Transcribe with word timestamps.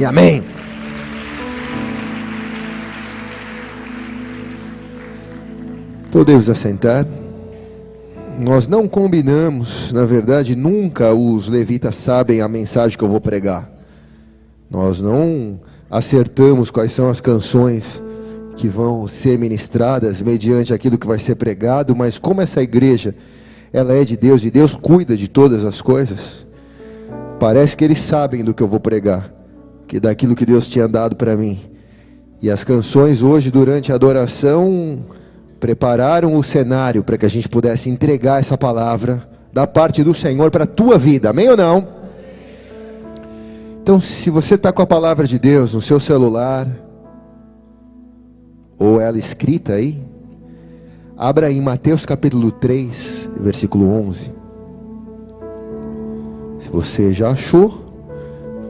E 0.00 0.04
amém. 0.06 0.42
Podemos 6.10 6.48
assentar. 6.48 7.06
Nós 8.38 8.66
não 8.66 8.88
combinamos, 8.88 9.92
na 9.92 10.06
verdade, 10.06 10.56
nunca 10.56 11.12
os 11.12 11.48
levitas 11.48 11.96
sabem 11.96 12.40
a 12.40 12.48
mensagem 12.48 12.96
que 12.96 13.04
eu 13.04 13.10
vou 13.10 13.20
pregar. 13.20 13.70
Nós 14.70 15.02
não 15.02 15.60
acertamos 15.90 16.70
quais 16.70 16.92
são 16.92 17.10
as 17.10 17.20
canções 17.20 18.02
que 18.56 18.68
vão 18.68 19.06
ser 19.06 19.38
ministradas 19.38 20.22
mediante 20.22 20.72
aquilo 20.72 20.96
que 20.96 21.06
vai 21.06 21.20
ser 21.20 21.34
pregado, 21.34 21.94
mas 21.94 22.16
como 22.16 22.40
essa 22.40 22.62
igreja 22.62 23.14
ela 23.70 23.92
é 23.92 24.02
de 24.02 24.16
Deus 24.16 24.42
e 24.44 24.50
Deus 24.50 24.74
cuida 24.74 25.14
de 25.14 25.28
todas 25.28 25.66
as 25.66 25.82
coisas, 25.82 26.46
parece 27.38 27.76
que 27.76 27.84
eles 27.84 27.98
sabem 27.98 28.42
do 28.42 28.54
que 28.54 28.62
eu 28.62 28.66
vou 28.66 28.80
pregar, 28.80 29.39
que 29.90 29.98
daquilo 29.98 30.36
que 30.36 30.46
Deus 30.46 30.68
tinha 30.68 30.86
dado 30.86 31.16
para 31.16 31.36
mim. 31.36 31.58
E 32.40 32.48
as 32.48 32.62
canções 32.62 33.24
hoje 33.24 33.50
durante 33.50 33.90
a 33.90 33.96
adoração 33.96 35.04
prepararam 35.58 36.36
o 36.36 36.44
cenário 36.44 37.02
para 37.02 37.18
que 37.18 37.26
a 37.26 37.28
gente 37.28 37.48
pudesse 37.48 37.90
entregar 37.90 38.38
essa 38.38 38.56
palavra 38.56 39.28
da 39.52 39.66
parte 39.66 40.04
do 40.04 40.14
Senhor 40.14 40.48
para 40.48 40.62
a 40.62 40.66
tua 40.66 40.96
vida, 40.96 41.30
amém 41.30 41.48
ou 41.48 41.56
não? 41.56 41.88
Então, 43.82 44.00
se 44.00 44.30
você 44.30 44.54
está 44.54 44.72
com 44.72 44.80
a 44.80 44.86
palavra 44.86 45.26
de 45.26 45.40
Deus 45.40 45.74
no 45.74 45.82
seu 45.82 45.98
celular, 45.98 46.68
ou 48.78 49.00
ela 49.00 49.18
escrita 49.18 49.72
aí, 49.72 50.00
abra 51.16 51.50
em 51.50 51.60
Mateus 51.60 52.06
capítulo 52.06 52.52
3, 52.52 53.28
versículo 53.40 53.90
11. 53.90 54.30
Se 56.60 56.70
você 56.70 57.12
já 57.12 57.30
achou, 57.30 57.89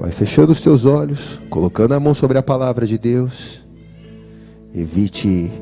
vai 0.01 0.11
fechando 0.11 0.51
os 0.51 0.63
teus 0.63 0.87
olhos, 0.87 1.39
colocando 1.51 1.93
a 1.93 2.01
mão 2.01 2.15
sobre 2.15 2.39
a 2.39 2.43
palavra 2.43 2.87
de 2.87 2.97
Deus, 2.97 3.63
evite 4.75 5.53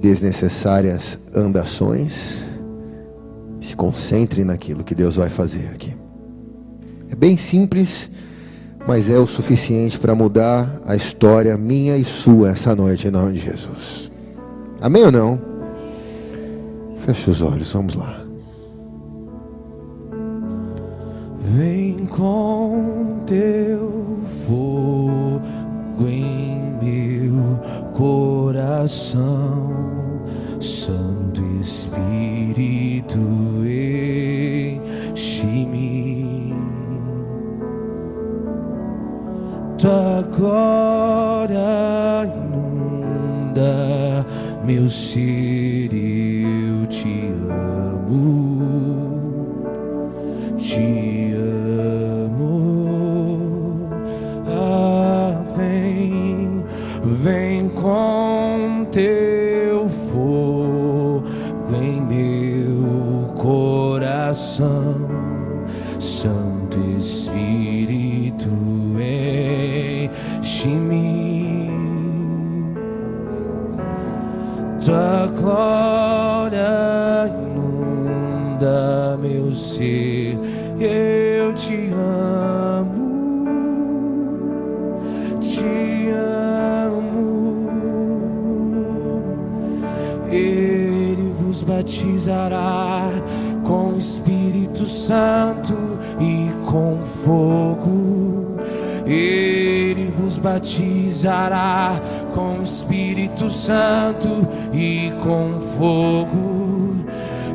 desnecessárias 0.00 1.18
andações. 1.34 2.44
Se 3.58 3.74
concentre 3.74 4.44
naquilo 4.44 4.84
que 4.84 4.94
Deus 4.94 5.16
vai 5.16 5.30
fazer 5.30 5.68
aqui. 5.68 5.96
É 7.10 7.16
bem 7.16 7.38
simples, 7.38 8.10
mas 8.86 9.08
é 9.08 9.18
o 9.18 9.26
suficiente 9.26 9.98
para 9.98 10.14
mudar 10.14 10.82
a 10.86 10.94
história 10.94 11.56
minha 11.56 11.96
e 11.96 12.04
sua 12.04 12.50
essa 12.50 12.76
noite, 12.76 13.08
em 13.08 13.10
nome 13.10 13.32
de 13.32 13.40
Jesus. 13.40 14.10
Amém 14.80 15.04
ou 15.04 15.10
não? 15.10 15.40
Feche 16.98 17.30
os 17.30 17.40
olhos, 17.40 17.72
vamos 17.72 17.94
lá. 17.94 18.25
Vem 21.54 22.06
com 22.06 23.20
teu 23.24 24.18
fogo 24.46 26.08
em 26.08 26.60
meu 26.82 27.60
coração, 27.94 29.70
Santo 30.60 31.40
Espírito, 31.60 33.18
enche-me. 35.12 36.52
Tua 39.78 40.22
glória 40.36 42.24
inunda 42.24 44.26
meu 44.64 44.90
ser, 44.90 45.94
coração, 64.36 64.94
Santo 65.98 66.78
Espírito, 66.98 68.50
enche-me. 70.38 71.70
Tua 74.84 75.32
glória 75.40 76.68
inunda 77.50 79.18
meu 79.20 79.54
ser, 79.54 80.38
eu 80.78 81.54
te 81.54 81.90
amo, 81.94 83.46
te 85.40 86.10
amo. 86.10 87.70
Ele 90.30 91.32
vos 91.40 91.62
batizará 91.62 92.95
Santo 95.06 95.98
e 96.20 96.50
com 96.68 96.98
fogo. 97.24 98.56
Ele 99.06 100.12
vos 100.18 100.36
batizará 100.36 102.00
com 102.34 102.60
Espírito 102.64 103.48
Santo 103.48 104.48
e 104.72 105.12
com 105.22 105.60
fogo. 105.78 107.06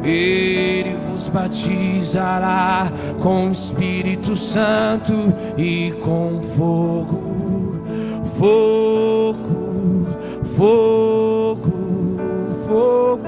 Ele 0.02 0.96
vos 1.10 1.28
batizará 1.28 2.90
com 3.22 3.52
Espírito 3.52 4.38
Santo 4.38 5.34
e 5.58 5.92
com 6.02 6.42
fogo. 6.56 7.82
Fogo, 8.40 10.08
fogo, 10.56 11.74
fogo. 12.66 13.28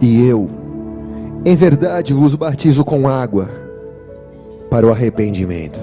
E 0.00 0.26
eu, 0.26 0.50
em 1.44 1.54
verdade, 1.54 2.14
vos 2.14 2.34
batizo 2.34 2.82
com 2.84 3.06
água 3.06 3.46
para 4.70 4.86
o 4.86 4.90
arrependimento. 4.90 5.78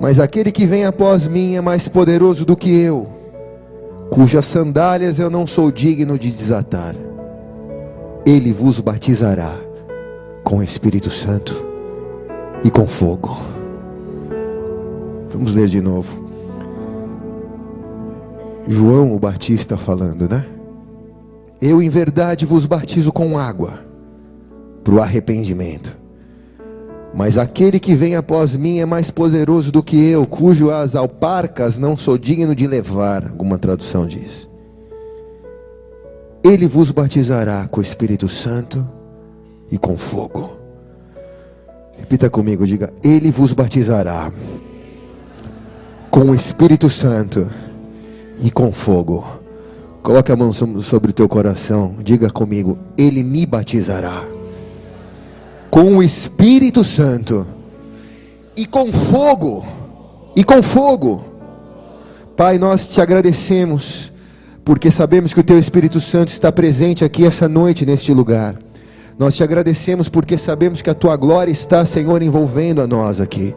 Mas 0.00 0.18
aquele 0.18 0.50
que 0.50 0.66
vem 0.66 0.86
após 0.86 1.26
mim 1.26 1.56
é 1.56 1.60
mais 1.60 1.88
poderoso 1.88 2.46
do 2.46 2.56
que 2.56 2.70
eu, 2.70 3.06
cujas 4.10 4.46
sandálias 4.46 5.18
eu 5.18 5.28
não 5.28 5.46
sou 5.46 5.70
digno 5.70 6.18
de 6.18 6.30
desatar. 6.30 6.94
Ele 8.24 8.50
vos 8.50 8.80
batizará 8.80 9.52
com 10.42 10.58
o 10.58 10.62
Espírito 10.62 11.10
Santo 11.10 11.62
e 12.64 12.70
com 12.70 12.86
fogo. 12.86 13.36
Vamos 15.28 15.52
ler 15.52 15.68
de 15.68 15.82
novo. 15.82 16.22
João 18.66 19.14
o 19.14 19.18
Batista 19.18 19.76
falando, 19.76 20.28
né? 20.28 20.46
Eu 21.60 21.82
em 21.82 21.90
verdade 21.90 22.46
vos 22.46 22.64
batizo 22.64 23.12
com 23.12 23.38
água 23.38 23.91
para 24.82 24.94
o 24.94 25.00
arrependimento. 25.00 25.96
Mas 27.14 27.36
aquele 27.36 27.78
que 27.78 27.94
vem 27.94 28.16
após 28.16 28.56
mim 28.56 28.78
é 28.78 28.86
mais 28.86 29.10
poderoso 29.10 29.70
do 29.70 29.82
que 29.82 29.96
eu, 29.96 30.26
cujo 30.26 30.70
as 30.70 30.94
alparcas 30.94 31.76
não 31.76 31.96
sou 31.96 32.16
digno 32.16 32.54
de 32.54 32.66
levar, 32.66 33.24
alguma 33.24 33.58
tradução 33.58 34.06
diz. 34.06 34.48
Ele 36.42 36.66
vos 36.66 36.90
batizará 36.90 37.68
com 37.70 37.80
o 37.80 37.82
Espírito 37.82 38.28
Santo 38.28 38.86
e 39.70 39.78
com 39.78 39.96
fogo. 39.96 40.56
Repita 41.98 42.28
comigo, 42.30 42.66
diga: 42.66 42.92
Ele 43.04 43.30
vos 43.30 43.52
batizará 43.52 44.32
com 46.10 46.30
o 46.30 46.34
Espírito 46.34 46.90
Santo 46.90 47.48
e 48.42 48.50
com 48.50 48.72
fogo. 48.72 49.24
Coloque 50.02 50.32
a 50.32 50.36
mão 50.36 50.52
so- 50.52 50.82
sobre 50.82 51.10
o 51.10 51.14
teu 51.14 51.28
coração, 51.28 51.94
diga 52.02 52.28
comigo: 52.30 52.76
Ele 52.98 53.22
me 53.22 53.46
batizará 53.46 54.24
com 55.72 55.96
o 55.96 56.02
Espírito 56.02 56.84
Santo 56.84 57.46
e 58.54 58.66
com 58.66 58.92
fogo. 58.92 59.64
E 60.36 60.44
com 60.44 60.62
fogo. 60.62 61.24
Pai, 62.36 62.58
nós 62.58 62.90
te 62.90 63.00
agradecemos, 63.00 64.12
porque 64.66 64.90
sabemos 64.90 65.32
que 65.32 65.40
o 65.40 65.42
teu 65.42 65.58
Espírito 65.58 65.98
Santo 65.98 66.28
está 66.28 66.52
presente 66.52 67.06
aqui 67.06 67.24
essa 67.24 67.48
noite 67.48 67.86
neste 67.86 68.12
lugar. 68.12 68.54
Nós 69.18 69.34
te 69.34 69.42
agradecemos 69.42 70.10
porque 70.10 70.36
sabemos 70.36 70.82
que 70.82 70.90
a 70.90 70.94
tua 70.94 71.16
glória 71.16 71.50
está, 71.50 71.86
Senhor, 71.86 72.20
envolvendo 72.20 72.82
a 72.82 72.86
nós 72.86 73.18
aqui. 73.18 73.54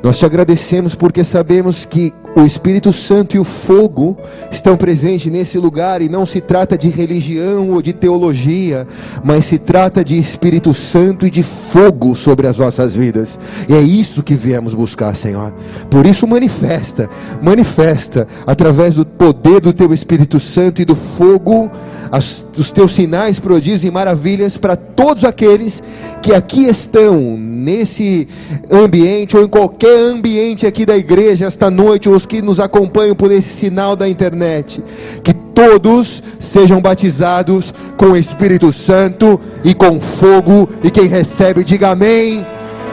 Nós 0.00 0.20
te 0.20 0.24
agradecemos 0.24 0.94
porque 0.94 1.24
sabemos 1.24 1.84
que 1.84 2.14
o 2.34 2.42
Espírito 2.42 2.92
Santo 2.92 3.36
e 3.36 3.38
o 3.38 3.44
fogo 3.44 4.16
estão 4.50 4.76
presentes 4.76 5.30
nesse 5.30 5.58
lugar 5.58 6.00
e 6.00 6.08
não 6.08 6.24
se 6.24 6.40
trata 6.40 6.78
de 6.78 6.88
religião 6.88 7.70
ou 7.70 7.82
de 7.82 7.92
teologia, 7.92 8.86
mas 9.22 9.44
se 9.44 9.58
trata 9.58 10.04
de 10.04 10.18
Espírito 10.18 10.72
Santo 10.72 11.26
e 11.26 11.30
de 11.30 11.42
fogo 11.42 12.16
sobre 12.16 12.46
as 12.46 12.58
nossas 12.58 12.96
vidas. 12.96 13.38
E 13.68 13.74
é 13.74 13.80
isso 13.80 14.22
que 14.22 14.34
viemos 14.34 14.74
buscar, 14.74 15.14
Senhor. 15.16 15.52
Por 15.90 16.06
isso 16.06 16.26
manifesta, 16.26 17.08
manifesta 17.42 18.26
através 18.46 18.94
do 18.94 19.04
poder 19.04 19.60
do 19.60 19.72
teu 19.72 19.92
Espírito 19.92 20.40
Santo 20.40 20.80
e 20.80 20.84
do 20.84 20.96
fogo 20.96 21.70
as, 22.10 22.44
os 22.56 22.70
teus 22.70 22.92
sinais, 22.92 23.38
prodígios 23.38 23.84
e 23.84 23.90
maravilhas 23.90 24.56
para 24.56 24.76
todos 24.76 25.24
aqueles 25.24 25.82
que 26.20 26.34
aqui 26.34 26.64
estão 26.66 27.18
nesse 27.38 28.28
ambiente 28.70 29.36
ou 29.36 29.42
em 29.42 29.48
qualquer 29.48 29.98
ambiente 29.98 30.66
aqui 30.66 30.84
da 30.84 30.96
igreja 30.96 31.46
esta 31.46 31.70
noite, 31.70 32.08
ou 32.08 32.16
que 32.26 32.42
nos 32.42 32.60
acompanham 32.60 33.14
por 33.14 33.30
esse 33.30 33.48
sinal 33.48 33.94
da 33.96 34.08
internet, 34.08 34.82
que 35.22 35.32
todos 35.32 36.22
sejam 36.40 36.80
batizados 36.80 37.72
com 37.96 38.06
o 38.06 38.16
Espírito 38.16 38.72
Santo 38.72 39.40
e 39.64 39.74
com 39.74 40.00
fogo, 40.00 40.68
e 40.82 40.90
quem 40.90 41.06
recebe, 41.06 41.64
diga 41.64 41.90
amém 41.90 42.46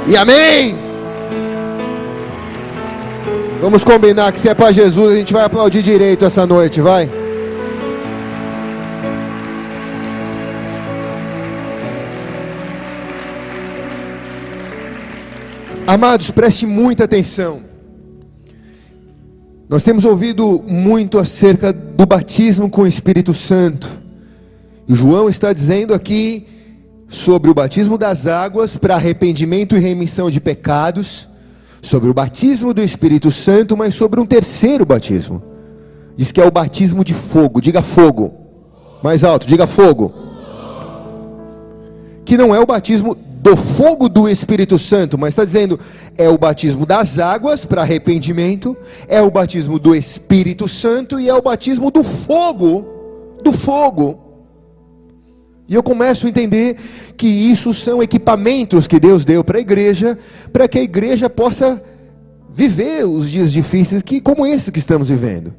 e 0.08 0.16
amém. 0.16 0.78
Vamos 3.62 3.84
combinar 3.84 4.32
que 4.32 4.40
se 4.40 4.48
é 4.48 4.54
para 4.54 4.72
Jesus, 4.72 5.14
a 5.14 5.18
gente 5.18 5.34
vai 5.34 5.44
aplaudir 5.44 5.82
direito 5.82 6.24
essa 6.24 6.46
noite, 6.46 6.80
vai. 6.80 7.10
Amados, 15.86 16.30
preste 16.30 16.66
muita 16.68 17.06
atenção. 17.06 17.69
Nós 19.70 19.84
temos 19.84 20.04
ouvido 20.04 20.64
muito 20.68 21.20
acerca 21.20 21.72
do 21.72 22.04
batismo 22.04 22.72
com 22.72 22.82
o 22.82 22.88
Espírito 22.88 23.36
Santo. 23.36 23.88
E 24.88 24.96
João 24.96 25.30
está 25.30 25.54
dizendo 25.54 25.94
aqui 25.94 26.48
sobre 27.08 27.52
o 27.52 27.54
batismo 27.54 27.96
das 27.96 28.26
águas 28.26 28.76
para 28.76 28.96
arrependimento 28.96 29.78
e 29.78 29.80
remissão 29.80 30.32
de 30.32 30.40
pecados, 30.40 31.28
sobre 31.84 32.10
o 32.10 32.16
batismo 32.16 32.74
do 32.74 32.82
Espírito 32.82 33.32
Santo, 33.32 33.78
mas 33.78 33.94
sobre 33.94 34.20
um 34.20 34.26
terceiro 34.26 34.88
batismo. 34.88 35.44
Diz 36.18 36.32
que 36.32 36.42
é 36.42 36.46
o 36.48 36.52
batismo 36.52 37.06
de 37.06 37.14
fogo. 37.14 37.62
Diga 37.62 37.84
fogo. 37.84 38.34
Mais 39.04 39.24
alto, 39.24 39.46
diga 39.46 39.68
fogo. 39.68 40.12
Que 42.26 42.36
não 42.36 42.56
é 42.56 42.60
o 42.60 42.66
batismo 42.66 43.16
do 43.50 43.56
fogo 43.56 44.08
do 44.08 44.30
Espírito 44.30 44.78
Santo, 44.78 45.18
mas 45.18 45.30
está 45.30 45.44
dizendo 45.44 45.80
é 46.16 46.30
o 46.30 46.38
batismo 46.38 46.86
das 46.86 47.18
águas 47.18 47.66
para 47.66 47.82
arrependimento, 47.82 48.78
é 49.08 49.24
o 49.24 49.32
batismo 49.32 49.80
do 49.80 49.96
Espírito 49.96 50.68
Santo 50.68 51.20
e 51.20 51.28
é 51.28 51.34
o 51.34 51.42
batismo 51.42 51.90
do 51.90 52.04
fogo, 52.04 52.86
do 53.44 53.52
fogo. 53.52 54.20
E 55.68 55.74
eu 55.74 55.82
começo 55.82 56.28
a 56.28 56.30
entender 56.30 56.78
que 57.18 57.26
isso 57.26 57.74
são 57.74 58.04
equipamentos 58.04 58.86
que 58.86 59.00
Deus 59.00 59.26
deu 59.26 59.44
para 59.44 59.58
a 59.58 59.62
igreja, 59.62 60.16
para 60.54 60.68
que 60.68 60.78
a 60.78 60.84
igreja 60.84 61.28
possa 61.28 61.82
viver 62.54 63.04
os 63.06 63.32
dias 63.32 63.52
difíceis 63.52 64.04
que 64.04 64.22
como 64.22 64.46
esse 64.46 64.72
que 64.72 64.78
estamos 64.78 65.10
vivendo. 65.10 65.56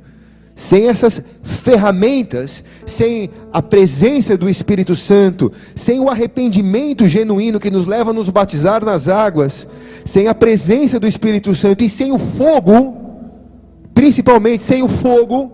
Sem 0.55 0.89
essas 0.89 1.23
ferramentas, 1.43 2.63
sem 2.87 3.31
a 3.53 3.63
presença 3.63 4.37
do 4.37 4.49
Espírito 4.49 4.95
Santo, 4.95 5.51
sem 5.75 6.01
o 6.01 6.09
arrependimento 6.09 7.09
genuíno 7.09 7.59
que 7.59 7.71
nos 7.71 7.87
leva 7.87 8.11
a 8.11 8.13
nos 8.13 8.29
batizar 8.29 8.85
nas 8.85 9.09
águas, 9.09 9.67
sem 10.05 10.29
a 10.29 10.35
presença 10.35 11.01
do 11.01 11.07
Espírito 11.07 11.55
Santo 11.55 11.83
e 11.83 11.89
sem 11.89 12.13
o 12.13 12.19
fogo, 12.19 12.95
principalmente 13.95 14.63
sem 14.63 14.83
o 14.83 14.89
fogo, 14.89 15.53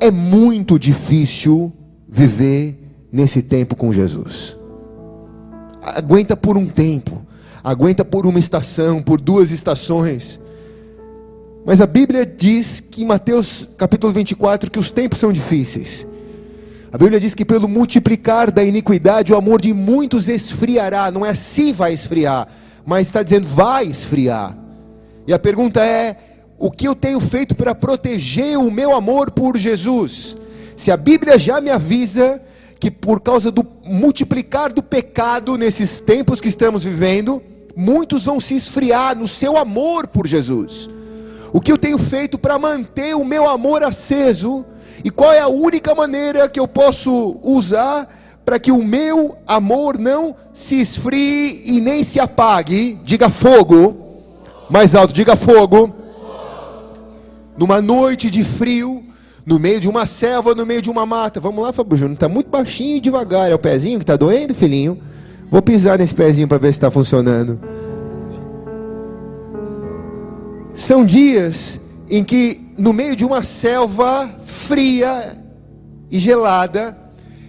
é 0.00 0.10
muito 0.10 0.78
difícil 0.78 1.72
viver 2.08 3.08
nesse 3.12 3.42
tempo 3.42 3.74
com 3.74 3.92
Jesus. 3.92 4.56
Aguenta 5.82 6.36
por 6.36 6.56
um 6.56 6.66
tempo, 6.66 7.22
aguenta 7.62 8.04
por 8.04 8.26
uma 8.26 8.38
estação, 8.38 9.02
por 9.02 9.20
duas 9.20 9.50
estações 9.50 10.38
mas 11.64 11.80
a 11.80 11.86
Bíblia 11.86 12.24
diz 12.24 12.80
que 12.80 13.02
em 13.02 13.06
Mateus 13.06 13.68
capítulo 13.76 14.12
24 14.12 14.70
que 14.70 14.78
os 14.78 14.90
tempos 14.90 15.18
são 15.18 15.32
difíceis. 15.32 16.06
A 16.90 16.96
Bíblia 16.96 17.20
diz 17.20 17.34
que 17.34 17.44
pelo 17.44 17.68
multiplicar 17.68 18.50
da 18.50 18.64
iniquidade 18.64 19.32
o 19.32 19.36
amor 19.36 19.60
de 19.60 19.74
muitos 19.74 20.28
esfriará. 20.28 21.10
Não 21.10 21.24
é 21.24 21.34
se 21.34 21.72
vai 21.72 21.92
esfriar, 21.92 22.48
mas 22.86 23.06
está 23.06 23.22
dizendo 23.22 23.46
vai 23.46 23.86
esfriar. 23.86 24.56
E 25.26 25.32
a 25.34 25.38
pergunta 25.38 25.84
é: 25.84 26.16
o 26.58 26.70
que 26.70 26.88
eu 26.88 26.94
tenho 26.94 27.20
feito 27.20 27.54
para 27.54 27.74
proteger 27.74 28.58
o 28.58 28.70
meu 28.70 28.94
amor 28.94 29.30
por 29.30 29.56
Jesus? 29.56 30.36
Se 30.76 30.90
a 30.90 30.96
Bíblia 30.96 31.38
já 31.38 31.60
me 31.60 31.70
avisa 31.70 32.40
que 32.80 32.90
por 32.90 33.20
causa 33.20 33.50
do 33.50 33.66
multiplicar 33.84 34.72
do 34.72 34.82
pecado 34.82 35.58
nesses 35.58 36.00
tempos 36.00 36.40
que 36.40 36.48
estamos 36.48 36.84
vivendo, 36.84 37.42
muitos 37.76 38.24
vão 38.24 38.40
se 38.40 38.54
esfriar 38.54 39.16
no 39.16 39.28
seu 39.28 39.58
amor 39.58 40.06
por 40.06 40.26
Jesus. 40.26 40.88
O 41.52 41.60
que 41.60 41.72
eu 41.72 41.78
tenho 41.78 41.98
feito 41.98 42.38
para 42.38 42.58
manter 42.58 43.14
o 43.14 43.24
meu 43.24 43.48
amor 43.48 43.82
aceso? 43.82 44.64
E 45.04 45.10
qual 45.10 45.32
é 45.32 45.40
a 45.40 45.48
única 45.48 45.94
maneira 45.94 46.48
que 46.48 46.60
eu 46.60 46.66
posso 46.68 47.38
usar 47.42 48.08
para 48.44 48.58
que 48.58 48.72
o 48.72 48.82
meu 48.82 49.36
amor 49.46 49.98
não 49.98 50.34
se 50.52 50.80
esfrie 50.80 51.62
e 51.64 51.80
nem 51.80 52.02
se 52.02 52.18
apague? 52.18 52.98
Diga 53.04 53.30
fogo. 53.30 53.96
Mais 54.68 54.94
alto, 54.94 55.14
diga 55.14 55.36
fogo. 55.36 55.94
Numa 57.56 57.80
noite 57.80 58.30
de 58.30 58.44
frio, 58.44 59.04
no 59.44 59.58
meio 59.58 59.80
de 59.80 59.88
uma 59.88 60.04
selva, 60.04 60.54
no 60.54 60.66
meio 60.66 60.82
de 60.82 60.90
uma 60.90 61.06
mata. 61.06 61.40
Vamos 61.40 61.62
lá, 61.62 61.72
Fábio 61.72 61.96
Júnior. 61.96 62.14
Está 62.14 62.28
muito 62.28 62.50
baixinho 62.50 62.96
e 62.96 63.00
devagar. 63.00 63.50
É 63.50 63.54
o 63.54 63.58
pezinho 63.58 63.98
que 63.98 64.02
está 64.04 64.16
doendo, 64.16 64.54
filhinho? 64.54 64.98
Vou 65.50 65.62
pisar 65.62 65.98
nesse 65.98 66.14
pezinho 66.14 66.46
para 66.46 66.58
ver 66.58 66.68
se 66.68 66.78
está 66.78 66.90
funcionando. 66.90 67.77
São 70.74 71.04
dias 71.04 71.80
em 72.08 72.22
que, 72.22 72.60
no 72.76 72.92
meio 72.92 73.16
de 73.16 73.24
uma 73.24 73.42
selva 73.42 74.30
fria 74.44 75.36
e 76.10 76.18
gelada, 76.18 76.96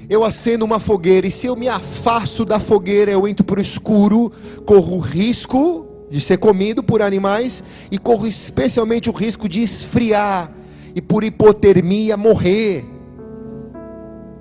eu 0.09 0.23
acendo 0.23 0.65
uma 0.65 0.79
fogueira, 0.79 1.27
e 1.27 1.31
se 1.31 1.45
eu 1.45 1.55
me 1.55 1.67
afasto 1.67 2.43
da 2.43 2.59
fogueira, 2.59 3.11
eu 3.11 3.27
entro 3.27 3.45
para 3.45 3.59
o 3.59 3.61
escuro, 3.61 4.31
corro 4.65 4.97
risco 4.99 5.85
de 6.09 6.19
ser 6.19 6.37
comido 6.37 6.81
por 6.81 7.01
animais, 7.01 7.63
e 7.91 7.97
corro 7.97 8.25
especialmente 8.25 9.09
o 9.09 9.13
risco 9.13 9.47
de 9.47 9.61
esfriar, 9.61 10.51
e 10.95 11.01
por 11.01 11.23
hipotermia 11.23 12.17
morrer. 12.17 12.83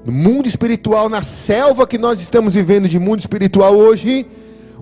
No 0.06 0.12
mundo 0.12 0.48
espiritual, 0.48 1.10
na 1.10 1.22
selva 1.22 1.86
que 1.86 1.98
nós 1.98 2.19
estamos 2.19 2.54
vivendo 2.54 2.88
de 2.88 2.98
mundo 2.98 3.20
espiritual 3.20 3.76
hoje, 3.76 4.26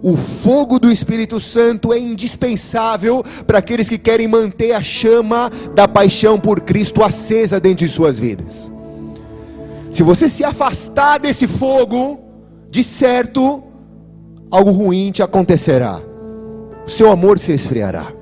o 0.03 0.17
fogo 0.17 0.79
do 0.79 0.91
Espírito 0.91 1.39
Santo 1.41 1.93
é 1.93 1.99
indispensável 1.99 3.25
para 3.47 3.59
aqueles 3.59 3.89
que 3.89 3.99
querem 3.99 4.29
manter 4.29 4.73
a 4.73 4.83
chama 4.83 5.51
da 5.75 5.87
paixão 5.87 6.39
por 6.39 6.61
Cristo 6.61 7.03
acesa 7.03 7.61
dentro 7.61 7.87
de 7.87 7.93
suas 7.93 8.19
vidas. 8.19 8.71
Se 9.91 10.03
você 10.03 10.29
se 10.29 10.45
afastar 10.45 11.19
desse 11.19 11.49
fogo, 11.49 12.21
de 12.71 12.85
certo, 12.85 13.63
algo 14.51 14.71
ruim 14.71 15.11
te 15.11 15.23
acontecerá. 15.23 16.01
O 16.87 16.91
seu 16.91 17.11
amor 17.11 17.39
se 17.39 17.53
esfriará 17.53 18.16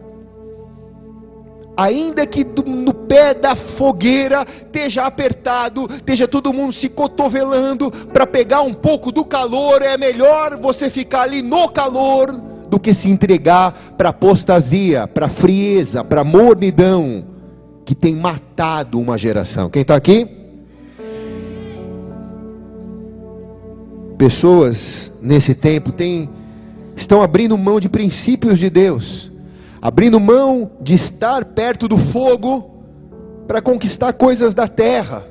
ainda 1.76 2.26
que 2.26 2.44
no 2.44 2.94
pé 2.94 3.34
da 3.34 3.56
fogueira 3.56 4.46
esteja 4.48 5.06
apertado, 5.06 5.88
esteja 5.90 6.28
todo 6.28 6.52
mundo 6.52 6.72
se 6.72 6.88
cotovelando 6.88 7.90
para 8.12 8.26
pegar 8.26 8.62
um 8.62 8.72
pouco 8.72 9.10
do 9.10 9.24
calor, 9.24 9.82
é 9.82 9.96
melhor 9.96 10.56
você 10.56 10.88
ficar 10.88 11.22
ali 11.22 11.42
no 11.42 11.68
calor 11.68 12.32
do 12.68 12.78
que 12.78 12.94
se 12.94 13.08
entregar 13.08 13.72
para 13.96 14.10
apostasia, 14.10 15.06
para 15.06 15.28
frieza, 15.28 16.04
para 16.04 16.24
mornidão 16.24 17.24
que 17.84 17.94
tem 17.94 18.14
matado 18.16 18.98
uma 18.98 19.18
geração. 19.18 19.68
Quem 19.68 19.82
está 19.82 19.94
aqui? 19.94 20.26
Pessoas 24.16 25.12
nesse 25.20 25.54
tempo 25.54 25.92
têm, 25.92 26.30
estão 26.96 27.20
abrindo 27.20 27.58
mão 27.58 27.78
de 27.78 27.88
princípios 27.88 28.58
de 28.58 28.70
Deus 28.70 29.33
abrindo 29.84 30.18
mão 30.18 30.70
de 30.80 30.94
estar 30.94 31.44
perto 31.44 31.86
do 31.86 31.98
fogo 31.98 32.70
para 33.46 33.60
conquistar 33.60 34.14
coisas 34.14 34.54
da 34.54 34.66
terra. 34.66 35.22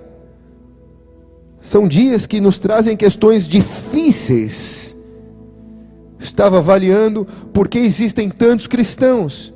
São 1.59 1.87
dias 1.87 2.27
que 2.27 2.39
nos 2.39 2.59
trazem 2.59 2.95
questões 2.95 3.47
difíceis. 3.47 4.95
Estava 6.19 6.59
avaliando 6.59 7.27
por 7.51 7.67
que 7.67 7.79
existem 7.79 8.29
tantos 8.29 8.67
cristãos 8.67 9.51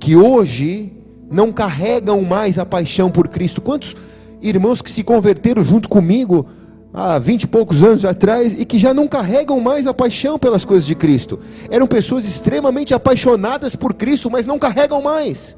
que 0.00 0.16
hoje 0.16 0.90
não 1.30 1.52
carregam 1.52 2.22
mais 2.22 2.58
a 2.58 2.64
paixão 2.64 3.10
por 3.10 3.28
Cristo. 3.28 3.60
Quantos 3.60 3.94
irmãos 4.40 4.80
que 4.80 4.90
se 4.90 5.04
converteram 5.04 5.62
junto 5.62 5.86
comigo 5.86 6.46
há 6.94 7.18
vinte 7.18 7.42
e 7.42 7.46
poucos 7.48 7.82
anos 7.82 8.04
atrás 8.04 8.54
e 8.56 8.64
que 8.64 8.78
já 8.78 8.94
não 8.94 9.08
carregam 9.08 9.58
mais 9.58 9.84
a 9.84 9.92
paixão 9.92 10.38
pelas 10.38 10.64
coisas 10.64 10.86
de 10.86 10.94
Cristo. 10.94 11.40
Eram 11.68 11.88
pessoas 11.88 12.24
extremamente 12.24 12.94
apaixonadas 12.94 13.74
por 13.74 13.92
Cristo, 13.92 14.30
mas 14.30 14.46
não 14.46 14.60
carregam 14.60 15.02
mais. 15.02 15.56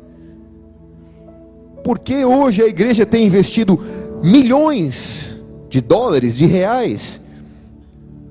por 1.87 2.01
que 2.01 2.25
hoje 2.25 2.63
a 2.63 2.67
igreja 2.67 3.07
tem 3.07 3.25
investido 3.25 3.81
milhões 4.21 5.37
de 5.71 5.81
dólares, 5.81 6.37
de 6.37 6.45
reais, 6.45 7.21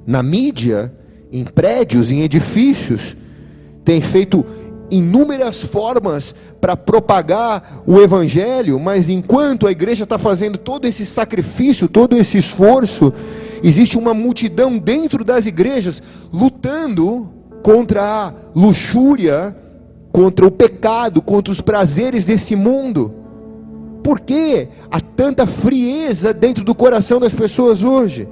na 0.06 0.22
mídia, 0.22 0.94
em 1.32 1.46
prédios, 1.46 2.12
em 2.12 2.20
edifícios, 2.20 3.16
tem 3.86 4.02
feito 4.02 4.46
inúmeras 4.90 5.62
formas 5.62 6.36
para 6.62 6.76
propagar 6.78 7.84
o 7.86 8.00
evangelho, 8.00 8.80
mas 8.80 9.10
enquanto 9.10 9.68
a 9.68 9.72
igreja 9.72 10.04
está 10.04 10.18
fazendo 10.18 10.58
todo 10.58 10.86
esse 10.86 11.06
sacrifício, 11.06 11.88
todo 11.88 12.16
esse 12.16 12.38
esforço, 12.38 13.14
existe 13.64 13.98
uma 13.98 14.14
multidão 14.14 14.78
dentro 14.78 15.24
das 15.24 15.46
igrejas 15.46 16.02
lutando 16.32 17.30
contra 17.64 18.02
a 18.04 18.34
luxúria, 18.56 19.56
contra 20.12 20.46
o 20.46 20.52
pecado, 20.52 21.22
contra 21.22 21.52
os 21.52 21.62
prazeres 21.62 22.26
desse 22.26 22.56
mundo. 22.56 23.14
Por 24.04 24.20
que 24.20 24.68
há 24.92 25.02
tanta 25.02 25.48
frieza 25.48 26.32
dentro 26.34 26.64
do 26.64 26.76
coração 26.76 27.20
das 27.20 27.34
pessoas 27.34 27.82
hoje? 27.82 28.28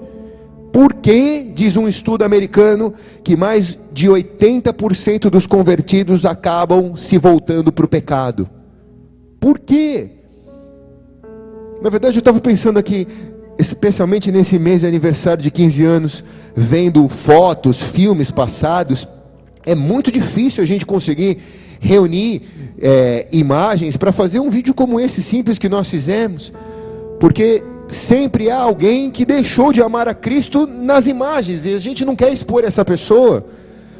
Por 0.74 0.96
que, 0.96 1.52
diz 1.54 1.78
um 1.78 1.88
estudo 1.88 2.24
americano, 2.24 2.96
que 3.24 3.38
mais 3.38 3.78
de 3.94 4.10
80% 4.10 5.30
dos 5.30 5.46
convertidos 5.46 6.26
acabam 6.26 6.98
se 6.98 7.16
voltando 7.20 7.72
para 7.72 7.86
o 7.86 7.88
pecado? 7.88 8.50
Por 9.40 9.60
quê? 9.60 10.10
Na 11.80 11.92
verdade, 11.92 12.18
eu 12.18 12.22
estava 12.22 12.40
pensando 12.42 12.80
aqui, 12.80 13.08
especialmente 13.60 14.32
nesse 14.32 14.58
mês 14.58 14.82
de 14.82 14.88
aniversário 14.88 15.44
de 15.44 15.52
15 15.52 15.84
anos, 15.84 16.24
vendo 16.56 17.08
fotos, 17.08 17.80
filmes 17.80 18.32
passados, 18.32 19.08
é 19.68 19.76
muito 19.76 20.12
difícil 20.12 20.64
a 20.64 20.66
gente 20.66 20.88
conseguir 20.88 21.38
reunir 21.80 22.42
é, 22.82 23.28
imagens 23.32 23.96
para 23.96 24.12
fazer 24.12 24.40
um 24.40 24.50
vídeo 24.50 24.74
como 24.74 25.00
esse 25.00 25.22
simples 25.22 25.60
que 25.60 25.70
nós 25.70 25.88
fizemos, 25.88 26.52
porque 27.20 27.62
sempre 27.94 28.50
há 28.50 28.58
alguém 28.58 29.10
que 29.10 29.26
deixou 29.26 29.72
de 29.72 29.82
amar 29.82 30.08
a 30.08 30.14
Cristo 30.14 30.68
nas 30.68 31.08
imagens, 31.08 31.66
e 31.66 31.74
a 31.74 31.80
gente 31.80 32.04
não 32.04 32.16
quer 32.16 32.34
expor 32.34 32.64
essa 32.64 32.84
pessoa, 32.84 33.46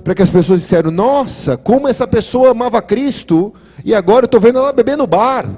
para 0.04 0.14
que 0.14 0.22
as 0.22 0.30
pessoas 0.30 0.62
disseram, 0.62 0.92
nossa, 0.92 1.56
como 1.56 1.88
essa 1.88 2.06
pessoa 2.06 2.52
amava 2.52 2.82
Cristo, 2.82 3.54
e 3.86 3.94
agora 3.96 4.24
eu 4.24 4.28
estou 4.28 4.42
vendo 4.42 4.60
ela 4.60 4.74
beber 4.74 4.98
no 4.98 5.08
bar. 5.08 5.50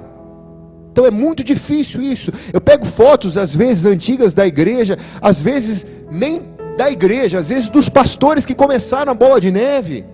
Então 0.92 1.04
é 1.04 1.10
muito 1.10 1.44
difícil 1.44 2.00
isso. 2.00 2.32
Eu 2.52 2.60
pego 2.60 2.86
fotos, 2.86 3.36
às 3.36 3.54
vezes, 3.54 3.84
antigas 3.84 4.32
da 4.32 4.46
igreja, 4.46 4.98
às 5.20 5.42
vezes 5.42 5.86
nem 6.10 6.40
da 6.78 6.90
igreja, 6.90 7.38
às 7.38 7.48
vezes 7.48 7.68
dos 7.68 7.88
pastores 7.88 8.46
que 8.46 8.54
começaram 8.54 9.12
a 9.12 9.14
bola 9.14 9.40
de 9.40 9.50
neve. 9.50 10.04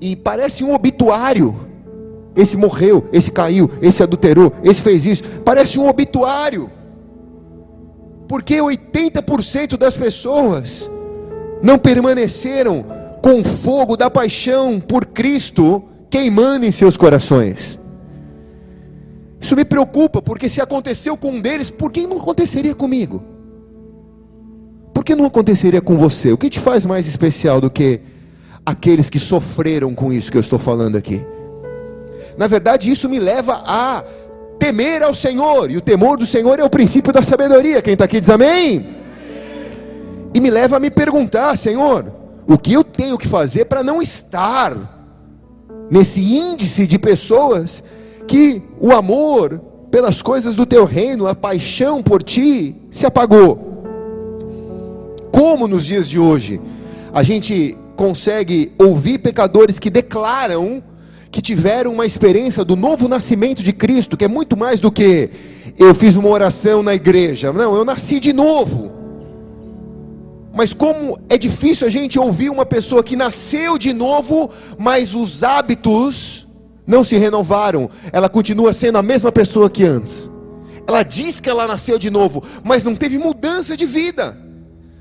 E 0.00 0.14
parece 0.14 0.62
um 0.62 0.72
obituário. 0.72 1.71
Esse 2.34 2.56
morreu, 2.56 3.06
esse 3.12 3.30
caiu, 3.30 3.70
esse 3.80 4.02
adulterou, 4.02 4.52
esse 4.64 4.80
fez 4.80 5.04
isso. 5.04 5.22
Parece 5.44 5.78
um 5.78 5.88
obituário. 5.88 6.70
Porque 8.26 8.56
80% 8.56 9.76
das 9.76 9.96
pessoas 9.96 10.88
não 11.62 11.78
permaneceram 11.78 12.84
com 13.20 13.40
o 13.40 13.44
fogo 13.44 13.96
da 13.96 14.10
paixão 14.10 14.80
por 14.80 15.04
Cristo 15.06 15.84
queimando 16.10 16.66
em 16.66 16.72
seus 16.72 16.96
corações. 16.96 17.78
Isso 19.40 19.56
me 19.56 19.64
preocupa, 19.64 20.22
porque 20.22 20.48
se 20.48 20.60
aconteceu 20.60 21.16
com 21.16 21.32
um 21.32 21.40
deles, 21.40 21.70
por 21.70 21.90
que 21.90 22.06
não 22.06 22.18
aconteceria 22.18 22.74
comigo? 22.74 23.22
Por 24.94 25.04
que 25.04 25.16
não 25.16 25.24
aconteceria 25.24 25.80
com 25.80 25.96
você? 25.96 26.32
O 26.32 26.38
que 26.38 26.48
te 26.48 26.60
faz 26.60 26.84
mais 26.84 27.06
especial 27.06 27.60
do 27.60 27.68
que 27.68 28.00
aqueles 28.64 29.10
que 29.10 29.18
sofreram 29.18 29.94
com 29.94 30.12
isso 30.12 30.30
que 30.30 30.36
eu 30.36 30.40
estou 30.40 30.58
falando 30.58 30.96
aqui? 30.96 31.20
Na 32.42 32.48
verdade, 32.48 32.90
isso 32.90 33.08
me 33.08 33.20
leva 33.20 33.62
a 33.64 34.02
temer 34.58 35.00
ao 35.00 35.14
Senhor, 35.14 35.70
e 35.70 35.76
o 35.76 35.80
temor 35.80 36.18
do 36.18 36.26
Senhor 36.26 36.58
é 36.58 36.64
o 36.64 36.68
princípio 36.68 37.12
da 37.12 37.22
sabedoria. 37.22 37.80
Quem 37.80 37.92
está 37.92 38.04
aqui 38.04 38.18
diz 38.18 38.28
amém? 38.28 38.84
E 40.34 40.40
me 40.40 40.50
leva 40.50 40.76
a 40.76 40.80
me 40.80 40.90
perguntar, 40.90 41.56
Senhor, 41.56 42.04
o 42.44 42.58
que 42.58 42.72
eu 42.72 42.82
tenho 42.82 43.16
que 43.16 43.28
fazer 43.28 43.66
para 43.66 43.84
não 43.84 44.02
estar 44.02 44.76
nesse 45.88 46.20
índice 46.20 46.84
de 46.84 46.98
pessoas 46.98 47.84
que 48.26 48.60
o 48.80 48.90
amor 48.90 49.60
pelas 49.88 50.20
coisas 50.20 50.56
do 50.56 50.66
teu 50.66 50.84
reino, 50.84 51.28
a 51.28 51.36
paixão 51.36 52.02
por 52.02 52.24
ti, 52.24 52.74
se 52.90 53.06
apagou? 53.06 53.84
Como 55.30 55.68
nos 55.68 55.84
dias 55.84 56.08
de 56.08 56.18
hoje 56.18 56.60
a 57.14 57.22
gente 57.22 57.78
consegue 57.94 58.72
ouvir 58.80 59.18
pecadores 59.18 59.78
que 59.78 59.88
declaram 59.88 60.82
que 61.32 61.40
tiveram 61.40 61.94
uma 61.94 62.04
experiência 62.04 62.62
do 62.62 62.76
novo 62.76 63.08
nascimento 63.08 63.62
de 63.62 63.72
Cristo, 63.72 64.18
que 64.18 64.26
é 64.26 64.28
muito 64.28 64.54
mais 64.54 64.78
do 64.78 64.92
que 64.92 65.30
eu 65.78 65.94
fiz 65.94 66.14
uma 66.14 66.28
oração 66.28 66.82
na 66.82 66.94
igreja. 66.94 67.50
Não, 67.54 67.74
eu 67.74 67.86
nasci 67.86 68.20
de 68.20 68.34
novo. 68.34 68.92
Mas 70.54 70.74
como 70.74 71.18
é 71.30 71.38
difícil 71.38 71.86
a 71.86 71.90
gente 71.90 72.18
ouvir 72.18 72.50
uma 72.50 72.66
pessoa 72.66 73.02
que 73.02 73.16
nasceu 73.16 73.78
de 73.78 73.94
novo, 73.94 74.50
mas 74.78 75.14
os 75.14 75.42
hábitos 75.42 76.46
não 76.86 77.02
se 77.02 77.16
renovaram. 77.16 77.88
Ela 78.12 78.28
continua 78.28 78.74
sendo 78.74 78.98
a 78.98 79.02
mesma 79.02 79.32
pessoa 79.32 79.70
que 79.70 79.84
antes. 79.84 80.28
Ela 80.86 81.02
diz 81.02 81.40
que 81.40 81.48
ela 81.48 81.66
nasceu 81.66 81.98
de 81.98 82.10
novo, 82.10 82.42
mas 82.62 82.84
não 82.84 82.94
teve 82.94 83.16
mudança 83.16 83.74
de 83.74 83.86
vida. 83.86 84.36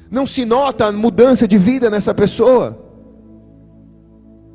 Não 0.09 0.25
se 0.25 0.45
nota 0.45 0.85
a 0.85 0.91
mudança 0.93 1.45
de 1.45 1.57
vida 1.57 1.89
nessa 1.89 2.13
pessoa. 2.13 2.90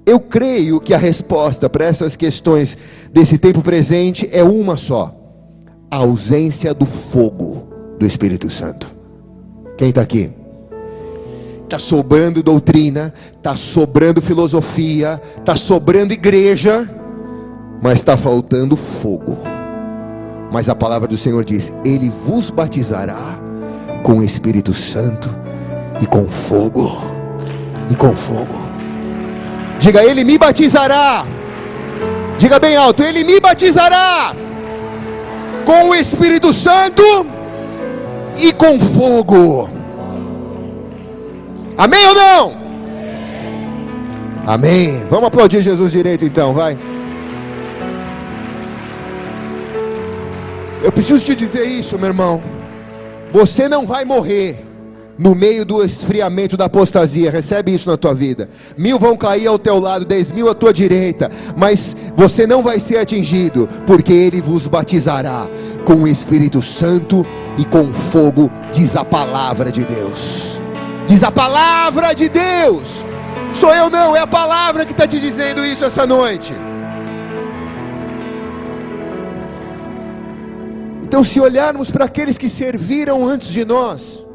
Eu 0.07 0.21
creio 0.21 0.79
que 0.81 0.95
a 0.95 0.99
resposta 0.99 1.69
para 1.69 1.85
essas 1.85 2.15
questões 2.15 2.79
desse 3.13 3.37
tempo 3.39 3.61
presente 3.61 4.29
é 4.33 4.45
uma 4.45 4.77
só: 4.77 5.13
a 5.91 5.97
ausência 5.97 6.73
do 6.73 6.87
fogo 6.87 7.67
do 7.99 8.07
Espírito 8.07 8.49
Santo. 8.49 8.89
Quem 9.77 9.89
está 9.89 10.03
aqui? 10.03 10.31
Está 11.65 11.81
sobrando 11.81 12.41
doutrina, 12.41 13.13
está 13.37 13.57
sobrando 13.57 14.23
filosofia, 14.23 15.21
está 15.37 15.57
sobrando 15.57 16.13
igreja, 16.13 16.89
mas 17.83 17.95
está 17.95 18.17
faltando 18.17 18.77
fogo. 18.77 19.37
Mas 20.53 20.69
a 20.69 20.75
palavra 20.77 21.09
do 21.09 21.17
Senhor 21.17 21.45
diz: 21.45 21.73
Ele 21.85 22.09
vos 22.09 22.49
batizará 22.49 23.41
com 24.05 24.19
o 24.19 24.23
Espírito 24.23 24.73
Santo 24.73 25.35
e 26.01 26.07
com 26.07 26.31
fogo. 26.31 26.93
E 27.91 27.97
com 27.97 28.15
fogo. 28.15 28.66
Diga, 29.79 30.05
Ele 30.05 30.25
me 30.25 30.39
batizará. 30.39 31.25
Diga 32.39 32.59
bem 32.59 32.77
alto: 32.77 33.03
Ele 33.03 33.25
me 33.25 33.41
batizará 33.41 34.35
com 35.65 35.91
o 35.91 35.95
Espírito 35.95 36.53
Santo 36.53 37.03
e 38.39 38.53
com 38.53 38.79
fogo. 38.79 39.69
Amém 41.77 42.07
ou 42.07 42.15
não? 42.15 42.55
Amém. 44.47 45.05
Vamos 45.11 45.27
aplaudir 45.27 45.61
Jesus 45.61 45.91
direito 45.91 46.25
então, 46.25 46.55
vai. 46.55 46.79
Eu 50.83 50.93
preciso 50.93 51.25
te 51.25 51.35
dizer 51.35 51.65
isso, 51.65 51.99
meu 51.99 52.09
irmão. 52.09 52.41
Você 53.33 53.69
não 53.69 53.85
vai 53.85 54.05
morrer 54.05 54.65
no 55.19 55.35
meio 55.35 55.65
do 55.65 55.83
esfriamento 55.83 56.57
da 56.57 56.67
apostasia, 56.67 57.31
recebe 57.31 57.75
isso 57.75 57.89
na 57.89 57.97
tua 57.97 58.15
vida. 58.15 58.49
Mil 58.77 58.99
vão 58.99 59.17
cair 59.17 59.47
ao 59.47 59.59
teu 59.59 59.79
lado, 59.79 60.05
dez 60.05 60.31
mil 60.31 60.49
à 60.49 60.55
tua 60.55 60.73
direita, 60.73 61.31
mas 61.57 61.97
você 62.15 62.47
não 62.47 62.63
vai 62.63 62.79
ser 62.79 62.99
atingido, 62.99 63.69
porque 63.87 64.13
Ele 64.13 64.41
vos 64.41 64.67
batizará 64.67 65.49
com 65.85 65.95
o 65.95 66.09
Espírito 66.09 66.63
Santo 66.63 67.25
e 67.57 67.65
com 67.65 67.93
fogo, 67.93 68.51
diz 68.73 68.97
a 68.97 69.05
palavra 69.05 69.73
de 69.73 69.85
Deus. 69.85 70.59
Diz 71.07 71.23
a 71.23 71.31
palavra 71.31 72.13
de 72.13 72.29
Deus. 72.29 73.05
Sou 73.53 73.73
eu 73.73 73.89
não, 73.89 74.15
é 74.15 74.21
a 74.21 74.27
palavra 74.27 74.85
que 74.85 74.93
está 74.93 75.07
te 75.07 75.19
dizendo 75.19 75.65
isso 75.65 75.85
essa 75.85 76.07
noite. 76.07 76.53
Então, 81.03 81.23
se 81.23 81.41
olharmos 81.41 81.89
para 81.89 82.05
aqueles 82.05 82.37
que 82.37 82.49
serviram 82.49 83.25
antes 83.25 83.49
de 83.49 83.65
nós, 83.65 84.26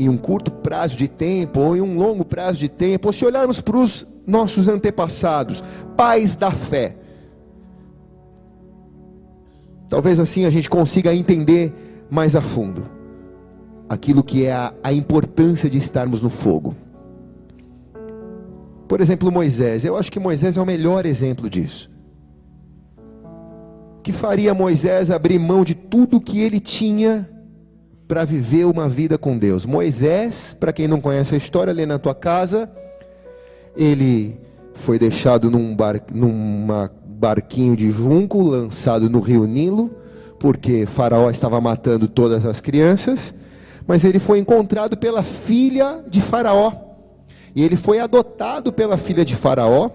em 0.00 0.08
um 0.08 0.16
curto 0.16 0.50
prazo 0.50 0.96
de 0.96 1.06
tempo 1.06 1.60
ou 1.60 1.76
em 1.76 1.80
um 1.80 1.96
longo 1.96 2.24
prazo 2.24 2.58
de 2.58 2.68
tempo, 2.68 3.08
ou 3.08 3.12
se 3.12 3.24
olharmos 3.24 3.60
para 3.60 3.76
os 3.76 4.06
nossos 4.26 4.66
antepassados, 4.66 5.62
pais 5.96 6.34
da 6.34 6.50
fé, 6.50 6.96
talvez 9.88 10.18
assim 10.18 10.46
a 10.46 10.50
gente 10.50 10.70
consiga 10.70 11.14
entender 11.14 11.72
mais 12.10 12.34
a 12.34 12.40
fundo 12.40 13.00
aquilo 13.88 14.22
que 14.22 14.44
é 14.44 14.52
a, 14.52 14.72
a 14.84 14.92
importância 14.92 15.68
de 15.68 15.76
estarmos 15.76 16.22
no 16.22 16.30
fogo. 16.30 16.76
Por 18.86 19.00
exemplo, 19.00 19.32
Moisés, 19.32 19.84
eu 19.84 19.96
acho 19.96 20.12
que 20.12 20.20
Moisés 20.20 20.56
é 20.56 20.60
o 20.60 20.66
melhor 20.66 21.04
exemplo 21.04 21.50
disso. 21.50 21.90
Que 24.00 24.12
faria 24.12 24.54
Moisés 24.54 25.10
abrir 25.10 25.40
mão 25.40 25.64
de 25.64 25.74
tudo 25.74 26.20
que 26.20 26.40
ele 26.40 26.60
tinha 26.60 27.28
para 28.10 28.24
viver 28.24 28.64
uma 28.64 28.88
vida 28.88 29.16
com 29.16 29.38
Deus. 29.38 29.64
Moisés, 29.64 30.56
para 30.58 30.72
quem 30.72 30.88
não 30.88 31.00
conhece 31.00 31.32
a 31.32 31.38
história, 31.38 31.70
ali 31.70 31.86
na 31.86 31.96
tua 31.96 32.12
casa, 32.12 32.68
ele 33.76 34.36
foi 34.74 34.98
deixado 34.98 35.48
num 35.48 35.76
bar, 35.76 36.02
numa 36.12 36.90
barquinho 37.06 37.76
de 37.76 37.92
junco 37.92 38.42
lançado 38.42 39.08
no 39.08 39.20
rio 39.20 39.46
Nilo, 39.46 39.92
porque 40.40 40.86
Faraó 40.86 41.30
estava 41.30 41.60
matando 41.60 42.08
todas 42.08 42.44
as 42.44 42.60
crianças, 42.60 43.32
mas 43.86 44.02
ele 44.02 44.18
foi 44.18 44.40
encontrado 44.40 44.96
pela 44.96 45.22
filha 45.22 46.00
de 46.08 46.20
Faraó. 46.20 46.72
E 47.54 47.62
ele 47.62 47.76
foi 47.76 48.00
adotado 48.00 48.72
pela 48.72 48.96
filha 48.96 49.24
de 49.24 49.36
Faraó. 49.36 49.88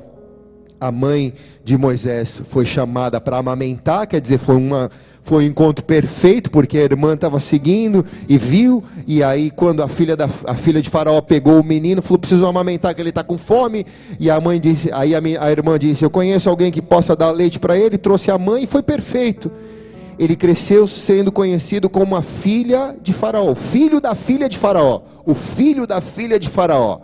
A 0.79 0.89
mãe 0.89 1.33
de 1.65 1.77
Moisés 1.77 2.41
foi 2.45 2.65
chamada 2.65 3.19
para 3.19 3.37
amamentar, 3.37 4.07
quer 4.07 4.21
dizer, 4.21 4.37
foi 4.37 4.55
uma 4.55 4.89
foi 5.25 5.45
um 5.45 5.47
encontro 5.47 5.83
perfeito, 5.83 6.51
porque 6.51 6.77
a 6.77 6.83
irmã 6.83 7.15
estava 7.15 7.39
seguindo 7.39 8.05
e 8.29 8.37
viu. 8.37 8.83
E 9.07 9.23
aí, 9.23 9.49
quando 9.49 9.81
a 9.81 9.87
filha, 9.87 10.15
da, 10.15 10.29
a 10.45 10.53
filha 10.53 10.79
de 10.79 10.87
Faraó 10.87 11.19
pegou 11.19 11.59
o 11.59 11.63
menino, 11.63 11.99
falou: 11.99 12.19
preciso 12.19 12.45
amamentar, 12.45 12.93
que 12.93 13.01
ele 13.01 13.09
está 13.09 13.23
com 13.23 13.35
fome. 13.35 13.87
E 14.19 14.29
a 14.29 14.39
mãe 14.39 14.61
disse: 14.61 14.91
aí 14.93 15.15
a, 15.15 15.21
a 15.41 15.51
irmã 15.51 15.79
disse: 15.79 16.05
Eu 16.05 16.11
conheço 16.11 16.47
alguém 16.47 16.71
que 16.71 16.79
possa 16.79 17.15
dar 17.15 17.31
leite 17.31 17.57
para 17.57 17.75
ele. 17.75 17.97
Trouxe 17.97 18.29
a 18.29 18.37
mãe 18.37 18.65
e 18.65 18.67
foi 18.67 18.83
perfeito. 18.83 19.51
Ele 20.19 20.35
cresceu 20.35 20.85
sendo 20.85 21.31
conhecido 21.31 21.89
como 21.89 22.15
a 22.15 22.21
filha 22.21 22.95
de 23.01 23.11
Faraó, 23.11 23.55
filho 23.55 23.99
da 23.99 24.13
filha 24.13 24.47
de 24.47 24.59
Faraó, 24.59 25.01
o 25.25 25.33
filho 25.33 25.87
da 25.87 26.01
filha 26.01 26.39
de 26.39 26.47
Faraó. 26.47 26.99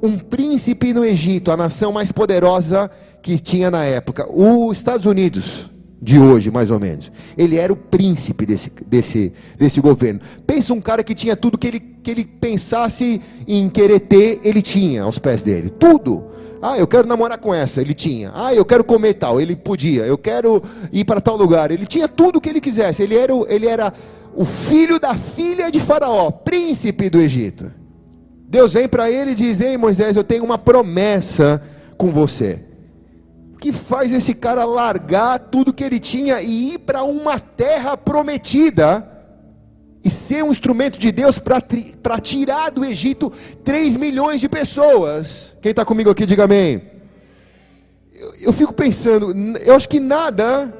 Um 0.00 0.16
príncipe 0.16 0.94
no 0.94 1.04
Egito, 1.04 1.50
a 1.50 1.56
nação 1.56 1.90
mais 1.90 2.12
poderosa 2.12 2.88
que 3.20 3.40
tinha 3.40 3.72
na 3.72 3.84
época. 3.84 4.24
Os 4.30 4.76
Estados 4.76 5.04
Unidos 5.04 5.68
de 6.06 6.20
hoje, 6.20 6.52
mais 6.52 6.70
ou 6.70 6.78
menos. 6.78 7.10
Ele 7.36 7.56
era 7.56 7.72
o 7.72 7.76
príncipe 7.76 8.46
desse, 8.46 8.70
desse, 8.86 9.32
desse 9.58 9.80
governo. 9.80 10.20
Pensa 10.46 10.72
um 10.72 10.80
cara 10.80 11.02
que 11.02 11.16
tinha 11.16 11.34
tudo 11.34 11.58
que 11.58 11.66
ele, 11.66 11.80
que 11.80 12.08
ele 12.08 12.24
pensasse 12.24 13.20
em 13.44 13.68
querer 13.68 13.98
ter, 13.98 14.38
ele 14.44 14.62
tinha 14.62 15.02
aos 15.02 15.18
pés 15.18 15.42
dele. 15.42 15.68
Tudo. 15.68 16.26
Ah, 16.62 16.78
eu 16.78 16.86
quero 16.86 17.08
namorar 17.08 17.38
com 17.38 17.52
essa, 17.52 17.80
ele 17.80 17.92
tinha. 17.92 18.30
Ah, 18.36 18.54
eu 18.54 18.64
quero 18.64 18.84
comer 18.84 19.14
tal, 19.14 19.40
ele 19.40 19.56
podia. 19.56 20.06
Eu 20.06 20.16
quero 20.16 20.62
ir 20.92 21.04
para 21.04 21.20
tal 21.20 21.36
lugar, 21.36 21.72
ele 21.72 21.84
tinha 21.84 22.06
tudo 22.06 22.36
o 22.36 22.40
que 22.40 22.50
ele 22.50 22.60
quisesse. 22.60 23.02
Ele 23.02 23.16
era, 23.16 23.32
ele 23.48 23.66
era 23.66 23.92
o 24.32 24.44
filho 24.44 25.00
da 25.00 25.16
filha 25.16 25.72
de 25.72 25.80
Faraó, 25.80 26.30
príncipe 26.30 27.10
do 27.10 27.20
Egito. 27.20 27.72
Deus 28.48 28.74
vem 28.74 28.88
para 28.88 29.10
ele 29.10 29.32
e 29.32 29.34
diz: 29.34 29.60
Ei 29.60 29.76
Moisés, 29.76 30.16
eu 30.16 30.22
tenho 30.22 30.44
uma 30.44 30.56
promessa 30.56 31.60
com 31.98 32.12
você 32.12 32.65
que 33.60 33.72
faz 33.72 34.12
esse 34.12 34.34
cara 34.34 34.64
largar 34.64 35.38
tudo 35.38 35.72
que 35.72 35.82
ele 35.82 35.98
tinha 35.98 36.40
e 36.40 36.74
ir 36.74 36.78
para 36.78 37.02
uma 37.02 37.38
terra 37.40 37.96
prometida 37.96 39.06
e 40.04 40.10
ser 40.10 40.44
um 40.44 40.52
instrumento 40.52 40.98
de 40.98 41.10
Deus 41.10 41.38
para 41.38 42.20
tirar 42.20 42.70
do 42.70 42.84
Egito 42.84 43.32
3 43.64 43.96
milhões 43.96 44.40
de 44.40 44.48
pessoas. 44.48 45.56
Quem 45.60 45.70
está 45.70 45.84
comigo 45.84 46.10
aqui, 46.10 46.24
diga 46.24 46.44
amém. 46.44 46.80
Eu, 48.14 48.34
eu, 48.42 48.52
fico 48.52 48.72
pensando, 48.72 49.34
eu 49.58 49.74
acho 49.74 49.88
que 49.88 49.98
nada 49.98 50.72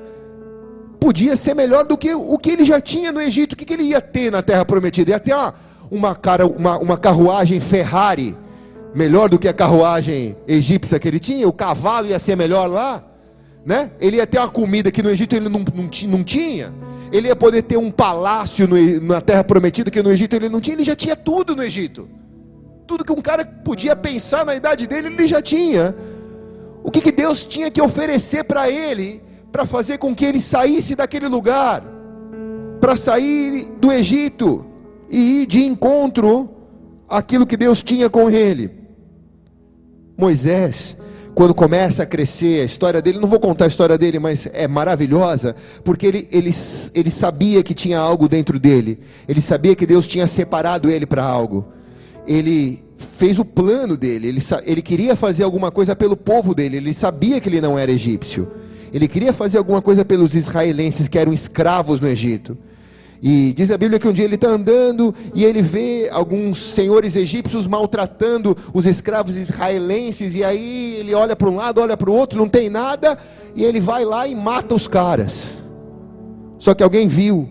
podia 1.01 1.37
ser 1.37 1.55
melhor 1.55 1.85
do 1.85 1.99
que 1.99 2.15
o 2.15 2.39
que 2.39 2.51
ele 2.51 2.65
já 2.65 2.81
tinha 2.81 3.11
no 3.11 3.21
Egito. 3.21 3.55
O 3.55 3.57
que, 3.57 3.65
que 3.65 3.75
ele 3.75 3.83
ia 3.85 4.01
ter 4.01 4.31
na 4.31 4.43
terra 4.43 4.65
prometida? 4.65 5.11
Ia 5.11 5.21
ter 5.21 5.35
uma, 5.35 5.55
uma, 5.91 6.15
cara, 6.15 6.47
uma, 6.47 6.79
uma 6.79 6.97
carruagem 6.97 7.59
Ferrari 7.59 8.37
melhor 8.95 9.29
do 9.29 9.39
que 9.39 9.49
a 9.49 9.53
carruagem 9.53 10.37
egípcia 10.47 10.99
que 10.99 11.07
ele 11.07 11.21
tinha, 11.21 11.47
o 11.47 11.53
cavalo 11.53 12.09
ia 12.09 12.19
ser 12.19 12.37
melhor 12.37 12.67
lá, 12.67 13.03
né? 13.65 13.91
Ele 14.01 14.17
ia 14.17 14.27
ter 14.27 14.39
uma 14.39 14.49
comida 14.49 14.91
que 14.91 15.03
no 15.03 15.11
Egito 15.11 15.35
ele 15.35 15.49
não, 15.49 15.61
não, 15.61 15.91
não 16.09 16.25
tinha, 16.25 16.73
ele 17.13 17.29
ia 17.29 17.37
poder 17.37 17.63
ter 17.63 17.77
um 17.77 17.91
palácio 17.91 18.67
no, 18.67 19.01
na 19.01 19.21
terra 19.21 19.45
prometida 19.45 19.91
que 19.91 20.03
no 20.03 20.11
Egito 20.11 20.35
ele 20.35 20.49
não 20.49 20.61
tinha, 20.61 20.75
ele 20.77 20.85
já 20.85 20.97
tinha 20.97 21.17
tudo 21.17 21.55
no 21.55 21.63
Egito, 21.63 22.09
tudo 22.87 23.05
que 23.05 23.13
um 23.13 23.21
cara 23.21 23.45
podia 23.45 23.97
pensar 23.97 24.45
na 24.45 24.55
idade 24.55 24.87
dele, 24.87 25.09
ele 25.09 25.27
já 25.27 25.43
tinha. 25.43 25.95
O 26.85 26.91
que, 26.91 27.01
que 27.01 27.11
Deus 27.11 27.45
tinha 27.45 27.69
que 27.69 27.83
oferecer 27.83 28.45
para 28.45 28.71
ele, 28.71 29.21
para 29.51 29.67
fazer 29.67 29.99
com 29.99 30.15
que 30.15 30.25
ele 30.25 30.41
saísse 30.41 30.95
daquele 30.95 31.27
lugar, 31.27 31.83
para 32.81 32.97
sair 32.97 33.71
do 33.81 33.91
Egito 33.91 34.65
e 35.11 35.43
ir 35.43 35.47
de 35.47 35.65
encontro 35.65 36.56
àquilo 37.09 37.47
que 37.47 37.57
Deus 37.57 37.83
tinha 37.83 38.09
com 38.11 38.31
ele? 38.31 38.71
Moisés, 40.17 40.97
quando 41.35 41.55
começa 41.55 42.03
a 42.03 42.07
crescer, 42.07 42.63
a 42.63 42.65
história 42.65 43.03
dele, 43.03 43.19
não 43.19 43.29
vou 43.29 43.39
contar 43.39 43.67
a 43.67 43.69
história 43.69 43.99
dele, 43.99 44.19
mas 44.19 44.49
é 44.55 44.67
maravilhosa, 44.67 45.55
porque 45.85 46.07
ele, 46.07 46.29
ele, 46.33 46.51
ele 46.95 47.11
sabia 47.11 47.63
que 47.63 47.75
tinha 47.75 47.99
algo 47.99 48.27
dentro 48.27 48.59
dele, 48.59 48.99
ele 49.29 49.43
sabia 49.43 49.77
que 49.77 49.85
Deus 49.85 50.07
tinha 50.07 50.27
separado 50.27 50.89
ele 50.89 51.05
para 51.05 51.23
algo, 51.23 51.67
ele 52.27 52.83
fez 52.97 53.39
o 53.39 53.45
plano 53.45 53.99
dele, 53.99 54.29
ele, 54.29 54.41
ele 54.65 54.81
queria 54.81 55.15
fazer 55.15 55.43
alguma 55.43 55.71
coisa 55.71 55.95
pelo 55.95 56.17
povo 56.17 56.55
dele, 56.55 56.79
ele 56.79 56.95
sabia 56.95 57.39
que 57.39 57.51
ele 57.51 57.61
não 57.61 57.79
era 57.79 57.93
egípcio, 57.93 58.49
ele 58.91 59.07
queria 59.07 59.35
fazer 59.35 59.59
alguma 59.59 59.83
coisa 59.83 60.07
pelos 60.07 60.35
israelenses 60.35 61.07
que 61.07 61.19
eram 61.19 61.35
escravos 61.35 62.01
no 62.01 62.09
Egito. 62.09 62.57
E 63.23 63.53
diz 63.55 63.71
a 63.71 63.79
Bíblia 63.79 63.99
que 63.99 64.07
um 64.07 64.13
dia 64.13 64.25
ele 64.25 64.35
está 64.35 64.49
andando 64.49 65.15
e 65.35 65.45
ele 65.45 65.63
vê 65.63 66.09
alguns 66.13 66.59
senhores 66.59 67.17
egípcios 67.17 67.67
maltratando 67.67 68.57
os 68.75 68.87
escravos 68.87 69.37
israelenses. 69.37 70.35
E 70.35 70.45
aí 70.45 70.97
ele 70.99 71.15
olha 71.15 71.35
para 71.35 71.49
um 71.49 71.57
lado, 71.57 71.81
olha 71.81 71.97
para 71.97 72.11
o 72.11 72.15
outro, 72.15 72.39
não 72.39 72.49
tem 72.49 72.69
nada. 72.69 73.19
E 73.55 73.65
ele 73.65 73.81
vai 73.81 74.05
lá 74.05 74.27
e 74.27 74.35
mata 74.35 74.75
os 74.75 74.87
caras. 74.87 75.55
Só 76.59 76.75
que 76.75 76.83
alguém 76.83 77.09
viu. 77.09 77.49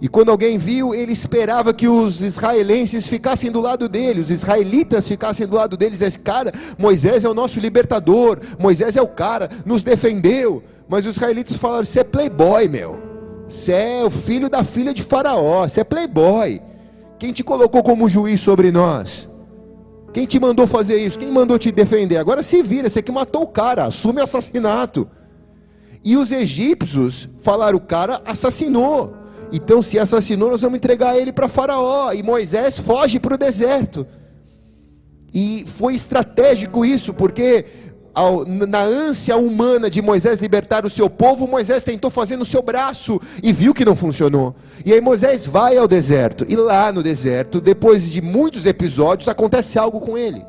E 0.00 0.08
quando 0.08 0.30
alguém 0.30 0.56
viu, 0.56 0.94
ele 0.94 1.12
esperava 1.12 1.74
que 1.74 1.86
os 1.86 2.22
israelenses 2.22 3.06
ficassem 3.06 3.50
do 3.50 3.60
lado 3.60 3.86
dele, 3.86 4.20
os 4.20 4.30
israelitas 4.30 5.06
ficassem 5.06 5.46
do 5.46 5.56
lado 5.56 5.76
deles. 5.76 6.00
Esse 6.00 6.20
cara, 6.20 6.52
Moisés 6.78 7.22
é 7.22 7.28
o 7.28 7.34
nosso 7.34 7.60
libertador, 7.60 8.38
Moisés 8.58 8.96
é 8.96 9.02
o 9.02 9.08
cara, 9.08 9.50
nos 9.66 9.82
defendeu. 9.82 10.62
Mas 10.88 11.06
os 11.06 11.16
israelitas 11.16 11.56
falaram: 11.58 11.84
Você 11.84 12.00
é 12.00 12.04
playboy, 12.04 12.66
meu. 12.66 13.09
Você 13.50 13.72
é 13.72 14.04
o 14.04 14.10
filho 14.10 14.48
da 14.48 14.62
filha 14.62 14.94
de 14.94 15.02
Faraó. 15.02 15.68
Você 15.68 15.80
é 15.80 15.84
playboy. 15.84 16.62
Quem 17.18 17.32
te 17.32 17.42
colocou 17.42 17.82
como 17.82 18.08
juiz 18.08 18.40
sobre 18.40 18.70
nós? 18.70 19.28
Quem 20.14 20.24
te 20.24 20.38
mandou 20.38 20.68
fazer 20.68 20.96
isso? 20.96 21.18
Quem 21.18 21.32
mandou 21.32 21.58
te 21.58 21.72
defender? 21.72 22.16
Agora 22.16 22.44
se 22.44 22.62
vira, 22.62 22.88
você 22.88 23.02
que 23.02 23.10
matou 23.10 23.42
o 23.42 23.48
cara, 23.48 23.84
assume 23.84 24.20
o 24.20 24.24
assassinato. 24.24 25.08
E 26.04 26.16
os 26.16 26.30
egípcios 26.30 27.28
falaram: 27.40 27.76
o 27.76 27.80
cara 27.80 28.22
assassinou. 28.24 29.16
Então, 29.52 29.82
se 29.82 29.98
assassinou, 29.98 30.52
nós 30.52 30.60
vamos 30.60 30.76
entregar 30.76 31.18
ele 31.18 31.32
para 31.32 31.48
Faraó. 31.48 32.12
E 32.12 32.22
Moisés 32.22 32.78
foge 32.78 33.18
para 33.18 33.34
o 33.34 33.38
deserto. 33.38 34.06
E 35.34 35.64
foi 35.66 35.96
estratégico 35.96 36.84
isso, 36.84 37.12
porque 37.12 37.64
ao, 38.14 38.44
na 38.44 38.82
ânsia 38.82 39.36
humana 39.36 39.88
de 39.88 40.02
Moisés 40.02 40.40
libertar 40.40 40.84
o 40.84 40.90
seu 40.90 41.08
povo, 41.08 41.46
Moisés 41.46 41.82
tentou 41.82 42.10
fazer 42.10 42.36
no 42.36 42.44
seu 42.44 42.62
braço 42.62 43.20
e 43.42 43.52
viu 43.52 43.72
que 43.72 43.84
não 43.84 43.94
funcionou. 43.94 44.54
E 44.84 44.92
aí 44.92 45.00
Moisés 45.00 45.46
vai 45.46 45.76
ao 45.76 45.86
deserto, 45.86 46.44
e 46.48 46.56
lá 46.56 46.92
no 46.92 47.02
deserto, 47.02 47.60
depois 47.60 48.10
de 48.10 48.20
muitos 48.20 48.66
episódios, 48.66 49.28
acontece 49.28 49.78
algo 49.78 50.00
com 50.00 50.18
ele, 50.18 50.44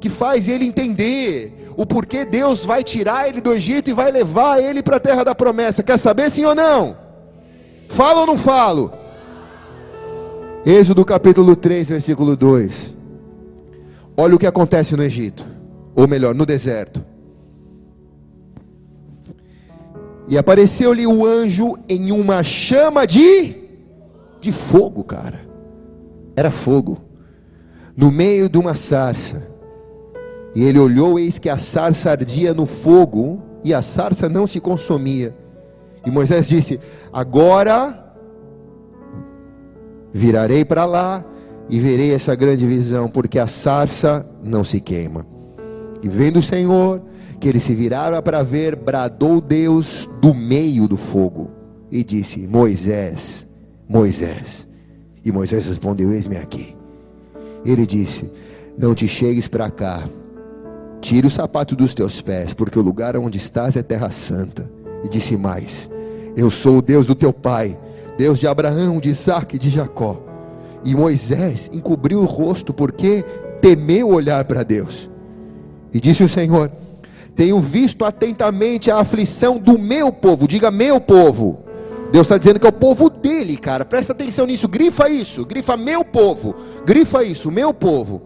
que 0.00 0.10
faz 0.10 0.48
ele 0.48 0.66
entender 0.66 1.72
o 1.76 1.86
porquê 1.86 2.24
Deus 2.24 2.64
vai 2.64 2.84
tirar 2.84 3.28
ele 3.28 3.40
do 3.40 3.52
Egito 3.52 3.90
e 3.90 3.94
vai 3.94 4.10
levar 4.10 4.60
ele 4.62 4.82
para 4.82 4.96
a 4.96 5.00
terra 5.00 5.24
da 5.24 5.34
promessa. 5.34 5.82
Quer 5.82 5.98
saber 5.98 6.30
sim 6.30 6.44
ou 6.44 6.54
não? 6.54 6.96
Falo 7.88 8.20
ou 8.20 8.26
não 8.26 8.38
falo? 8.38 8.92
Êxodo 10.64 11.04
capítulo 11.04 11.54
3, 11.54 11.88
versículo 11.88 12.36
2. 12.36 12.94
Olha 14.16 14.34
o 14.34 14.38
que 14.38 14.46
acontece 14.46 14.96
no 14.96 15.02
Egito 15.02 15.55
ou 15.96 16.06
melhor, 16.06 16.34
no 16.34 16.44
deserto. 16.44 17.02
E 20.28 20.36
apareceu-lhe 20.36 21.06
o 21.06 21.24
anjo 21.24 21.78
em 21.88 22.12
uma 22.12 22.42
chama 22.42 23.06
de 23.06 23.54
de 24.40 24.52
fogo, 24.52 25.02
cara. 25.02 25.40
Era 26.36 26.50
fogo. 26.50 26.98
No 27.96 28.10
meio 28.12 28.48
de 28.48 28.58
uma 28.58 28.76
sarça. 28.76 29.48
E 30.54 30.62
ele 30.62 30.78
olhou, 30.78 31.18
eis 31.18 31.38
que 31.38 31.48
a 31.48 31.58
sarça 31.58 32.10
ardia 32.10 32.52
no 32.54 32.66
fogo, 32.66 33.42
e 33.64 33.72
a 33.74 33.82
sarça 33.82 34.28
não 34.28 34.46
se 34.46 34.60
consumia. 34.60 35.34
E 36.04 36.10
Moisés 36.10 36.46
disse: 36.46 36.78
Agora 37.12 38.14
virarei 40.12 40.64
para 40.64 40.84
lá 40.84 41.24
e 41.68 41.80
verei 41.80 42.14
essa 42.14 42.34
grande 42.34 42.66
visão, 42.66 43.08
porque 43.08 43.38
a 43.38 43.46
sarça 43.46 44.26
não 44.42 44.62
se 44.62 44.80
queima. 44.80 45.26
E 46.06 46.08
vendo 46.08 46.38
o 46.38 46.42
Senhor 46.42 47.02
que 47.40 47.48
eles 47.48 47.64
se 47.64 47.74
viraram 47.74 48.22
para 48.22 48.44
ver, 48.44 48.76
bradou 48.76 49.40
Deus 49.40 50.08
do 50.22 50.32
meio 50.32 50.86
do 50.86 50.96
fogo 50.96 51.50
e 51.90 52.04
disse: 52.04 52.46
Moisés, 52.46 53.44
Moisés. 53.88 54.68
E 55.24 55.32
Moisés 55.32 55.66
respondeu: 55.66 56.12
Eis-me 56.12 56.36
aqui. 56.36 56.76
Ele 57.64 57.84
disse: 57.84 58.30
Não 58.78 58.94
te 58.94 59.08
chegues 59.08 59.48
para 59.48 59.68
cá, 59.68 60.04
tire 61.00 61.26
o 61.26 61.30
sapato 61.30 61.74
dos 61.74 61.92
teus 61.92 62.20
pés, 62.20 62.54
porque 62.54 62.78
o 62.78 62.82
lugar 62.82 63.16
onde 63.16 63.38
estás 63.38 63.74
é 63.74 63.82
terra 63.82 64.12
santa. 64.12 64.70
E 65.02 65.08
disse 65.08 65.36
mais: 65.36 65.90
Eu 66.36 66.52
sou 66.52 66.78
o 66.78 66.82
Deus 66.82 67.04
do 67.04 67.16
teu 67.16 67.32
pai, 67.32 67.76
Deus 68.16 68.38
de 68.38 68.46
Abraão, 68.46 69.00
de 69.00 69.10
Isaac 69.10 69.56
e 69.56 69.58
de 69.58 69.70
Jacó. 69.70 70.22
E 70.84 70.94
Moisés 70.94 71.68
encobriu 71.72 72.20
o 72.20 72.26
rosto 72.26 72.72
porque 72.72 73.24
temeu 73.60 74.10
olhar 74.10 74.44
para 74.44 74.62
Deus. 74.62 75.10
E 75.96 76.00
disse 76.00 76.22
o 76.22 76.28
Senhor: 76.28 76.70
Tenho 77.34 77.58
visto 77.58 78.04
atentamente 78.04 78.90
a 78.90 78.98
aflição 78.98 79.56
do 79.56 79.78
meu 79.78 80.12
povo. 80.12 80.46
Diga 80.46 80.70
meu 80.70 81.00
povo. 81.00 81.60
Deus 82.12 82.26
está 82.26 82.36
dizendo 82.36 82.60
que 82.60 82.66
é 82.66 82.68
o 82.68 82.72
povo 82.72 83.08
dele, 83.08 83.56
cara. 83.56 83.82
Presta 83.82 84.12
atenção 84.12 84.44
nisso. 84.44 84.68
Grifa 84.68 85.08
isso. 85.08 85.46
Grifa 85.46 85.74
meu 85.74 86.04
povo. 86.04 86.54
Grifa 86.84 87.24
isso, 87.24 87.50
meu 87.50 87.72
povo. 87.72 88.20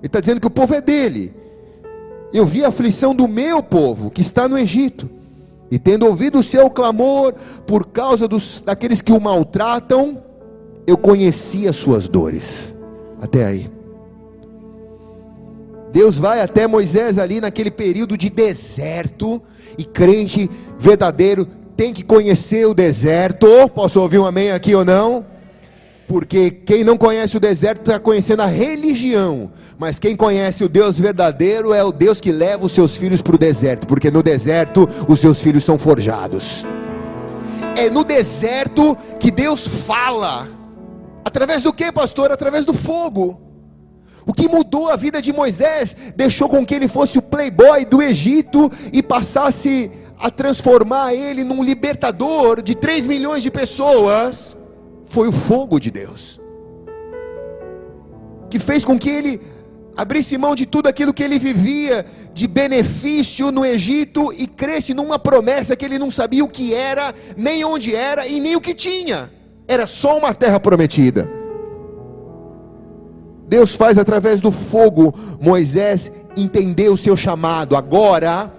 Ele 0.00 0.06
está 0.06 0.20
dizendo 0.20 0.38
que 0.38 0.46
o 0.46 0.50
povo 0.50 0.74
é 0.74 0.82
dele. 0.82 1.34
Eu 2.30 2.44
vi 2.44 2.62
a 2.62 2.68
aflição 2.68 3.14
do 3.14 3.26
meu 3.26 3.62
povo 3.62 4.10
que 4.10 4.20
está 4.20 4.46
no 4.46 4.58
Egito. 4.58 5.08
E 5.70 5.78
tendo 5.78 6.04
ouvido 6.04 6.40
o 6.40 6.42
seu 6.42 6.68
clamor 6.68 7.32
por 7.66 7.86
causa 7.86 8.28
dos, 8.28 8.60
daqueles 8.60 9.00
que 9.00 9.12
o 9.12 9.20
maltratam, 9.20 10.22
eu 10.86 10.98
conheci 10.98 11.66
as 11.66 11.76
suas 11.76 12.06
dores. 12.06 12.74
Até 13.18 13.46
aí. 13.46 13.77
Deus 15.98 16.16
vai 16.16 16.40
até 16.40 16.64
Moisés 16.68 17.18
ali 17.18 17.40
naquele 17.40 17.72
período 17.72 18.16
de 18.16 18.30
deserto, 18.30 19.42
e 19.76 19.82
crente 19.82 20.48
verdadeiro 20.78 21.44
tem 21.76 21.92
que 21.92 22.04
conhecer 22.04 22.68
o 22.68 22.72
deserto. 22.72 23.48
Posso 23.74 24.00
ouvir 24.00 24.20
um 24.20 24.24
amém 24.24 24.52
aqui 24.52 24.76
ou 24.76 24.84
não? 24.84 25.26
Porque 26.06 26.52
quem 26.52 26.84
não 26.84 26.96
conhece 26.96 27.36
o 27.36 27.40
deserto 27.40 27.80
está 27.80 27.98
conhecendo 27.98 28.42
a 28.42 28.46
religião, 28.46 29.50
mas 29.76 29.98
quem 29.98 30.14
conhece 30.14 30.62
o 30.62 30.68
Deus 30.68 31.00
verdadeiro 31.00 31.74
é 31.74 31.82
o 31.82 31.90
Deus 31.90 32.20
que 32.20 32.30
leva 32.30 32.66
os 32.66 32.70
seus 32.70 32.94
filhos 32.94 33.20
para 33.20 33.34
o 33.34 33.38
deserto, 33.38 33.84
porque 33.88 34.08
no 34.08 34.22
deserto 34.22 34.88
os 35.08 35.18
seus 35.18 35.42
filhos 35.42 35.64
são 35.64 35.76
forjados. 35.76 36.64
É 37.76 37.90
no 37.90 38.04
deserto 38.04 38.96
que 39.18 39.32
Deus 39.32 39.66
fala. 39.66 40.46
Através 41.24 41.64
do 41.64 41.72
que, 41.72 41.90
pastor? 41.90 42.30
Através 42.30 42.64
do 42.64 42.72
fogo. 42.72 43.47
O 44.28 44.32
que 44.32 44.46
mudou 44.46 44.88
a 44.88 44.94
vida 44.94 45.20
de 45.20 45.32
Moisés 45.32 45.96
deixou 46.14 46.48
com 46.48 46.64
que 46.64 46.74
ele 46.74 46.86
fosse 46.86 47.18
o 47.18 47.22
playboy 47.22 47.84
do 47.84 48.00
Egito 48.00 48.70
e 48.92 49.02
passasse 49.02 49.90
a 50.20 50.30
transformar 50.30 51.14
ele 51.14 51.42
num 51.42 51.64
libertador 51.64 52.62
de 52.62 52.76
3 52.76 53.08
milhões 53.08 53.42
de 53.42 53.50
pessoas. 53.50 54.56
Foi 55.04 55.26
o 55.26 55.32
fogo 55.32 55.80
de 55.80 55.90
Deus 55.90 56.38
que 58.50 58.58
fez 58.58 58.84
com 58.84 58.98
que 58.98 59.08
ele 59.08 59.40
abrisse 59.96 60.38
mão 60.38 60.54
de 60.54 60.64
tudo 60.64 60.88
aquilo 60.88 61.12
que 61.12 61.22
ele 61.22 61.38
vivia 61.38 62.06
de 62.32 62.46
benefício 62.46 63.50
no 63.50 63.64
Egito 63.64 64.32
e 64.32 64.46
cresce 64.46 64.94
numa 64.94 65.18
promessa 65.18 65.76
que 65.76 65.84
ele 65.84 65.98
não 65.98 66.10
sabia 66.10 66.44
o 66.44 66.48
que 66.48 66.72
era, 66.72 67.14
nem 67.36 67.64
onde 67.64 67.94
era 67.94 68.26
e 68.26 68.40
nem 68.40 68.54
o 68.54 68.60
que 68.60 68.74
tinha. 68.74 69.30
Era 69.66 69.86
só 69.86 70.16
uma 70.16 70.32
terra 70.32 70.60
prometida. 70.60 71.37
Deus 73.48 73.74
faz 73.74 73.96
através 73.96 74.40
do 74.40 74.52
fogo 74.52 75.14
Moisés 75.40 76.12
entender 76.36 76.90
o 76.90 76.96
seu 76.96 77.16
chamado. 77.16 77.76
Agora 77.76 78.52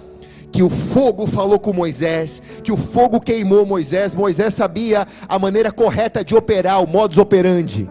que 0.52 0.64
o 0.64 0.70
fogo 0.70 1.28
falou 1.28 1.60
com 1.60 1.72
Moisés, 1.72 2.42
que 2.64 2.72
o 2.72 2.78
fogo 2.78 3.22
queimou 3.22 3.66
Moisés, 3.66 4.16
Moisés 4.16 4.54
sabia 4.54 5.08
a 5.28 5.38
maneira 5.38 5.72
correta 5.72 6.24
de 6.24 6.36
operar, 6.36 6.84
o 6.84 6.88
modus 6.88 7.20
operandi. 7.20 7.88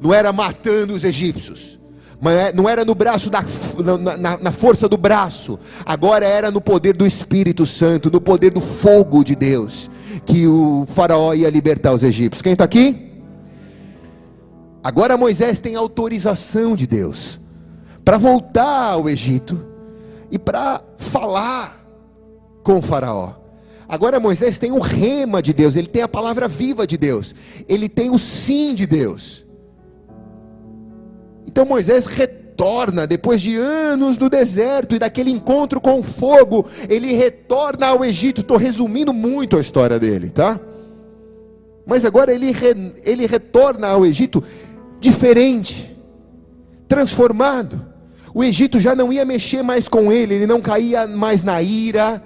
Não 0.00 0.12
era 0.12 0.32
matando 0.32 0.92
os 0.92 1.04
egípcios, 1.04 1.78
é, 2.24 2.52
não 2.52 2.68
era 2.68 2.84
no 2.84 2.96
braço 2.96 3.30
da, 3.30 3.44
na, 4.16 4.38
na 4.38 4.52
força 4.52 4.88
do 4.88 4.96
braço, 4.96 5.58
agora 5.86 6.26
era 6.26 6.50
no 6.50 6.60
poder 6.60 6.94
do 6.94 7.06
Espírito 7.06 7.64
Santo, 7.64 8.10
no 8.10 8.20
poder 8.20 8.50
do 8.50 8.60
fogo 8.60 9.22
de 9.22 9.36
Deus, 9.36 9.88
que 10.26 10.48
o 10.48 10.84
faraó 10.88 11.32
ia 11.32 11.48
libertar 11.48 11.94
os 11.94 12.02
egípcios. 12.02 12.42
Quem 12.42 12.54
está 12.54 12.64
aqui? 12.64 13.07
Agora 14.88 15.18
Moisés 15.18 15.60
tem 15.60 15.76
autorização 15.76 16.74
de 16.74 16.86
Deus 16.86 17.38
para 18.02 18.16
voltar 18.16 18.92
ao 18.92 19.06
Egito 19.06 19.60
e 20.30 20.38
para 20.38 20.80
falar 20.96 21.78
com 22.62 22.78
o 22.78 22.80
Faraó. 22.80 23.34
Agora 23.86 24.18
Moisés 24.18 24.56
tem 24.56 24.72
o 24.72 24.78
rema 24.78 25.42
de 25.42 25.52
Deus, 25.52 25.76
ele 25.76 25.88
tem 25.88 26.00
a 26.00 26.08
palavra 26.08 26.48
viva 26.48 26.86
de 26.86 26.96
Deus, 26.96 27.34
ele 27.68 27.86
tem 27.86 28.08
o 28.08 28.18
sim 28.18 28.74
de 28.74 28.86
Deus. 28.86 29.44
Então 31.46 31.66
Moisés 31.66 32.06
retorna, 32.06 33.06
depois 33.06 33.42
de 33.42 33.56
anos 33.56 34.16
no 34.16 34.30
deserto 34.30 34.94
e 34.94 34.98
daquele 34.98 35.30
encontro 35.30 35.82
com 35.82 36.00
o 36.00 36.02
fogo, 36.02 36.64
ele 36.88 37.12
retorna 37.12 37.88
ao 37.88 38.02
Egito. 38.02 38.40
Estou 38.40 38.56
resumindo 38.56 39.12
muito 39.12 39.58
a 39.58 39.60
história 39.60 39.98
dele, 39.98 40.30
tá? 40.30 40.58
Mas 41.88 42.04
agora 42.04 42.32
ele, 42.32 42.52
re, 42.52 42.92
ele 43.02 43.26
retorna 43.26 43.88
ao 43.88 44.04
Egito 44.04 44.44
diferente, 45.00 45.96
transformado. 46.86 47.86
O 48.34 48.44
Egito 48.44 48.78
já 48.78 48.94
não 48.94 49.12
ia 49.12 49.24
mexer 49.24 49.62
mais 49.62 49.88
com 49.88 50.12
ele, 50.12 50.34
ele 50.34 50.46
não 50.46 50.60
caía 50.60 51.06
mais 51.06 51.42
na 51.42 51.60
ira, 51.62 52.22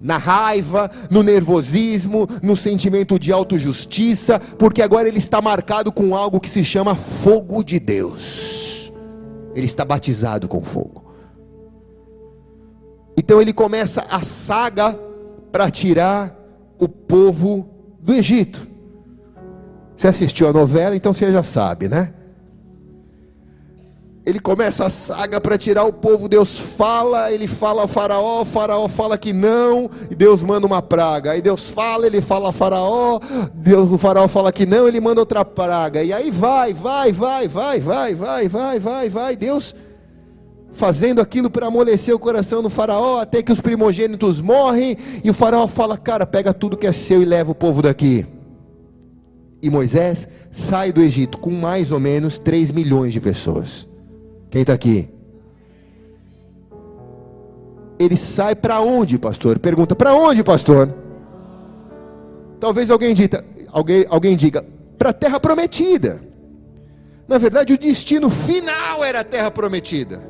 na 0.00 0.16
raiva, 0.16 0.90
no 1.10 1.22
nervosismo, 1.22 2.28
no 2.42 2.56
sentimento 2.56 3.18
de 3.18 3.32
autojustiça, 3.32 4.38
porque 4.58 4.82
agora 4.82 5.08
ele 5.08 5.18
está 5.18 5.40
marcado 5.40 5.90
com 5.92 6.14
algo 6.14 6.40
que 6.40 6.50
se 6.50 6.64
chama 6.64 6.94
fogo 6.94 7.62
de 7.62 7.78
Deus. 7.78 8.92
Ele 9.54 9.66
está 9.66 9.84
batizado 9.84 10.48
com 10.48 10.60
fogo. 10.60 11.04
Então 13.16 13.40
ele 13.40 13.52
começa 13.52 14.04
a 14.10 14.22
saga 14.22 14.98
para 15.50 15.70
tirar 15.70 16.36
o 16.78 16.86
povo 16.86 17.68
do 17.98 18.12
Egito. 18.12 18.66
Você 19.96 20.08
assistiu 20.08 20.48
a 20.48 20.52
novela, 20.52 20.94
então 20.94 21.12
você 21.12 21.32
já 21.32 21.42
sabe, 21.42 21.88
né? 21.88 22.12
Ele 24.26 24.40
começa 24.40 24.84
a 24.84 24.90
saga 24.90 25.40
para 25.40 25.56
tirar 25.56 25.84
o 25.84 25.92
povo. 25.92 26.28
Deus 26.28 26.58
fala, 26.58 27.30
ele 27.30 27.46
fala 27.46 27.82
ao 27.82 27.88
Faraó, 27.88 28.42
o 28.42 28.44
Faraó 28.44 28.88
fala 28.88 29.16
que 29.16 29.32
não, 29.32 29.88
e 30.10 30.16
Deus 30.16 30.42
manda 30.42 30.66
uma 30.66 30.82
praga. 30.82 31.30
Aí 31.30 31.40
Deus 31.40 31.70
fala, 31.70 32.06
ele 32.06 32.20
fala 32.20 32.48
ao 32.48 32.52
Faraó, 32.52 33.20
Deus, 33.54 33.90
o 33.90 33.96
Faraó 33.96 34.26
fala 34.26 34.52
que 34.52 34.66
não, 34.66 34.88
ele 34.88 35.00
manda 35.00 35.20
outra 35.20 35.44
praga. 35.44 36.02
E 36.02 36.12
aí 36.12 36.30
vai, 36.32 36.74
vai, 36.74 37.12
vai, 37.12 37.46
vai, 37.46 37.78
vai, 37.78 38.14
vai, 38.16 38.48
vai, 38.48 38.80
vai, 38.80 39.08
vai. 39.08 39.36
Deus 39.36 39.76
fazendo 40.72 41.22
aquilo 41.22 41.48
para 41.48 41.68
amolecer 41.68 42.14
o 42.14 42.18
coração 42.18 42.62
do 42.62 42.68
Faraó, 42.68 43.20
até 43.20 43.42
que 43.44 43.52
os 43.52 43.60
primogênitos 43.60 44.40
morrem, 44.40 44.98
e 45.22 45.30
o 45.30 45.34
Faraó 45.34 45.68
fala: 45.68 45.96
Cara, 45.96 46.26
pega 46.26 46.52
tudo 46.52 46.76
que 46.76 46.86
é 46.88 46.92
seu 46.92 47.22
e 47.22 47.24
leva 47.24 47.52
o 47.52 47.54
povo 47.54 47.80
daqui. 47.80 48.26
E 49.66 49.70
Moisés 49.70 50.28
sai 50.52 50.92
do 50.92 51.02
Egito 51.02 51.38
com 51.38 51.50
mais 51.50 51.90
ou 51.90 51.98
menos 51.98 52.38
3 52.38 52.70
milhões 52.70 53.12
de 53.12 53.20
pessoas. 53.20 53.84
Quem 54.48 54.60
está 54.60 54.72
aqui? 54.72 55.08
Ele 57.98 58.16
sai 58.16 58.54
para 58.54 58.80
onde, 58.80 59.18
pastor? 59.18 59.58
Pergunta: 59.58 59.96
para 59.96 60.14
onde, 60.14 60.44
pastor? 60.44 60.94
Talvez 62.60 62.92
alguém 62.92 63.12
diga, 63.12 63.44
alguém, 63.72 64.06
alguém 64.08 64.36
diga, 64.36 64.64
para 64.96 65.10
a 65.10 65.12
terra 65.12 65.40
prometida. 65.40 66.22
Na 67.26 67.38
verdade, 67.38 67.72
o 67.72 67.78
destino 67.78 68.30
final 68.30 69.02
era 69.02 69.20
a 69.20 69.24
terra 69.24 69.50
prometida. 69.50 70.22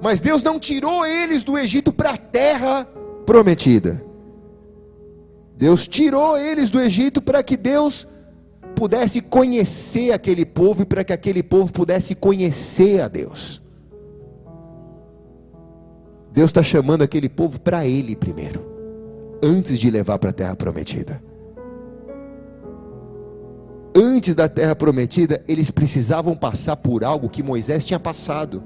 Mas 0.00 0.20
Deus 0.20 0.40
não 0.40 0.60
tirou 0.60 1.04
eles 1.04 1.42
do 1.42 1.58
Egito 1.58 1.92
para 1.92 2.10
a 2.10 2.16
terra 2.16 2.86
prometida. 3.26 4.00
Deus 5.56 5.88
tirou 5.88 6.38
eles 6.38 6.70
do 6.70 6.80
Egito 6.80 7.20
para 7.20 7.42
que 7.42 7.56
Deus 7.56 8.06
pudesse 8.76 9.22
conhecer 9.22 10.12
aquele 10.12 10.44
povo 10.44 10.82
e 10.82 10.84
para 10.84 11.02
que 11.02 11.12
aquele 11.12 11.42
povo 11.42 11.72
pudesse 11.72 12.14
conhecer 12.14 13.00
a 13.00 13.08
Deus. 13.08 13.62
Deus 16.30 16.50
está 16.50 16.62
chamando 16.62 17.02
aquele 17.02 17.30
povo 17.30 17.58
para 17.58 17.86
Ele 17.86 18.14
primeiro, 18.14 18.62
antes 19.42 19.78
de 19.78 19.90
levar 19.90 20.18
para 20.18 20.30
a 20.30 20.34
terra 20.34 20.54
prometida. 20.54 21.22
Antes 23.96 24.34
da 24.34 24.46
terra 24.46 24.76
prometida, 24.76 25.42
eles 25.48 25.70
precisavam 25.70 26.36
passar 26.36 26.76
por 26.76 27.02
algo 27.02 27.30
que 27.30 27.42
Moisés 27.42 27.82
tinha 27.82 27.98
passado. 27.98 28.62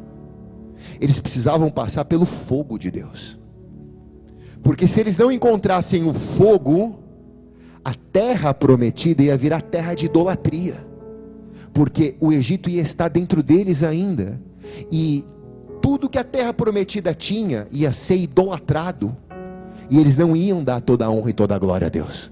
Eles 1.01 1.21
precisavam 1.21 1.71
passar 1.71 2.05
pelo 2.05 2.27
fogo 2.27 2.77
de 2.77 2.91
Deus. 2.91 3.39
Porque 4.61 4.89
se 4.89 4.99
eles 4.99 5.17
não 5.17 5.31
encontrassem 5.31 6.09
o 6.09 6.13
fogo, 6.13 6.99
a 7.85 7.95
terra 7.95 8.53
prometida 8.53 9.23
ia 9.23 9.37
virar 9.37 9.63
terra 9.63 9.95
de 9.95 10.07
idolatria, 10.07 10.77
porque 11.73 12.15
o 12.21 12.33
Egito 12.33 12.69
ia 12.69 12.83
estar 12.83 13.09
dentro 13.09 13.43
deles 13.43 13.83
ainda, 13.83 14.41
e 14.91 15.25
tudo 15.81 16.09
que 16.09 16.19
a 16.19 16.25
terra 16.25 16.53
prometida 16.53 17.15
tinha 17.15 17.67
ia 17.71 17.93
ser 17.93 18.17
idolatrado, 18.17 19.17
e 19.89 19.99
eles 19.99 20.17
não 20.17 20.37
iam 20.37 20.63
dar 20.63 20.81
toda 20.81 21.07
a 21.07 21.11
honra 21.11 21.31
e 21.31 21.33
toda 21.35 21.55
a 21.55 21.59
glória 21.59 21.87
a 21.87 21.91
Deus. 21.91 22.31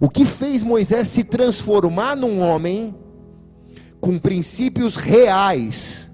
O 0.00 0.08
que 0.08 0.24
fez 0.24 0.62
Moisés 0.62 1.08
se 1.08 1.24
transformar 1.24 2.16
num 2.16 2.40
homem 2.40 2.94
com 4.00 4.18
princípios 4.18 4.96
reais, 4.96 6.08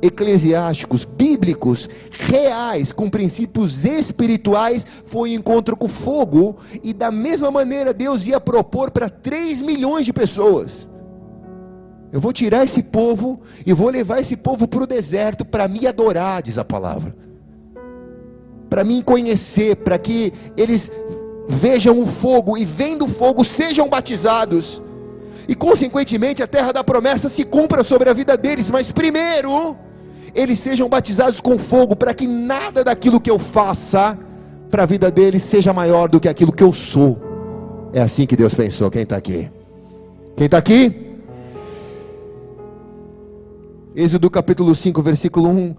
eclesiásticos, 0.00 1.04
bíblicos, 1.04 1.88
reais, 2.10 2.92
com 2.92 3.10
princípios 3.10 3.84
espirituais, 3.84 4.86
foi 5.06 5.30
um 5.30 5.34
encontro 5.34 5.76
com 5.76 5.88
fogo, 5.88 6.56
e 6.82 6.92
da 6.92 7.10
mesma 7.10 7.50
maneira 7.50 7.92
Deus 7.92 8.24
ia 8.26 8.40
propor 8.40 8.90
para 8.90 9.08
3 9.10 9.62
milhões 9.62 10.06
de 10.06 10.12
pessoas. 10.12 10.88
Eu 12.12 12.20
vou 12.20 12.32
tirar 12.32 12.64
esse 12.64 12.84
povo 12.84 13.40
e 13.66 13.72
vou 13.72 13.90
levar 13.90 14.20
esse 14.20 14.36
povo 14.36 14.66
para 14.66 14.82
o 14.82 14.86
deserto 14.86 15.44
para 15.44 15.68
me 15.68 15.86
adorar, 15.86 16.42
diz 16.42 16.56
a 16.58 16.64
palavra. 16.64 17.14
para 18.70 18.84
mim 18.84 19.00
conhecer, 19.02 19.76
para 19.76 19.98
que 19.98 20.30
eles 20.54 20.92
vejam 21.48 21.98
o 21.98 22.06
fogo 22.06 22.56
e 22.58 22.64
vendo 22.64 23.06
o 23.06 23.08
fogo 23.08 23.42
sejam 23.42 23.88
batizados. 23.88 24.80
E 25.48 25.54
consequentemente 25.54 26.42
a 26.42 26.46
terra 26.46 26.72
da 26.72 26.84
promessa 26.84 27.30
se 27.30 27.44
cumpra 27.44 27.82
sobre 27.82 28.10
a 28.10 28.12
vida 28.12 28.36
deles, 28.36 28.68
mas 28.68 28.90
primeiro 28.90 29.74
eles 30.34 30.58
sejam 30.58 30.88
batizados 30.88 31.40
com 31.40 31.58
fogo, 31.58 31.96
para 31.96 32.14
que 32.14 32.26
nada 32.26 32.84
daquilo 32.84 33.20
que 33.20 33.30
eu 33.30 33.38
faça 33.38 34.18
para 34.70 34.82
a 34.82 34.86
vida 34.86 35.10
deles 35.10 35.42
seja 35.42 35.72
maior 35.72 36.08
do 36.08 36.20
que 36.20 36.28
aquilo 36.28 36.52
que 36.52 36.62
eu 36.62 36.72
sou. 36.72 37.18
É 37.92 38.00
assim 38.00 38.26
que 38.26 38.36
Deus 38.36 38.54
pensou. 38.54 38.90
Quem 38.90 39.02
está 39.02 39.16
aqui? 39.16 39.50
Quem 40.36 40.46
está 40.46 40.58
aqui? 40.58 41.08
Êxodo 43.96 44.30
capítulo 44.30 44.74
5, 44.74 45.02
versículo 45.02 45.48
1. 45.48 45.74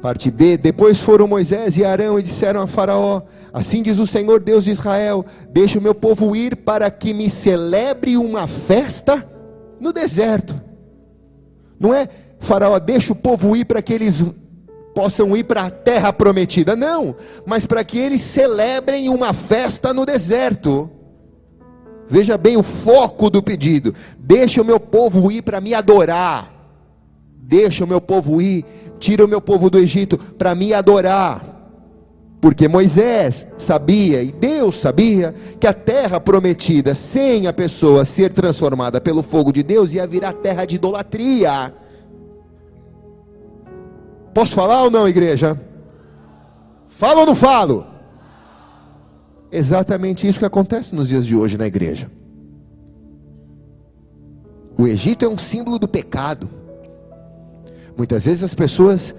Parte 0.00 0.30
B: 0.30 0.56
Depois 0.56 1.00
foram 1.00 1.26
Moisés 1.26 1.76
e 1.76 1.84
Arão 1.84 2.18
e 2.18 2.22
disseram 2.22 2.62
a 2.62 2.66
Faraó: 2.66 3.22
Assim 3.52 3.82
diz 3.82 3.98
o 3.98 4.06
Senhor 4.06 4.40
Deus 4.40 4.64
de 4.64 4.70
Israel: 4.70 5.24
Deixa 5.50 5.78
o 5.78 5.82
meu 5.82 5.94
povo 5.94 6.34
ir 6.36 6.56
para 6.56 6.90
que 6.90 7.12
me 7.12 7.28
celebre 7.28 8.16
uma 8.16 8.46
festa 8.46 9.26
no 9.80 9.92
deserto. 9.92 10.58
Não 11.78 11.92
é, 11.92 12.08
Faraó, 12.46 12.78
deixa 12.78 13.12
o 13.12 13.16
povo 13.16 13.56
ir 13.56 13.64
para 13.64 13.82
que 13.82 13.92
eles 13.92 14.24
possam 14.94 15.36
ir 15.36 15.42
para 15.42 15.62
a 15.62 15.70
terra 15.70 16.12
prometida. 16.12 16.76
Não, 16.76 17.16
mas 17.44 17.66
para 17.66 17.82
que 17.82 17.98
eles 17.98 18.22
celebrem 18.22 19.08
uma 19.08 19.34
festa 19.34 19.92
no 19.92 20.06
deserto. 20.06 20.88
Veja 22.08 22.38
bem 22.38 22.56
o 22.56 22.62
foco 22.62 23.28
do 23.28 23.42
pedido: 23.42 23.92
deixa 24.16 24.62
o 24.62 24.64
meu 24.64 24.78
povo 24.78 25.30
ir 25.32 25.42
para 25.42 25.60
me 25.60 25.74
adorar. 25.74 26.52
Deixa 27.36 27.84
o 27.84 27.86
meu 27.86 28.00
povo 28.00 28.40
ir, 28.40 28.64
tira 28.98 29.24
o 29.24 29.28
meu 29.28 29.40
povo 29.40 29.68
do 29.68 29.78
Egito 29.78 30.16
para 30.16 30.54
me 30.54 30.72
adorar. 30.72 31.42
Porque 32.40 32.68
Moisés 32.68 33.54
sabia 33.58 34.22
e 34.22 34.30
Deus 34.30 34.76
sabia 34.76 35.34
que 35.58 35.66
a 35.66 35.72
terra 35.72 36.20
prometida, 36.20 36.94
sem 36.94 37.48
a 37.48 37.52
pessoa 37.52 38.04
ser 38.04 38.32
transformada 38.32 39.00
pelo 39.00 39.22
fogo 39.22 39.52
de 39.52 39.64
Deus, 39.64 39.92
ia 39.92 40.06
virar 40.06 40.32
terra 40.32 40.64
de 40.64 40.76
idolatria. 40.76 41.85
Posso 44.36 44.54
falar 44.54 44.82
ou 44.82 44.90
não, 44.90 45.08
igreja? 45.08 45.58
Falo 46.88 47.20
ou 47.20 47.26
não 47.26 47.34
falo? 47.34 47.86
Exatamente 49.50 50.28
isso 50.28 50.38
que 50.38 50.44
acontece 50.44 50.94
nos 50.94 51.08
dias 51.08 51.24
de 51.24 51.34
hoje 51.34 51.56
na 51.56 51.66
igreja. 51.66 52.10
O 54.76 54.86
Egito 54.86 55.24
é 55.24 55.28
um 55.28 55.38
símbolo 55.38 55.78
do 55.78 55.88
pecado. 55.88 56.50
Muitas 57.96 58.26
vezes 58.26 58.44
as 58.44 58.54
pessoas 58.54 59.14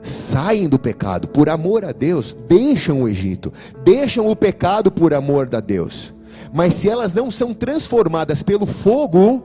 saem 0.00 0.66
do 0.66 0.78
pecado 0.78 1.28
por 1.28 1.50
amor 1.50 1.84
a 1.84 1.92
Deus, 1.92 2.34
deixam 2.48 3.02
o 3.02 3.08
Egito, 3.08 3.52
deixam 3.84 4.30
o 4.30 4.34
pecado 4.34 4.90
por 4.90 5.12
amor 5.12 5.46
a 5.54 5.60
Deus. 5.60 6.10
Mas 6.54 6.72
se 6.72 6.88
elas 6.88 7.12
não 7.12 7.30
são 7.30 7.52
transformadas 7.52 8.42
pelo 8.42 8.64
fogo, 8.64 9.42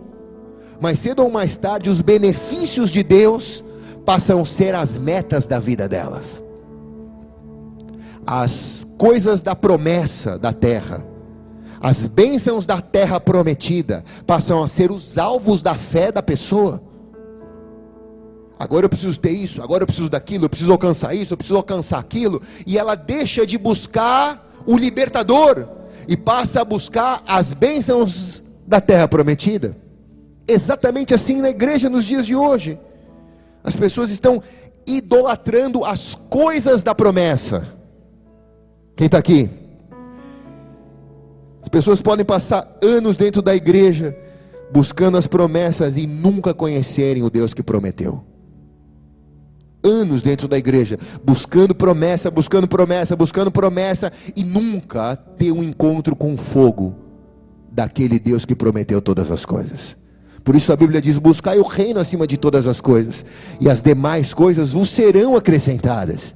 mais 0.79 0.97
cedo 0.97 1.23
ou 1.23 1.29
mais 1.29 1.57
tarde 1.57 1.89
os 1.89 1.99
benefícios 1.99 2.89
de 2.89 3.03
Deus 3.03 3.65
passam 4.09 4.41
a 4.41 4.45
ser 4.45 4.73
as 4.73 4.97
metas 4.97 5.45
da 5.45 5.59
vida 5.59 5.87
delas. 5.87 6.41
As 8.25 8.95
coisas 8.97 9.39
da 9.39 9.55
promessa 9.55 10.35
da 10.35 10.51
terra, 10.51 11.05
as 11.79 12.07
bênçãos 12.07 12.65
da 12.65 12.81
terra 12.81 13.19
prometida, 13.19 14.03
passam 14.25 14.63
a 14.63 14.67
ser 14.67 14.89
os 14.89 15.19
alvos 15.19 15.61
da 15.61 15.75
fé 15.75 16.11
da 16.11 16.23
pessoa. 16.23 16.81
Agora 18.57 18.87
eu 18.87 18.89
preciso 18.89 19.19
ter 19.19 19.29
isso, 19.29 19.61
agora 19.61 19.83
eu 19.83 19.85
preciso 19.85 20.09
daquilo, 20.09 20.45
eu 20.45 20.49
preciso 20.49 20.71
alcançar 20.71 21.13
isso, 21.13 21.33
eu 21.33 21.37
preciso 21.37 21.57
alcançar 21.57 21.99
aquilo, 21.99 22.41
e 22.65 22.79
ela 22.79 22.95
deixa 22.95 23.45
de 23.45 23.59
buscar 23.59 24.43
o 24.65 24.75
libertador 24.75 25.67
e 26.07 26.17
passa 26.17 26.61
a 26.61 26.65
buscar 26.65 27.21
as 27.27 27.53
bênçãos 27.53 28.41
da 28.65 28.81
terra 28.81 29.07
prometida. 29.07 29.77
Exatamente 30.47 31.13
assim 31.13 31.41
na 31.41 31.51
igreja 31.51 31.91
nos 31.91 32.05
dias 32.05 32.25
de 32.25 32.35
hoje. 32.35 32.79
As 33.63 33.75
pessoas 33.75 34.09
estão 34.09 34.41
idolatrando 34.87 35.83
as 35.83 36.15
coisas 36.15 36.81
da 36.81 36.95
promessa. 36.95 37.67
Quem 38.95 39.05
está 39.05 39.17
aqui? 39.17 39.49
As 41.61 41.69
pessoas 41.69 42.01
podem 42.01 42.25
passar 42.25 42.67
anos 42.81 43.15
dentro 43.15 43.41
da 43.41 43.55
igreja 43.55 44.15
buscando 44.71 45.17
as 45.17 45.27
promessas 45.27 45.97
e 45.97 46.05
nunca 46.05 46.53
conhecerem 46.53 47.23
o 47.23 47.29
Deus 47.29 47.53
que 47.53 47.63
prometeu. 47.63 48.23
Anos 49.83 50.21
dentro 50.21 50.47
da 50.47 50.57
igreja, 50.57 50.97
buscando 51.23 51.73
promessa, 51.73 52.29
buscando 52.29 52.67
promessa, 52.67 53.15
buscando 53.15 53.49
promessa 53.49 54.11
e 54.35 54.43
nunca 54.43 55.15
ter 55.15 55.51
um 55.51 55.63
encontro 55.63 56.15
com 56.15 56.33
o 56.33 56.37
fogo 56.37 56.95
daquele 57.71 58.19
Deus 58.19 58.45
que 58.45 58.55
prometeu 58.55 59.01
todas 59.01 59.31
as 59.31 59.45
coisas. 59.45 59.95
Por 60.43 60.55
isso 60.55 60.71
a 60.71 60.75
Bíblia 60.75 61.01
diz: 61.01 61.17
buscai 61.17 61.59
o 61.59 61.63
reino 61.63 61.99
acima 61.99 62.25
de 62.25 62.37
todas 62.37 62.67
as 62.67 62.81
coisas, 62.81 63.25
e 63.59 63.69
as 63.69 63.81
demais 63.81 64.33
coisas 64.33 64.73
vos 64.73 64.89
serão 64.89 65.35
acrescentadas. 65.35 66.35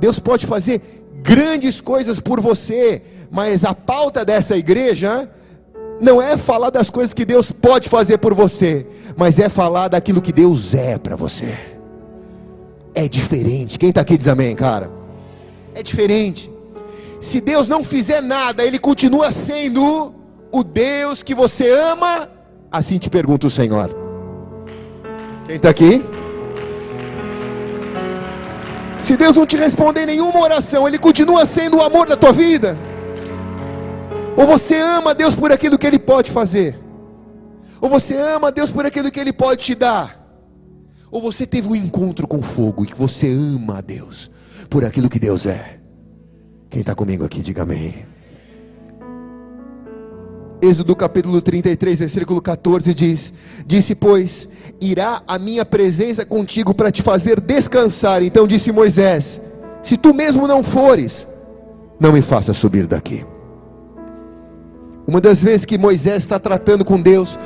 Deus 0.00 0.18
pode 0.18 0.46
fazer 0.46 0.80
grandes 1.22 1.80
coisas 1.80 2.20
por 2.20 2.40
você, 2.40 3.02
mas 3.30 3.64
a 3.64 3.74
pauta 3.74 4.24
dessa 4.24 4.56
igreja 4.56 5.28
não 6.00 6.20
é 6.20 6.36
falar 6.36 6.70
das 6.70 6.90
coisas 6.90 7.14
que 7.14 7.24
Deus 7.24 7.50
pode 7.50 7.88
fazer 7.88 8.18
por 8.18 8.34
você, 8.34 8.86
mas 9.16 9.38
é 9.38 9.48
falar 9.48 9.88
daquilo 9.88 10.20
que 10.20 10.32
Deus 10.32 10.74
é 10.74 10.98
para 10.98 11.16
você. 11.16 11.56
É 12.94 13.08
diferente. 13.08 13.78
Quem 13.78 13.88
está 13.88 14.02
aqui 14.02 14.16
diz 14.16 14.28
amém, 14.28 14.54
cara? 14.54 14.90
É 15.74 15.82
diferente. 15.82 16.50
Se 17.20 17.40
Deus 17.40 17.66
não 17.66 17.82
fizer 17.82 18.20
nada, 18.20 18.64
Ele 18.64 18.78
continua 18.78 19.32
sendo 19.32 20.12
o 20.52 20.62
Deus 20.62 21.22
que 21.22 21.34
você 21.34 21.70
ama 21.70 22.28
Assim 22.74 22.98
te 22.98 23.08
pergunta 23.08 23.46
o 23.46 23.50
Senhor. 23.50 23.88
Quem 25.46 25.54
está 25.54 25.70
aqui? 25.70 26.04
Se 28.98 29.16
Deus 29.16 29.36
não 29.36 29.46
te 29.46 29.56
responder 29.56 30.06
nenhuma 30.06 30.40
oração, 30.40 30.88
Ele 30.88 30.98
continua 30.98 31.46
sendo 31.46 31.76
o 31.76 31.82
amor 31.82 32.08
da 32.08 32.16
tua 32.16 32.32
vida? 32.32 32.76
Ou 34.36 34.44
você 34.44 34.74
ama 34.74 35.14
Deus 35.14 35.36
por 35.36 35.52
aquilo 35.52 35.78
que 35.78 35.86
Ele 35.86 36.00
pode 36.00 36.32
fazer? 36.32 36.76
Ou 37.80 37.88
você 37.88 38.16
ama 38.16 38.50
Deus 38.50 38.72
por 38.72 38.84
aquilo 38.84 39.08
que 39.08 39.20
Ele 39.20 39.32
pode 39.32 39.62
te 39.62 39.76
dar? 39.76 40.20
Ou 41.12 41.22
você 41.22 41.46
teve 41.46 41.68
um 41.68 41.76
encontro 41.76 42.26
com 42.26 42.42
fogo 42.42 42.82
e 42.82 42.88
que 42.88 42.96
você 42.96 43.30
ama 43.30 43.78
a 43.78 43.80
Deus 43.82 44.28
por 44.68 44.84
aquilo 44.84 45.08
que 45.08 45.20
Deus 45.20 45.46
é? 45.46 45.78
Quem 46.68 46.80
está 46.80 46.92
comigo 46.92 47.24
aqui, 47.24 47.40
diga 47.40 47.62
amém. 47.62 48.04
Êxodo 50.64 50.96
capítulo 50.96 51.42
33, 51.42 51.98
versículo 51.98 52.40
14 52.40 52.94
diz: 52.94 53.32
Disse, 53.66 53.94
pois, 53.94 54.48
irá 54.80 55.22
a 55.28 55.38
minha 55.38 55.64
presença 55.64 56.24
contigo 56.24 56.72
para 56.72 56.90
te 56.90 57.02
fazer 57.02 57.38
descansar. 57.38 58.22
Então 58.22 58.46
disse 58.46 58.72
Moisés: 58.72 59.42
Se 59.82 59.98
tu 59.98 60.14
mesmo 60.14 60.46
não 60.46 60.62
fores, 60.62 61.26
não 62.00 62.12
me 62.12 62.22
faça 62.22 62.54
subir 62.54 62.86
daqui. 62.86 63.24
Uma 65.06 65.20
das 65.20 65.42
vezes 65.42 65.66
que 65.66 65.76
Moisés 65.76 66.18
está 66.18 66.38
tratando 66.38 66.82
com 66.82 66.98
Deus, 66.98 67.38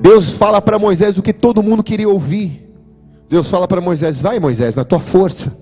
Deus 0.00 0.30
fala 0.30 0.62
para 0.62 0.78
Moisés 0.78 1.18
o 1.18 1.22
que 1.22 1.32
todo 1.32 1.62
mundo 1.64 1.82
queria 1.82 2.08
ouvir. 2.08 2.72
Deus 3.28 3.50
fala 3.50 3.66
para 3.66 3.80
Moisés: 3.80 4.22
Vai, 4.22 4.38
Moisés, 4.38 4.76
na 4.76 4.84
tua 4.84 5.00
força, 5.00 5.52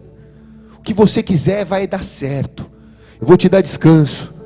o 0.78 0.82
que 0.82 0.92
você 0.92 1.22
quiser 1.22 1.64
vai 1.64 1.86
dar 1.86 2.04
certo. 2.04 2.66
Eu 3.18 3.26
vou 3.26 3.36
te 3.36 3.48
dar 3.48 3.62
descanso. 3.62 4.37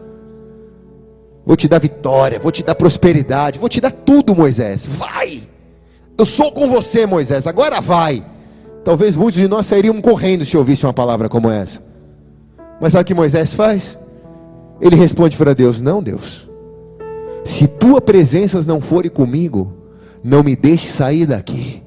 Vou 1.45 1.57
te 1.57 1.67
dar 1.67 1.79
vitória, 1.79 2.39
vou 2.39 2.53
te 2.53 2.63
dar 2.63 2.75
prosperidade, 2.75 3.59
vou 3.59 3.69
te 3.69 3.81
dar 3.81 3.91
tudo, 3.91 4.35
Moisés. 4.35 4.87
Vai! 4.87 5.43
Eu 6.17 6.25
sou 6.25 6.53
com 6.53 6.69
você, 6.69 7.05
Moisés. 7.07 7.47
Agora 7.47 7.81
vai. 7.81 8.23
Talvez 8.85 9.17
muitos 9.17 9.41
de 9.41 9.49
nós 9.49 9.67
sairiam 9.67 10.01
correndo 10.01 10.45
se 10.45 10.57
ouvissem 10.57 10.87
uma 10.87 10.95
palavra 10.95 11.29
como 11.29 11.51
essa. 11.51 11.81
Mas 12.81 12.93
sabe 12.93 13.03
o 13.03 13.07
que 13.07 13.15
Moisés 13.15 13.53
faz? 13.53 13.99
Ele 14.81 14.97
responde 14.97 15.37
para 15.37 15.55
Deus: 15.55 15.81
Não, 15.81 16.03
Deus. 16.03 16.49
Se 17.45 17.67
tua 17.67 18.01
presença 18.01 18.63
não 18.63 18.81
for 18.81 19.09
comigo, 19.11 19.73
não 20.23 20.43
me 20.43 20.55
deixe 20.55 20.89
sair 20.89 21.27
daqui. 21.27 21.83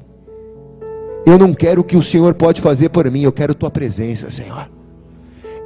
Eu 1.26 1.40
não 1.40 1.54
quero 1.54 1.82
o 1.82 1.84
que 1.84 1.98
o 1.98 2.04
Senhor 2.04 2.34
pode 2.34 2.62
fazer 2.62 2.90
por 2.90 3.10
mim, 3.10 3.22
eu 3.22 3.32
quero 3.32 3.56
tua 3.56 3.72
presença, 3.72 4.30
Senhor. 4.30 4.70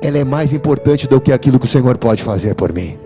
Ela 0.02 0.20
é 0.20 0.24
mais 0.24 0.54
importante 0.54 1.08
do 1.08 1.20
que 1.20 1.34
aquilo 1.34 1.60
que 1.60 1.66
o 1.66 1.70
Senhor 1.70 1.98
pode 1.98 2.24
fazer 2.24 2.56
por 2.56 2.72
mim. 2.72 2.98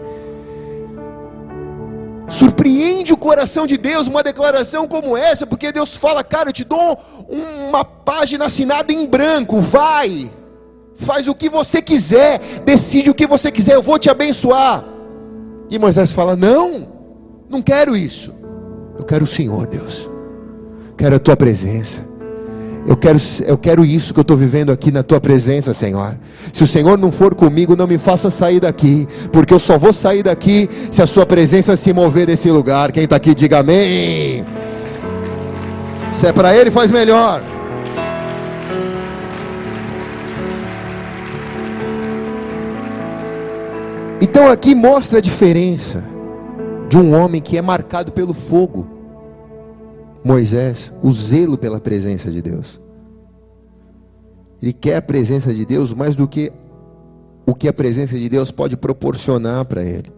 Surpreende 2.29 3.13
o 3.13 3.17
coração 3.17 3.67
de 3.67 3.77
Deus 3.77 4.07
uma 4.07 4.23
declaração 4.23 4.87
como 4.87 5.17
essa, 5.17 5.45
porque 5.45 5.71
Deus 5.71 5.95
fala, 5.95 6.23
cara, 6.23 6.49
eu 6.49 6.53
te 6.53 6.63
dou 6.63 6.97
uma 7.29 7.83
página 7.83 8.45
assinada 8.45 8.93
em 8.93 9.05
branco, 9.05 9.59
vai, 9.59 10.31
faz 10.95 11.27
o 11.27 11.35
que 11.35 11.49
você 11.49 11.81
quiser, 11.81 12.39
decide 12.65 13.09
o 13.09 13.13
que 13.13 13.27
você 13.27 13.51
quiser, 13.51 13.75
eu 13.75 13.83
vou 13.83 13.99
te 13.99 14.09
abençoar. 14.09 14.83
E 15.69 15.77
Moisés 15.77 16.11
fala: 16.13 16.35
Não, 16.35 16.87
não 17.49 17.61
quero 17.61 17.95
isso, 17.95 18.33
eu 18.97 19.03
quero 19.03 19.25
o 19.25 19.27
Senhor, 19.27 19.67
Deus, 19.67 20.09
quero 20.97 21.15
a 21.15 21.19
tua 21.19 21.35
presença, 21.35 22.01
Eu 22.85 22.97
quero, 22.97 23.17
eu 23.45 23.57
quero 23.57 23.85
isso 23.85 24.13
que 24.13 24.19
eu 24.19 24.23
estou 24.23 24.35
vivendo 24.35 24.69
aqui 24.69 24.91
na 24.91 25.03
tua 25.03 25.19
presença, 25.19 25.73
Senhor. 25.73 26.17
Se 26.51 26.63
o 26.63 26.67
Senhor 26.67 26.97
não 26.97 27.11
for 27.11 27.33
comigo, 27.33 27.77
não 27.77 27.87
me 27.87 27.97
faça 27.97 28.29
sair 28.29 28.59
daqui, 28.59 29.07
porque 29.31 29.53
eu 29.53 29.59
só 29.59 29.77
vou 29.77 29.93
sair 29.93 30.21
daqui 30.21 30.69
se 30.91 31.01
a 31.01 31.07
Sua 31.07 31.25
presença 31.25 31.77
se 31.77 31.93
mover 31.93 32.25
desse 32.25 32.51
lugar. 32.51 32.91
Quem 32.91 33.05
está 33.05 33.15
aqui, 33.15 33.33
diga 33.33 33.59
amém. 33.59 34.45
Se 36.11 36.27
é 36.27 36.33
para 36.33 36.53
Ele, 36.55 36.69
faz 36.69 36.91
melhor. 36.91 37.41
Então 44.19 44.49
aqui 44.49 44.75
mostra 44.75 45.19
a 45.19 45.21
diferença 45.21 46.03
de 46.89 46.97
um 46.97 47.13
homem 47.13 47.41
que 47.41 47.57
é 47.57 47.61
marcado 47.61 48.11
pelo 48.11 48.33
fogo. 48.33 48.92
Moisés, 50.23 50.91
o 51.01 51.11
zelo 51.11 51.57
pela 51.57 51.79
presença 51.79 52.31
de 52.31 52.41
Deus. 52.41 52.79
Ele 54.61 54.71
quer 54.71 54.95
a 54.95 55.01
presença 55.01 55.53
de 55.53 55.65
Deus 55.65 55.93
mais 55.93 56.15
do 56.15 56.27
que 56.27 56.51
o 57.45 57.53
que 57.53 57.67
a 57.67 57.73
presença 57.73 58.17
de 58.17 58.29
Deus 58.29 58.51
pode 58.51 58.77
proporcionar 58.77 59.65
para 59.65 59.83
ele. 59.83 60.09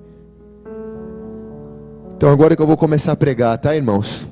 Então 2.15 2.29
agora 2.29 2.55
que 2.55 2.61
eu 2.61 2.67
vou 2.67 2.77
começar 2.77 3.13
a 3.13 3.15
pregar, 3.15 3.57
tá, 3.57 3.75
irmãos? 3.75 4.27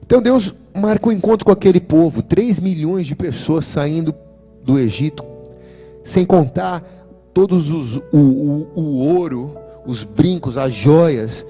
Então 0.00 0.22
Deus 0.22 0.54
marca 0.74 1.08
um 1.08 1.12
encontro 1.12 1.44
com 1.44 1.50
aquele 1.50 1.80
povo, 1.80 2.22
3 2.22 2.60
milhões 2.60 3.06
de 3.06 3.16
pessoas 3.16 3.66
saindo 3.66 4.14
do 4.62 4.78
Egito, 4.78 5.24
sem 6.04 6.24
contar 6.24 6.80
todos 7.34 7.70
os 7.72 7.96
o, 7.96 8.16
o, 8.16 8.70
o 8.74 9.14
ouro, 9.14 9.56
os 9.84 10.04
brincos, 10.04 10.56
as 10.56 10.72
joias, 10.72 11.44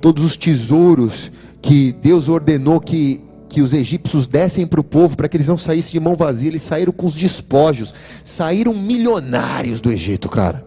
todos 0.00 0.22
os 0.22 0.36
tesouros 0.36 1.32
que 1.64 1.92
Deus 1.92 2.28
ordenou 2.28 2.78
que, 2.78 3.22
que 3.48 3.62
os 3.62 3.72
egípcios 3.72 4.26
dessem 4.26 4.66
para 4.66 4.80
o 4.80 4.84
povo, 4.84 5.16
para 5.16 5.26
que 5.26 5.36
eles 5.38 5.48
não 5.48 5.56
saíssem 5.56 5.92
de 5.92 6.00
mão 6.00 6.14
vazia, 6.14 6.48
eles 6.48 6.60
saíram 6.60 6.92
com 6.92 7.06
os 7.06 7.14
despojos, 7.14 7.94
saíram 8.22 8.74
milionários 8.74 9.80
do 9.80 9.90
Egito, 9.90 10.28
cara. 10.28 10.64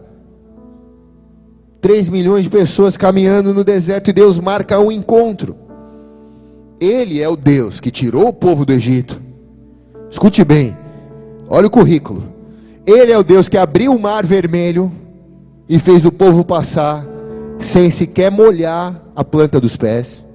3 1.80 2.08
milhões 2.08 2.42
de 2.42 2.50
pessoas 2.50 2.96
caminhando 2.96 3.54
no 3.54 3.62
deserto 3.62 4.10
e 4.10 4.12
Deus 4.12 4.40
marca 4.40 4.80
um 4.80 4.90
encontro. 4.90 5.54
Ele 6.80 7.22
é 7.22 7.28
o 7.28 7.36
Deus 7.36 7.78
que 7.78 7.92
tirou 7.92 8.26
o 8.26 8.32
povo 8.32 8.66
do 8.66 8.72
Egito. 8.72 9.22
Escute 10.10 10.42
bem, 10.44 10.76
olha 11.48 11.68
o 11.68 11.70
currículo. 11.70 12.24
Ele 12.84 13.12
é 13.12 13.18
o 13.18 13.22
Deus 13.22 13.48
que 13.48 13.56
abriu 13.56 13.94
o 13.94 14.00
mar 14.00 14.26
vermelho 14.26 14.90
e 15.68 15.78
fez 15.78 16.04
o 16.04 16.10
povo 16.10 16.44
passar 16.44 17.06
sem 17.60 17.88
sequer 17.88 18.32
molhar 18.32 19.00
a 19.14 19.22
planta 19.22 19.60
dos 19.60 19.76
pés. 19.76 20.26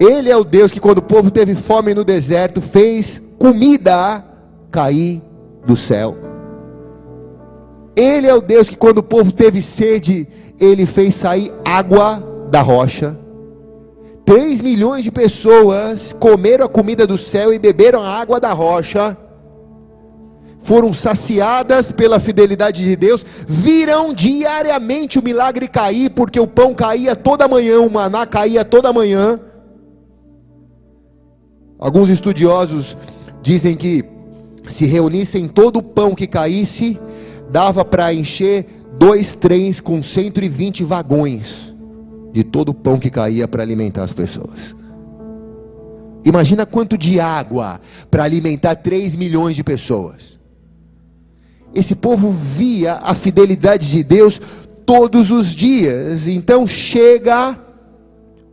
Ele 0.00 0.30
é 0.30 0.36
o 0.36 0.42
Deus 0.42 0.72
que, 0.72 0.80
quando 0.80 0.98
o 0.98 1.02
povo 1.02 1.30
teve 1.30 1.54
fome 1.54 1.92
no 1.92 2.02
deserto, 2.02 2.62
fez 2.62 3.20
comida 3.38 4.24
cair 4.70 5.20
do 5.66 5.76
céu. 5.76 6.16
Ele 7.94 8.26
é 8.26 8.34
o 8.34 8.40
Deus 8.40 8.66
que, 8.66 8.76
quando 8.76 8.98
o 8.98 9.02
povo 9.02 9.30
teve 9.30 9.60
sede, 9.60 10.26
ele 10.58 10.86
fez 10.86 11.14
sair 11.14 11.52
água 11.66 12.48
da 12.50 12.62
rocha. 12.62 13.14
Três 14.24 14.62
milhões 14.62 15.04
de 15.04 15.10
pessoas 15.10 16.14
comeram 16.18 16.64
a 16.64 16.68
comida 16.68 17.06
do 17.06 17.18
céu 17.18 17.52
e 17.52 17.58
beberam 17.58 18.00
a 18.00 18.20
água 18.20 18.40
da 18.40 18.54
rocha. 18.54 19.14
Foram 20.60 20.94
saciadas 20.94 21.92
pela 21.92 22.18
fidelidade 22.18 22.82
de 22.82 22.96
Deus, 22.96 23.24
viram 23.46 24.14
diariamente 24.14 25.18
o 25.18 25.22
milagre 25.22 25.68
cair, 25.68 26.10
porque 26.10 26.40
o 26.40 26.46
pão 26.46 26.72
caía 26.72 27.14
toda 27.14 27.48
manhã, 27.48 27.80
o 27.80 27.90
maná 27.90 28.24
caía 28.24 28.64
toda 28.64 28.94
manhã. 28.94 29.38
Alguns 31.80 32.10
estudiosos 32.10 32.94
dizem 33.40 33.74
que 33.74 34.04
se 34.68 34.84
reunissem 34.84 35.48
todo 35.48 35.78
o 35.78 35.82
pão 35.82 36.14
que 36.14 36.26
caísse, 36.26 36.98
dava 37.50 37.82
para 37.86 38.12
encher 38.12 38.66
dois 38.98 39.34
trens 39.34 39.80
com 39.80 40.02
120 40.02 40.84
vagões 40.84 41.72
de 42.34 42.44
todo 42.44 42.68
o 42.68 42.74
pão 42.74 42.98
que 42.98 43.08
caía 43.08 43.48
para 43.48 43.62
alimentar 43.62 44.04
as 44.04 44.12
pessoas. 44.12 44.76
Imagina 46.22 46.66
quanto 46.66 46.98
de 46.98 47.18
água 47.18 47.80
para 48.10 48.24
alimentar 48.24 48.74
3 48.74 49.16
milhões 49.16 49.56
de 49.56 49.64
pessoas. 49.64 50.38
Esse 51.74 51.94
povo 51.94 52.30
via 52.30 53.00
a 53.02 53.14
fidelidade 53.14 53.90
de 53.90 54.04
Deus 54.04 54.38
todos 54.84 55.30
os 55.30 55.54
dias. 55.54 56.28
Então 56.28 56.66
chega 56.66 57.58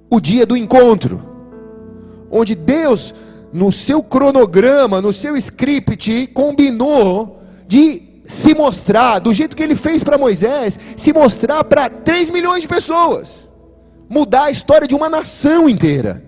o 0.09 0.21
dia 0.21 0.45
do 0.45 0.55
encontro 0.55 1.36
onde 2.31 2.55
Deus, 2.55 3.13
no 3.51 3.71
seu 3.71 4.03
cronograma, 4.03 5.01
no 5.01 5.13
seu 5.13 5.35
script, 5.37 6.27
combinou 6.27 7.41
de 7.67 8.01
se 8.25 8.53
mostrar, 8.53 9.19
do 9.19 9.33
jeito 9.33 9.55
que 9.55 9.63
ele 9.63 9.75
fez 9.75 10.03
para 10.03 10.17
Moisés, 10.17 10.77
se 10.97 11.13
mostrar 11.13 11.63
para 11.63 11.89
3 11.89 12.29
milhões 12.29 12.61
de 12.61 12.67
pessoas, 12.67 13.47
mudar 14.09 14.45
a 14.45 14.51
história 14.51 14.87
de 14.87 14.93
uma 14.93 15.09
nação 15.09 15.69
inteira, 15.69 16.23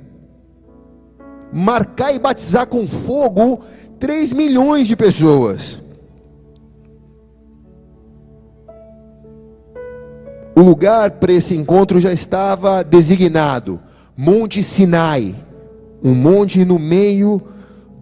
marcar 1.52 2.14
e 2.14 2.20
batizar 2.20 2.68
com 2.68 2.88
fogo 2.88 3.62
3 4.00 4.32
milhões 4.32 4.88
de 4.88 4.96
pessoas. 4.96 5.80
O 10.56 10.62
lugar 10.62 11.12
para 11.12 11.34
esse 11.34 11.56
encontro 11.56 12.00
já 12.00 12.12
estava 12.12 12.84
designado: 12.84 13.80
Monte 14.16 14.64
Sinai 14.64 15.36
um 16.04 16.14
monte 16.14 16.64
no 16.64 16.80
meio 16.80 17.42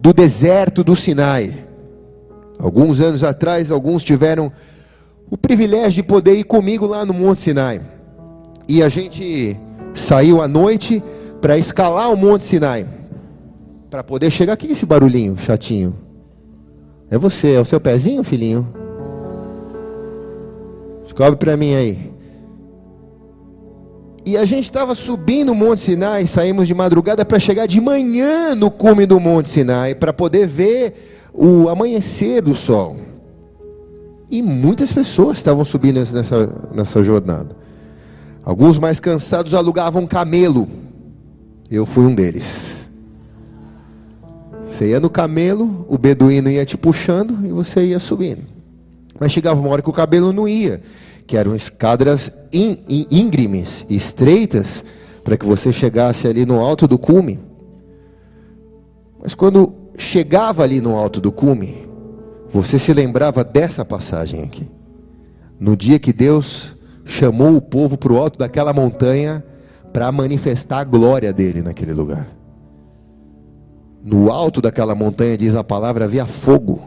do 0.00 0.12
deserto 0.12 0.84
do 0.84 0.94
Sinai. 0.94 1.54
Alguns 2.58 3.00
anos 3.00 3.22
atrás, 3.22 3.70
alguns 3.70 4.02
tiveram 4.02 4.52
o 5.30 5.36
privilégio 5.36 6.02
de 6.02 6.02
poder 6.02 6.34
ir 6.34 6.44
comigo 6.44 6.86
lá 6.86 7.04
no 7.04 7.12
Monte 7.12 7.40
Sinai. 7.40 7.80
E 8.68 8.82
a 8.82 8.88
gente 8.88 9.56
saiu 9.94 10.40
à 10.40 10.48
noite 10.48 11.02
para 11.40 11.58
escalar 11.58 12.12
o 12.12 12.16
Monte 12.16 12.44
Sinai. 12.44 12.86
Para 13.90 14.02
poder 14.02 14.30
chegar 14.30 14.54
aqui 14.54 14.72
esse 14.72 14.84
barulhinho 14.84 15.38
chatinho. 15.38 15.94
É 17.10 17.16
você, 17.16 17.52
é 17.52 17.60
o 17.60 17.64
seu 17.64 17.80
pezinho, 17.80 18.22
filhinho? 18.22 18.66
Descobre 21.04 21.36
para 21.36 21.56
mim 21.56 21.74
aí. 21.74 22.12
E 24.28 24.36
a 24.36 24.44
gente 24.44 24.64
estava 24.64 24.94
subindo 24.94 25.52
o 25.52 25.54
Monte 25.54 25.80
Sinai, 25.80 26.26
saímos 26.26 26.68
de 26.68 26.74
madrugada 26.74 27.24
para 27.24 27.38
chegar 27.38 27.64
de 27.64 27.80
manhã 27.80 28.54
no 28.54 28.70
cume 28.70 29.06
do 29.06 29.18
Monte 29.18 29.48
Sinai, 29.48 29.94
para 29.94 30.12
poder 30.12 30.46
ver 30.46 31.30
o 31.32 31.66
amanhecer 31.70 32.42
do 32.42 32.54
sol. 32.54 32.98
E 34.30 34.42
muitas 34.42 34.92
pessoas 34.92 35.38
estavam 35.38 35.64
subindo 35.64 35.96
nessa, 36.12 36.54
nessa 36.74 37.02
jornada. 37.02 37.56
Alguns 38.44 38.76
mais 38.76 39.00
cansados 39.00 39.54
alugavam 39.54 40.06
camelo. 40.06 40.68
Eu 41.70 41.86
fui 41.86 42.04
um 42.04 42.14
deles. 42.14 42.86
Você 44.70 44.90
ia 44.90 45.00
no 45.00 45.08
camelo, 45.08 45.86
o 45.88 45.96
beduíno 45.96 46.50
ia 46.50 46.66
te 46.66 46.76
puxando 46.76 47.46
e 47.46 47.48
você 47.48 47.82
ia 47.82 47.98
subindo. 47.98 48.42
Mas 49.18 49.32
chegava 49.32 49.58
uma 49.58 49.70
hora 49.70 49.80
que 49.80 49.88
o 49.88 49.94
cabelo 49.94 50.34
não 50.34 50.46
ia 50.46 50.82
que 51.28 51.36
eram 51.36 51.54
escadas 51.54 52.32
íngremes, 52.50 53.84
estreitas, 53.90 54.82
para 55.22 55.36
que 55.36 55.44
você 55.44 55.70
chegasse 55.70 56.26
ali 56.26 56.46
no 56.46 56.58
alto 56.58 56.88
do 56.88 56.98
cume. 56.98 57.38
Mas 59.22 59.34
quando 59.34 59.74
chegava 59.98 60.62
ali 60.62 60.80
no 60.80 60.96
alto 60.96 61.20
do 61.20 61.30
cume, 61.30 61.86
você 62.50 62.78
se 62.78 62.94
lembrava 62.94 63.44
dessa 63.44 63.84
passagem 63.84 64.42
aqui. 64.42 64.66
No 65.60 65.76
dia 65.76 65.98
que 65.98 66.14
Deus 66.14 66.74
chamou 67.04 67.56
o 67.56 67.60
povo 67.60 67.98
para 67.98 68.12
o 68.14 68.16
alto 68.16 68.38
daquela 68.38 68.72
montanha 68.72 69.44
para 69.92 70.10
manifestar 70.10 70.80
a 70.80 70.84
glória 70.84 71.30
dele 71.30 71.60
naquele 71.60 71.92
lugar. 71.92 72.26
No 74.02 74.32
alto 74.32 74.62
daquela 74.62 74.94
montanha, 74.94 75.36
diz 75.36 75.54
a 75.54 75.62
palavra, 75.62 76.06
havia 76.06 76.24
fogo. 76.24 76.80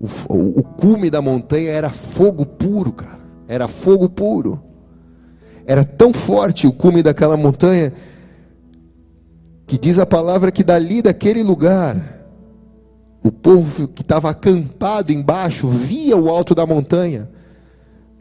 O, 0.00 0.06
o, 0.32 0.60
o 0.60 0.62
cume 0.62 1.10
da 1.10 1.20
montanha 1.20 1.70
era 1.70 1.90
fogo 1.90 2.46
puro, 2.46 2.92
cara 2.92 3.18
era 3.48 3.66
fogo 3.66 4.08
puro. 4.08 4.62
Era 5.66 5.84
tão 5.84 6.12
forte 6.12 6.66
o 6.66 6.72
cume 6.72 7.02
daquela 7.02 7.36
montanha 7.36 7.92
que 9.66 9.76
diz 9.76 9.98
a 9.98 10.06
palavra 10.06 10.52
que 10.52 10.62
dali 10.62 11.02
daquele 11.02 11.42
lugar 11.42 12.18
o 13.22 13.32
povo 13.32 13.88
que 13.88 14.02
estava 14.02 14.30
acampado 14.30 15.12
embaixo 15.12 15.68
via 15.68 16.16
o 16.16 16.30
alto 16.30 16.54
da 16.54 16.66
montanha, 16.66 17.28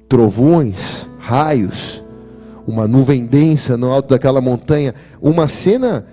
trovões, 0.10 1.08
raios, 1.20 2.04
uma 2.66 2.88
nuvem 2.88 3.26
densa 3.26 3.78
no 3.78 3.92
alto 3.92 4.10
daquela 4.10 4.42
montanha, 4.42 4.94
uma 5.22 5.48
cena 5.48 6.06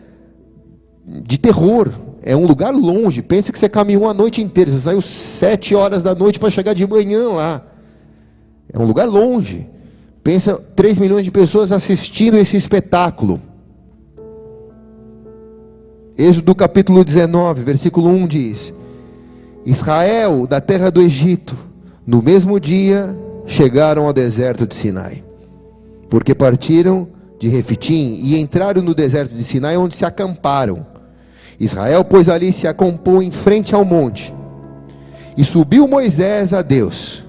de 1.05 1.39
terror. 1.39 1.91
É 2.23 2.35
um 2.35 2.47
lugar 2.47 2.73
longe. 2.73 3.21
Pensa 3.21 3.53
que 3.53 3.59
você 3.59 3.69
caminhou 3.69 4.09
a 4.09 4.15
noite 4.15 4.41
inteira, 4.41 4.71
você 4.71 4.79
saiu 4.79 5.03
sete 5.03 5.75
horas 5.75 6.03
da 6.03 6.15
noite 6.15 6.39
para 6.39 6.51
chegar 6.51 6.73
de 6.73 6.87
manhã 6.87 7.29
lá. 7.31 7.74
É 8.75 8.79
um 8.79 8.85
lugar 8.85 9.07
longe. 9.07 9.67
Pensa 10.23 10.55
3 10.75 10.99
milhões 10.99 11.25
de 11.25 11.31
pessoas 11.31 11.71
assistindo 11.71 12.37
esse 12.37 12.57
espetáculo. 12.57 13.41
Êxodo 16.19 16.55
capítulo 16.55 17.05
19, 17.05 17.63
versículo 17.63 18.09
1 18.09 18.27
diz: 18.27 18.75
Israel, 19.65 20.47
da 20.47 20.61
terra 20.61 20.91
do 20.91 21.01
Egito, 21.01 21.57
no 22.07 22.21
mesmo 22.21 22.59
dia 22.59 23.17
chegaram 23.47 24.07
ao 24.07 24.13
deserto 24.13 24.67
de 24.67 24.75
Sinai, 24.75 25.25
porque 26.09 26.35
partiram 26.35 27.09
de 27.39 27.49
Refitim 27.49 28.21
e 28.23 28.41
entraram 28.41 28.83
no 28.83 28.95
deserto 28.95 29.35
de 29.35 29.45
Sinai, 29.45 29.77
onde 29.77 29.97
se 29.97 30.05
acamparam. 30.05 30.87
Israel, 31.59 32.05
pois, 32.05 32.29
ali 32.29 32.53
se 32.53 32.67
acampou 32.67 33.23
em 33.23 33.31
frente 33.31 33.75
ao 33.75 33.85
monte. 33.85 34.35
E 35.37 35.45
subiu 35.45 35.87
Moisés 35.87 36.53
a 36.53 36.63
Deus. 36.63 37.24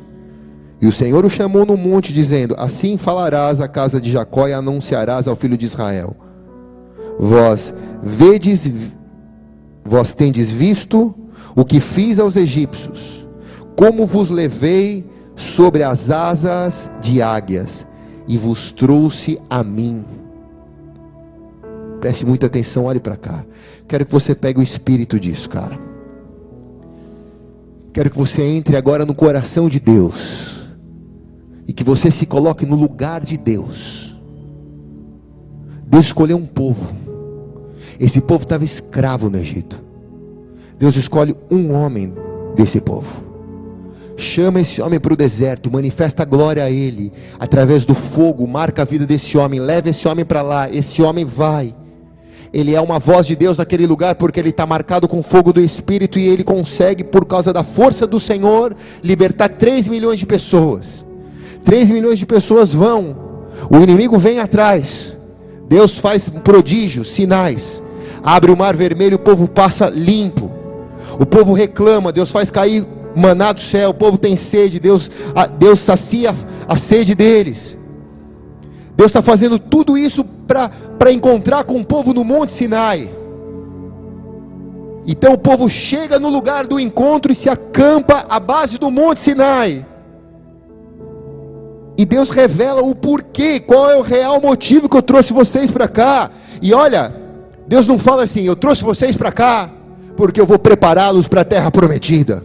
E 0.82 0.88
o 0.88 0.92
Senhor 0.92 1.24
o 1.26 1.30
chamou 1.30 1.66
no 1.66 1.78
monte, 1.78 2.12
dizendo: 2.12 2.56
Assim 2.58 2.98
falarás 2.98 3.62
à 3.62 3.68
casa 3.68 4.02
de 4.02 4.12
Jacó 4.12 4.48
e 4.48 4.54
anunciarás 4.54 5.28
ao 5.28 5.36
filho 5.36 5.58
de 5.58 5.66
Israel: 5.66 6.16
Vós 7.18 7.74
vedes, 8.04 8.70
vós 9.84 10.14
tendes 10.14 10.52
visto 10.52 11.16
o 11.56 11.64
que 11.64 11.80
fiz 11.80 12.20
aos 12.20 12.36
egípcios, 12.36 13.26
como 13.76 14.06
vos 14.06 14.30
levei 14.30 15.06
sobre 15.36 15.84
as 15.84 16.10
asas 16.10 16.90
de 17.02 17.22
águias 17.22 17.86
e 18.28 18.38
vos 18.38 18.72
trouxe 18.72 19.40
a 19.50 19.64
mim. 19.64 20.04
Preste 22.02 22.26
muita 22.26 22.48
atenção, 22.48 22.86
olhe 22.86 23.00
para 23.00 23.16
cá. 23.16 23.44
Quero 23.88 24.06
que 24.06 24.12
você 24.12 24.36
pegue 24.36 24.60
o 24.60 24.64
espírito 24.64 25.20
disso, 25.20 25.50
cara. 25.50 25.80
Quero 27.94 28.10
que 28.10 28.18
você 28.18 28.44
entre 28.44 28.76
agora 28.76 29.06
no 29.06 29.16
coração 29.16 29.70
de 29.70 29.80
Deus 29.80 30.65
e 31.68 31.74
que 31.74 31.84
você 31.84 32.12
se 32.12 32.26
coloque 32.26 32.66
no 32.66 32.76
lugar 32.76 33.22
de 33.22 33.38
Deus. 33.38 34.16
Deus 35.88 36.06
escolheu 36.06 36.38
um 36.38 36.46
povo 36.46 37.06
esse 38.00 38.22
povo 38.22 38.44
estava 38.44 38.64
escravo 38.64 39.30
no 39.30 39.38
Egito. 39.38 39.82
Deus 40.78 40.96
escolhe 40.96 41.36
um 41.50 41.72
homem 41.74 42.14
desse 42.56 42.82
povo. 42.82 43.24
Chama 44.18 44.62
esse 44.62 44.82
homem 44.82 45.00
para 45.00 45.14
o 45.14 45.18
deserto, 45.18 45.72
manifesta 45.72 46.24
a 46.24 46.26
glória 46.26 46.64
a 46.64 46.72
ele, 46.72 47.12
através 47.40 47.86
do 47.86 47.94
fogo, 47.94 48.48
marca 48.48 48.82
a 48.82 48.86
vida 48.86 49.06
desse 49.06 49.38
homem, 49.38 49.60
leva 49.60 49.90
esse 49.90 50.08
homem 50.08 50.24
para 50.24 50.42
lá. 50.42 50.70
Esse 50.70 51.02
homem 51.02 51.26
vai. 51.26 51.76
Ele 52.54 52.74
é 52.74 52.80
uma 52.80 52.98
voz 53.00 53.28
de 53.28 53.36
Deus 53.36 53.58
naquele 53.58 53.86
lugar, 53.86 54.16
porque 54.16 54.40
ele 54.40 54.50
está 54.50 54.66
marcado 54.66 55.08
com 55.08 55.20
o 55.20 55.24
fogo 55.24 55.52
do 55.52 55.60
Espírito, 55.60 56.18
e 56.18 56.28
ele 56.28 56.44
consegue, 56.44 57.04
por 57.04 57.26
causa 57.26 57.52
da 57.52 57.64
força 57.64 58.08
do 58.08 58.20
Senhor, 58.20 58.76
libertar 59.04 59.50
3 59.50 59.90
milhões 59.90 60.20
de 60.20 60.26
pessoas. 60.26 61.04
3 61.66 61.90
milhões 61.92 62.20
de 62.20 62.26
pessoas 62.26 62.74
vão, 62.74 63.18
o 63.70 63.78
inimigo 63.78 64.18
vem 64.18 64.40
atrás. 64.40 65.14
Deus 65.68 65.98
faz 65.98 66.30
prodígios, 66.30 67.12
sinais 67.12 67.82
abre 68.26 68.52
o 68.52 68.58
mar 68.58 68.76
vermelho, 68.76 69.18
o 69.18 69.20
povo 69.20 69.48
passa 69.48 69.88
limpo. 69.88 70.50
O 71.20 71.26
povo 71.26 71.54
reclama, 71.54 72.12
Deus 72.12 72.32
faz 72.32 72.50
cair 72.50 72.86
maná 73.16 73.54
do 73.54 73.62
céu, 73.62 73.92
o 73.92 73.94
povo 73.94 74.18
tem 74.18 74.36
sede, 74.36 74.80
Deus, 74.80 75.10
Deus 75.60 75.80
sacia 75.80 76.34
a 76.68 76.76
sede 76.76 77.14
deles. 77.14 77.78
Deus 78.98 79.10
está 79.10 79.22
fazendo 79.22 79.60
tudo 79.60 79.96
isso 79.96 80.26
para 80.48 81.12
encontrar 81.12 81.64
com 81.66 81.80
o 81.80 81.86
povo 81.86 82.14
no 82.14 82.24
Monte 82.24 82.52
Sinai. 82.52 83.10
Então 85.06 85.34
o 85.34 85.38
povo 85.38 85.70
chega 85.70 86.18
no 86.18 86.30
lugar 86.30 86.66
do 86.66 86.80
encontro 86.80 87.32
e 87.32 87.36
se 87.36 87.48
acampa 87.48 88.26
à 88.28 88.40
base 88.40 88.80
do 88.80 88.90
Monte 88.90 89.20
Sinai. 89.20 89.86
E 91.98 92.06
Deus 92.06 92.30
revela 92.30 92.82
o 92.82 92.94
porquê, 92.94 93.60
qual 93.60 93.90
é 93.90 93.96
o 93.96 94.02
real 94.02 94.42
motivo 94.42 94.90
que 94.90 94.98
eu 94.98 95.02
trouxe 95.02 95.32
vocês 95.32 95.72
para 95.72 95.88
cá. 95.88 96.30
E 96.62 96.74
olha, 96.74 97.14
Deus 97.68 97.88
não 97.88 97.98
fala 97.98 98.24
assim: 98.24 98.44
eu 98.44 98.56
trouxe 98.56 98.84
vocês 98.84 99.16
para 99.16 99.32
cá 99.32 99.70
porque 100.18 100.40
eu 100.40 100.46
vou 100.46 100.60
prepará-los 100.60 101.28
para 101.28 101.42
a 101.42 101.46
terra 101.46 101.72
prometida. 101.72 102.44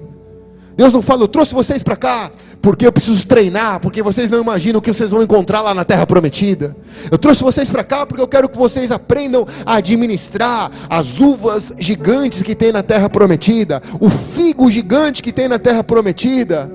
Deus 0.76 0.92
não 0.92 1.02
fala: 1.02 1.22
eu 1.22 1.28
trouxe 1.28 1.52
vocês 1.52 1.82
para 1.82 1.96
cá 1.96 2.30
porque 2.62 2.86
eu 2.86 2.92
preciso 2.92 3.26
treinar, 3.26 3.80
porque 3.80 4.02
vocês 4.02 4.28
não 4.28 4.40
imaginam 4.40 4.78
o 4.78 4.82
que 4.82 4.92
vocês 4.92 5.10
vão 5.10 5.22
encontrar 5.22 5.62
lá 5.62 5.74
na 5.74 5.84
terra 5.84 6.06
prometida. 6.06 6.76
Eu 7.10 7.18
trouxe 7.18 7.42
vocês 7.42 7.70
para 7.70 7.82
cá 7.82 8.04
porque 8.04 8.22
eu 8.22 8.28
quero 8.28 8.48
que 8.48 8.58
vocês 8.58 8.92
aprendam 8.92 9.46
a 9.64 9.76
administrar 9.76 10.70
as 10.88 11.18
uvas 11.18 11.72
gigantes 11.78 12.42
que 12.42 12.54
tem 12.54 12.70
na 12.70 12.82
terra 12.82 13.08
prometida, 13.08 13.82
o 13.98 14.10
figo 14.10 14.70
gigante 14.70 15.22
que 15.22 15.32
tem 15.32 15.48
na 15.48 15.58
terra 15.58 15.82
prometida, 15.82 16.70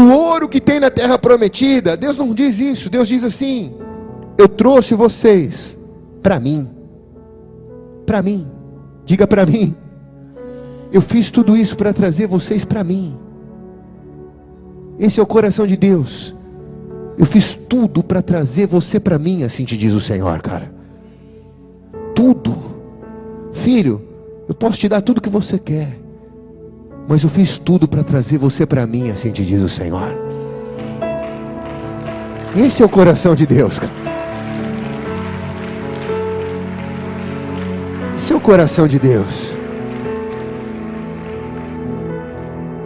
o 0.00 0.12
ouro 0.12 0.48
que 0.48 0.60
tem 0.60 0.80
na 0.80 0.90
terra 0.90 1.18
prometida. 1.18 1.96
Deus 1.96 2.16
não 2.16 2.34
diz 2.34 2.58
isso, 2.58 2.88
Deus 2.88 3.08
diz 3.08 3.24
assim: 3.24 3.74
eu 4.40 4.48
trouxe 4.48 4.94
vocês 4.94 5.76
para 6.22 6.40
mim. 6.40 6.66
Para 8.06 8.22
mim. 8.22 8.48
Diga 9.04 9.26
para 9.26 9.44
mim. 9.44 9.76
Eu 10.90 11.02
fiz 11.02 11.30
tudo 11.30 11.54
isso 11.54 11.76
para 11.76 11.92
trazer 11.92 12.26
vocês 12.26 12.64
para 12.64 12.82
mim. 12.82 13.18
Esse 14.98 15.20
é 15.20 15.22
o 15.22 15.26
coração 15.26 15.66
de 15.66 15.76
Deus. 15.76 16.34
Eu 17.18 17.26
fiz 17.26 17.52
tudo 17.54 18.02
para 18.02 18.22
trazer 18.22 18.66
você 18.66 18.98
para 18.98 19.18
mim, 19.18 19.42
assim 19.42 19.66
te 19.66 19.76
diz 19.76 19.92
o 19.92 20.00
Senhor, 20.00 20.40
cara. 20.40 20.72
Tudo. 22.14 22.56
Filho, 23.52 24.00
eu 24.48 24.54
posso 24.54 24.78
te 24.78 24.88
dar 24.88 25.02
tudo 25.02 25.20
que 25.20 25.28
você 25.28 25.58
quer. 25.58 25.99
Mas 27.10 27.24
eu 27.24 27.28
fiz 27.28 27.58
tudo 27.58 27.88
para 27.88 28.04
trazer 28.04 28.38
você 28.38 28.64
para 28.64 28.86
mim, 28.86 29.10
assim 29.10 29.32
te 29.32 29.44
diz 29.44 29.60
o 29.60 29.68
Senhor. 29.68 30.16
Esse 32.56 32.84
é 32.84 32.86
o 32.86 32.88
coração 32.88 33.34
de 33.34 33.44
Deus. 33.44 33.80
Esse 38.16 38.32
é 38.32 38.36
o 38.36 38.40
coração 38.40 38.86
de 38.86 39.00
Deus. 39.00 39.56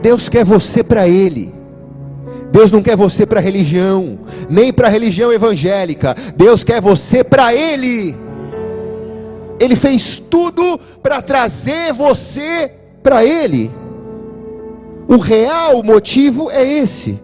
Deus 0.01 0.31
quer 0.31 0.43
você 0.43 0.83
para 0.83 1.07
Ele. 1.07 1.53
Deus 2.51 2.71
não 2.71 2.81
quer 2.81 2.97
você 2.97 3.27
para 3.27 3.41
religião, 3.41 4.21
nem 4.49 4.73
para 4.73 4.89
religião 4.89 5.31
evangélica. 5.31 6.17
Deus 6.35 6.65
quer 6.65 6.81
você 6.81 7.23
para 7.23 7.55
Ele. 7.55 8.17
Ele 9.61 9.77
fez 9.77 10.17
tudo 10.17 10.81
para 11.03 11.21
trazer 11.21 11.93
você 11.93 12.71
para 13.03 13.23
Ele. 13.23 13.84
O 15.09 15.17
real 15.17 15.83
motivo 15.83 16.51
é 16.51 16.65
esse. 16.65 17.19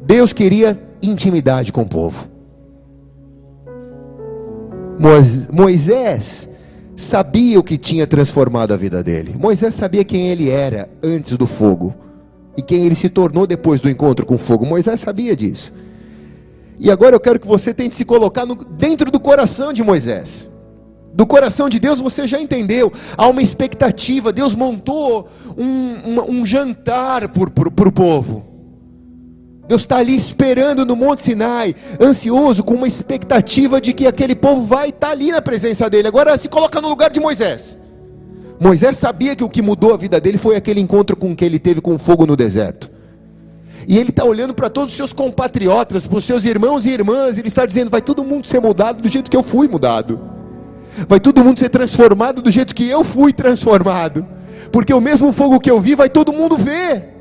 Deus 0.00 0.32
queria 0.32 0.78
intimidade 1.02 1.72
com 1.72 1.82
o 1.82 1.88
povo. 1.88 2.28
Moisés 5.50 6.48
sabia 6.96 7.58
o 7.58 7.62
que 7.62 7.76
tinha 7.76 8.06
transformado 8.06 8.72
a 8.72 8.76
vida 8.76 9.02
dele. 9.02 9.34
Moisés 9.38 9.74
sabia 9.74 10.04
quem 10.04 10.28
ele 10.28 10.50
era 10.50 10.88
antes 11.02 11.36
do 11.36 11.46
fogo 11.46 11.94
e 12.56 12.62
quem 12.62 12.84
ele 12.84 12.94
se 12.94 13.08
tornou 13.08 13.46
depois 13.46 13.80
do 13.80 13.88
encontro 13.88 14.24
com 14.26 14.34
o 14.34 14.38
fogo. 14.38 14.66
Moisés 14.66 15.00
sabia 15.00 15.34
disso. 15.34 15.72
E 16.78 16.90
agora 16.90 17.14
eu 17.14 17.20
quero 17.20 17.40
que 17.40 17.46
você 17.46 17.72
tente 17.72 17.94
se 17.94 18.04
colocar 18.04 18.44
no, 18.44 18.54
dentro 18.54 19.10
do 19.10 19.20
coração 19.20 19.72
de 19.72 19.82
Moisés. 19.82 20.50
Do 21.14 21.26
coração 21.26 21.68
de 21.68 21.78
Deus 21.78 22.00
você 22.00 22.26
já 22.26 22.40
entendeu. 22.40 22.92
Há 23.16 23.26
uma 23.28 23.42
expectativa. 23.42 24.32
Deus 24.32 24.54
montou 24.54 25.28
um, 25.58 26.40
um 26.40 26.46
jantar 26.46 27.28
para 27.28 27.88
o 27.88 27.92
povo. 27.92 28.52
Deus 29.68 29.82
está 29.82 29.98
ali 29.98 30.16
esperando 30.16 30.84
no 30.84 30.96
Monte 30.96 31.22
Sinai, 31.22 31.74
ansioso, 32.00 32.64
com 32.64 32.74
uma 32.74 32.86
expectativa 32.86 33.80
de 33.80 33.92
que 33.92 34.06
aquele 34.06 34.34
povo 34.34 34.66
vai 34.66 34.88
estar 34.88 35.06
tá 35.06 35.12
ali 35.12 35.30
na 35.30 35.40
presença 35.40 35.88
dele. 35.88 36.08
Agora 36.08 36.36
se 36.36 36.48
coloca 36.48 36.80
no 36.80 36.88
lugar 36.88 37.10
de 37.10 37.20
Moisés. 37.20 37.78
Moisés 38.60 38.96
sabia 38.96 39.34
que 39.34 39.42
o 39.42 39.48
que 39.48 39.62
mudou 39.62 39.94
a 39.94 39.96
vida 39.96 40.20
dele 40.20 40.38
foi 40.38 40.56
aquele 40.56 40.80
encontro 40.80 41.16
com 41.16 41.34
que 41.34 41.44
ele 41.44 41.58
teve 41.58 41.80
com 41.80 41.94
o 41.94 41.98
fogo 41.98 42.26
no 42.26 42.36
deserto. 42.36 42.90
E 43.88 43.98
ele 43.98 44.10
está 44.10 44.24
olhando 44.24 44.54
para 44.54 44.70
todos 44.70 44.92
os 44.92 44.96
seus 44.96 45.12
compatriotas, 45.12 46.06
para 46.06 46.18
os 46.18 46.24
seus 46.24 46.44
irmãos 46.44 46.86
e 46.86 46.90
irmãs, 46.90 47.36
e 47.36 47.40
ele 47.40 47.48
está 47.48 47.66
dizendo: 47.66 47.90
vai 47.90 48.00
todo 48.00 48.22
mundo 48.22 48.46
ser 48.46 48.60
mudado 48.60 49.02
do 49.02 49.08
jeito 49.08 49.30
que 49.30 49.36
eu 49.36 49.42
fui 49.42 49.66
mudado, 49.66 50.20
vai 51.08 51.18
todo 51.18 51.42
mundo 51.42 51.58
ser 51.58 51.68
transformado 51.68 52.40
do 52.40 52.50
jeito 52.50 52.74
que 52.74 52.88
eu 52.88 53.02
fui 53.02 53.32
transformado, 53.32 54.24
porque 54.72 54.94
o 54.94 55.00
mesmo 55.00 55.32
fogo 55.32 55.60
que 55.60 55.70
eu 55.70 55.80
vi, 55.80 55.94
vai 55.94 56.08
todo 56.08 56.32
mundo 56.32 56.56
ver. 56.56 57.12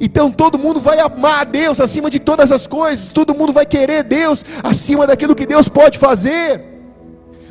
Então 0.00 0.30
todo 0.30 0.58
mundo 0.58 0.80
vai 0.80 0.98
amar 0.98 1.42
a 1.42 1.44
Deus 1.44 1.80
acima 1.80 2.10
de 2.10 2.18
todas 2.18 2.50
as 2.50 2.66
coisas, 2.66 3.08
todo 3.08 3.34
mundo 3.34 3.52
vai 3.52 3.64
querer 3.64 4.02
Deus 4.02 4.44
acima 4.62 5.06
daquilo 5.06 5.34
que 5.34 5.46
Deus 5.46 5.68
pode 5.68 5.98
fazer. 5.98 6.60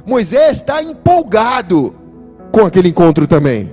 Moisés 0.06 0.58
está 0.58 0.82
empolgado 0.82 1.94
com 2.52 2.62
aquele 2.62 2.90
encontro 2.90 3.28
também. 3.28 3.72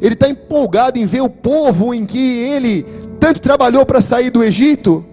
Ele 0.00 0.14
está 0.14 0.28
empolgado 0.28 0.98
em 0.98 1.06
ver 1.06 1.22
o 1.22 1.28
povo 1.28 1.94
em 1.94 2.04
que 2.04 2.40
ele 2.40 2.84
tanto 3.18 3.40
trabalhou 3.40 3.84
para 3.86 4.00
sair 4.00 4.30
do 4.30 4.42
Egito 4.42 5.04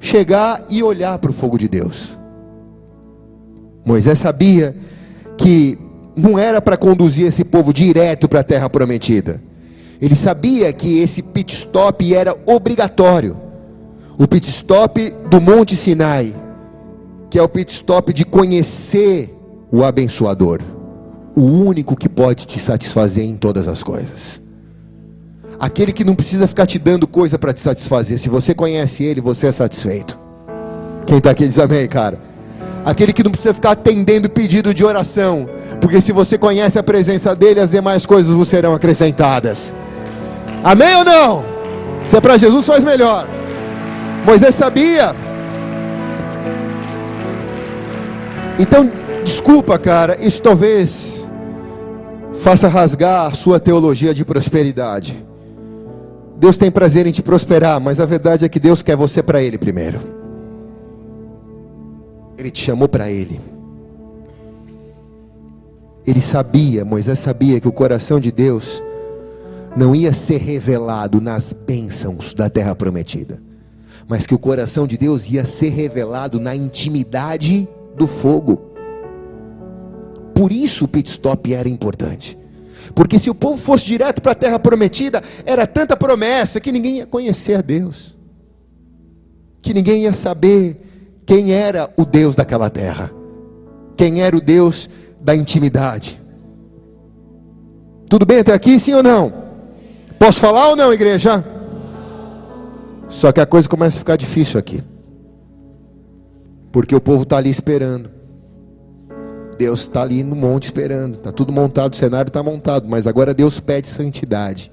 chegar 0.00 0.64
e 0.70 0.82
olhar 0.82 1.18
para 1.18 1.30
o 1.30 1.34
fogo 1.34 1.58
de 1.58 1.68
Deus. 1.68 2.18
Moisés 3.84 4.18
sabia 4.18 4.74
que 5.36 5.78
não 6.16 6.38
era 6.38 6.60
para 6.60 6.76
conduzir 6.76 7.26
esse 7.26 7.44
povo 7.44 7.72
direto 7.72 8.28
para 8.28 8.40
a 8.40 8.44
terra 8.44 8.68
prometida 8.68 9.40
ele 10.00 10.16
sabia 10.16 10.72
que 10.72 11.00
esse 11.00 11.22
pit 11.22 11.54
stop 11.54 12.14
era 12.14 12.34
obrigatório. 12.46 13.36
O 14.18 14.26
pit 14.26 14.48
stop 14.48 15.10
do 15.28 15.40
Monte 15.40 15.76
Sinai, 15.76 16.34
que 17.28 17.38
é 17.38 17.42
o 17.42 17.48
pit 17.48 17.70
stop 17.72 18.12
de 18.12 18.24
conhecer 18.24 19.34
o 19.70 19.84
abençoador, 19.84 20.60
o 21.36 21.42
único 21.42 21.94
que 21.94 22.08
pode 22.08 22.46
te 22.46 22.58
satisfazer 22.58 23.24
em 23.24 23.36
todas 23.36 23.68
as 23.68 23.82
coisas. 23.82 24.40
Aquele 25.58 25.92
que 25.92 26.04
não 26.04 26.14
precisa 26.14 26.48
ficar 26.48 26.66
te 26.66 26.78
dando 26.78 27.06
coisa 27.06 27.38
para 27.38 27.52
te 27.52 27.60
satisfazer. 27.60 28.18
Se 28.18 28.30
você 28.30 28.54
conhece 28.54 29.04
ele, 29.04 29.20
você 29.20 29.48
é 29.48 29.52
satisfeito. 29.52 30.18
Quem 31.06 31.18
está 31.18 31.30
aqui 31.30 31.46
diz 31.46 31.58
amém, 31.58 31.86
cara. 31.86 32.18
Aquele 32.84 33.12
que 33.12 33.22
não 33.22 33.30
precisa 33.30 33.54
ficar 33.54 33.72
atendendo 33.72 34.28
pedido 34.28 34.72
de 34.72 34.84
oração. 34.84 35.48
Porque 35.80 36.00
se 36.00 36.12
você 36.12 36.38
conhece 36.38 36.78
a 36.78 36.82
presença 36.82 37.34
dele, 37.34 37.60
as 37.60 37.70
demais 37.70 38.06
coisas 38.06 38.32
vos 38.32 38.48
serão 38.48 38.74
acrescentadas. 38.74 39.72
Amém 40.64 40.94
ou 40.96 41.04
não? 41.04 41.44
Se 42.06 42.16
é 42.16 42.20
para 42.20 42.38
Jesus, 42.38 42.66
faz 42.66 42.82
melhor. 42.82 43.28
Moisés 44.24 44.54
sabia. 44.54 45.14
Então, 48.58 48.90
desculpa, 49.24 49.78
cara, 49.78 50.16
isso 50.20 50.42
talvez 50.42 51.24
faça 52.40 52.68
rasgar 52.68 53.30
a 53.30 53.32
sua 53.32 53.58
teologia 53.58 54.12
de 54.12 54.24
prosperidade. 54.24 55.16
Deus 56.36 56.56
tem 56.56 56.70
prazer 56.70 57.06
em 57.06 57.12
te 57.12 57.22
prosperar, 57.22 57.80
mas 57.80 58.00
a 58.00 58.06
verdade 58.06 58.44
é 58.44 58.48
que 58.48 58.58
Deus 58.58 58.82
quer 58.82 58.96
você 58.96 59.22
para 59.22 59.42
Ele 59.42 59.58
primeiro. 59.58 60.19
Ele 62.40 62.50
te 62.50 62.64
chamou 62.64 62.88
para 62.88 63.10
Ele. 63.10 63.38
Ele 66.06 66.22
sabia, 66.22 66.86
Moisés 66.86 67.18
sabia 67.18 67.60
que 67.60 67.68
o 67.68 67.72
coração 67.72 68.18
de 68.18 68.32
Deus 68.32 68.82
não 69.76 69.94
ia 69.94 70.14
ser 70.14 70.38
revelado 70.38 71.20
nas 71.20 71.52
bênçãos 71.52 72.32
da 72.32 72.48
terra 72.48 72.74
prometida, 72.74 73.38
mas 74.08 74.26
que 74.26 74.34
o 74.34 74.38
coração 74.38 74.86
de 74.86 74.96
Deus 74.96 75.28
ia 75.28 75.44
ser 75.44 75.68
revelado 75.68 76.40
na 76.40 76.56
intimidade 76.56 77.68
do 77.94 78.06
fogo. 78.06 78.56
Por 80.34 80.50
isso 80.50 80.86
o 80.86 80.88
pit 80.88 81.10
stop 81.10 81.52
era 81.52 81.68
importante. 81.68 82.38
Porque 82.94 83.18
se 83.18 83.28
o 83.28 83.34
povo 83.34 83.58
fosse 83.58 83.84
direto 83.84 84.22
para 84.22 84.32
a 84.32 84.34
terra 84.34 84.58
prometida, 84.58 85.22
era 85.44 85.66
tanta 85.66 85.94
promessa 85.94 86.58
que 86.58 86.72
ninguém 86.72 86.96
ia 86.96 87.06
conhecer 87.06 87.56
a 87.56 87.60
Deus. 87.60 88.16
Que 89.60 89.74
ninguém 89.74 90.04
ia 90.04 90.14
saber 90.14 90.89
quem 91.30 91.52
era 91.52 91.88
o 91.96 92.04
Deus 92.04 92.34
daquela 92.34 92.68
terra. 92.68 93.08
Quem 93.96 94.20
era 94.20 94.36
o 94.36 94.40
Deus 94.40 94.90
da 95.20 95.32
intimidade. 95.32 96.20
Tudo 98.08 98.26
bem 98.26 98.40
até 98.40 98.52
aqui, 98.52 98.80
sim 98.80 98.94
ou 98.94 99.02
não? 99.04 99.32
Posso 100.18 100.40
falar 100.40 100.70
ou 100.70 100.74
não, 100.74 100.92
igreja? 100.92 101.44
Só 103.08 103.30
que 103.30 103.40
a 103.40 103.46
coisa 103.46 103.68
começa 103.68 103.94
a 103.94 104.00
ficar 104.00 104.16
difícil 104.16 104.58
aqui. 104.58 104.82
Porque 106.72 106.96
o 106.96 107.00
povo 107.00 107.22
está 107.22 107.36
ali 107.36 107.50
esperando. 107.50 108.10
Deus 109.56 109.82
está 109.82 110.02
ali 110.02 110.24
no 110.24 110.34
monte 110.34 110.64
esperando. 110.64 111.14
Está 111.14 111.30
tudo 111.30 111.52
montado, 111.52 111.92
o 111.92 111.96
cenário 111.96 112.28
está 112.28 112.42
montado. 112.42 112.88
Mas 112.88 113.06
agora 113.06 113.32
Deus 113.32 113.60
pede 113.60 113.86
santidade. 113.86 114.72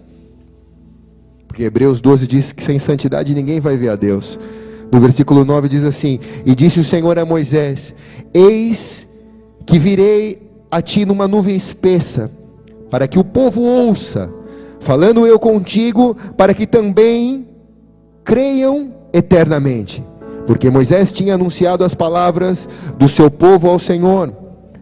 Porque 1.48 1.62
Hebreus 1.62 2.02
12 2.02 2.26
diz 2.26 2.52
que 2.52 2.64
sem 2.64 2.80
santidade 2.80 3.36
ninguém 3.36 3.60
vai 3.60 3.78
ver 3.78 3.90
a 3.90 3.96
Deus. 3.96 4.40
No 4.92 5.00
versículo 5.00 5.44
9 5.44 5.70
diz 5.70 5.84
assim: 5.84 6.20
E 6.46 6.56
disse 6.56 6.80
o 6.80 6.84
Senhor 6.84 7.18
a 7.20 7.26
Moisés: 7.26 7.94
Eis 8.34 9.08
que 9.66 9.78
virei 9.78 10.42
a 10.72 10.82
ti 10.82 11.06
numa 11.06 11.28
nuvem 11.28 11.56
espessa, 11.56 12.32
para 12.90 13.08
que 13.08 13.20
o 13.20 13.24
povo 13.24 13.62
ouça, 13.62 14.30
falando 14.80 15.26
eu 15.26 15.40
contigo, 15.40 16.16
para 16.38 16.54
que 16.54 16.66
também 16.66 17.48
creiam 18.24 18.94
eternamente. 19.14 20.04
Porque 20.46 20.70
Moisés 20.70 21.12
tinha 21.12 21.36
anunciado 21.36 21.84
as 21.84 21.94
palavras 21.94 22.68
do 22.98 23.10
seu 23.10 23.30
povo 23.30 23.70
ao 23.70 23.80
Senhor. 23.80 24.34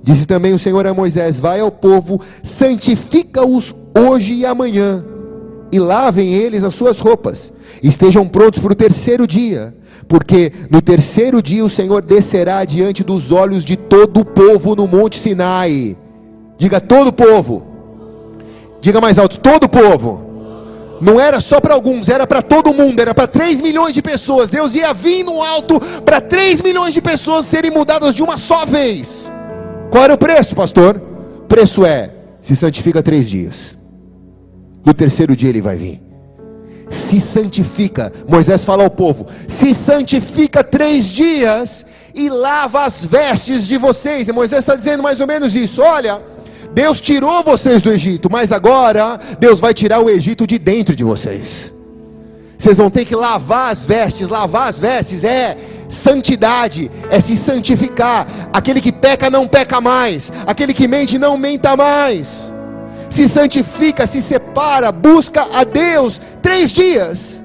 Disse 0.04 0.28
também 0.28 0.54
o 0.54 0.60
Senhor 0.60 0.86
a 0.86 0.94
Moisés: 0.94 1.40
Vai 1.40 1.60
ao 1.60 1.72
povo, 1.72 2.22
santifica-os 2.44 3.74
hoje 3.98 4.34
e 4.34 4.46
amanhã, 4.46 5.04
e 5.72 5.80
lavem 5.80 6.34
eles 6.34 6.64
as 6.64 6.76
suas 6.76 7.00
roupas, 7.00 7.52
estejam 7.82 8.28
prontos 8.28 8.62
para 8.62 8.74
o 8.74 8.76
terceiro 8.76 9.26
dia, 9.26 9.74
porque 10.08 10.52
no 10.70 10.82
terceiro 10.82 11.42
dia 11.42 11.64
o 11.64 11.70
Senhor 11.70 12.02
descerá 12.02 12.64
diante 12.64 13.04
dos 13.04 13.32
olhos 13.32 13.66
de 13.66 13.76
todo 13.76 14.22
o 14.22 14.26
povo 14.26 14.76
no 14.76 14.88
Monte 14.88 15.18
Sinai. 15.18 15.98
Diga 16.58 16.80
todo 16.80 17.08
o 17.08 17.14
povo. 17.14 17.64
Diga 18.82 19.02
mais 19.02 19.18
alto: 19.18 19.40
todo 19.40 19.66
o 19.66 19.70
povo. 19.70 20.26
Não 21.02 21.20
era 21.20 21.42
só 21.42 21.60
para 21.60 21.74
alguns, 21.74 22.08
era 22.08 22.26
para 22.26 22.42
todo 22.42 22.74
mundo, 22.74 23.00
era 23.00 23.14
para 23.14 23.28
3 23.28 23.60
milhões 23.60 23.94
de 23.94 24.02
pessoas. 24.02 24.50
Deus 24.50 24.76
ia 24.76 24.94
vir 24.94 25.24
no 25.24 25.42
alto 25.42 25.80
para 26.06 26.22
3 26.22 26.62
milhões 26.62 26.94
de 26.94 27.02
pessoas 27.02 27.46
serem 27.46 27.70
mudadas 27.70 28.16
de 28.16 28.24
uma 28.24 28.38
só 28.38 28.66
vez. 28.66 29.30
Qual 29.92 30.04
era 30.04 30.14
o 30.14 30.18
preço, 30.18 30.56
pastor? 30.56 31.02
O 31.40 31.48
preço 31.48 31.86
é: 31.86 32.12
se 32.42 32.56
santifica 32.56 33.04
três 33.04 33.30
dias. 33.30 33.78
No 34.86 34.94
terceiro 34.94 35.36
dia 35.36 35.50
ele 35.50 35.62
vai 35.62 35.76
vir. 35.76 36.05
Se 36.96 37.20
santifica. 37.20 38.12
Moisés 38.28 38.64
fala 38.64 38.84
ao 38.84 38.90
povo: 38.90 39.28
se 39.48 39.74
santifica 39.74 40.64
três 40.64 41.08
dias 41.08 41.86
e 42.14 42.30
lava 42.30 42.86
as 42.86 43.04
vestes 43.04 43.68
de 43.68 43.78
vocês. 43.78 44.28
E 44.28 44.32
Moisés 44.32 44.60
está 44.60 44.76
dizendo 44.76 45.04
mais 45.04 45.20
ou 45.20 45.28
menos 45.28 45.56
isso: 45.56 45.82
olha. 45.82 46.20
Deus 46.74 47.00
tirou 47.00 47.42
vocês 47.42 47.82
do 47.82 47.90
Egito, 47.90 48.30
mas 48.30 48.52
agora 48.52 49.18
Deus 49.40 49.62
vai 49.62 49.74
tirar 49.74 50.02
o 50.02 50.10
Egito 50.10 50.46
de 50.46 50.60
dentro 50.60 50.94
de 50.94 51.06
vocês. 51.06 51.72
Vocês 52.58 52.78
vão 52.78 52.90
ter 52.90 53.06
que 53.06 53.16
lavar 53.16 53.72
as 53.72 53.86
vestes. 53.86 54.28
Lavar 54.28 54.68
as 54.68 54.78
vestes 54.78 55.24
é 55.24 55.56
Santidade 55.88 56.90
é 57.10 57.20
se 57.20 57.38
santificar. 57.38 58.28
Aquele 58.52 58.82
que 58.82 58.92
peca 58.92 59.30
não 59.30 59.48
peca 59.48 59.80
mais. 59.80 60.32
Aquele 60.46 60.74
que 60.74 60.88
mente 60.88 61.18
não 61.18 61.38
menta 61.38 61.76
mais. 61.76 62.50
Se 63.16 63.30
santifica, 63.30 64.06
se 64.06 64.22
separa, 64.22 64.92
busca 64.92 65.42
a 65.54 65.64
Deus 65.64 66.20
três 66.42 66.70
dias. 66.70 67.42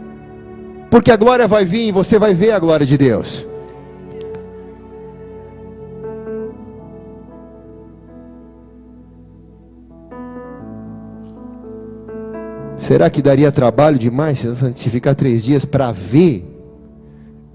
Porque 0.91 1.13
a 1.13 1.17
glória 1.17 1.47
vai 1.47 1.65
vir 1.65 1.87
e 1.87 1.93
você 1.93 2.19
vai 2.19 2.35
ver 2.35 2.51
a 2.51 2.59
glória 2.59 2.85
de 2.85 2.99
Deus. 2.99 3.47
Será 12.77 13.09
que 13.09 13.23
daria 13.23 13.53
trabalho 13.53 13.97
demais 13.97 14.41
se 14.41 14.53
santificar 14.57 15.15
três 15.15 15.45
dias 15.45 15.65
para 15.65 15.93
ver 15.93 16.45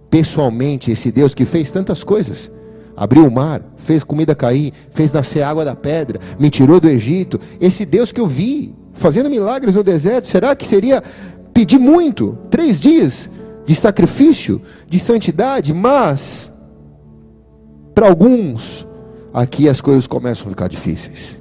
pessoalmente 0.09 0.89
esse 0.89 1.11
Deus 1.11 1.35
que 1.35 1.43
fez 1.43 1.69
tantas 1.69 2.01
coisas. 2.01 2.49
Abriu 2.95 3.27
o 3.27 3.31
mar, 3.31 3.61
fez 3.77 4.03
comida 4.03 4.33
cair, 4.33 4.73
fez 4.91 5.11
nascer 5.11 5.41
água 5.41 5.65
da 5.65 5.75
pedra, 5.75 6.19
me 6.39 6.49
tirou 6.49 6.79
do 6.79 6.89
Egito. 6.89 7.39
Esse 7.59 7.85
Deus 7.85 8.11
que 8.11 8.19
eu 8.19 8.27
vi 8.27 8.73
fazendo 8.93 9.29
milagres 9.29 9.75
no 9.75 9.83
deserto, 9.83 10.27
será 10.27 10.55
que 10.55 10.65
seria 10.65 11.03
pedir 11.53 11.77
muito? 11.77 12.37
Três 12.49 12.79
dias 12.79 13.29
de 13.65 13.75
sacrifício, 13.75 14.61
de 14.87 14.99
santidade, 14.99 15.73
mas 15.73 16.51
para 17.93 18.07
alguns 18.07 18.85
aqui 19.33 19.67
as 19.67 19.81
coisas 19.81 20.07
começam 20.07 20.47
a 20.47 20.49
ficar 20.49 20.67
difíceis. 20.67 21.39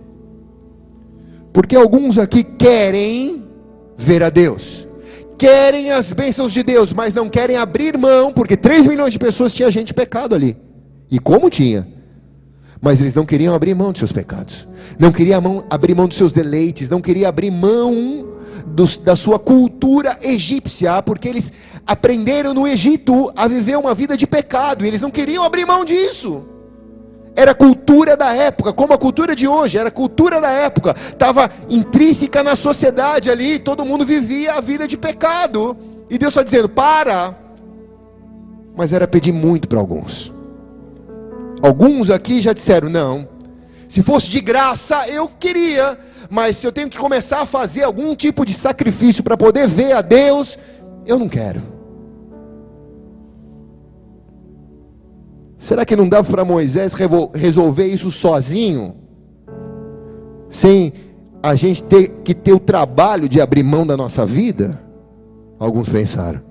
Porque 1.52 1.76
alguns 1.76 2.18
aqui 2.18 2.42
querem 2.42 3.44
ver 3.96 4.24
a 4.24 4.30
Deus 4.30 4.84
querem 5.36 5.90
as 5.90 6.12
bênçãos 6.12 6.52
de 6.52 6.62
Deus, 6.62 6.92
mas 6.92 7.12
não 7.12 7.28
querem 7.28 7.56
abrir 7.56 7.98
mão, 7.98 8.32
porque 8.32 8.56
3 8.56 8.86
milhões 8.86 9.12
de 9.12 9.18
pessoas 9.18 9.52
tinha 9.52 9.70
gente 9.70 9.92
pecado 9.92 10.34
ali. 10.34 10.56
E 11.14 11.18
como 11.20 11.48
tinha? 11.48 11.86
Mas 12.82 13.00
eles 13.00 13.14
não 13.14 13.24
queriam 13.24 13.54
abrir 13.54 13.72
mão 13.72 13.92
dos 13.92 14.00
seus 14.00 14.10
pecados, 14.10 14.66
não 14.98 15.12
queriam 15.12 15.64
abrir 15.70 15.94
mão 15.94 16.08
dos 16.08 16.16
seus 16.16 16.32
deleites, 16.32 16.88
não 16.88 17.00
queriam 17.00 17.28
abrir 17.28 17.52
mão 17.52 18.26
dos, 18.66 18.96
da 18.96 19.14
sua 19.14 19.38
cultura 19.38 20.18
egípcia, 20.20 21.00
porque 21.02 21.28
eles 21.28 21.52
aprenderam 21.86 22.52
no 22.52 22.66
Egito 22.66 23.32
a 23.36 23.46
viver 23.46 23.78
uma 23.78 23.94
vida 23.94 24.16
de 24.16 24.26
pecado, 24.26 24.84
e 24.84 24.88
eles 24.88 25.00
não 25.00 25.08
queriam 25.08 25.44
abrir 25.44 25.64
mão 25.64 25.84
disso. 25.84 26.46
Era 27.36 27.54
cultura 27.54 28.16
da 28.16 28.34
época, 28.34 28.72
como 28.72 28.92
a 28.92 28.98
cultura 28.98 29.36
de 29.36 29.46
hoje, 29.46 29.78
era 29.78 29.92
cultura 29.92 30.40
da 30.40 30.50
época, 30.50 30.96
estava 31.10 31.48
intrínseca 31.70 32.42
na 32.42 32.56
sociedade 32.56 33.30
ali, 33.30 33.60
todo 33.60 33.84
mundo 33.84 34.04
vivia 34.04 34.54
a 34.54 34.60
vida 34.60 34.88
de 34.88 34.96
pecado, 34.96 35.76
e 36.10 36.18
Deus 36.18 36.32
está 36.32 36.42
dizendo: 36.42 36.68
para, 36.68 37.32
mas 38.76 38.92
era 38.92 39.06
pedir 39.06 39.30
muito 39.30 39.68
para 39.68 39.78
alguns. 39.78 40.33
Alguns 41.64 42.10
aqui 42.10 42.42
já 42.42 42.52
disseram: 42.52 42.90
não, 42.90 43.26
se 43.88 44.02
fosse 44.02 44.28
de 44.28 44.38
graça 44.38 45.08
eu 45.08 45.26
queria, 45.26 45.98
mas 46.28 46.58
se 46.58 46.66
eu 46.66 46.72
tenho 46.72 46.90
que 46.90 46.98
começar 46.98 47.40
a 47.40 47.46
fazer 47.46 47.84
algum 47.84 48.14
tipo 48.14 48.44
de 48.44 48.52
sacrifício 48.52 49.24
para 49.24 49.34
poder 49.34 49.66
ver 49.66 49.92
a 49.92 50.02
Deus, 50.02 50.58
eu 51.06 51.18
não 51.18 51.26
quero. 51.26 51.62
Será 55.56 55.86
que 55.86 55.96
não 55.96 56.06
dava 56.06 56.30
para 56.30 56.44
Moisés 56.44 56.92
resolver 57.34 57.86
isso 57.86 58.10
sozinho? 58.10 58.96
Sem 60.50 60.92
a 61.42 61.54
gente 61.54 61.82
ter 61.82 62.08
que 62.22 62.34
ter 62.34 62.52
o 62.52 62.60
trabalho 62.60 63.26
de 63.26 63.40
abrir 63.40 63.62
mão 63.62 63.86
da 63.86 63.96
nossa 63.96 64.26
vida? 64.26 64.78
Alguns 65.58 65.88
pensaram. 65.88 66.42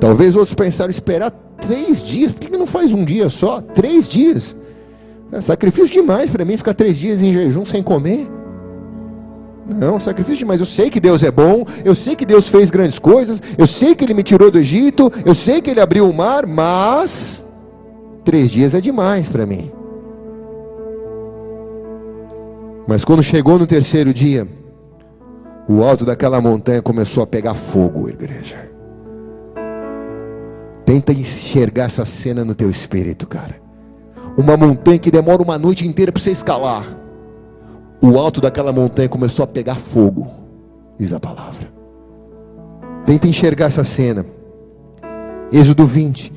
Talvez 0.00 0.34
outros 0.34 0.54
pensaram 0.54 0.90
esperar 0.90 1.30
três 1.60 2.02
dias. 2.02 2.32
Por 2.32 2.40
que 2.40 2.56
não 2.56 2.66
faz 2.66 2.92
um 2.92 3.04
dia 3.04 3.28
só? 3.28 3.60
Três 3.60 4.08
dias. 4.08 4.56
É 5.30 5.40
sacrifício 5.40 5.92
demais 5.92 6.30
para 6.30 6.44
mim 6.44 6.56
ficar 6.56 6.74
três 6.74 6.96
dias 6.96 7.22
em 7.22 7.32
jejum 7.32 7.64
sem 7.64 7.82
comer. 7.82 8.28
Não, 9.68 10.00
sacrifício 10.00 10.38
demais. 10.38 10.58
Eu 10.58 10.66
sei 10.66 10.90
que 10.90 10.98
Deus 10.98 11.22
é 11.22 11.30
bom, 11.30 11.64
eu 11.84 11.94
sei 11.94 12.16
que 12.16 12.24
Deus 12.24 12.48
fez 12.48 12.70
grandes 12.70 12.98
coisas, 12.98 13.40
eu 13.56 13.66
sei 13.66 13.94
que 13.94 14.04
Ele 14.04 14.14
me 14.14 14.22
tirou 14.22 14.50
do 14.50 14.58
Egito, 14.58 15.12
eu 15.24 15.34
sei 15.34 15.60
que 15.60 15.70
Ele 15.70 15.80
abriu 15.80 16.08
o 16.08 16.14
mar, 16.14 16.46
mas 16.46 17.44
três 18.24 18.50
dias 18.50 18.74
é 18.74 18.80
demais 18.80 19.28
para 19.28 19.46
mim. 19.46 19.70
Mas 22.88 23.04
quando 23.04 23.22
chegou 23.22 23.58
no 23.58 23.66
terceiro 23.66 24.12
dia, 24.12 24.48
o 25.68 25.84
alto 25.84 26.04
daquela 26.04 26.40
montanha 26.40 26.82
começou 26.82 27.22
a 27.22 27.26
pegar 27.26 27.54
fogo, 27.54 28.08
igreja. 28.08 28.69
Tenta 30.90 31.12
enxergar 31.12 31.84
essa 31.84 32.04
cena 32.04 32.44
no 32.44 32.52
teu 32.52 32.68
espírito, 32.68 33.24
cara. 33.24 33.62
Uma 34.36 34.56
montanha 34.56 34.98
que 34.98 35.08
demora 35.08 35.40
uma 35.40 35.56
noite 35.56 35.86
inteira 35.86 36.10
para 36.10 36.20
você 36.20 36.32
escalar. 36.32 36.84
O 38.02 38.18
alto 38.18 38.40
daquela 38.40 38.72
montanha 38.72 39.08
começou 39.08 39.44
a 39.44 39.46
pegar 39.46 39.76
fogo, 39.76 40.28
diz 40.98 41.12
a 41.12 41.20
palavra. 41.20 41.72
Tenta 43.06 43.28
enxergar 43.28 43.66
essa 43.66 43.84
cena. 43.84 44.26
Êxodo 45.52 45.86
20, 45.86 46.32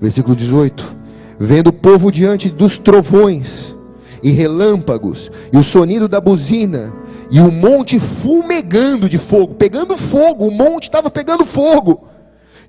versículo 0.00 0.36
18. 0.36 0.94
Vendo 1.40 1.70
o 1.70 1.72
povo 1.72 2.12
diante 2.12 2.48
dos 2.48 2.78
trovões 2.78 3.74
e 4.22 4.30
relâmpagos, 4.30 5.32
e 5.52 5.58
o 5.58 5.64
sonido 5.64 6.06
da 6.06 6.20
buzina, 6.20 6.92
e 7.28 7.40
o 7.40 7.50
monte 7.50 7.98
fumegando 7.98 9.08
de 9.08 9.18
fogo, 9.18 9.54
pegando 9.54 9.96
fogo, 9.96 10.46
o 10.46 10.52
monte 10.52 10.84
estava 10.84 11.10
pegando 11.10 11.44
fogo. 11.44 12.09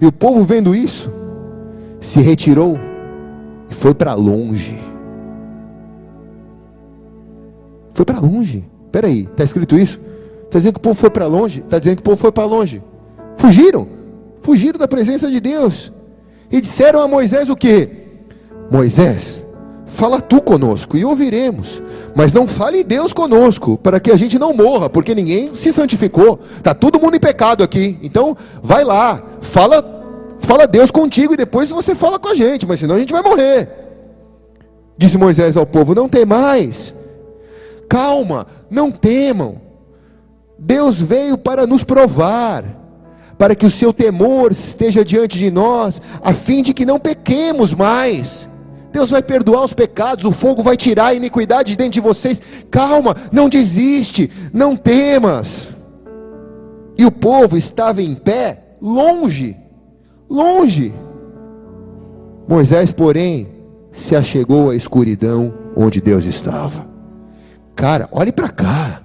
E 0.01 0.05
o 0.07 0.11
povo 0.11 0.43
vendo 0.43 0.75
isso, 0.75 1.13
se 2.01 2.19
retirou 2.19 2.77
e 3.69 3.73
foi 3.73 3.93
para 3.93 4.15
longe. 4.15 4.77
Foi 7.93 8.03
para 8.03 8.19
longe. 8.19 8.65
Espera 8.85 9.07
aí, 9.07 9.21
está 9.21 9.43
escrito 9.43 9.77
isso? 9.77 9.99
Está 10.45 10.57
dizendo 10.57 10.73
que 10.73 10.79
o 10.79 10.83
povo 10.83 10.95
foi 10.95 11.09
para 11.11 11.27
longe? 11.27 11.59
Está 11.59 11.77
dizendo 11.77 11.97
que 11.97 12.01
o 12.01 12.05
povo 12.05 12.17
foi 12.17 12.31
para 12.31 12.45
longe. 12.45 12.81
Fugiram. 13.37 13.87
Fugiram 14.41 14.79
da 14.79 14.87
presença 14.87 15.29
de 15.29 15.39
Deus. 15.39 15.91
E 16.51 16.59
disseram 16.59 16.99
a 17.01 17.07
Moisés 17.07 17.47
o 17.47 17.55
que? 17.55 17.87
Moisés, 18.71 19.43
fala 19.91 20.21
tu 20.21 20.41
conosco 20.41 20.97
e 20.97 21.03
ouviremos. 21.03 21.81
Mas 22.15 22.33
não 22.33 22.47
fale 22.47 22.83
Deus 22.83 23.13
conosco, 23.13 23.77
para 23.77 23.99
que 23.99 24.11
a 24.11 24.17
gente 24.17 24.39
não 24.39 24.53
morra, 24.53 24.89
porque 24.89 25.13
ninguém 25.13 25.53
se 25.53 25.71
santificou. 25.71 26.39
Está 26.57 26.73
todo 26.73 26.99
mundo 26.99 27.15
em 27.15 27.19
pecado 27.19 27.63
aqui. 27.63 27.99
Então, 28.01 28.35
vai 28.63 28.83
lá, 28.83 29.21
fala, 29.41 29.83
fala 30.39 30.65
Deus 30.65 30.91
contigo 30.91 31.33
e 31.33 31.37
depois 31.37 31.69
você 31.69 31.93
fala 31.93 32.17
com 32.17 32.29
a 32.29 32.35
gente, 32.35 32.65
mas 32.65 32.79
senão 32.79 32.95
a 32.95 32.99
gente 32.99 33.13
vai 33.13 33.21
morrer. 33.21 33.69
Disse 34.97 35.17
Moisés 35.17 35.55
ao 35.55 35.65
povo: 35.65 35.95
Não 35.95 36.09
tem 36.09 36.25
mais. 36.25 36.95
Calma, 37.89 38.47
não 38.69 38.91
temam. 38.91 39.61
Deus 40.57 40.99
veio 41.01 41.37
para 41.37 41.65
nos 41.65 41.83
provar, 41.83 42.63
para 43.37 43.55
que 43.55 43.65
o 43.65 43.71
seu 43.71 43.91
temor 43.91 44.51
esteja 44.51 45.03
diante 45.03 45.37
de 45.37 45.49
nós, 45.49 46.01
a 46.21 46.33
fim 46.33 46.61
de 46.61 46.73
que 46.73 46.85
não 46.85 46.99
pequemos 46.99 47.73
mais. 47.73 48.47
Deus 48.91 49.09
vai 49.09 49.21
perdoar 49.21 49.63
os 49.63 49.73
pecados, 49.73 50.25
o 50.25 50.31
fogo 50.31 50.61
vai 50.61 50.75
tirar 50.75 51.07
a 51.07 51.13
iniquidade 51.13 51.69
de 51.69 51.77
dentro 51.77 51.93
de 51.93 52.01
vocês. 52.01 52.41
Calma, 52.69 53.15
não 53.31 53.47
desiste, 53.47 54.29
não 54.53 54.75
temas. 54.75 55.73
E 56.97 57.05
o 57.05 57.11
povo 57.11 57.57
estava 57.57 58.01
em 58.01 58.13
pé, 58.13 58.75
longe, 58.81 59.55
longe. 60.29 60.93
Moisés, 62.47 62.91
porém, 62.91 63.47
se 63.93 64.15
achegou 64.15 64.69
à 64.69 64.75
escuridão 64.75 65.53
onde 65.75 66.01
Deus 66.01 66.25
estava. 66.25 66.85
Cara, 67.75 68.09
olhe 68.11 68.31
para 68.31 68.49
cá. 68.49 69.01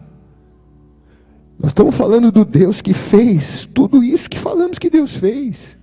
Nós 1.59 1.71
estamos 1.71 1.95
falando 1.95 2.31
do 2.31 2.45
Deus 2.45 2.81
que 2.81 2.93
fez 2.93 3.67
tudo 3.73 4.03
isso 4.03 4.29
que 4.29 4.39
falamos 4.39 4.79
que 4.79 4.91
Deus 4.91 5.17
fez. 5.17 5.77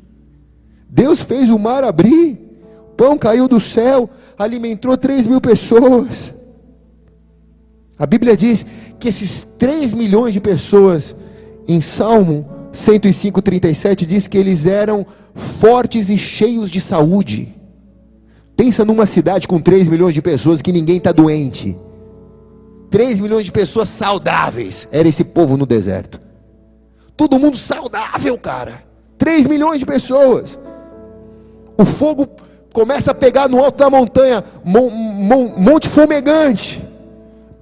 Deus 0.90 1.22
fez 1.22 1.50
o 1.50 1.58
mar 1.58 1.84
abrir 1.84 2.53
Pão 2.96 3.18
caiu 3.18 3.48
do 3.48 3.60
céu, 3.60 4.10
alimentou 4.38 4.96
3 4.98 5.28
mil 5.28 5.42
pessoas. 5.42 6.34
A 7.98 8.06
Bíblia 8.06 8.36
diz 8.36 8.66
que 9.00 9.08
esses 9.08 9.44
3 9.58 9.94
milhões 9.94 10.34
de 10.34 10.40
pessoas, 10.40 11.16
em 11.68 11.80
Salmo 11.80 12.46
105, 12.72 13.42
37, 13.42 14.06
diz 14.06 14.28
que 14.28 14.38
eles 14.38 14.66
eram 14.66 15.06
fortes 15.34 16.10
e 16.10 16.18
cheios 16.18 16.72
de 16.72 16.82
saúde. 16.82 17.56
Pensa 18.56 18.84
numa 18.86 19.06
cidade 19.06 19.48
com 19.48 19.62
3 19.62 19.88
milhões 19.88 20.14
de 20.14 20.22
pessoas 20.22 20.62
que 20.62 20.72
ninguém 20.72 20.98
está 20.98 21.12
doente. 21.12 21.76
3 22.90 23.20
milhões 23.20 23.46
de 23.46 23.52
pessoas 23.52 23.90
saudáveis. 23.90 24.88
Era 24.92 25.08
esse 25.08 25.24
povo 25.24 25.58
no 25.58 25.66
deserto. 25.66 26.22
Todo 27.18 27.40
mundo 27.40 27.58
saudável, 27.58 28.38
cara. 28.38 28.84
3 29.18 29.48
milhões 29.48 29.80
de 29.80 29.86
pessoas. 29.86 30.60
O 31.78 31.86
fogo 31.86 32.28
começa 32.74 33.12
a 33.12 33.16
pegar 33.16 33.48
no 33.48 33.64
alto 33.64 33.78
da 33.78 33.90
montanha, 33.90 34.44
monte 35.56 35.88
fumegante, 35.88 36.84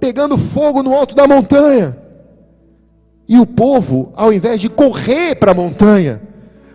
pegando 0.00 0.38
fogo 0.38 0.82
no 0.82 0.96
alto 0.96 1.14
da 1.14 1.28
montanha. 1.28 1.96
E 3.28 3.38
o 3.38 3.46
povo, 3.46 4.12
ao 4.16 4.32
invés 4.32 4.60
de 4.60 4.68
correr 4.68 5.36
para 5.36 5.52
a 5.52 5.54
montanha, 5.54 6.20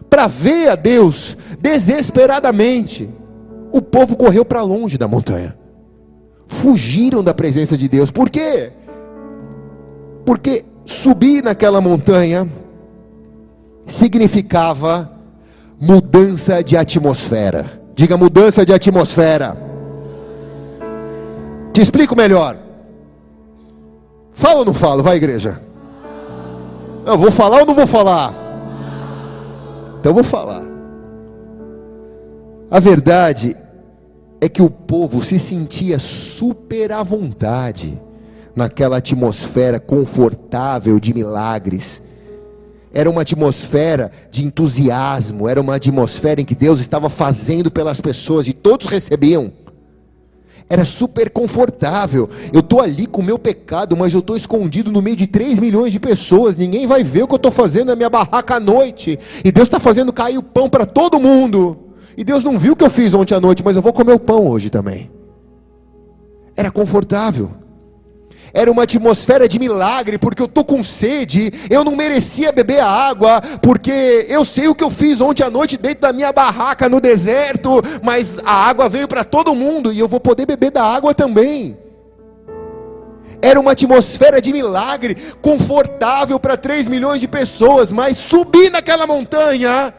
para 0.09 0.27
ver 0.27 0.69
a 0.69 0.75
Deus 0.75 1.35
desesperadamente, 1.59 3.09
o 3.73 3.81
povo 3.81 4.15
correu 4.15 4.45
para 4.45 4.61
longe 4.61 4.97
da 4.97 5.07
montanha. 5.07 5.57
Fugiram 6.45 7.23
da 7.23 7.33
presença 7.33 7.77
de 7.77 7.89
Deus. 7.89 8.09
Por 8.09 8.29
quê? 8.29 8.71
Porque 10.25 10.63
subir 10.85 11.43
naquela 11.43 11.81
montanha 11.81 12.47
significava 13.87 15.11
mudança 15.79 16.63
de 16.63 16.77
atmosfera. 16.77 17.76
Diga 17.97 18.15
mudança 18.15 18.63
de 18.63 18.71
atmosfera. 18.71 19.57
Te 21.73 21.81
explico 21.81 22.15
melhor. 22.15 22.55
Fala 24.31 24.59
ou 24.59 24.65
não 24.65 24.73
falo? 24.73 25.01
Vai, 25.01 25.17
igreja. 25.17 25.59
Eu 27.07 27.17
vou 27.17 27.31
falar 27.31 27.61
ou 27.61 27.65
não 27.65 27.73
vou 27.73 27.87
falar? 27.87 28.35
Então 29.99 30.13
vou 30.13 30.23
falar. 30.23 30.61
A 32.69 32.79
verdade 32.79 33.57
é 34.39 34.47
que 34.47 34.61
o 34.61 34.69
povo 34.69 35.23
se 35.23 35.39
sentia 35.39 35.97
super 35.97 36.91
à 36.91 37.01
vontade 37.01 37.99
naquela 38.55 38.97
atmosfera 38.97 39.79
confortável 39.79 40.99
de 40.99 41.15
milagres 41.15 42.03
era 42.97 43.07
uma 43.11 43.21
atmosfera 43.21 44.11
de 44.31 44.43
entusiasmo, 44.43 45.47
era 45.47 45.61
uma 45.61 45.75
atmosfera 45.75 46.41
em 46.41 46.43
que 46.43 46.55
Deus 46.55 46.79
estava 46.79 47.11
fazendo 47.11 47.69
pelas 47.69 48.01
pessoas 48.01 48.47
e 48.47 48.53
todos 48.53 48.87
recebiam. 48.87 49.53
Era 50.67 50.83
super 50.83 51.29
confortável. 51.29 52.27
Eu 52.51 52.61
estou 52.61 52.81
ali 52.81 53.05
com 53.05 53.21
o 53.21 53.23
meu 53.23 53.37
pecado, 53.37 53.95
mas 53.95 54.15
eu 54.15 54.19
estou 54.19 54.35
escondido 54.35 54.91
no 54.91 54.99
meio 54.99 55.15
de 55.15 55.27
3 55.27 55.59
milhões 55.59 55.93
de 55.93 55.99
pessoas. 55.99 56.57
Ninguém 56.57 56.87
vai 56.87 57.03
ver 57.03 57.21
o 57.21 57.27
que 57.27 57.35
eu 57.35 57.37
estou 57.37 57.51
fazendo 57.51 57.89
na 57.89 57.95
minha 57.95 58.09
barraca 58.09 58.55
à 58.55 58.59
noite. 58.59 59.19
E 59.45 59.51
Deus 59.51 59.67
está 59.67 59.79
fazendo 59.79 60.11
cair 60.11 60.39
o 60.39 60.43
pão 60.43 60.67
para 60.67 60.87
todo 60.87 61.19
mundo. 61.19 61.77
E 62.17 62.23
Deus 62.23 62.43
não 62.43 62.57
viu 62.57 62.73
o 62.73 62.75
que 62.75 62.83
eu 62.83 62.89
fiz 62.89 63.13
ontem 63.13 63.35
à 63.35 63.39
noite, 63.39 63.61
mas 63.63 63.75
eu 63.75 63.81
vou 63.83 63.93
comer 63.93 64.13
o 64.13 64.19
pão 64.19 64.47
hoje 64.47 64.71
também. 64.71 65.11
Era 66.55 66.71
confortável 66.71 67.51
era 68.57 68.71
uma 68.71 68.83
atmosfera 68.83 69.47
de 69.47 69.59
milagre, 69.59 70.17
porque 70.17 70.41
eu 70.41 70.47
estou 70.47 70.65
com 70.65 70.83
sede, 70.83 71.53
eu 71.69 71.83
não 71.83 71.95
merecia 71.95 72.51
beber 72.51 72.79
a 72.79 72.87
água, 72.87 73.39
porque 73.61 74.25
eu 74.27 74.43
sei 74.43 74.67
o 74.67 74.73
que 74.73 74.83
eu 74.83 74.89
fiz 74.89 75.21
ontem 75.21 75.43
à 75.43 75.49
noite 75.49 75.77
dentro 75.77 76.01
da 76.01 76.11
minha 76.11 76.33
barraca 76.33 76.89
no 76.89 76.99
deserto, 76.99 77.83
mas 78.01 78.39
a 78.43 78.67
água 78.67 78.89
veio 78.89 79.07
para 79.07 79.23
todo 79.23 79.53
mundo 79.53 79.93
e 79.93 79.99
eu 79.99 80.07
vou 80.07 80.19
poder 80.19 80.47
beber 80.47 80.71
da 80.71 80.83
água 80.83 81.13
também. 81.13 81.77
Era 83.43 83.59
uma 83.59 83.73
atmosfera 83.73 84.41
de 84.41 84.51
milagre, 84.51 85.15
confortável 85.39 86.39
para 86.39 86.57
3 86.57 86.87
milhões 86.87 87.21
de 87.21 87.27
pessoas, 87.27 87.91
mas 87.91 88.17
subir 88.17 88.71
naquela 88.71 89.05
montanha 89.05 89.93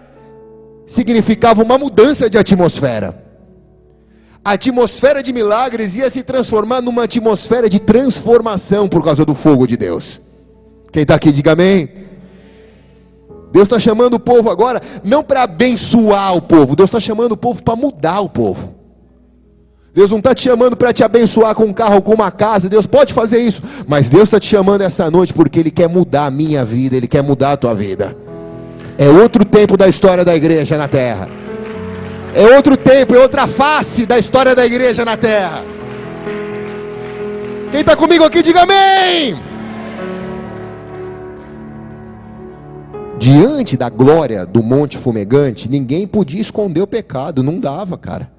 significava 0.85 1.63
uma 1.63 1.79
mudança 1.79 2.29
de 2.29 2.37
atmosfera 2.37 3.28
a 4.45 4.53
atmosfera 4.53 5.23
de 5.23 5.33
milagres 5.33 5.97
ia 5.97 6.09
se 6.09 6.23
transformar 6.23 6.81
numa 6.81 7.05
atmosfera 7.05 7.69
de 7.69 7.79
transformação 7.79 8.89
por 8.89 9.05
causa 9.05 9.25
do 9.25 9.35
fogo 9.35 9.67
de 9.67 9.77
Deus. 9.77 10.21
Quem 10.93 11.03
está 11.03 11.15
aqui, 11.15 11.33
diga 11.33 11.53
amém. 11.53 11.89
Deus 13.53 13.65
está 13.65 13.79
chamando 13.79 14.15
o 14.15 14.21
povo 14.21 14.51
agora, 14.51 14.83
não 15.03 15.23
para 15.23 15.43
abençoar 15.43 16.37
o 16.37 16.43
povo, 16.43 16.77
Deus 16.77 16.89
está 16.89 17.01
chamando 17.01 17.33
o 17.33 17.37
povo 17.37 17.63
para 17.63 17.77
mudar 17.77 18.21
o 18.21 18.29
povo. 18.29 18.75
Deus 19.95 20.11
não 20.11 20.19
está 20.19 20.35
te 20.35 20.43
chamando 20.43 20.77
para 20.77 20.93
te 20.93 21.03
abençoar 21.03 21.55
com 21.55 21.65
um 21.65 21.73
carro 21.73 22.03
com 22.03 22.15
uma 22.15 22.31
casa, 22.31 22.69
Deus 22.69 22.87
pode 22.87 23.13
fazer 23.13 23.39
isso, 23.39 23.63
mas 23.87 24.09
Deus 24.09 24.25
está 24.25 24.39
te 24.39 24.47
chamando 24.47 24.83
essa 24.83 25.11
noite 25.11 25.33
porque 25.33 25.59
Ele 25.59 25.71
quer 25.71 25.89
mudar 25.89 26.27
a 26.27 26.31
minha 26.31 26.65
vida, 26.65 26.95
Ele 26.95 27.09
quer 27.09 27.23
mudar 27.23 27.53
a 27.53 27.57
tua 27.57 27.75
vida. 27.75 28.17
É 28.99 29.09
outro 29.09 29.45
tempo 29.45 29.77
da 29.77 29.89
história 29.89 30.25
da 30.25 30.37
igreja 30.37 30.77
na 30.77 30.87
terra. 30.87 31.29
É 32.35 32.57
outro 32.57 32.77
tempo, 32.77 33.15
é 33.15 33.19
outra 33.19 33.47
face 33.47 34.07
da 34.07 34.19
história 34.19 34.55
da 34.55 34.65
igreja 34.65 35.05
na 35.05 35.17
terra. 35.17 35.65
Quem 37.71 37.81
está 37.81 37.97
comigo 37.97 38.25
aqui, 38.25 38.43
diga 38.43 38.63
amém. 38.63 39.37
Diante 43.19 43.77
da 43.77 43.91
glória 43.91 44.47
do 44.47 44.63
monte 44.63 44.97
fumegante, 44.97 45.69
ninguém 45.69 46.07
podia 46.07 46.41
esconder 46.41 46.81
o 46.81 46.87
pecado, 46.87 47.43
não 47.43 47.59
dava, 47.59 47.99
cara. 47.99 48.31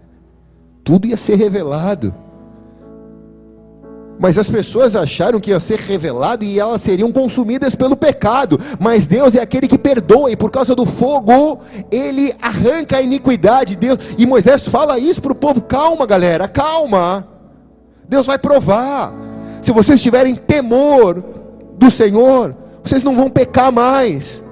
Tudo 0.84 1.08
ia 1.08 1.18
ser 1.18 1.36
revelado. 1.36 2.16
Mas 4.20 4.38
as 4.38 4.50
pessoas 4.50 4.98
acharam 4.98 5.40
que 5.40 5.52
ia 5.52 5.60
ser 5.62 5.80
revelado 5.80 6.44
e 6.44 6.60
elas 6.60 6.82
seriam 6.82 7.10
consumidas 7.10 7.74
pelo 7.74 7.96
pecado. 7.96 8.60
Mas 8.78 9.08
Deus 9.08 9.34
é 9.34 9.42
aquele 9.42 9.66
que 9.66 9.78
perdoa, 9.78 10.30
e 10.30 10.36
por 10.36 10.52
causa 10.52 10.76
do 10.76 10.86
fogo, 10.86 11.62
ele 11.90 12.34
arranca 12.42 12.98
a 12.98 13.02
iniquidade. 13.02 13.78
Deus, 13.78 13.98
e 14.18 14.26
Moisés 14.26 14.68
fala 14.68 15.00
isso 15.00 15.22
para 15.22 15.32
o 15.32 15.36
povo: 15.36 15.62
calma, 15.62 16.06
galera, 16.06 16.50
calma. 16.50 17.26
Deus 18.10 18.26
vai 18.26 18.38
provar. 18.38 19.14
Se 19.62 19.72
vocês 19.72 20.02
tiverem 20.02 20.36
temor 20.36 21.24
do 21.78 21.90
Senhor, 21.90 22.54
vocês 22.84 23.02
não 23.04 23.16
vão 23.16 23.30
pecar 23.30 23.72
mais. 23.72 24.44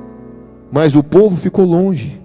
Mas 0.72 0.96
o 0.96 1.04
povo 1.04 1.36
ficou 1.36 1.66
longe. 1.66 2.22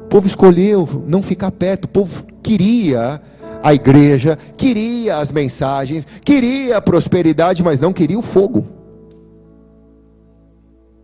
O 0.00 0.08
povo 0.08 0.26
escolheu 0.26 1.04
não 1.06 1.22
ficar 1.22 1.52
perto, 1.52 1.84
o 1.84 1.88
povo 1.88 2.24
queria 2.42 3.20
a 3.62 3.74
igreja, 3.74 4.38
queria 4.56 5.18
as 5.18 5.30
mensagens, 5.30 6.06
queria 6.24 6.76
a 6.76 6.80
prosperidade, 6.80 7.62
mas 7.62 7.80
não 7.80 7.92
queria 7.92 8.18
o 8.18 8.22
fogo. 8.22 8.66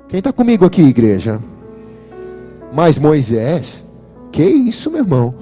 Quem 0.09 0.19
está 0.19 0.33
comigo 0.33 0.65
aqui, 0.65 0.83
igreja? 0.83 1.41
Mas 2.73 2.99
Moisés, 2.99 3.85
que 4.31 4.43
isso, 4.43 4.91
meu 4.91 5.01
irmão? 5.01 5.35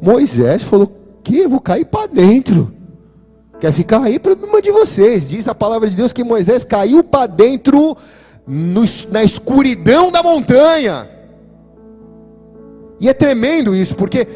Moisés 0.00 0.62
falou: 0.62 1.04
que 1.24 1.38
eu 1.38 1.48
vou 1.48 1.60
cair 1.60 1.86
para 1.86 2.06
dentro. 2.06 2.70
Quer 3.58 3.72
ficar 3.72 4.02
aí 4.02 4.18
problema 4.18 4.60
de 4.60 4.70
vocês. 4.70 5.26
Diz 5.26 5.48
a 5.48 5.54
palavra 5.54 5.88
de 5.88 5.96
Deus 5.96 6.12
que 6.12 6.22
Moisés 6.22 6.62
caiu 6.62 7.02
para 7.02 7.26
dentro 7.26 7.96
no, 8.46 8.82
na 9.10 9.24
escuridão 9.24 10.12
da 10.12 10.22
montanha. 10.22 11.08
E 13.00 13.08
é 13.08 13.14
tremendo 13.14 13.74
isso, 13.74 13.94
porque 13.94 14.26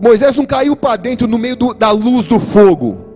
Moisés 0.00 0.36
não 0.36 0.46
caiu 0.46 0.76
para 0.76 0.96
dentro 0.96 1.26
no 1.26 1.38
meio 1.38 1.56
do, 1.56 1.74
da 1.74 1.90
luz 1.90 2.26
do 2.26 2.38
fogo. 2.38 3.08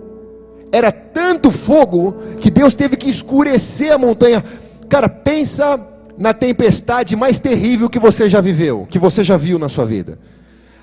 Era 0.72 0.91
tanto 0.91 1.53
fogo 1.53 2.14
que 2.41 2.51
Deus 2.51 2.74
teve 2.74 2.97
que 2.97 3.09
escurecer 3.09 3.93
a 3.93 3.99
montanha. 3.99 4.43
Cara, 4.89 5.09
pensa 5.09 5.78
na 6.18 6.33
tempestade 6.35 7.14
mais 7.14 7.39
terrível 7.39 7.89
que 7.89 7.99
você 7.99 8.28
já 8.28 8.41
viveu, 8.41 8.87
que 8.89 8.99
você 8.99 9.22
já 9.22 9.37
viu 9.37 9.59
na 9.59 9.68
sua 9.68 9.87
vida. 9.87 10.18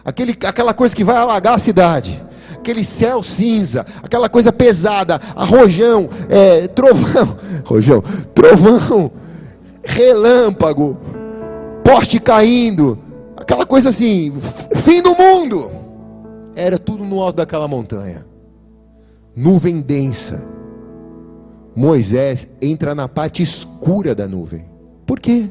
Aquele, 0.05 0.37
aquela 0.45 0.73
coisa 0.73 0.95
que 0.95 1.03
vai 1.03 1.17
alagar 1.17 1.55
a 1.55 1.59
cidade. 1.59 2.21
Aquele 2.53 2.83
céu 2.83 3.23
cinza, 3.23 3.85
aquela 4.03 4.27
coisa 4.27 4.51
pesada, 4.51 5.19
arrojão, 5.35 6.09
é, 6.29 6.67
trovão, 6.67 7.37
rojão, 7.63 8.03
trovão, 8.35 9.11
relâmpago, 9.81 10.97
poste 11.83 12.19
caindo, 12.19 12.99
aquela 13.37 13.65
coisa 13.65 13.89
assim, 13.89 14.33
fim 14.75 15.01
do 15.01 15.15
mundo. 15.15 15.78
Era 16.55 16.77
tudo 16.77 17.03
no 17.03 17.21
alto 17.21 17.37
daquela 17.37 17.67
montanha. 17.67 18.25
Nuvem 19.35 19.81
densa. 19.81 20.41
Moisés 21.75 22.57
entra 22.61 22.93
na 22.93 23.07
parte 23.07 23.41
escura 23.41 24.13
da 24.13 24.27
nuvem. 24.27 24.65
Por 25.05 25.19
quê? 25.19 25.49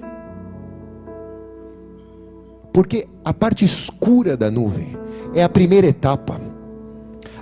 Porque 2.72 3.09
a 3.24 3.32
parte 3.32 3.64
escura 3.64 4.36
da 4.36 4.51
nuvem 4.51 4.96
é 5.34 5.42
a 5.42 5.49
primeira 5.49 5.86
etapa, 5.86 6.40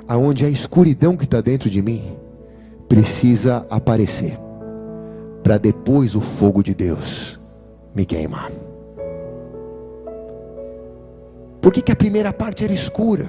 aonde 0.09 0.45
a 0.45 0.49
escuridão 0.49 1.17
que 1.17 1.25
está 1.25 1.41
dentro 1.41 1.69
de 1.69 1.83
mim 1.83 2.17
precisa 2.89 3.67
aparecer, 3.69 4.39
para 5.43 5.59
depois 5.59 6.15
o 6.15 6.21
fogo 6.21 6.63
de 6.63 6.75
Deus 6.75 7.39
me 7.95 8.05
queimar. 8.05 8.51
Por 11.61 11.73
que, 11.73 11.83
que 11.83 11.93
a 11.93 11.97
primeira 11.97 12.33
parte 12.33 12.65
era 12.65 12.73
escura? 12.73 13.27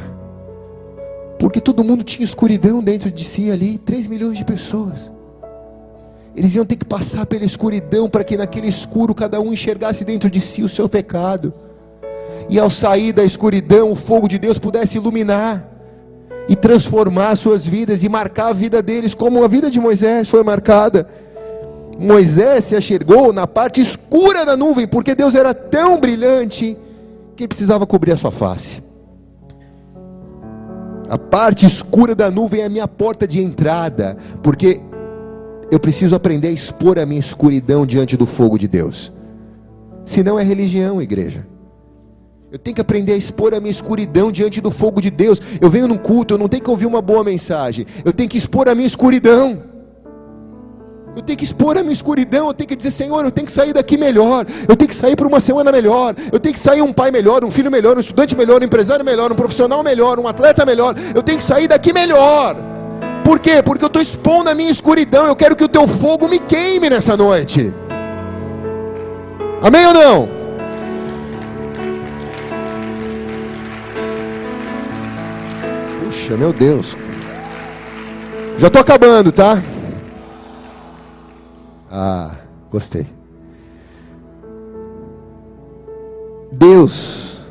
Porque 1.40 1.62
todo 1.62 1.84
mundo 1.84 2.04
tinha 2.04 2.26
escuridão 2.26 2.82
dentro 2.82 3.12
de 3.12 3.24
si 3.24 3.52
ali 3.52 3.78
3 3.78 4.08
milhões 4.08 4.38
de 4.38 4.46
pessoas. 4.46 5.12
Eles 6.36 6.54
iam 6.54 6.66
ter 6.66 6.76
que 6.76 6.86
passar 6.86 7.26
pela 7.26 7.46
escuridão 7.46 8.08
para 8.08 8.24
que 8.24 8.38
naquele 8.38 8.68
escuro 8.68 9.16
cada 9.16 9.40
um 9.40 9.52
enxergasse 9.52 10.06
dentro 10.06 10.30
de 10.30 10.40
si 10.40 10.62
o 10.62 10.70
seu 10.70 10.88
pecado. 10.88 11.54
E 12.50 12.60
ao 12.60 12.70
sair 12.70 13.12
da 13.12 13.24
escuridão, 13.24 13.92
o 13.92 13.96
fogo 13.96 14.28
de 14.28 14.38
Deus 14.38 14.58
pudesse 14.58 14.98
iluminar 14.98 15.68
e 16.48 16.56
transformar 16.56 17.36
suas 17.36 17.66
vidas 17.66 18.04
e 18.04 18.10
marcar 18.10 18.50
a 18.50 18.54
vida 18.54 18.82
deles 18.82 19.14
como 19.14 19.44
a 19.44 19.48
vida 19.48 19.70
de 19.70 19.80
Moisés 19.80 20.30
foi 20.30 20.44
marcada. 20.44 21.10
Moisés 21.98 22.66
se 22.66 22.78
enxergou 22.78 23.34
na 23.34 23.48
parte 23.48 23.82
escura 23.82 24.46
da 24.46 24.56
nuvem, 24.56 24.88
porque 24.88 25.16
Deus 25.16 25.34
era 25.34 25.54
tão 25.54 26.00
brilhante 26.00 26.78
que 27.38 27.44
ele 27.44 27.48
precisava 27.48 27.86
cobrir 27.86 28.12
a 28.12 28.18
sua 28.18 28.32
face. 28.32 28.84
A 31.10 31.18
parte 31.18 31.66
escura 31.66 32.14
da 32.14 32.30
nuvem 32.30 32.62
é 32.62 32.66
a 32.66 32.70
minha 32.70 32.88
porta 32.88 33.26
de 33.26 33.40
entrada, 33.42 34.18
porque 34.44 34.82
eu 35.72 35.80
preciso 35.80 36.16
aprender 36.16 36.50
a 36.50 36.52
expor 36.52 37.00
a 37.00 37.06
minha 37.06 37.20
escuridão 37.20 37.86
diante 37.86 38.18
do 38.18 38.26
fogo 38.26 38.58
de 38.58 38.68
Deus. 38.68 39.12
Senão 40.06 40.38
é 40.38 40.44
religião, 40.44 41.02
igreja. 41.02 41.48
Eu 42.52 42.58
tenho 42.58 42.76
que 42.76 42.82
aprender 42.82 43.14
a 43.14 43.18
expor 43.18 43.54
a 43.54 43.60
minha 43.60 43.72
escuridão 43.72 44.32
diante 44.32 44.60
do 44.60 44.72
fogo 44.72 45.02
de 45.02 45.10
Deus. 45.10 45.40
Eu 45.62 45.70
venho 45.70 45.88
num 45.88 45.98
culto, 45.98 46.34
eu 46.34 46.38
não 46.38 46.48
tenho 46.48 46.64
que 46.64 46.70
ouvir 46.70 46.86
uma 46.86 47.02
boa 47.02 47.24
mensagem. 47.24 47.86
Eu 48.04 48.14
tenho 48.14 48.30
que 48.30 48.38
expor 48.38 48.68
a 48.70 48.76
minha 48.76 48.88
escuridão. 48.88 49.62
Eu 51.18 51.24
tenho 51.24 51.36
que 51.36 51.44
expor 51.44 51.76
a 51.76 51.82
minha 51.82 51.94
escuridão, 51.94 52.46
eu 52.46 52.54
tenho 52.54 52.68
que 52.68 52.76
dizer, 52.76 52.92
Senhor, 52.92 53.26
eu 53.26 53.32
tenho 53.32 53.48
que 53.48 53.52
sair 53.52 53.74
daqui 53.74 53.98
melhor, 53.98 54.46
eu 54.68 54.76
tenho 54.76 54.88
que 54.88 54.94
sair 54.94 55.16
para 55.16 55.28
uma 55.28 55.40
semana 55.40 55.72
melhor, 55.72 56.14
eu 56.32 56.40
tenho 56.40 56.54
que 56.54 56.60
sair 56.60 56.84
um 56.84 56.94
pai 56.94 57.10
melhor, 57.10 57.44
um 57.44 57.50
filho 57.50 57.72
melhor, 57.72 57.98
um 57.98 58.00
estudante 58.00 58.36
melhor, 58.36 58.62
um 58.62 58.66
empresário 58.66 59.04
melhor, 59.04 59.32
um 59.32 59.36
profissional 59.36 59.82
melhor, 59.82 60.20
um 60.20 60.28
atleta 60.28 60.64
melhor, 60.64 60.96
eu 61.16 61.24
tenho 61.24 61.40
que 61.40 61.44
sair 61.44 61.68
daqui 61.68 61.92
melhor. 61.92 62.56
Por 63.24 63.40
quê? 63.40 63.64
Porque 63.64 63.84
eu 63.84 63.88
estou 63.88 64.00
expondo 64.00 64.52
a 64.52 64.54
minha 64.54 64.70
escuridão, 64.70 65.26
eu 65.26 65.36
quero 65.36 65.56
que 65.56 65.64
o 65.64 65.68
teu 65.68 65.88
fogo 65.88 66.28
me 66.28 66.38
queime 66.38 66.88
nessa 66.88 67.18
noite. 67.18 67.74
Amém 69.60 69.88
ou 69.88 69.94
não? 69.96 70.30
Puxa, 76.06 76.38
meu 76.38 76.54
Deus. 76.54 76.96
Já 78.56 78.68
estou 78.68 78.84
acabando, 78.84 79.32
tá? 79.32 79.60
Ah, 81.90 82.36
gostei. 82.70 83.06
Deus 86.52 87.42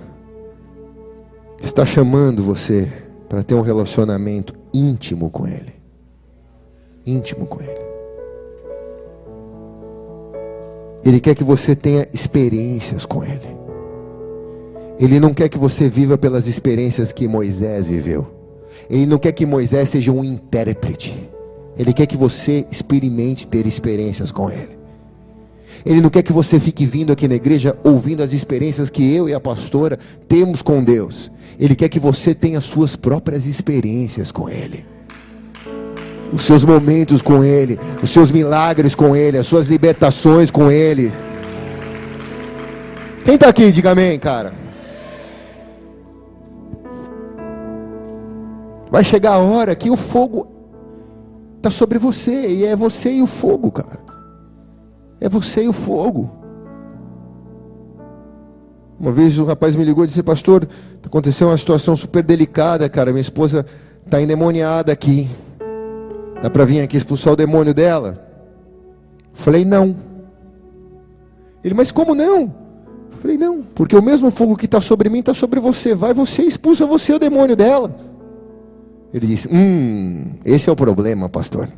está 1.62 1.86
chamando 1.86 2.42
você 2.42 2.90
para 3.28 3.42
ter 3.42 3.54
um 3.54 3.60
relacionamento 3.60 4.54
íntimo 4.72 5.30
com 5.30 5.46
Ele. 5.46 5.74
Íntimo 7.06 7.46
com 7.46 7.60
Ele. 7.60 7.86
Ele 11.04 11.20
quer 11.20 11.34
que 11.34 11.44
você 11.44 11.76
tenha 11.76 12.06
experiências 12.12 13.06
com 13.06 13.22
Ele. 13.22 13.56
Ele 14.98 15.20
não 15.20 15.32
quer 15.34 15.48
que 15.48 15.58
você 15.58 15.88
viva 15.88 16.16
pelas 16.16 16.46
experiências 16.46 17.12
que 17.12 17.28
Moisés 17.28 17.88
viveu. 17.88 18.26
Ele 18.88 19.06
não 19.06 19.18
quer 19.18 19.32
que 19.32 19.46
Moisés 19.46 19.90
seja 19.90 20.10
um 20.10 20.24
intérprete. 20.24 21.30
Ele 21.78 21.92
quer 21.92 22.06
que 22.06 22.16
você 22.16 22.66
experimente 22.70 23.46
ter 23.46 23.66
experiências 23.66 24.30
com 24.30 24.50
Ele. 24.50 24.76
Ele 25.84 26.00
não 26.00 26.10
quer 26.10 26.22
que 26.22 26.32
você 26.32 26.58
fique 26.58 26.86
vindo 26.86 27.12
aqui 27.12 27.28
na 27.28 27.34
igreja 27.34 27.78
ouvindo 27.84 28.22
as 28.22 28.32
experiências 28.32 28.90
que 28.90 29.14
eu 29.14 29.28
e 29.28 29.34
a 29.34 29.40
pastora 29.40 29.98
temos 30.26 30.62
com 30.62 30.82
Deus. 30.82 31.30
Ele 31.58 31.76
quer 31.76 31.88
que 31.88 32.00
você 32.00 32.34
tenha 32.34 32.60
suas 32.60 32.96
próprias 32.96 33.46
experiências 33.46 34.32
com 34.32 34.48
Ele. 34.48 34.84
Os 36.32 36.42
seus 36.42 36.64
momentos 36.64 37.22
com 37.22 37.44
Ele, 37.44 37.78
os 38.02 38.10
seus 38.10 38.30
milagres 38.30 38.94
com 38.94 39.14
Ele, 39.14 39.38
as 39.38 39.46
suas 39.46 39.68
libertações 39.68 40.50
com 40.50 40.70
Ele. 40.70 41.12
Quem 43.24 43.34
está 43.34 43.48
aqui, 43.48 43.70
diga 43.70 43.92
amém, 43.92 44.18
cara. 44.18 44.52
Vai 48.90 49.04
chegar 49.04 49.32
a 49.32 49.38
hora 49.38 49.74
que 49.74 49.90
o 49.90 49.96
fogo 49.96 50.55
está 51.56 51.70
sobre 51.70 51.98
você, 51.98 52.48
e 52.48 52.64
é 52.64 52.76
você 52.76 53.12
e 53.12 53.22
o 53.22 53.26
fogo, 53.26 53.70
cara. 53.70 53.98
É 55.20 55.28
você 55.28 55.64
e 55.64 55.68
o 55.68 55.72
fogo. 55.72 56.30
Uma 58.98 59.12
vez 59.12 59.38
o 59.38 59.44
rapaz 59.44 59.76
me 59.76 59.84
ligou 59.84 60.04
e 60.04 60.06
disse: 60.06 60.22
Pastor, 60.22 60.66
aconteceu 61.04 61.48
uma 61.48 61.58
situação 61.58 61.94
super 61.96 62.22
delicada, 62.22 62.88
cara. 62.88 63.10
Minha 63.10 63.22
esposa 63.22 63.66
está 64.04 64.20
endemoniada 64.20 64.92
aqui. 64.92 65.28
Dá 66.42 66.48
para 66.48 66.64
vir 66.64 66.80
aqui 66.80 66.96
expulsar 66.96 67.32
o 67.32 67.36
demônio 67.36 67.74
dela? 67.74 68.22
Falei: 69.32 69.64
Não. 69.64 69.96
Ele, 71.62 71.74
mas 71.74 71.90
como 71.90 72.14
não? 72.14 72.54
Falei: 73.20 73.36
Não, 73.36 73.62
porque 73.62 73.96
o 73.96 74.02
mesmo 74.02 74.30
fogo 74.30 74.56
que 74.56 74.64
está 74.64 74.80
sobre 74.80 75.10
mim 75.10 75.20
está 75.20 75.34
sobre 75.34 75.60
você. 75.60 75.94
Vai 75.94 76.14
você 76.14 76.42
expulsa 76.42 76.86
você 76.86 77.12
o 77.12 77.18
demônio 77.18 77.56
dela. 77.56 78.05
Ele 79.16 79.28
disse: 79.28 79.48
Hum, 79.50 80.26
esse 80.44 80.68
é 80.68 80.72
o 80.72 80.76
problema, 80.76 81.26
pastor, 81.26 81.70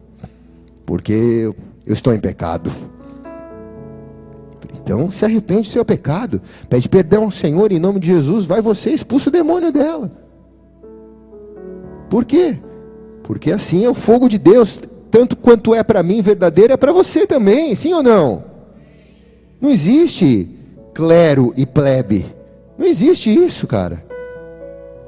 porque 0.85 1.13
eu, 1.13 1.55
estou 1.87 2.13
em 2.13 2.19
pecado. 2.19 2.69
Então 4.75 5.09
se 5.09 5.25
arrepende 5.25 5.63
do 5.63 5.67
seu 5.69 5.85
pecado, 5.85 6.43
pede 6.69 6.89
perdão 6.89 7.25
ao 7.25 7.31
Senhor 7.31 7.71
em 7.71 7.79
nome 7.79 8.01
de 8.01 8.09
Jesus, 8.09 8.45
vai 8.45 8.61
você 8.61 8.91
expulsa 8.91 9.29
o 9.29 9.33
demônio 9.33 9.71
dela. 9.71 10.11
Por 12.11 12.25
quê? 12.25 12.59
Porque 13.23 13.53
assim 13.53 13.85
é 13.85 13.89
o 13.89 13.95
fogo 13.95 14.29
de 14.29 14.39
Deus, 14.39 14.81
tanto 15.09 15.37
quanto 15.37 15.73
é 15.73 15.85
para 15.85 16.03
mim 16.03 16.21
verdadeiro, 16.21 16.73
é 16.73 16.77
para 16.77 16.91
você 16.91 17.25
também, 17.25 17.73
sim 17.77 17.93
ou 17.93 18.03
não? 18.03 18.43
Não 19.61 19.71
existe 19.71 20.49
clero 20.93 21.53
e 21.57 21.65
plebe. 21.65 22.27
Não 22.77 22.87
existe 22.87 23.33
isso, 23.33 23.65
cara. 23.69 24.08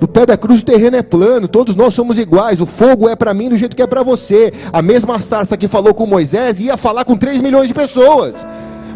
No 0.01 0.09
pé 0.09 0.25
da 0.25 0.37
cruz 0.37 0.61
o 0.61 0.65
terreno 0.65 0.97
é 0.97 1.03
plano, 1.03 1.47
todos 1.47 1.75
nós 1.75 1.93
somos 1.93 2.19
iguais. 2.19 2.61
O 2.61 2.67
fogo 2.67 3.09
é 3.09 3.15
para 3.15 3.35
mim 3.35 3.51
do 3.51 3.59
jeito 3.59 3.77
que 3.77 3.83
é 3.83 3.87
para 3.87 4.03
você. 4.03 4.51
A 4.73 4.81
mesma 4.81 5.21
sarça 5.21 5.59
que 5.59 5.69
falou 5.69 5.93
com 5.93 6.07
Moisés 6.07 6.59
ia 6.59 6.77
falar 6.79 7.05
com 7.05 7.17
3 7.17 7.41
milhões 7.41 7.69
de 7.69 7.75
pessoas. 7.75 8.47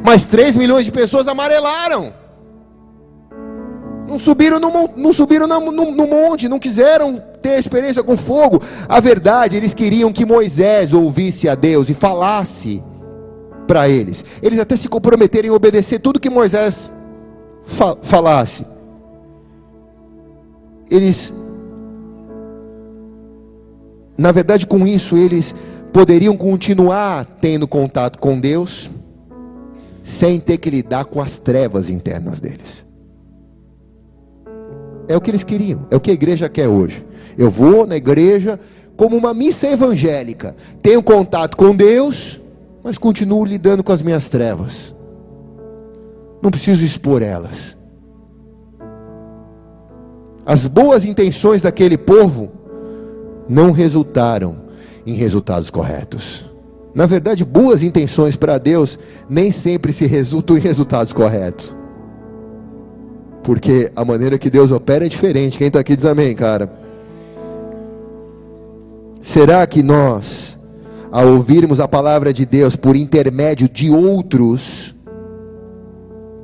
Mas 0.02 0.24
3 0.24 0.56
milhões 0.56 0.86
de 0.86 0.92
pessoas 0.92 1.28
amarelaram. 1.28 2.12
Não 4.08 4.18
subiram 4.18 4.58
no, 4.58 4.90
não 4.96 5.12
subiram 5.12 5.46
no, 5.46 5.72
no, 5.72 5.90
no 5.90 6.06
monte, 6.06 6.48
não 6.48 6.58
quiseram 6.58 7.22
ter 7.42 7.58
experiência 7.58 8.02
com 8.02 8.16
fogo. 8.16 8.62
A 8.88 8.98
verdade, 8.98 9.56
eles 9.56 9.74
queriam 9.74 10.12
que 10.12 10.24
Moisés 10.24 10.94
ouvisse 10.94 11.48
a 11.48 11.54
Deus 11.54 11.90
e 11.90 11.94
falasse 11.94 12.82
para 13.66 13.88
eles. 13.88 14.24
Eles 14.42 14.58
até 14.58 14.76
se 14.76 14.88
comprometerem 14.88 15.50
a 15.50 15.54
obedecer 15.54 15.98
tudo 15.98 16.20
que 16.20 16.30
Moisés 16.30 16.90
fa 17.62 17.96
falasse. 18.02 18.73
Eles, 20.90 21.32
na 24.16 24.32
verdade, 24.32 24.66
com 24.66 24.86
isso, 24.86 25.16
eles 25.16 25.54
poderiam 25.92 26.36
continuar 26.36 27.24
tendo 27.40 27.68
contato 27.68 28.18
com 28.18 28.38
Deus, 28.38 28.90
sem 30.02 30.38
ter 30.40 30.58
que 30.58 30.68
lidar 30.68 31.04
com 31.04 31.20
as 31.20 31.38
trevas 31.38 31.88
internas 31.88 32.40
deles. 32.40 32.84
É 35.06 35.16
o 35.16 35.20
que 35.20 35.30
eles 35.30 35.44
queriam, 35.44 35.86
é 35.90 35.96
o 35.96 36.00
que 36.00 36.10
a 36.10 36.14
igreja 36.14 36.48
quer 36.48 36.68
hoje. 36.68 37.04
Eu 37.36 37.50
vou 37.50 37.86
na 37.86 37.96
igreja 37.96 38.58
como 38.96 39.16
uma 39.16 39.34
missa 39.34 39.66
evangélica, 39.66 40.54
tenho 40.82 41.02
contato 41.02 41.56
com 41.56 41.74
Deus, 41.74 42.40
mas 42.82 42.98
continuo 42.98 43.44
lidando 43.44 43.82
com 43.82 43.92
as 43.92 44.02
minhas 44.02 44.28
trevas. 44.28 44.94
Não 46.42 46.50
preciso 46.50 46.84
expor 46.84 47.22
elas. 47.22 47.73
As 50.46 50.66
boas 50.66 51.04
intenções 51.04 51.62
daquele 51.62 51.96
povo 51.96 52.50
não 53.48 53.72
resultaram 53.72 54.56
em 55.06 55.14
resultados 55.14 55.70
corretos. 55.70 56.44
Na 56.94 57.06
verdade, 57.06 57.44
boas 57.44 57.82
intenções 57.82 58.36
para 58.36 58.58
Deus 58.58 58.98
nem 59.28 59.50
sempre 59.50 59.92
se 59.92 60.06
resultam 60.06 60.56
em 60.56 60.60
resultados 60.60 61.12
corretos. 61.12 61.74
Porque 63.42 63.90
a 63.96 64.04
maneira 64.04 64.38
que 64.38 64.48
Deus 64.48 64.70
opera 64.70 65.06
é 65.06 65.08
diferente. 65.08 65.58
Quem 65.58 65.66
está 65.66 65.80
aqui 65.80 65.96
diz 65.96 66.04
amém, 66.04 66.34
cara. 66.34 66.70
Será 69.20 69.66
que 69.66 69.82
nós, 69.82 70.58
ao 71.10 71.28
ouvirmos 71.28 71.80
a 71.80 71.88
palavra 71.88 72.32
de 72.32 72.44
Deus 72.44 72.76
por 72.76 72.94
intermédio 72.94 73.68
de 73.68 73.90
outros, 73.90 74.94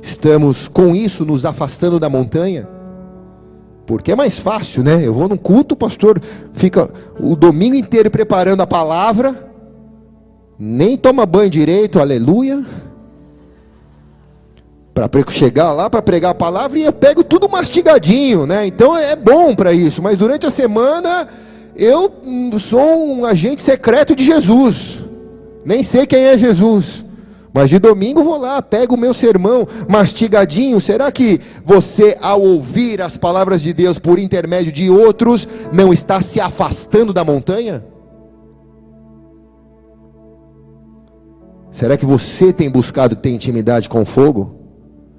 estamos 0.01 0.67
com 0.67 0.95
isso 0.95 1.23
nos 1.23 1.45
afastando 1.45 1.99
da 1.99 2.09
montanha? 2.09 2.80
Porque 3.91 4.13
é 4.13 4.15
mais 4.15 4.39
fácil, 4.39 4.83
né? 4.83 5.05
Eu 5.05 5.13
vou 5.13 5.27
num 5.27 5.35
culto, 5.35 5.73
o 5.73 5.77
pastor 5.77 6.17
fica 6.53 6.89
o 7.19 7.35
domingo 7.35 7.75
inteiro 7.75 8.09
preparando 8.09 8.61
a 8.61 8.65
palavra, 8.65 9.35
nem 10.57 10.95
toma 10.95 11.25
banho 11.25 11.49
direito, 11.49 11.99
aleluia 11.99 12.63
para 14.93 15.09
chegar 15.29 15.73
lá 15.73 15.89
para 15.89 16.01
pregar 16.01 16.31
a 16.31 16.35
palavra 16.35 16.79
e 16.79 16.85
eu 16.85 16.93
pego 16.93 17.21
tudo 17.21 17.49
mastigadinho, 17.49 18.47
né? 18.47 18.65
Então 18.65 18.95
é 18.97 19.13
bom 19.13 19.53
para 19.53 19.73
isso, 19.73 20.01
mas 20.01 20.17
durante 20.17 20.45
a 20.45 20.51
semana 20.51 21.27
eu 21.75 22.13
sou 22.61 23.13
um 23.13 23.25
agente 23.25 23.61
secreto 23.61 24.15
de 24.15 24.23
Jesus. 24.23 25.01
Nem 25.65 25.83
sei 25.83 26.07
quem 26.07 26.23
é 26.23 26.37
Jesus. 26.37 27.03
Mas 27.53 27.69
de 27.69 27.79
domingo 27.79 28.23
vou 28.23 28.37
lá, 28.37 28.61
pego 28.61 28.95
o 28.95 28.97
meu 28.97 29.13
sermão 29.13 29.67
mastigadinho. 29.89 30.79
Será 30.79 31.11
que 31.11 31.39
você, 31.63 32.17
ao 32.21 32.41
ouvir 32.41 33.01
as 33.01 33.17
palavras 33.17 33.61
de 33.61 33.73
Deus 33.73 33.99
por 33.99 34.17
intermédio 34.17 34.71
de 34.71 34.89
outros, 34.89 35.47
não 35.73 35.91
está 35.91 36.21
se 36.21 36.39
afastando 36.39 37.11
da 37.11 37.25
montanha? 37.25 37.83
Será 41.71 41.97
que 41.97 42.05
você 42.05 42.53
tem 42.53 42.69
buscado 42.69 43.15
ter 43.15 43.31
intimidade 43.31 43.89
com 43.89 44.01
o 44.01 44.05
fogo? 44.05 44.55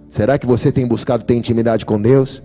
Será 0.09 0.39
que 0.39 0.47
você 0.47 0.73
tem 0.73 0.87
buscado 0.87 1.25
ter 1.25 1.35
intimidade 1.35 1.85
com 1.85 2.01
Deus? 2.01 2.43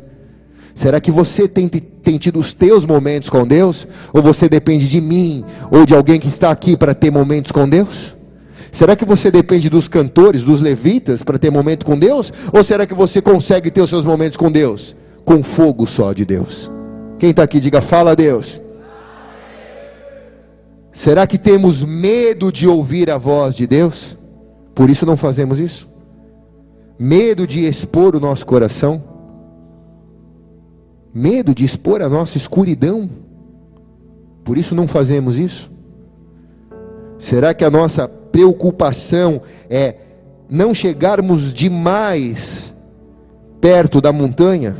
Será 0.75 0.99
que 0.99 1.11
você 1.11 1.47
tem, 1.47 1.67
tem 1.67 2.17
tido 2.17 2.39
os 2.39 2.53
teus 2.53 2.83
momentos 2.83 3.29
com 3.29 3.47
Deus? 3.47 3.87
Ou 4.13 4.21
você 4.21 4.49
depende 4.49 4.87
de 4.87 4.99
mim 4.99 5.45
ou 5.71 5.85
de 5.85 5.95
alguém 5.95 6.19
que 6.19 6.27
está 6.27 6.51
aqui 6.51 6.75
para 6.75 6.93
ter 6.93 7.09
momentos 7.09 7.51
com 7.51 7.67
Deus? 7.67 8.16
Será 8.71 8.95
que 8.95 9.05
você 9.05 9.31
depende 9.31 9.69
dos 9.69 9.87
cantores, 9.87 10.43
dos 10.43 10.61
levitas 10.61 11.23
para 11.23 11.39
ter 11.39 11.51
momento 11.51 11.85
com 11.85 11.97
Deus? 11.97 12.31
Ou 12.51 12.63
será 12.63 12.85
que 12.85 12.93
você 12.93 13.21
consegue 13.21 13.71
ter 13.71 13.81
os 13.81 13.89
seus 13.89 14.05
momentos 14.05 14.37
com 14.37 14.51
Deus? 14.51 14.95
Com 15.25 15.43
fogo 15.43 15.85
só 15.85 16.13
de 16.13 16.25
Deus. 16.25 16.69
Quem 17.19 17.31
está 17.31 17.43
aqui, 17.43 17.59
diga: 17.59 17.81
fala 17.81 18.11
a 18.11 18.15
Deus. 18.15 18.61
Será 20.93 21.27
que 21.27 21.37
temos 21.37 21.83
medo 21.83 22.51
de 22.51 22.67
ouvir 22.67 23.09
a 23.11 23.17
voz 23.17 23.55
de 23.55 23.67
Deus? 23.67 24.17
Por 24.73 24.89
isso 24.89 25.05
não 25.05 25.15
fazemos 25.15 25.59
isso? 25.59 25.87
medo 26.97 27.45
de 27.45 27.65
expor 27.67 28.15
o 28.15 28.19
nosso 28.19 28.45
coração, 28.45 29.03
medo 31.13 31.53
de 31.53 31.63
expor 31.63 32.01
a 32.01 32.09
nossa 32.09 32.37
escuridão, 32.37 33.09
por 34.43 34.57
isso 34.57 34.73
não 34.73 34.87
fazemos 34.87 35.37
isso? 35.37 35.69
Será 37.17 37.53
que 37.53 37.65
a 37.65 37.69
nossa 37.69 38.07
preocupação 38.37 39.41
é 39.67 39.95
não 40.47 40.71
chegarmos 40.71 41.51
demais 41.51 42.71
perto 43.59 43.99
da 43.99 44.13
montanha? 44.13 44.77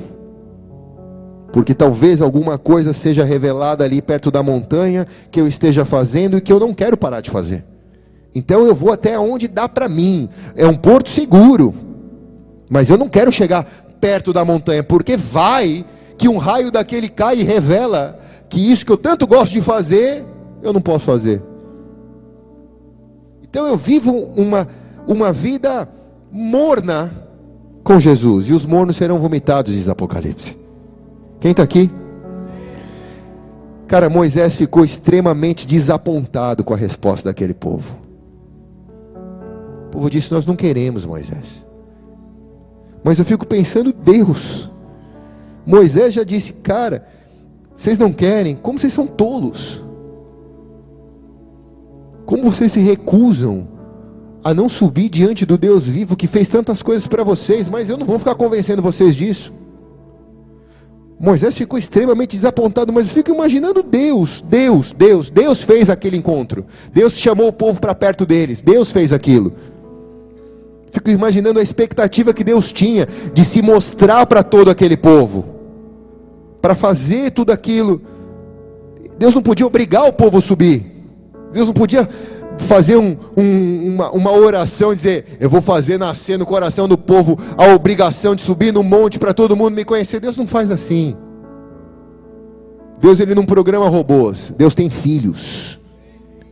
Porque 1.51 1.73
talvez 1.73 2.21
alguma 2.21 2.59
coisa 2.59 2.93
seja 2.93 3.23
revelada 3.23 3.83
ali 3.83 3.99
perto 3.99 4.29
da 4.29 4.43
montanha 4.43 5.07
que 5.31 5.41
eu 5.41 5.47
esteja 5.47 5.83
fazendo 5.83 6.37
e 6.37 6.41
que 6.41 6.53
eu 6.53 6.59
não 6.59 6.71
quero 6.71 6.95
parar 6.95 7.19
de 7.19 7.31
fazer. 7.31 7.63
Então 8.35 8.63
eu 8.63 8.75
vou 8.75 8.93
até 8.93 9.17
onde 9.17 9.47
dá 9.47 9.67
para 9.67 9.89
mim. 9.89 10.29
É 10.55 10.67
um 10.67 10.75
porto 10.75 11.09
seguro. 11.09 11.73
Mas 12.69 12.91
eu 12.91 12.97
não 12.97 13.09
quero 13.09 13.31
chegar 13.31 13.63
perto 13.99 14.31
da 14.31 14.45
montanha, 14.45 14.83
porque 14.83 15.17
vai 15.17 15.83
que 16.15 16.29
um 16.29 16.37
raio 16.37 16.69
daquele 16.69 17.09
cai 17.09 17.39
e 17.39 17.43
revela 17.43 18.19
que 18.49 18.71
isso 18.71 18.85
que 18.85 18.91
eu 18.91 18.97
tanto 18.97 19.25
gosto 19.25 19.53
de 19.53 19.61
fazer, 19.61 20.23
eu 20.61 20.71
não 20.71 20.81
posso 20.81 21.05
fazer. 21.05 21.41
Então 23.57 23.69
eu 23.69 23.75
vivo 23.75 24.11
uma, 24.37 24.67
uma 25.07 25.33
vida 25.33 25.89
morna 26.31 27.11
com 27.83 27.99
Jesus, 27.99 28.47
e 28.49 28.53
os 28.53 28.63
mornos 28.63 28.97
serão 28.97 29.17
vomitados, 29.17 29.73
diz 29.73 29.89
Apocalipse. 29.89 30.55
Quem 31.39 31.49
está 31.49 31.63
aqui? 31.63 31.89
Cara, 33.87 34.11
Moisés 34.11 34.53
ficou 34.53 34.85
extremamente 34.85 35.65
desapontado 35.65 36.63
com 36.63 36.71
a 36.71 36.77
resposta 36.77 37.29
daquele 37.29 37.55
povo. 37.55 37.95
O 39.87 39.89
povo 39.89 40.07
disse: 40.07 40.31
Nós 40.31 40.45
não 40.45 40.55
queremos 40.55 41.03
Moisés. 41.03 41.65
Mas 43.03 43.17
eu 43.17 43.25
fico 43.25 43.43
pensando, 43.43 43.91
Deus. 43.91 44.69
Moisés 45.65 46.13
já 46.13 46.23
disse, 46.23 46.61
cara, 46.61 47.07
vocês 47.75 47.97
não 47.97 48.13
querem, 48.13 48.55
como 48.55 48.77
vocês 48.77 48.93
são 48.93 49.07
tolos. 49.07 49.86
Como 52.27 52.43
vocês 52.43 52.73
se 52.73 52.81
recusam 52.81 53.65
a 54.43 54.53
não 54.53 54.67
subir 54.67 55.07
diante 55.07 55.45
do 55.45 55.57
Deus 55.57 55.87
vivo 55.87 56.17
que 56.17 56.27
fez 56.27 56.49
tantas 56.49 56.81
coisas 56.81 57.07
para 57.07 57.23
vocês, 57.23 57.69
mas 57.69 57.89
eu 57.89 57.95
não 57.95 58.05
vou 58.05 58.19
ficar 58.19 58.35
convencendo 58.35 58.81
vocês 58.81 59.15
disso. 59.15 59.53
Moisés 61.17 61.57
ficou 61.57 61.79
extremamente 61.79 62.35
desapontado, 62.35 62.91
mas 62.91 63.09
fico 63.09 63.31
imaginando 63.31 63.81
Deus, 63.81 64.43
Deus, 64.45 64.91
Deus, 64.91 65.29
Deus 65.29 65.63
fez 65.63 65.89
aquele 65.89 66.17
encontro. 66.17 66.65
Deus 66.93 67.13
chamou 67.13 67.47
o 67.47 67.53
povo 67.53 67.79
para 67.79 67.95
perto 67.95 68.25
deles, 68.25 68.59
Deus 68.59 68.91
fez 68.91 69.13
aquilo. 69.13 69.53
Fico 70.91 71.09
imaginando 71.09 71.59
a 71.59 71.63
expectativa 71.63 72.33
que 72.33 72.43
Deus 72.43 72.73
tinha 72.73 73.07
de 73.33 73.45
se 73.45 73.61
mostrar 73.61 74.25
para 74.25 74.43
todo 74.43 74.69
aquele 74.69 74.97
povo, 74.97 75.45
para 76.61 76.75
fazer 76.75 77.31
tudo 77.31 77.53
aquilo. 77.53 78.01
Deus 79.17 79.33
não 79.33 79.41
podia 79.41 79.65
obrigar 79.65 80.05
o 80.09 80.13
povo 80.13 80.39
a 80.39 80.41
subir, 80.41 80.96
Deus 81.51 81.67
não 81.67 81.73
podia 81.73 82.07
fazer 82.57 82.97
um, 82.97 83.15
um, 83.35 83.93
uma, 83.93 84.11
uma 84.11 84.31
oração 84.31 84.93
e 84.93 84.95
dizer: 84.95 85.37
Eu 85.39 85.49
vou 85.49 85.61
fazer 85.61 85.97
nascer 85.97 86.37
no 86.37 86.45
coração 86.45 86.87
do 86.87 86.97
povo 86.97 87.37
a 87.57 87.67
obrigação 87.73 88.35
de 88.35 88.43
subir 88.43 88.73
no 88.73 88.83
monte 88.83 89.19
para 89.19 89.33
todo 89.33 89.55
mundo 89.55 89.73
me 89.73 89.85
conhecer. 89.85 90.19
Deus 90.19 90.37
não 90.37 90.47
faz 90.47 90.71
assim. 90.71 91.15
Deus 92.99 93.19
ele 93.19 93.35
não 93.35 93.45
programa 93.45 93.87
robôs, 93.87 94.53
Deus 94.57 94.73
tem 94.73 94.89
filhos. 94.89 95.79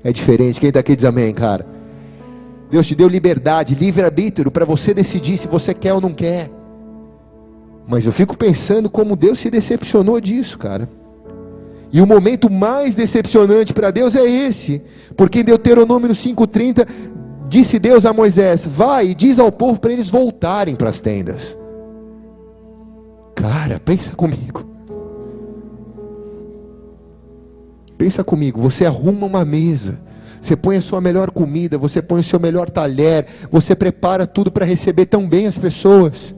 É 0.03 0.13
diferente. 0.13 0.59
Quem 0.59 0.69
está 0.69 0.79
aqui 0.79 0.95
diz 0.95 1.05
amém, 1.05 1.33
cara. 1.33 1.65
Deus 2.69 2.87
te 2.87 2.95
deu 2.95 3.07
liberdade, 3.07 3.73
livre-arbítrio 3.73 4.51
para 4.51 4.65
você 4.65 4.93
decidir 4.93 5.37
se 5.37 5.47
você 5.47 5.73
quer 5.73 5.93
ou 5.93 6.01
não 6.01 6.13
quer. 6.13 6.51
Mas 7.87 8.05
eu 8.05 8.11
fico 8.11 8.37
pensando 8.37 8.89
como 8.89 9.15
Deus 9.15 9.39
se 9.39 9.49
decepcionou 9.49 10.19
disso, 10.19 10.57
cara. 10.57 10.89
E 11.91 12.01
o 12.01 12.07
momento 12.07 12.49
mais 12.49 12.95
decepcionante 12.95 13.73
para 13.73 13.91
Deus 13.91 14.15
é 14.15 14.25
esse, 14.25 14.81
porque 15.15 15.39
em 15.39 15.43
Deuteronômio 15.43 16.13
5:30 16.13 16.85
disse 17.47 17.79
Deus 17.79 18.05
a 18.05 18.13
Moisés: 18.13 18.65
"Vai 18.65 19.09
e 19.09 19.15
diz 19.15 19.39
ao 19.39 19.51
povo 19.51 19.79
para 19.79 19.93
eles 19.93 20.09
voltarem 20.09 20.75
para 20.75 20.89
as 20.89 20.99
tendas". 20.99 21.57
Cara, 23.33 23.79
pensa 23.79 24.11
comigo. 24.11 24.65
Pensa 27.97 28.23
comigo, 28.23 28.59
você 28.59 28.85
arruma 28.85 29.25
uma 29.25 29.45
mesa, 29.45 29.97
você 30.41 30.55
põe 30.55 30.77
a 30.77 30.81
sua 30.81 30.99
melhor 30.99 31.31
comida, 31.31 31.77
você 31.77 32.01
põe 32.01 32.19
o 32.19 32.23
seu 32.23 32.39
melhor 32.39 32.69
talher, 32.69 33.25
você 33.49 33.73
prepara 33.73 34.27
tudo 34.27 34.51
para 34.51 34.65
receber 34.65 35.05
tão 35.05 35.27
bem 35.27 35.47
as 35.47 35.57
pessoas. 35.57 36.33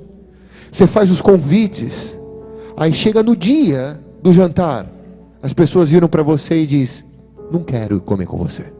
Você 0.71 0.85
faz 0.85 1.09
os 1.09 1.21
convites. 1.21 2.15
Aí 2.75 2.93
chega 2.93 3.23
no 3.23 3.35
dia 3.35 3.99
do 4.21 4.31
jantar, 4.31 4.85
as 5.41 5.53
pessoas 5.53 5.89
viram 5.89 6.07
para 6.07 6.23
você 6.23 6.61
e 6.61 6.67
diz: 6.67 7.03
"Não 7.51 7.63
quero 7.63 7.99
comer 8.01 8.25
com 8.25 8.38
você. 8.38 8.73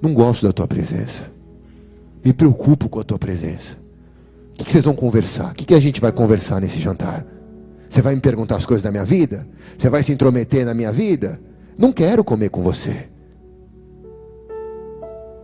Não 0.00 0.12
gosto 0.12 0.46
da 0.46 0.52
tua 0.52 0.66
presença. 0.66 1.30
Me 2.24 2.32
preocupo 2.32 2.88
com 2.88 3.00
a 3.00 3.04
tua 3.04 3.18
presença. 3.18 3.76
O 4.52 4.64
que, 4.64 4.70
vocês 4.70 4.84
vão 4.84 4.94
conversar? 4.94 5.52
O 5.52 5.54
que 5.54 5.74
a 5.74 5.80
gente 5.80 6.00
vai 6.00 6.12
conversar 6.12 6.60
nesse 6.60 6.78
jantar? 6.78 7.26
Você 7.88 8.00
vai 8.00 8.14
me 8.14 8.20
perguntar 8.20 8.56
as 8.56 8.66
coisas 8.66 8.82
da 8.82 8.90
minha 8.90 9.04
vida? 9.04 9.46
Você 9.76 9.90
vai 9.90 10.02
se 10.02 10.12
intrometer 10.12 10.64
na 10.64 10.74
minha 10.74 10.92
vida? 10.92 11.40
Não 11.76 11.92
quero 11.92 12.22
comer 12.22 12.50
com 12.50 12.62
você. 12.62 13.08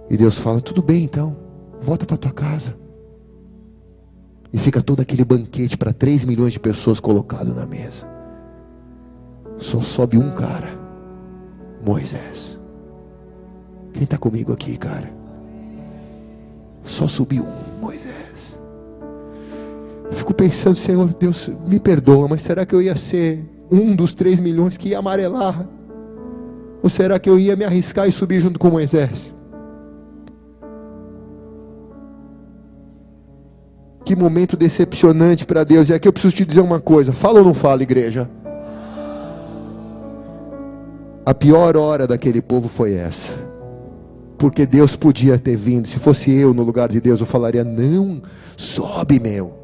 E 0.09 0.16
Deus 0.16 0.39
fala: 0.39 0.61
tudo 0.61 0.83
bem 0.83 1.05
então, 1.05 1.37
volta 1.81 2.07
para 2.07 2.16
tua 2.16 2.33
casa. 2.33 2.76
E 4.53 4.59
fica 4.59 4.83
todo 4.83 5.01
aquele 5.01 5.24
banquete 5.24 5.76
para 5.76 5.93
3 5.93 6.24
milhões 6.24 6.53
de 6.53 6.61
pessoas 6.61 6.99
colocado 7.01 7.55
na 7.55 7.66
mesa. 7.66 8.07
Só 9.61 9.83
sobe 9.83 10.17
um 10.17 10.31
cara, 10.31 10.69
Moisés. 11.85 12.59
Quem 13.93 14.05
está 14.05 14.17
comigo 14.17 14.53
aqui, 14.55 14.79
cara? 14.79 15.13
Só 16.83 17.07
subiu 17.07 17.45
um, 17.45 17.81
Moisés. 17.81 18.59
Eu 20.07 20.13
fico 20.13 20.33
pensando, 20.33 20.75
Senhor, 20.75 21.07
Deus, 21.15 21.51
me 21.67 21.79
perdoa, 21.79 22.27
mas 22.27 22.41
será 22.41 22.65
que 22.65 22.75
eu 22.75 22.81
ia 22.81 22.97
ser 22.97 23.45
um 23.71 23.95
dos 23.95 24.15
três 24.15 24.41
milhões 24.41 24.79
que 24.79 24.89
ia 24.89 24.99
amarelar? 24.99 25.67
Ou 26.83 26.89
será 26.89 27.19
que 27.19 27.29
eu 27.29 27.39
ia 27.39 27.55
me 27.55 27.65
arriscar 27.65 28.09
e 28.09 28.13
subir 28.13 28.41
junto 28.41 28.59
com 28.59 28.71
Moisés? 28.71 29.35
Que 34.07 34.17
momento 34.17 34.57
decepcionante 34.57 35.45
para 35.45 35.63
Deus. 35.65 35.91
E 35.91 35.93
aqui 35.93 36.09
eu 36.09 36.13
preciso 36.13 36.35
te 36.35 36.47
dizer 36.47 36.63
uma 36.63 36.81
coisa: 36.81 37.13
fala 37.13 37.41
ou 37.41 37.45
não 37.45 37.55
fala, 37.55 37.83
igreja? 37.83 38.29
A 41.31 41.35
pior 41.35 41.76
hora 41.76 42.09
daquele 42.09 42.43
povo 42.43 42.68
foi 42.68 42.95
essa. 42.95 43.35
Porque 44.37 44.66
Deus 44.66 44.97
podia 44.97 45.39
ter 45.39 45.55
vindo. 45.55 45.87
Se 45.87 46.01
fosse 46.01 46.33
eu 46.33 46.53
no 46.53 46.64
lugar 46.64 46.89
de 46.89 47.01
Deus, 47.01 47.20
eu 47.20 47.26
falaria: 47.26 47.62
Não, 47.62 48.20
sobe, 48.57 49.20
meu 49.20 49.61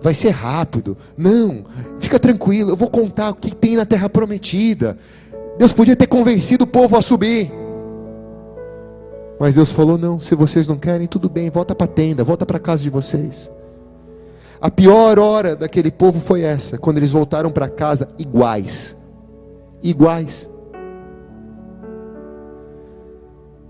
vai 0.00 0.14
ser 0.14 0.30
rápido. 0.30 0.96
Não, 1.18 1.64
fica 1.98 2.18
tranquilo, 2.18 2.70
eu 2.70 2.76
vou 2.76 2.88
contar 2.88 3.30
o 3.30 3.34
que 3.34 3.54
tem 3.54 3.76
na 3.76 3.84
terra 3.84 4.08
prometida. 4.08 4.96
Deus 5.58 5.72
podia 5.72 5.96
ter 5.96 6.06
convencido 6.06 6.64
o 6.64 6.66
povo 6.66 6.96
a 6.96 7.02
subir. 7.02 7.50
Mas 9.38 9.54
Deus 9.56 9.72
falou: 9.72 9.98
não, 9.98 10.18
se 10.18 10.34
vocês 10.34 10.66
não 10.66 10.76
querem, 10.78 11.06
tudo 11.06 11.28
bem, 11.28 11.50
volta 11.50 11.74
para 11.74 11.84
a 11.84 11.94
tenda, 11.94 12.24
volta 12.24 12.46
para 12.46 12.56
a 12.56 12.60
casa 12.60 12.82
de 12.82 12.90
vocês. 12.90 13.50
A 14.60 14.70
pior 14.70 15.18
hora 15.18 15.54
daquele 15.54 15.90
povo 15.90 16.20
foi 16.20 16.40
essa, 16.40 16.78
quando 16.78 16.96
eles 16.96 17.12
voltaram 17.12 17.50
para 17.50 17.68
casa 17.68 18.08
iguais. 18.18 18.96
Iguais. 19.82 20.48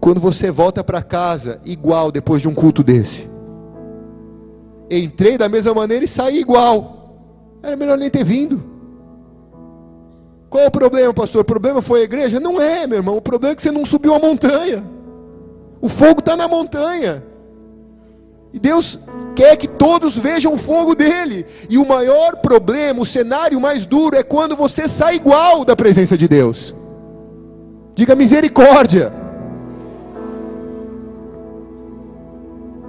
Quando 0.07 0.21
você 0.21 0.53
volta 0.53 0.85
para 0.85 1.03
casa 1.03 1.61
igual 1.67 2.13
depois 2.13 2.41
de 2.41 2.47
um 2.47 2.55
culto 2.55 2.81
desse. 2.85 3.27
Entrei 4.89 5.37
da 5.37 5.49
mesma 5.49 5.75
maneira 5.75 6.05
e 6.05 6.07
saí 6.07 6.39
igual. 6.39 7.19
Era 7.61 7.75
melhor 7.75 7.99
nem 7.99 8.09
ter 8.09 8.23
vindo. 8.23 8.63
Qual 10.49 10.65
o 10.65 10.71
problema, 10.71 11.13
pastor? 11.13 11.41
O 11.41 11.45
problema 11.45 11.83
foi 11.83 12.03
a 12.03 12.05
igreja? 12.05 12.39
Não 12.39 12.61
é, 12.61 12.87
meu 12.87 12.99
irmão. 12.99 13.17
O 13.17 13.21
problema 13.21 13.53
é 13.53 13.57
que 13.57 13.63
você 13.63 13.73
não 13.73 13.85
subiu 13.85 14.15
a 14.15 14.21
montanha. 14.21 14.85
O 15.81 15.89
fogo 15.89 16.21
está 16.21 16.37
na 16.37 16.47
montanha. 16.47 17.25
E 18.53 18.61
Deus 18.61 19.01
quer 19.35 19.57
que 19.57 19.67
todos 19.67 20.17
vejam 20.17 20.55
o 20.55 20.57
fogo 20.57 20.95
dele. 20.95 21.45
E 21.69 21.79
o 21.79 21.85
maior 21.85 22.37
problema, 22.37 23.01
o 23.01 23.05
cenário 23.05 23.61
mais 23.61 23.85
duro, 23.85 24.15
é 24.15 24.23
quando 24.23 24.55
você 24.55 24.87
sai 24.87 25.17
igual 25.17 25.65
da 25.65 25.75
presença 25.75 26.17
de 26.17 26.29
Deus. 26.29 26.73
Diga 27.97 28.15
misericórdia. 28.15 29.26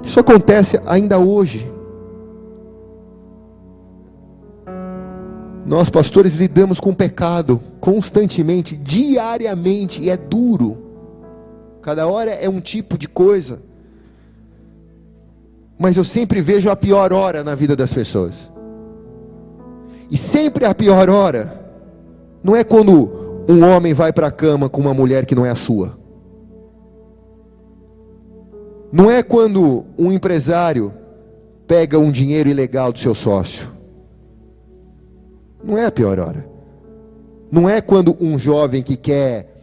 Isso 0.08 0.22
acontece 0.22 0.80
ainda 0.86 1.20
hoje. 1.20 1.70
Nós, 5.66 5.90
pastores, 5.90 6.38
lidamos 6.38 6.80
com 6.80 6.94
pecado 6.94 7.60
constantemente, 7.82 8.78
diariamente, 8.78 10.02
e 10.02 10.10
é 10.10 10.16
duro. 10.16 10.78
Cada 11.82 12.08
hora 12.08 12.32
é 12.32 12.48
um 12.48 12.62
tipo 12.62 12.98
de 12.98 13.10
coisa. 13.10 13.60
Mas 15.78 15.98
eu 15.98 16.06
sempre 16.06 16.40
vejo 16.40 16.70
a 16.70 16.76
pior 16.78 17.12
hora 17.12 17.44
na 17.44 17.54
vida 17.54 17.76
das 17.76 17.92
pessoas. 17.92 18.50
E 20.10 20.16
sempre 20.16 20.64
a 20.64 20.74
pior 20.74 21.10
hora 21.10 21.70
não 22.42 22.56
é 22.56 22.64
quando 22.64 23.46
um 23.50 23.62
homem 23.62 23.94
vai 23.94 24.14
para 24.14 24.28
a 24.28 24.32
cama 24.32 24.70
com 24.70 24.80
uma 24.80 24.94
mulher 24.94 25.26
que 25.26 25.36
não 25.36 25.46
é 25.46 25.50
a 25.50 25.56
sua. 25.56 25.98
Não 28.98 29.12
é 29.12 29.22
quando 29.22 29.86
um 29.96 30.12
empresário 30.12 30.92
pega 31.68 32.00
um 32.00 32.12
dinheiro 32.12 32.50
ilegal 32.50 32.92
do 32.92 32.98
seu 32.98 33.14
sócio. 33.14 33.70
Não 35.64 35.78
é 35.78 35.86
a 35.86 35.92
pior 35.92 36.20
hora. 36.20 36.50
Não 37.52 37.70
é 37.70 37.80
quando 37.80 38.18
um 38.20 38.40
jovem 38.40 38.82
que 38.82 38.98
quer 38.98 39.54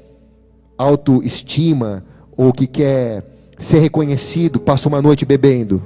autoestima 0.78 2.04
ou 2.36 2.52
que 2.52 2.68
quer 2.68 3.24
ser 3.58 3.80
reconhecido 3.80 4.60
passa 4.60 4.88
uma 4.88 5.02
noite 5.02 5.26
bebendo. 5.26 5.82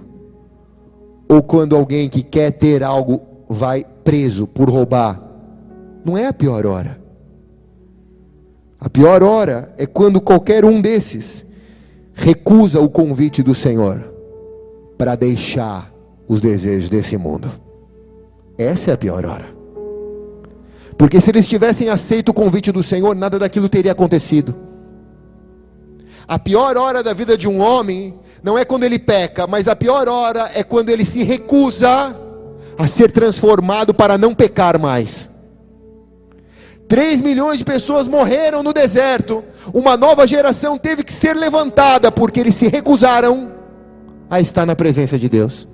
Ou 1.26 1.42
quando 1.42 1.74
alguém 1.74 2.06
que 2.10 2.22
quer 2.22 2.50
ter 2.50 2.82
algo 2.82 3.22
vai 3.48 3.82
preso 4.04 4.46
por 4.46 4.68
roubar. 4.68 5.22
Não 6.04 6.18
é 6.18 6.26
a 6.26 6.34
pior 6.34 6.66
hora. 6.66 7.00
A 8.78 8.90
pior 8.90 9.22
hora 9.22 9.74
é 9.78 9.86
quando 9.86 10.20
qualquer 10.20 10.66
um 10.66 10.82
desses 10.82 11.47
recusa 12.18 12.80
o 12.80 12.90
convite 12.90 13.44
do 13.44 13.54
Senhor 13.54 14.12
para 14.98 15.14
deixar 15.14 15.92
os 16.26 16.40
desejos 16.40 16.88
desse 16.88 17.16
mundo. 17.16 17.50
Essa 18.58 18.90
é 18.90 18.94
a 18.94 18.96
pior 18.96 19.24
hora. 19.24 19.56
Porque 20.98 21.20
se 21.20 21.30
eles 21.30 21.46
tivessem 21.46 21.88
aceito 21.88 22.30
o 22.30 22.34
convite 22.34 22.72
do 22.72 22.82
Senhor, 22.82 23.14
nada 23.14 23.38
daquilo 23.38 23.68
teria 23.68 23.92
acontecido. 23.92 24.52
A 26.26 26.38
pior 26.40 26.76
hora 26.76 27.04
da 27.04 27.14
vida 27.14 27.38
de 27.38 27.46
um 27.48 27.60
homem 27.60 28.18
não 28.42 28.58
é 28.58 28.64
quando 28.64 28.82
ele 28.82 28.98
peca, 28.98 29.46
mas 29.46 29.68
a 29.68 29.76
pior 29.76 30.08
hora 30.08 30.50
é 30.54 30.64
quando 30.64 30.90
ele 30.90 31.04
se 31.04 31.22
recusa 31.22 32.14
a 32.76 32.86
ser 32.88 33.12
transformado 33.12 33.94
para 33.94 34.18
não 34.18 34.34
pecar 34.34 34.78
mais. 34.78 35.30
Três 36.88 37.20
milhões 37.20 37.58
de 37.58 37.64
pessoas 37.64 38.08
morreram 38.08 38.62
no 38.62 38.72
deserto. 38.72 39.44
Uma 39.74 39.94
nova 39.94 40.26
geração 40.26 40.78
teve 40.78 41.04
que 41.04 41.12
ser 41.12 41.36
levantada 41.36 42.10
porque 42.10 42.40
eles 42.40 42.54
se 42.54 42.66
recusaram 42.66 43.52
a 44.30 44.40
estar 44.40 44.64
na 44.64 44.74
presença 44.74 45.18
de 45.18 45.28
Deus. 45.28 45.68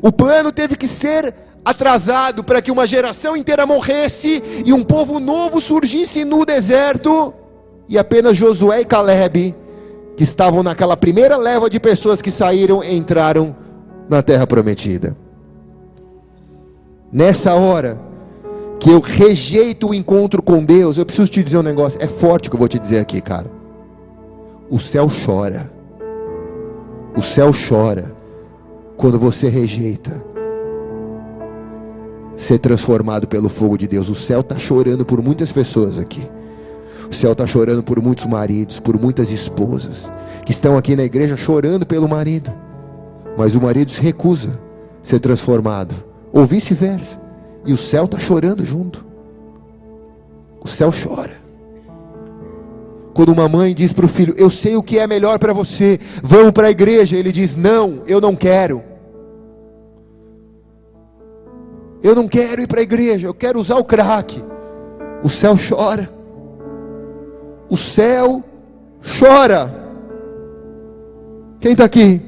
O 0.00 0.12
plano 0.12 0.52
teve 0.52 0.76
que 0.76 0.86
ser 0.86 1.34
atrasado 1.64 2.44
para 2.44 2.62
que 2.62 2.70
uma 2.70 2.86
geração 2.86 3.36
inteira 3.36 3.66
morresse 3.66 4.40
e 4.64 4.72
um 4.72 4.84
povo 4.84 5.18
novo 5.18 5.60
surgisse 5.60 6.24
no 6.24 6.44
deserto, 6.44 7.34
e 7.88 7.98
apenas 7.98 8.36
Josué 8.36 8.82
e 8.82 8.84
Caleb, 8.84 9.54
que 10.16 10.22
estavam 10.22 10.62
naquela 10.62 10.96
primeira 10.96 11.36
leva 11.36 11.68
de 11.68 11.80
pessoas 11.80 12.22
que 12.22 12.30
saíram, 12.30 12.84
entraram 12.84 13.56
na 14.08 14.22
terra 14.22 14.46
prometida. 14.46 15.16
Nessa 17.12 17.54
hora 17.54 17.98
que 18.78 18.90
eu 18.90 19.00
rejeito 19.00 19.88
o 19.88 19.94
encontro 19.94 20.42
com 20.42 20.64
Deus, 20.64 20.98
eu 20.98 21.06
preciso 21.06 21.30
te 21.30 21.42
dizer 21.42 21.58
um 21.58 21.62
negócio, 21.62 22.02
é 22.02 22.06
forte 22.06 22.48
o 22.48 22.50
que 22.50 22.56
eu 22.56 22.58
vou 22.58 22.68
te 22.68 22.78
dizer 22.78 22.98
aqui, 22.98 23.20
cara. 23.20 23.50
O 24.70 24.78
céu 24.78 25.08
chora. 25.08 25.70
O 27.16 27.22
céu 27.22 27.50
chora 27.52 28.14
quando 28.96 29.18
você 29.18 29.48
rejeita 29.48 30.22
ser 32.36 32.58
transformado 32.58 33.26
pelo 33.26 33.48
fogo 33.48 33.78
de 33.78 33.88
Deus. 33.88 34.08
O 34.08 34.14
céu 34.14 34.40
está 34.40 34.58
chorando 34.58 35.04
por 35.04 35.22
muitas 35.22 35.50
pessoas 35.50 35.98
aqui. 35.98 36.28
O 37.10 37.14
céu 37.14 37.32
está 37.32 37.46
chorando 37.46 37.82
por 37.82 38.00
muitos 38.02 38.26
maridos, 38.26 38.80
por 38.80 39.00
muitas 39.00 39.30
esposas 39.30 40.10
que 40.44 40.50
estão 40.50 40.76
aqui 40.76 40.96
na 40.96 41.04
igreja 41.04 41.36
chorando 41.36 41.86
pelo 41.86 42.08
marido, 42.08 42.52
mas 43.36 43.54
o 43.54 43.60
marido 43.60 43.90
se 43.90 44.00
recusa 44.00 44.58
ser 45.02 45.20
transformado, 45.20 45.94
ou 46.32 46.44
vice-versa, 46.44 47.16
e 47.66 47.72
o 47.72 47.76
céu 47.76 48.04
está 48.04 48.18
chorando 48.18 48.64
junto. 48.64 49.04
O 50.62 50.68
céu 50.68 50.90
chora. 50.90 51.44
Quando 53.12 53.32
uma 53.32 53.48
mãe 53.48 53.74
diz 53.74 53.92
para 53.92 54.04
o 54.04 54.08
filho: 54.08 54.34
Eu 54.36 54.50
sei 54.50 54.76
o 54.76 54.82
que 54.82 54.98
é 54.98 55.06
melhor 55.06 55.38
para 55.38 55.52
você, 55.52 55.98
vamos 56.22 56.52
para 56.52 56.68
a 56.68 56.70
igreja. 56.70 57.16
Ele 57.16 57.32
diz: 57.32 57.56
Não, 57.56 58.02
eu 58.06 58.20
não 58.20 58.36
quero. 58.36 58.82
Eu 62.02 62.14
não 62.14 62.28
quero 62.28 62.62
ir 62.62 62.68
para 62.68 62.80
a 62.80 62.82
igreja, 62.82 63.26
eu 63.26 63.34
quero 63.34 63.58
usar 63.58 63.76
o 63.76 63.84
crack. 63.84 64.42
O 65.24 65.28
céu 65.28 65.56
chora. 65.56 66.08
O 67.68 67.76
céu 67.76 68.44
chora. 69.18 69.72
Quem 71.58 71.72
está 71.72 71.84
aqui? 71.84 72.20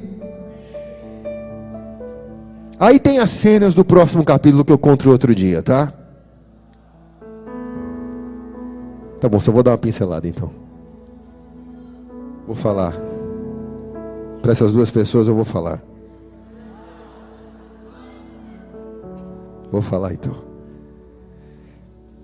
Aí 2.79 2.97
tem 2.97 3.19
as 3.19 3.31
cenas 3.31 3.75
do 3.75 3.83
próximo 3.83 4.23
capítulo 4.23 4.63
que 4.63 4.71
eu 4.71 4.77
conto 4.77 5.09
outro 5.09 5.35
dia, 5.35 5.61
tá? 5.61 5.91
Tá 9.19 9.27
bom, 9.27 9.37
só 9.41 9.51
vou 9.51 9.61
dar 9.61 9.71
uma 9.71 9.77
pincelada 9.77 10.25
então. 10.25 10.49
Vou 12.47 12.55
falar. 12.55 12.93
Para 14.41 14.53
essas 14.53 14.71
duas 14.71 14.89
pessoas 14.89 15.27
eu 15.27 15.35
vou 15.35 15.43
falar. 15.43 15.83
Vou 19.69 19.81
falar 19.81 20.13
então. 20.13 20.35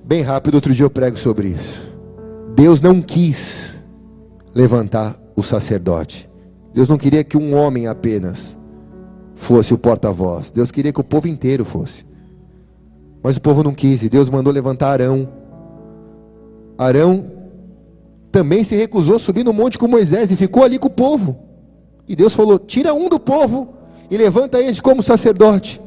Bem 0.06 0.22
rápido, 0.22 0.56
outro 0.56 0.74
dia 0.74 0.86
eu 0.86 0.90
prego 0.90 1.18
sobre 1.18 1.50
isso. 1.50 1.92
Deus 2.56 2.80
não 2.80 3.02
quis 3.02 3.78
levantar 4.54 5.20
o 5.36 5.44
sacerdote. 5.44 6.30
Deus 6.74 6.88
não 6.88 6.98
queria 6.98 7.26
que 7.26 7.36
um 7.36 7.56
homem 7.56 7.88
apenas 7.88 8.58
fosse 9.36 9.74
o 9.74 9.78
porta-voz. 9.78 10.52
Deus 10.52 10.72
queria 10.72 10.94
que 10.94 11.02
o 11.02 11.04
povo 11.04 11.28
inteiro 11.28 11.66
fosse. 11.66 12.06
Mas 13.22 13.38
o 13.38 13.42
povo 13.42 13.64
não 13.64 13.74
quis 13.74 14.04
e 14.04 14.10
Deus 14.10 14.30
mandou 14.30 14.52
levantar 14.52 15.02
Arão. 15.02 15.28
Arão 16.78 17.32
também 18.32 18.64
se 18.64 18.76
recusou 18.76 19.16
a 19.16 19.20
subir 19.20 19.44
no 19.44 19.54
monte 19.54 19.78
com 19.78 19.88
Moisés 19.88 20.32
e 20.32 20.36
ficou 20.36 20.64
ali 20.64 20.78
com 20.78 20.88
o 20.88 20.92
povo. 20.92 21.38
E 22.08 22.16
Deus 22.16 22.36
falou: 22.36 22.60
tira 22.60 22.94
um 22.94 23.10
do 23.10 23.20
povo 23.20 23.74
e 24.10 24.18
levanta 24.18 24.60
ele 24.60 24.80
como 24.82 25.02
sacerdote. 25.02 25.82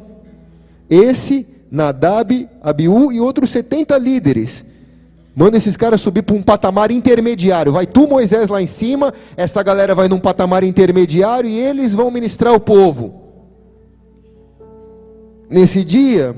Esse, 0.89 1.47
Nadab, 1.71 2.49
Abiú 2.63 3.13
e 3.13 3.21
outros 3.21 3.51
70 3.51 3.97
líderes. 3.99 4.65
Manda 5.37 5.57
esses 5.57 5.77
caras 5.77 6.01
subir 6.01 6.23
para 6.23 6.35
um 6.35 6.43
patamar 6.43 6.91
intermediário. 6.91 7.71
Vai 7.71 7.87
tu, 7.87 8.09
Moisés, 8.09 8.49
lá 8.49 8.61
em 8.61 8.67
cima. 8.67 9.15
Essa 9.37 9.63
galera 9.63 9.95
vai 9.95 10.09
num 10.09 10.19
patamar 10.19 10.65
intermediário 10.65 11.49
e 11.49 11.57
eles 11.57 11.95
vão 11.95 12.11
ministrar 12.11 12.53
o 12.53 12.59
povo. 12.59 13.28
Nesse 15.51 15.83
dia, 15.83 16.37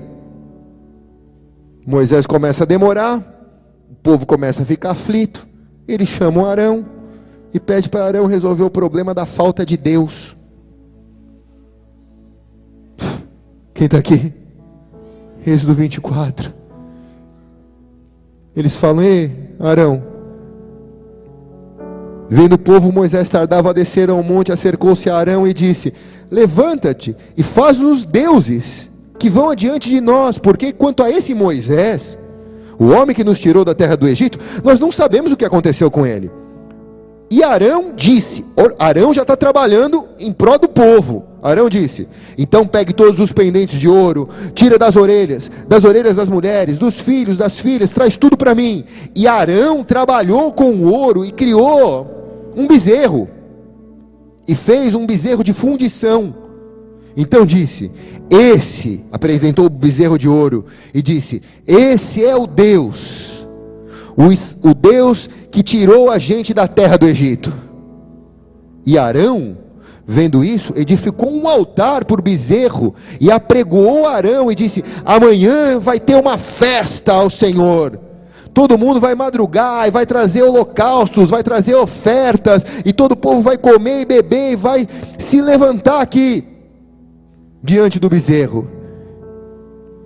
Moisés 1.85 2.27
começa 2.27 2.63
a 2.63 2.67
demorar, 2.67 3.19
o 3.91 3.95
povo 3.97 4.25
começa 4.25 4.63
a 4.63 4.67
ficar 4.67 4.93
aflito. 4.93 5.47
Ele 5.89 6.07
chama 6.07 6.43
o 6.43 6.47
Arão 6.47 6.87
e 7.53 7.59
pede 7.59 7.89
para 7.89 8.05
Arão 8.05 8.27
resolver 8.27 8.63
o 8.63 8.71
problema 8.71 9.13
da 9.13 9.27
falta 9.27 9.67
de 9.67 9.77
Deus. 9.77 10.37
Quem 13.75 13.87
está 13.87 13.99
aqui? 13.99 14.33
Êxodo 15.45 15.75
24. 15.75 16.53
Eles 18.55 18.77
falam: 18.77 19.03
Ei, 19.03 19.33
Arão. 19.59 20.05
Vendo 22.29 22.53
o 22.53 22.59
povo, 22.59 22.93
Moisés 22.93 23.29
tardava 23.29 23.71
a 23.71 23.73
descer 23.73 24.09
ao 24.09 24.23
monte, 24.23 24.53
acercou-se 24.53 25.11
a 25.11 25.17
Arão 25.17 25.49
e 25.49 25.53
disse: 25.53 25.93
Levanta-te 26.31 27.17
e 27.37 27.43
faz-nos 27.43 28.05
deuses 28.05 28.90
que 29.21 29.29
vão 29.29 29.51
adiante 29.51 29.91
de 29.91 30.01
nós, 30.01 30.39
porque 30.39 30.73
quanto 30.73 31.03
a 31.03 31.11
esse 31.11 31.35
Moisés, 31.35 32.17
o 32.79 32.87
homem 32.87 33.15
que 33.15 33.23
nos 33.23 33.39
tirou 33.39 33.67
da 33.67 33.75
terra 33.75 33.95
do 33.95 34.09
Egito, 34.09 34.41
nós 34.65 34.81
não 34.81 34.91
sabemos 34.91 35.31
o 35.31 35.37
que 35.37 35.45
aconteceu 35.45 35.91
com 35.91 36.07
ele. 36.07 36.31
E 37.31 37.45
Arão 37.45 37.93
disse: 37.95 38.47
Arão 38.79 39.13
já 39.13 39.23
está 39.23 39.37
trabalhando 39.37 40.09
em 40.19 40.33
prol 40.33 40.59
do 40.59 40.69
povo. 40.69 41.27
Arão 41.43 41.69
disse: 41.69 42.09
Então 42.37 42.67
pegue 42.67 42.95
todos 42.95 43.21
os 43.21 43.31
pendentes 43.31 43.79
de 43.79 43.89
ouro, 43.89 44.27
tira 44.55 44.79
das 44.79 44.97
orelhas, 44.97 45.51
das 45.69 45.85
orelhas 45.85 46.17
das 46.17 46.31
mulheres, 46.31 46.79
dos 46.79 46.99
filhos, 46.99 47.37
das 47.37 47.61
filhas, 47.61 47.93
traz 47.93 48.17
tudo 48.17 48.39
para 48.39 48.55
mim. 48.55 48.85
E 49.15 49.29
Arão 49.29 49.85
trabalhou 49.85 50.51
com 50.51 50.73
o 50.73 50.91
ouro 50.91 51.27
e 51.27 51.31
criou 51.31 52.53
um 52.57 52.67
bezerro, 52.67 53.29
e 54.49 54.55
fez 54.55 54.95
um 54.95 55.07
bezerro 55.07 55.45
de 55.45 55.53
fundição. 55.53 56.35
Então 57.17 57.45
disse: 57.45 57.91
esse 58.31 59.05
apresentou 59.11 59.67
o 59.67 59.71
bezerro 59.71 60.17
de 60.17 60.29
ouro 60.29 60.67
e 60.95 61.03
disse: 61.03 61.43
Esse 61.67 62.25
é 62.25 62.37
o 62.37 62.47
Deus, 62.47 63.45
o, 64.17 64.73
Deus 64.73 65.29
que 65.51 65.65
tirou 65.65 66.11
a 66.11 66.19
gente 66.19 66.55
da 66.55 66.69
terra 66.69 66.97
do 66.97 67.07
Egito. 67.07 67.53
E 68.87 68.97
Arão, 68.97 69.59
vendo 70.07 70.45
isso, 70.45 70.73
edificou 70.77 71.29
um 71.29 71.49
altar 71.49 72.05
por 72.05 72.23
bezerro 72.23 72.95
e 73.21 73.33
apregoou 73.33 74.07
Arão 74.07 74.51
e 74.51 74.55
disse: 74.55 74.85
Amanhã 75.05 75.81
vai 75.81 75.99
ter 75.99 76.15
uma 76.15 76.39
festa 76.39 77.15
ao 77.15 77.29
Senhor. 77.29 77.99
Todo 78.55 78.79
mundo 78.79 79.01
vai 79.01 79.15
madrugar 79.17 79.89
e 79.89 79.91
vai 79.91 80.07
trazer 80.07 80.43
holocaustos, 80.43 81.31
vai 81.31 81.43
trazer 81.43 81.75
ofertas, 81.75 82.65
e 82.85 82.93
todo 82.93 83.13
o 83.13 83.17
povo 83.17 83.43
vai 83.43 83.57
comer 83.57 84.03
e 84.03 84.05
beber 84.05 84.53
e 84.53 84.57
vai 84.57 84.89
se 85.19 85.41
levantar 85.41 86.01
aqui 86.01 86.50
diante 87.63 87.99
do 87.99 88.09
bezerro. 88.09 88.69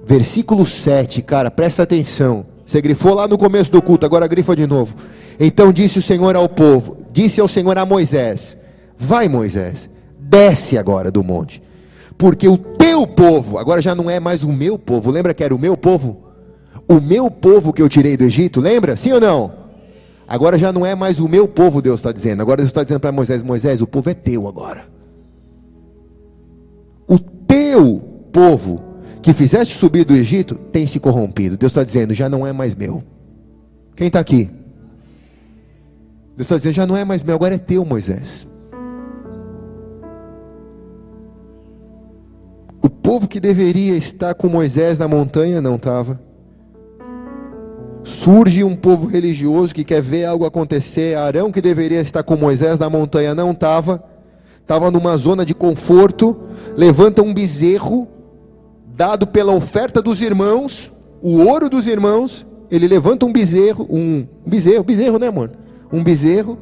Versículo 0.05 0.67
7, 0.67 1.23
cara, 1.23 1.51
presta 1.51 1.83
atenção. 1.83 2.45
Você 2.65 2.81
grifou 2.81 3.15
lá 3.15 3.29
no 3.29 3.39
começo 3.39 3.71
do 3.71 3.81
culto, 3.81 4.05
agora 4.05 4.27
grifa 4.27 4.55
de 4.57 4.67
novo. 4.67 4.95
Então 5.39 5.73
disse 5.73 5.99
o 5.99 6.03
Senhor 6.03 6.37
ao 6.37 6.49
povo, 6.49 6.99
disse 7.13 7.41
ao 7.41 7.49
Senhor 7.49 7.77
a 7.79 7.87
Moisés: 7.87 8.59
Vai, 8.97 9.29
Moisés, 9.29 9.89
desce 10.19 10.79
agora 10.79 11.11
do 11.11 11.25
monte, 11.25 11.63
porque 12.17 12.49
o 12.49 12.57
teu 12.57 13.07
povo, 13.07 13.59
agora 13.59 13.81
já 13.81 13.95
não 13.95 14.09
é 14.09 14.21
mais 14.21 14.43
o 14.45 14.53
meu 14.53 14.79
povo, 14.79 15.11
lembra 15.11 15.35
que 15.35 15.45
era 15.45 15.55
o 15.55 15.59
meu 15.59 15.77
povo? 15.77 16.23
O 16.87 17.01
meu 17.01 17.31
povo 17.31 17.73
que 17.73 17.81
eu 17.81 17.89
tirei 17.89 18.17
do 18.17 18.25
Egito, 18.25 18.61
lembra? 18.61 18.97
Sim 18.97 19.13
ou 19.13 19.21
não? 19.21 19.53
Agora 20.27 20.59
já 20.59 20.73
não 20.73 20.85
é 20.85 20.95
mais 20.95 21.19
o 21.19 21.29
meu 21.29 21.47
povo, 21.49 21.83
Deus 21.83 22.01
está 22.01 22.13
dizendo. 22.13 22.41
Agora 22.41 22.59
Deus 22.59 22.71
está 22.71 22.83
dizendo 22.83 23.01
para 23.01 23.13
Moisés: 23.13 23.43
Moisés, 23.43 23.81
o 23.81 23.87
povo 23.87 24.11
é 24.11 24.15
teu 24.15 24.47
agora 24.47 24.95
teu 27.65 28.01
povo 28.31 28.83
que 29.23 29.33
fizeste 29.33 29.75
subir 29.75 30.05
do 30.05 30.15
Egito 30.15 30.55
tem 30.55 30.87
se 30.87 31.01
corrompido. 31.01 31.57
Deus 31.57 31.73
está 31.73 31.83
dizendo, 31.83 32.13
já 32.13 32.29
não 32.29 32.47
é 32.47 32.53
mais 32.53 32.75
meu. 32.75 33.03
Quem 33.97 34.09
está 34.09 34.21
aqui? 34.21 34.51
Deus 36.37 36.41
está 36.41 36.57
dizendo, 36.57 36.75
já 36.75 36.87
não 36.87 36.97
é 36.97 37.05
mais 37.05 37.25
meu, 37.25 37.35
agora 37.35 37.55
é 37.55 37.59
teu, 37.59 37.85
Moisés. 37.85 38.47
O 42.83 42.91
povo 42.91 43.27
que 43.27 43.41
deveria 43.41 43.97
estar 43.97 44.35
com 44.35 44.49
Moisés 44.49 44.99
na 44.99 45.09
montanha 45.09 45.63
não 45.63 45.77
estava. 45.77 46.21
Surge 48.03 48.63
um 48.63 48.77
povo 48.77 49.07
religioso 49.07 49.75
que 49.75 49.85
quer 49.85 50.03
ver 50.03 50.27
algo 50.27 50.45
acontecer. 50.45 51.17
Arão, 51.17 51.51
que 51.51 51.63
deveria 51.63 52.03
estar 52.03 52.23
com 52.23 52.37
Moisés 52.37 52.79
na 52.79 52.91
montanha, 52.91 53.35
não 53.35 53.53
estava 53.53 54.05
estava 54.65 54.91
numa 54.91 55.17
zona 55.19 55.45
de 55.45 55.55
conforto, 55.55 56.41
levanta 56.77 57.23
um 57.23 57.33
bezerro, 57.33 58.09
dado 58.87 59.27
pela 59.27 59.53
oferta 59.53 60.01
dos 60.03 60.21
irmãos, 60.21 60.91
o 61.23 61.39
ouro 61.47 61.69
dos 61.69 61.87
irmãos, 61.87 62.47
ele 62.71 62.89
levanta 62.89 63.27
um 63.27 63.33
bezerro, 63.33 63.87
um, 63.91 64.27
bezerro, 64.47 64.85
bezerro, 64.85 65.19
né, 65.19 65.29
amor? 65.29 65.51
Um 65.93 66.03
bezerro, 66.03 66.59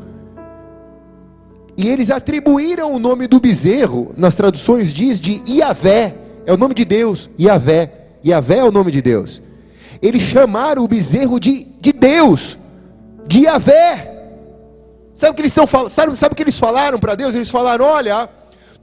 e 1.76 1.88
eles 1.88 2.10
atribuíram 2.10 2.94
o 2.94 2.98
nome 2.98 3.26
do 3.26 3.40
bezerro, 3.40 4.12
nas 4.16 4.34
traduções 4.34 4.92
diz 4.92 5.18
de 5.18 5.42
Iavé, 5.48 6.14
é 6.44 6.52
o 6.52 6.56
nome 6.56 6.74
de 6.74 6.84
Deus, 6.84 7.30
Iavé, 7.38 7.90
Iavé 8.24 8.58
é 8.58 8.64
o 8.64 8.72
nome 8.72 8.90
de 8.90 9.00
Deus. 9.00 9.42
Eles 10.00 10.22
chamaram 10.22 10.84
o 10.84 10.88
bezerro 10.88 11.40
de, 11.40 11.64
de 11.80 11.92
Deus, 11.92 12.58
de 13.26 13.40
Iavé. 13.40 14.10
Sabe 15.14 15.32
o 15.32 15.34
que 15.34 15.42
eles 15.42 15.52
estão 15.52 15.66
falando? 15.66 15.90
Sabe, 15.90 16.16
sabe 16.16 16.32
o 16.32 16.36
que 16.36 16.42
eles 16.42 16.58
falaram 16.58 16.98
para 16.98 17.14
Deus? 17.14 17.34
Eles 17.34 17.50
falaram: 17.50 17.84
olha, 17.84 18.28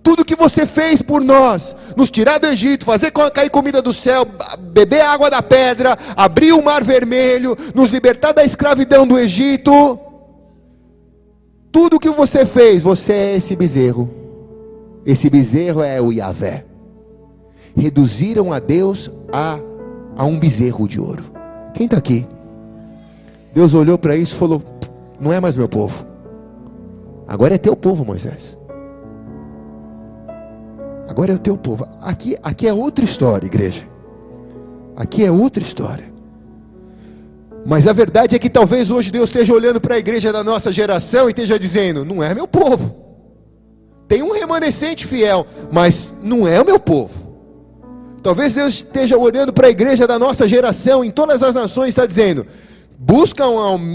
tudo 0.02 0.26
que 0.26 0.36
você 0.36 0.66
fez 0.66 1.02
por 1.02 1.22
nós, 1.22 1.76
nos 1.96 2.10
tirar 2.10 2.38
do 2.40 2.48
Egito, 2.48 2.86
fazer 2.86 3.12
cair 3.12 3.50
comida 3.50 3.82
do 3.82 3.94
céu, 3.94 4.26
beber 4.60 5.02
água 5.02 5.30
da 5.30 5.42
pedra, 5.42 5.98
abrir 6.16 6.54
o 6.54 6.64
mar 6.64 6.84
vermelho, 6.84 7.58
nos 7.76 7.92
libertar 7.92 8.32
da 8.32 8.44
escravidão 8.44 9.06
do 9.06 9.18
Egito, 9.18 10.00
tudo 11.72 12.00
que 12.00 12.10
você 12.10 12.46
fez, 12.46 12.82
você 12.84 13.14
é 13.14 13.36
esse 13.38 13.56
bezerro. 13.56 14.10
Esse 15.06 15.30
bezerro 15.30 15.82
é 15.82 16.02
o 16.02 16.12
Yahvé. 16.12 16.66
Reduziram 17.76 18.52
a 18.52 18.60
Deus 18.60 19.10
a 19.32 19.60
a 20.20 20.26
um 20.26 20.38
bezerro 20.38 20.86
de 20.86 21.00
ouro. 21.00 21.24
Quem 21.74 21.86
está 21.86 21.96
aqui? 21.96 22.28
Deus 23.54 23.74
olhou 23.74 23.98
para 23.98 24.18
isso 24.18 24.36
e 24.36 24.38
falou: 24.38 24.62
Não 25.18 25.32
é 25.32 25.40
mais 25.40 25.56
meu 25.56 25.70
povo. 25.70 26.06
Agora 27.26 27.56
é 27.56 27.58
teu 27.58 27.74
povo, 27.74 28.04
Moisés. 28.04 28.59
Agora 31.10 31.32
é 31.32 31.36
o 31.36 31.40
teu 31.40 31.58
povo. 31.58 31.88
Aqui, 32.02 32.38
aqui 32.44 32.68
é 32.68 32.74
outra 32.74 33.04
história, 33.04 33.48
igreja. 33.48 33.84
Aqui 34.96 35.26
é 35.26 35.32
outra 35.32 35.64
história. 35.64 36.06
Mas 37.66 37.88
a 37.88 37.94
verdade 37.94 38.36
é 38.36 38.40
que 38.40 38.50
talvez 38.50 38.92
hoje 38.92 39.12
Deus 39.12 39.30
esteja 39.30 39.54
olhando 39.54 39.82
para 39.82 39.96
a 39.96 39.98
igreja 39.98 40.32
da 40.32 40.44
nossa 40.44 40.72
geração 40.72 41.28
e 41.28 41.32
esteja 41.32 41.58
dizendo: 41.58 42.06
Não 42.06 42.24
é 42.24 42.34
meu 42.36 42.48
povo. 42.48 42.96
Tem 44.08 44.22
um 44.22 44.32
remanescente 44.32 45.08
fiel, 45.08 45.48
mas 45.72 46.14
não 46.24 46.48
é 46.48 46.62
o 46.62 46.66
meu 46.66 46.80
povo. 46.80 47.28
Talvez 48.22 48.54
Deus 48.54 48.76
esteja 48.76 49.18
olhando 49.18 49.52
para 49.52 49.68
a 49.68 49.72
igreja 49.72 50.06
da 50.06 50.20
nossa 50.20 50.48
geração, 50.48 51.04
em 51.04 51.10
todas 51.10 51.42
as 51.42 51.56
nações, 51.56 51.90
está 51.90 52.06
dizendo: 52.06 52.46
buscam 53.00 53.48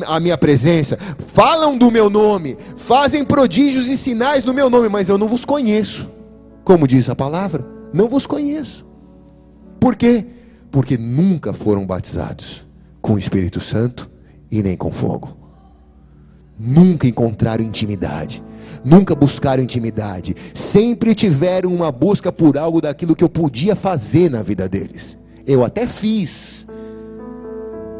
a 0.07 0.19
minha 0.19 0.37
presença, 0.37 0.99
falam 1.29 1.79
do 1.79 1.93
meu 1.93 2.11
nome, 2.11 2.57
fazem 2.77 3.25
prodígios 3.25 3.89
e 3.89 3.97
sinais 3.97 4.43
no 4.45 4.53
meu 4.53 4.69
nome, 4.69 4.89
mas 4.89 5.09
eu 5.09 5.17
não 5.17 5.29
vos 5.29 5.45
conheço. 5.45 6.09
Como 6.65 6.89
diz 6.89 7.09
a 7.09 7.15
palavra, 7.15 7.65
não 7.93 8.09
vos 8.09 8.27
conheço. 8.27 8.87
Por 9.79 9.95
quê? 9.95 10.25
Porque 10.71 10.97
nunca 10.97 11.53
foram 11.53 11.87
batizados 11.87 12.67
com 13.01 13.15
o 13.15 13.19
Espírito 13.19 13.61
Santo 13.61 14.11
e 14.51 14.63
nem 14.63 14.77
com 14.77 14.91
fogo. 14.91 15.37
Nunca 16.59 17.07
encontraram 17.07 17.63
intimidade 17.63 18.43
nunca 18.85 19.15
buscaram 19.15 19.63
intimidade, 19.63 20.37
sempre 20.53 21.15
tiveram 21.15 21.75
uma 21.75 21.91
busca 21.91 22.31
por 22.31 22.59
algo 22.59 22.81
daquilo 22.81 23.17
que 23.17 23.25
eu 23.25 23.29
podia 23.29 23.75
fazer 23.75 24.31
na 24.31 24.43
vida 24.43 24.69
deles. 24.69 25.17
Eu 25.47 25.65
até 25.65 25.87
fiz, 25.87 26.67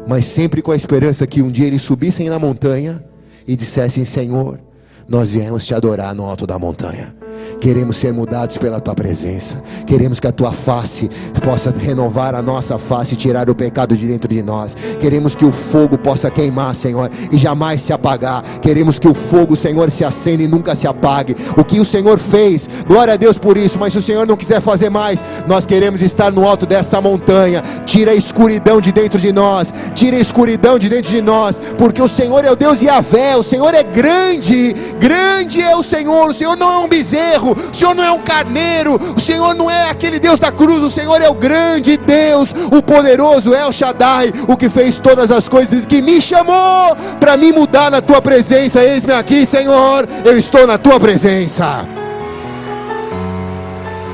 mas 0.07 0.25
sempre 0.25 0.61
com 0.61 0.71
a 0.71 0.75
esperança 0.75 1.25
que 1.25 1.41
um 1.41 1.51
dia 1.51 1.65
eles 1.65 1.81
subissem 1.81 2.29
na 2.29 2.39
montanha 2.39 3.03
e 3.47 3.55
dissessem: 3.55 4.05
Senhor, 4.05 4.59
nós 5.07 5.29
viemos 5.29 5.65
te 5.65 5.73
adorar 5.73 6.13
no 6.13 6.25
alto 6.25 6.45
da 6.45 6.59
montanha. 6.59 7.15
Queremos 7.59 7.97
ser 7.97 8.13
mudados 8.13 8.57
pela 8.57 8.79
tua 8.79 8.93
presença. 8.93 9.55
Queremos 9.87 10.19
que 10.19 10.27
a 10.27 10.31
tua 10.31 10.51
face 10.51 11.09
possa 11.43 11.71
renovar 11.71 12.35
a 12.35 12.41
nossa 12.41 12.77
face 12.77 13.13
e 13.13 13.17
tirar 13.17 13.49
o 13.49 13.55
pecado 13.55 13.95
de 13.95 14.05
dentro 14.07 14.29
de 14.29 14.41
nós. 14.43 14.75
Queremos 14.99 15.35
que 15.35 15.45
o 15.45 15.51
fogo 15.51 15.97
possa 15.97 16.29
queimar, 16.29 16.75
Senhor, 16.75 17.09
e 17.31 17.37
jamais 17.37 17.81
se 17.81 17.93
apagar. 17.93 18.43
Queremos 18.61 18.99
que 18.99 19.07
o 19.07 19.13
fogo, 19.13 19.55
Senhor, 19.55 19.89
se 19.89 20.03
acenda 20.03 20.43
e 20.43 20.47
nunca 20.47 20.75
se 20.75 20.87
apague. 20.87 21.35
O 21.57 21.63
que 21.63 21.79
o 21.79 21.85
Senhor 21.85 22.19
fez, 22.19 22.69
glória 22.87 23.13
a 23.13 23.17
Deus 23.17 23.37
por 23.37 23.57
isso. 23.57 23.79
Mas 23.79 23.93
se 23.93 23.99
o 23.99 24.01
Senhor 24.01 24.27
não 24.27 24.37
quiser 24.37 24.61
fazer 24.61 24.89
mais, 24.89 25.23
nós 25.47 25.65
queremos 25.65 26.01
estar 26.01 26.31
no 26.31 26.47
alto 26.47 26.65
dessa 26.65 27.01
montanha. 27.01 27.63
Tira 27.85 28.11
a 28.11 28.15
escuridão 28.15 28.79
de 28.79 28.91
dentro 28.91 29.19
de 29.19 29.31
nós. 29.31 29.73
Tira 29.93 30.17
a 30.17 30.19
escuridão 30.19 30.77
de 30.77 30.89
dentro 30.89 31.11
de 31.11 31.21
nós. 31.21 31.59
Porque 31.77 32.01
o 32.01 32.07
Senhor 32.07 32.43
é 32.45 32.51
o 32.51 32.55
Deus 32.55 32.81
Yahvé. 32.81 33.35
O 33.37 33.43
Senhor 33.43 33.73
é 33.73 33.83
grande. 33.83 34.75
Grande 34.99 35.61
é 35.61 35.75
o 35.75 35.83
Senhor. 35.83 36.29
O 36.29 36.33
Senhor 36.33 36.55
não 36.55 36.71
é 36.71 36.77
um 36.79 36.87
bezerro 36.87 37.24
o 37.41 37.73
Senhor 37.73 37.95
não 37.95 38.03
é 38.03 38.11
um 38.11 38.21
carneiro, 38.21 38.99
o 39.15 39.19
Senhor 39.19 39.53
não 39.53 39.69
é 39.69 39.89
aquele 39.89 40.19
Deus 40.19 40.39
da 40.39 40.51
cruz, 40.51 40.83
o 40.83 40.91
Senhor 40.91 41.21
é 41.21 41.29
o 41.29 41.33
grande 41.33 41.97
Deus, 41.97 42.49
o 42.71 42.81
poderoso 42.81 43.53
El 43.53 43.71
Shaddai, 43.71 44.33
o 44.47 44.55
que 44.55 44.69
fez 44.69 44.97
todas 44.97 45.31
as 45.31 45.49
coisas, 45.49 45.85
que 45.85 46.01
me 46.01 46.21
chamou 46.21 46.95
para 47.19 47.37
me 47.37 47.51
mudar 47.51 47.91
na 47.91 48.01
tua 48.01 48.21
presença. 48.21 48.83
Eis-me 48.83 49.13
aqui, 49.13 49.45
Senhor, 49.45 50.07
eu 50.23 50.37
estou 50.37 50.65
na 50.65 50.77
tua 50.77 50.99
presença. 50.99 51.85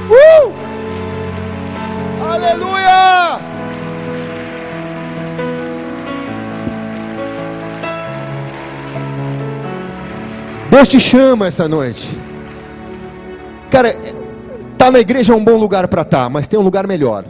Uh! 0.09 0.51
Aleluia! 2.29 3.39
Deus 10.69 10.87
te 10.87 10.99
chama 11.01 11.47
essa 11.47 11.67
noite. 11.67 12.20
Cara, 13.71 13.95
tá 14.77 14.91
na 14.91 14.99
igreja 14.99 15.31
é 15.31 15.35
um 15.35 15.43
bom 15.43 15.57
lugar 15.57 15.87
para 15.87 16.01
estar, 16.01 16.23
tá, 16.23 16.29
mas 16.29 16.45
tem 16.45 16.59
um 16.59 16.61
lugar 16.61 16.85
melhor. 16.85 17.23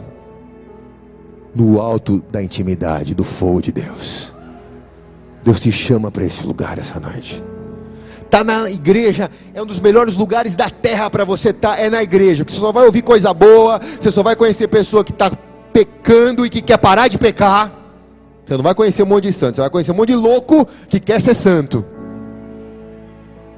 No 1.54 1.80
alto 1.80 2.20
da 2.32 2.42
intimidade, 2.42 3.14
do 3.14 3.22
fogo 3.22 3.62
de 3.62 3.70
Deus. 3.70 4.32
Deus 5.44 5.60
te 5.60 5.70
chama 5.70 6.10
para 6.10 6.24
esse 6.24 6.44
lugar 6.44 6.78
essa 6.78 6.98
noite. 6.98 7.42
Tá 8.28 8.42
na 8.42 8.68
igreja, 8.68 9.30
é 9.54 9.62
um 9.62 9.66
dos 9.66 9.78
melhores 9.78 10.16
lugares 10.16 10.56
da 10.56 10.68
terra 10.68 11.08
para 11.08 11.24
você 11.24 11.50
estar, 11.50 11.76
tá, 11.76 11.78
é 11.78 11.88
na 11.88 12.02
igreja, 12.02 12.44
porque 12.44 12.54
você 12.54 12.60
só 12.60 12.72
vai 12.72 12.86
ouvir 12.86 13.02
coisa 13.02 13.32
boa, 13.32 13.80
você 14.00 14.10
só 14.10 14.22
vai 14.22 14.34
conhecer 14.34 14.66
pessoa 14.66 15.04
que 15.04 15.12
está 15.12 15.30
pecando 15.72 16.44
e 16.44 16.50
que 16.50 16.60
quer 16.60 16.78
parar 16.78 17.06
de 17.06 17.18
pecar. 17.18 17.70
Você 18.44 18.56
não 18.56 18.64
vai 18.64 18.74
conhecer 18.74 19.04
um 19.04 19.06
monte 19.06 19.24
de 19.24 19.32
santo, 19.32 19.56
você 19.56 19.60
vai 19.60 19.70
conhecer 19.70 19.92
um 19.92 19.94
monte 19.94 20.08
de 20.08 20.16
louco 20.16 20.66
que 20.88 20.98
quer 20.98 21.20
ser 21.20 21.34
santo. 21.34 21.84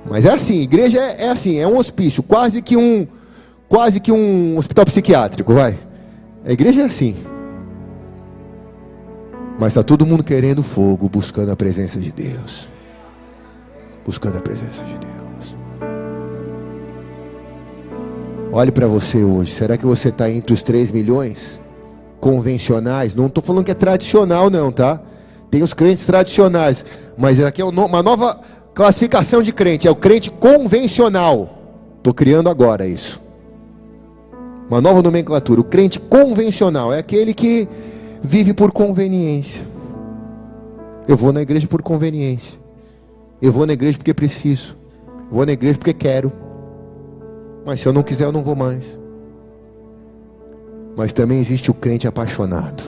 Mas 0.09 0.25
é 0.25 0.35
assim, 0.35 0.61
igreja 0.61 0.99
é, 0.99 1.25
é, 1.25 1.31
assim, 1.31 1.59
é 1.59 1.67
um 1.67 1.79
hospício, 1.79 2.23
quase 2.23 2.61
que 2.61 2.77
um, 2.77 3.07
quase 3.69 4.01
que 4.01 4.13
um 4.13 4.59
hospital 4.59 4.85
psiquiátrico, 4.85 5.55
vai. 5.55 5.79
A 6.45 6.53
igreja 6.53 6.83
é 6.83 6.85
assim. 6.85 7.17
Mas 9.59 9.69
está 9.69 9.83
todo 9.83 10.05
mundo 10.05 10.23
querendo 10.23 10.63
fogo, 10.63 11.09
buscando 11.09 11.53
a 11.53 11.57
presença 11.57 11.99
de 11.99 12.13
Deus. 12.13 12.69
Buscando 14.05 14.39
a 14.39 14.41
presença 14.41 14.83
de 14.85 14.99
Deus. 14.99 15.15
Olhe 18.53 18.71
para 18.71 18.87
você 18.87 19.25
hoje. 19.25 19.53
Será 19.53 19.77
que 19.77 19.87
você 19.87 20.11
está 20.11 20.31
entre 20.31 20.53
os 20.53 20.63
3 20.63 20.91
milhões 20.91 21.61
convencionais? 22.21 23.15
Não 23.15 23.27
estou 23.27 23.43
falando 23.43 23.65
que 23.65 23.71
é 23.71 23.75
tradicional, 23.75 24.51
não, 24.51 24.71
tá? 24.71 25.01
Tem 25.51 25.63
os 25.63 25.73
crentes 25.73 26.05
tradicionais. 26.05 26.85
Mas 27.17 27.43
aqui 27.43 27.63
é 27.63 27.65
uma 27.65 28.03
nova 28.03 28.41
Classificação 28.75 29.41
de 29.41 29.53
crente 29.53 29.87
é 29.87 29.91
o 29.91 29.95
crente 29.95 30.33
convencional. 30.33 31.49
Estou 31.97 32.13
criando 32.13 32.51
agora 32.51 32.85
isso. 32.85 33.23
Uma 34.69 34.81
nova 34.81 35.01
nomenclatura. 35.01 35.61
O 35.61 35.65
crente 35.65 36.01
convencional 36.01 36.93
é 36.93 36.99
aquele 36.99 37.33
que 37.33 37.69
vive 38.21 38.53
por 38.53 38.73
conveniência. 38.73 39.65
Eu 41.07 41.17
vou 41.17 41.33
na 41.33 41.41
igreja 41.41 41.69
por 41.69 41.83
conveniência. 41.83 42.59
Eu 43.41 43.53
vou 43.53 43.65
na 43.65 43.75
igreja 43.75 43.97
porque 43.97 44.13
preciso. 44.13 44.77
Vou 45.31 45.47
na 45.47 45.53
igreja 45.53 45.79
porque 45.79 45.95
quero. 45.95 46.33
Mas 47.65 47.81
se 47.81 47.87
eu 47.87 47.93
não 47.93 48.03
quiser, 48.03 48.25
eu 48.25 48.33
não 48.33 48.43
vou 48.43 48.57
mais. 48.57 48.99
Mas 50.97 51.13
também 51.13 51.39
existe 51.39 51.71
o 51.71 51.75
crente 51.75 52.09
apaixonado. 52.09 52.83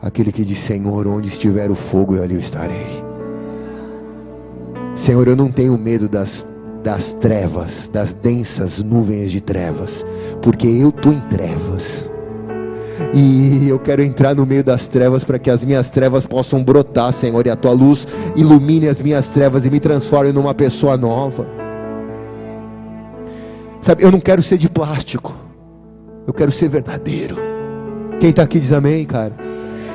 Aquele 0.00 0.30
que 0.30 0.44
diz: 0.44 0.60
Senhor, 0.60 1.08
onde 1.08 1.26
estiver 1.26 1.70
o 1.72 1.74
fogo, 1.74 2.14
eu 2.14 2.22
ali 2.22 2.38
estarei. 2.38 3.13
Senhor, 4.94 5.26
eu 5.26 5.34
não 5.34 5.50
tenho 5.50 5.76
medo 5.76 6.08
das, 6.08 6.46
das 6.82 7.12
trevas, 7.12 7.90
das 7.92 8.12
densas 8.12 8.80
nuvens 8.80 9.32
de 9.32 9.40
trevas, 9.40 10.06
porque 10.40 10.68
eu 10.68 10.90
estou 10.90 11.12
em 11.12 11.20
trevas. 11.20 12.10
E 13.12 13.68
eu 13.68 13.78
quero 13.78 14.02
entrar 14.02 14.36
no 14.36 14.46
meio 14.46 14.62
das 14.62 14.86
trevas 14.86 15.24
para 15.24 15.38
que 15.38 15.50
as 15.50 15.64
minhas 15.64 15.90
trevas 15.90 16.26
possam 16.26 16.62
brotar, 16.62 17.12
Senhor, 17.12 17.44
e 17.44 17.50
a 17.50 17.56
tua 17.56 17.72
luz 17.72 18.06
ilumine 18.36 18.88
as 18.88 19.02
minhas 19.02 19.28
trevas 19.28 19.66
e 19.66 19.70
me 19.70 19.80
transforme 19.80 20.32
numa 20.32 20.54
pessoa 20.54 20.96
nova. 20.96 21.44
Sabe, 23.82 24.04
eu 24.04 24.12
não 24.12 24.20
quero 24.20 24.42
ser 24.42 24.58
de 24.58 24.68
plástico, 24.68 25.34
eu 26.26 26.32
quero 26.32 26.52
ser 26.52 26.68
verdadeiro. 26.68 27.36
Quem 28.20 28.30
está 28.30 28.44
aqui 28.44 28.60
diz 28.60 28.72
amém, 28.72 29.04
cara. 29.04 29.34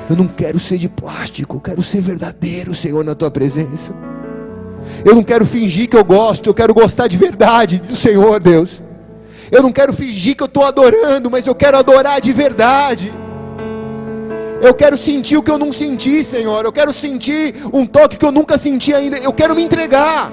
Eu 0.09 0.15
não 0.15 0.27
quero 0.27 0.59
ser 0.59 0.77
de 0.77 0.89
plástico, 0.89 1.55
eu 1.55 1.61
quero 1.61 1.81
ser 1.81 2.01
verdadeiro, 2.01 2.75
Senhor, 2.75 3.03
na 3.03 3.15
tua 3.15 3.31
presença. 3.31 3.93
Eu 5.05 5.15
não 5.15 5.23
quero 5.23 5.45
fingir 5.45 5.87
que 5.87 5.97
eu 5.97 6.03
gosto, 6.03 6.49
eu 6.49 6.53
quero 6.53 6.73
gostar 6.73 7.07
de 7.07 7.17
verdade 7.17 7.79
do 7.79 7.95
Senhor, 7.95 8.39
Deus. 8.39 8.81
Eu 9.51 9.63
não 9.63 9.71
quero 9.71 9.93
fingir 9.93 10.35
que 10.35 10.43
eu 10.43 10.47
estou 10.47 10.63
adorando, 10.63 11.29
mas 11.29 11.47
eu 11.47 11.55
quero 11.55 11.77
adorar 11.77 12.21
de 12.21 12.31
verdade. 12.31 13.11
Eu 14.61 14.73
quero 14.73 14.97
sentir 14.97 15.37
o 15.37 15.43
que 15.43 15.49
eu 15.49 15.57
não 15.57 15.71
senti, 15.71 16.23
Senhor. 16.23 16.65
Eu 16.65 16.71
quero 16.71 16.91
sentir 16.91 17.55
um 17.73 17.85
toque 17.85 18.17
que 18.17 18.25
eu 18.25 18.31
nunca 18.31 18.57
senti 18.57 18.93
ainda. 18.93 19.17
Eu 19.17 19.33
quero 19.33 19.55
me 19.55 19.63
entregar. 19.63 20.31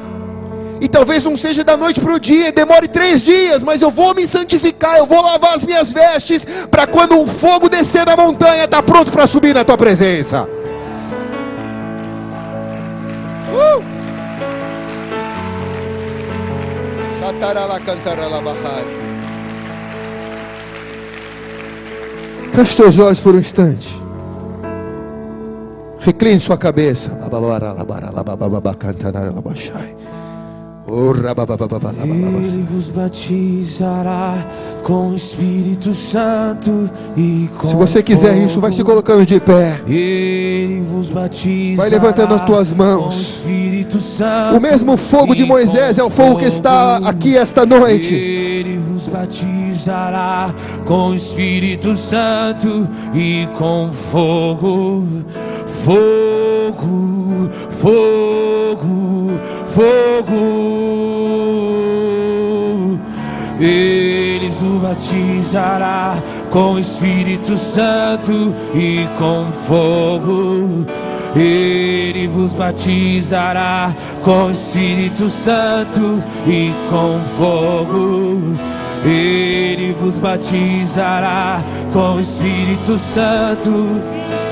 E 0.80 0.88
talvez 0.88 1.24
não 1.24 1.36
seja 1.36 1.64
da 1.64 1.76
noite 1.76 2.00
para 2.00 2.12
o 2.12 2.20
dia, 2.20 2.52
demore 2.52 2.86
três 2.86 3.22
dias, 3.22 3.64
mas 3.64 3.80
eu 3.80 3.90
vou 3.90 4.14
me 4.14 4.26
santificar, 4.26 4.98
eu 4.98 5.06
vou 5.06 5.22
lavar 5.22 5.54
as 5.54 5.64
minhas 5.64 5.90
vestes, 5.90 6.46
para 6.70 6.86
quando 6.86 7.18
o 7.18 7.26
fogo 7.26 7.68
descer 7.68 8.04
da 8.04 8.14
montanha, 8.14 8.64
estar 8.64 8.76
tá 8.76 8.82
pronto 8.82 9.10
para 9.10 9.26
subir 9.26 9.54
na 9.54 9.64
tua 9.64 9.78
presença. 9.78 10.46
Uh! 13.50 13.95
Feche 22.52 22.74
seus 22.76 22.98
olhos 22.98 23.20
por 23.20 23.34
um 23.34 23.38
instante. 23.38 23.88
Recline 25.98 26.40
sua 26.40 26.56
cabeça. 26.56 27.10
Oh. 30.88 31.12
Ele 31.12 32.64
vos 32.70 32.88
batizará 32.88 34.46
com 34.84 35.08
o 35.08 35.16
Espírito 35.16 35.92
Santo 35.96 36.88
e 37.16 37.50
com 37.58 37.66
Se 37.66 37.74
você 37.74 38.02
quiser 38.04 38.36
isso, 38.38 38.60
vai 38.60 38.70
se 38.70 38.84
colocando 38.84 39.26
de 39.26 39.40
pé. 39.40 39.80
Ele 39.88 40.84
vos 40.88 41.08
batizará 41.08 41.76
Vai 41.76 41.90
levantando 41.90 42.34
as 42.34 42.46
tuas 42.46 42.72
mãos. 42.72 43.42
o 43.44 44.56
O 44.56 44.60
mesmo 44.60 44.96
fogo 44.96 45.34
de 45.34 45.44
Moisés 45.44 45.98
é 45.98 46.04
o 46.04 46.10
fogo 46.10 46.38
que 46.38 46.44
está 46.44 46.98
aqui 46.98 47.36
esta 47.36 47.66
noite. 47.66 48.14
Ele 48.14 48.78
vos 48.78 49.08
batizará 49.08 50.54
com 50.84 51.08
o 51.08 51.14
Espírito 51.16 51.96
Santo 51.96 52.88
e 53.12 53.48
com 53.58 53.90
fogo, 53.92 55.04
fogo, 55.66 57.50
fogo, 57.70 59.32
fogo. 59.66 60.65
Ele 63.58 64.50
vos 64.50 64.82
batizará 64.82 66.22
com 66.50 66.74
o 66.74 66.78
Espírito 66.78 67.56
Santo 67.56 68.54
e 68.74 69.08
com 69.18 69.50
fogo. 69.52 70.86
Ele 71.34 72.28
vos 72.28 72.52
batizará 72.54 73.94
com 74.22 74.46
o 74.46 74.50
Espírito 74.50 75.28
Santo 75.28 76.22
e 76.46 76.72
com 76.90 77.20
fogo. 77.36 78.56
Ele 79.04 79.94
vos 80.00 80.16
batizará 80.16 81.62
com 81.92 82.16
o 82.16 82.20
Espírito 82.20 82.98
Santo. 82.98 83.70
Ele 83.70 84.45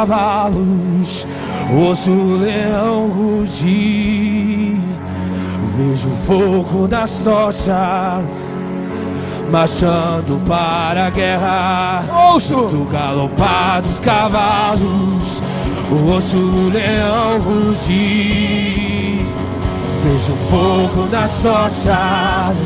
cavalos, 0.00 1.26
ouço 1.70 2.10
o 2.10 2.38
leão 2.38 3.08
rugir. 3.08 4.78
Vejo 5.76 6.08
fogo 6.26 6.88
nas 6.88 7.10
tochas, 7.20 8.24
marchando 9.52 10.42
para 10.46 11.08
a 11.08 11.10
guerra. 11.10 12.04
Ouço! 12.32 12.68
Do 12.68 12.88
galopar 12.90 13.82
dos 13.82 13.98
cavalos, 13.98 15.42
ouço 15.90 16.38
o 16.38 16.70
leão 16.70 17.38
rugir. 17.40 19.26
Vejo 20.02 20.34
fogo 20.48 21.08
nas 21.12 21.30
tochas, 21.42 22.56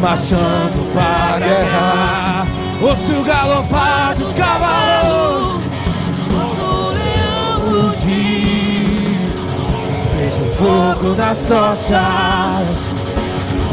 marchando 0.00 0.92
para 0.94 1.34
a 1.34 1.38
guerra. 1.40 2.46
Ouço 2.82 3.12
o 3.12 3.24
galopar 3.24 4.14
dos 4.14 4.32
cavalos, 4.32 4.99
O 4.99 4.99
Vejo 10.16 10.44
fogo 10.56 11.14
nas 11.16 11.38
tochas, 11.38 12.94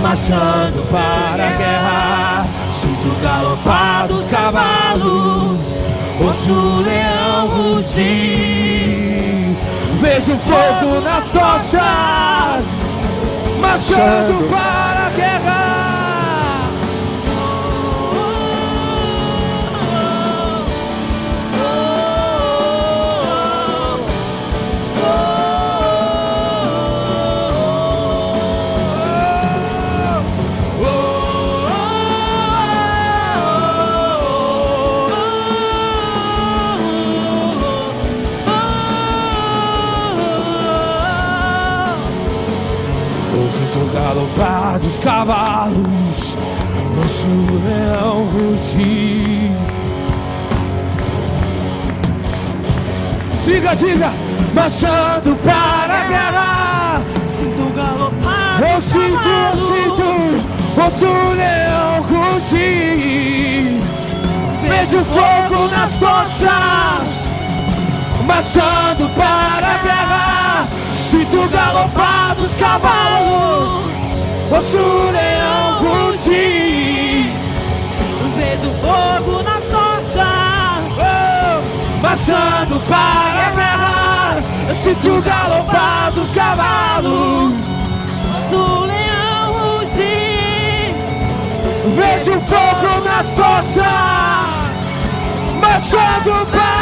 marchando 0.01 0.89
para 0.89 1.47
a 1.47 1.51
guerra. 1.57 2.47
Sinto 2.71 3.19
galopar 3.21 4.07
dos 4.07 4.25
cavalos, 4.27 5.59
ouço 6.21 6.51
o 6.51 6.81
leão 6.81 7.47
rugir. 7.75 9.57
Vejo 9.99 10.37
fogo 10.37 11.01
nas 11.01 11.25
tochas, 11.25 12.63
Marchando. 13.59 14.49
para 14.49 15.07
a 15.07 15.09
guerra. 15.15 15.96
Dos 44.77 44.97
cavalos, 44.99 46.37
ouço 46.97 47.27
o 47.27 47.61
leão 47.63 48.25
rugir. 48.27 49.51
Diga, 53.43 53.75
diga, 53.75 54.11
marchando 54.53 55.35
para 55.41 55.93
a 55.93 56.07
guerra. 56.07 57.01
Sinto 57.25 57.73
galopar 57.75 58.61
Eu 58.61 58.81
sinto, 58.81 58.99
eu 58.99 59.11
cavalos. 59.13 59.67
sinto, 59.67 60.03
ouço 60.81 61.05
o 61.05 61.33
leão 61.33 62.01
rugir. 62.33 63.79
Vejo 64.61 65.05
fogo 65.05 65.67
nas 65.69 65.95
tochas, 65.95 67.31
marchando 68.25 69.09
para 69.15 69.67
a 69.67 69.77
guerra. 69.77 70.67
Sinto 70.91 71.47
galopar 71.49 72.35
dos 72.35 72.53
cavalos, 72.55 73.85
o 74.49 75.11
leão 75.11 75.79
rugir. 75.79 77.33
Vejo 78.37 78.71
fogo 78.81 79.43
nas 79.43 79.63
tochas. 79.65 80.93
Oh, 80.97 82.01
marchando 82.01 82.79
para 82.87 83.47
a 83.47 83.51
guerra. 83.51 84.43
Sinto 84.69 85.09
o 85.17 85.21
galopar 85.21 86.11
dos 86.11 86.29
cavalos. 86.31 87.53
O 88.51 88.85
leão 88.85 89.79
rugir. 89.79 90.95
Vejo 91.95 92.39
fogo 92.41 93.01
nas 93.03 93.27
tochas, 93.35 93.85
marchando 95.59 96.47
para 96.51 96.76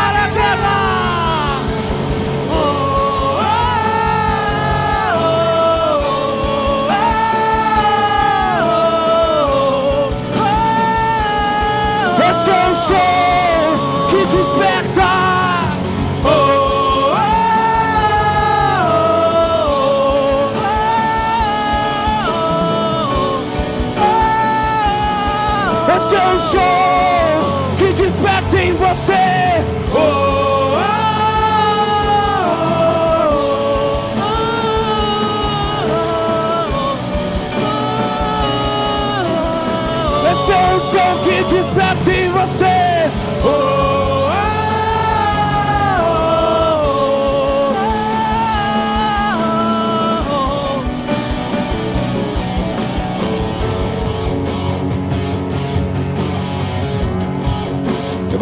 说 26.51 26.85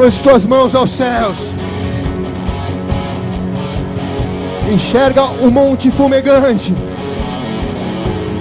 Levante 0.04 0.16
as 0.18 0.20
tuas 0.20 0.46
mãos 0.46 0.76
aos 0.76 0.92
céus. 0.92 1.38
Enxerga 4.70 5.24
o 5.42 5.50
monte 5.50 5.90
fumegante. 5.90 6.76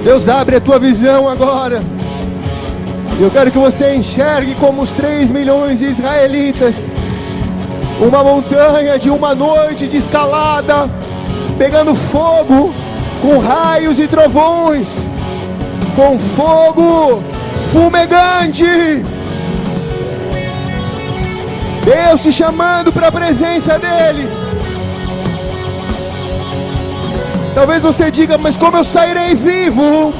Deus 0.02 0.28
abre 0.28 0.56
a 0.56 0.60
tua 0.60 0.80
visão 0.80 1.28
agora. 1.28 1.82
Eu 3.20 3.30
quero 3.30 3.52
que 3.52 3.58
você 3.58 3.94
enxergue 3.94 4.56
como 4.56 4.82
os 4.82 4.92
3 4.92 5.30
milhões 5.30 5.78
de 5.78 5.84
israelitas. 5.84 6.86
Uma 8.00 8.24
montanha 8.24 8.98
de 8.98 9.08
uma 9.08 9.32
noite 9.32 9.86
de 9.86 9.98
escalada, 9.98 10.90
pegando 11.58 11.94
fogo, 11.94 12.74
com 13.20 13.38
raios 13.38 14.00
e 14.00 14.08
trovões, 14.08 15.06
com 15.94 16.18
fogo 16.18 17.22
fumegante. 17.70 19.11
Deus 21.92 22.22
te 22.22 22.32
chamando 22.32 22.90
para 22.90 23.08
a 23.08 23.12
presença 23.12 23.78
dEle. 23.78 24.26
Talvez 27.54 27.82
você 27.82 28.10
diga, 28.10 28.38
mas 28.38 28.56
como 28.56 28.78
eu 28.78 28.84
sairei 28.84 29.34
vivo? 29.34 30.14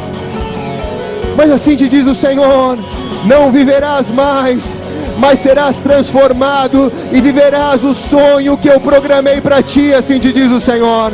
Mas 1.35 1.51
assim 1.51 1.75
te 1.75 1.89
diz 1.89 2.07
o 2.07 2.15
Senhor: 2.15 2.79
não 3.25 3.51
viverás 3.51 4.11
mais, 4.11 4.83
mas 5.19 5.39
serás 5.39 5.79
transformado 5.79 6.93
e 7.11 7.21
viverás 7.23 7.83
o 7.83 7.95
sonho 7.95 8.59
que 8.59 8.69
eu 8.69 8.79
programei 8.79 9.41
para 9.41 9.63
ti, 9.63 9.95
assim 9.95 10.19
te 10.19 10.31
diz 10.31 10.51
o 10.53 10.61
Senhor. 10.61 11.11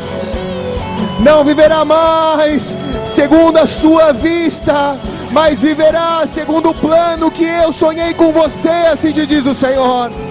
Não 1.21 1.45
viverá 1.45 1.85
mais 1.85 2.77
segundo 3.05 3.59
a 3.59 3.67
sua 3.67 4.13
vista, 4.13 4.99
mas 5.31 5.61
viverá 5.61 6.27
segundo 6.27 6.71
o 6.71 6.75
plano 6.75 7.31
que 7.31 7.45
eu 7.45 7.73
sonhei 7.73 8.13
com 8.13 8.33
você, 8.33 8.77
assim 8.93 9.13
te 9.13 9.25
diz 9.25 9.47
o 9.47 9.55
Senhor 9.55 10.28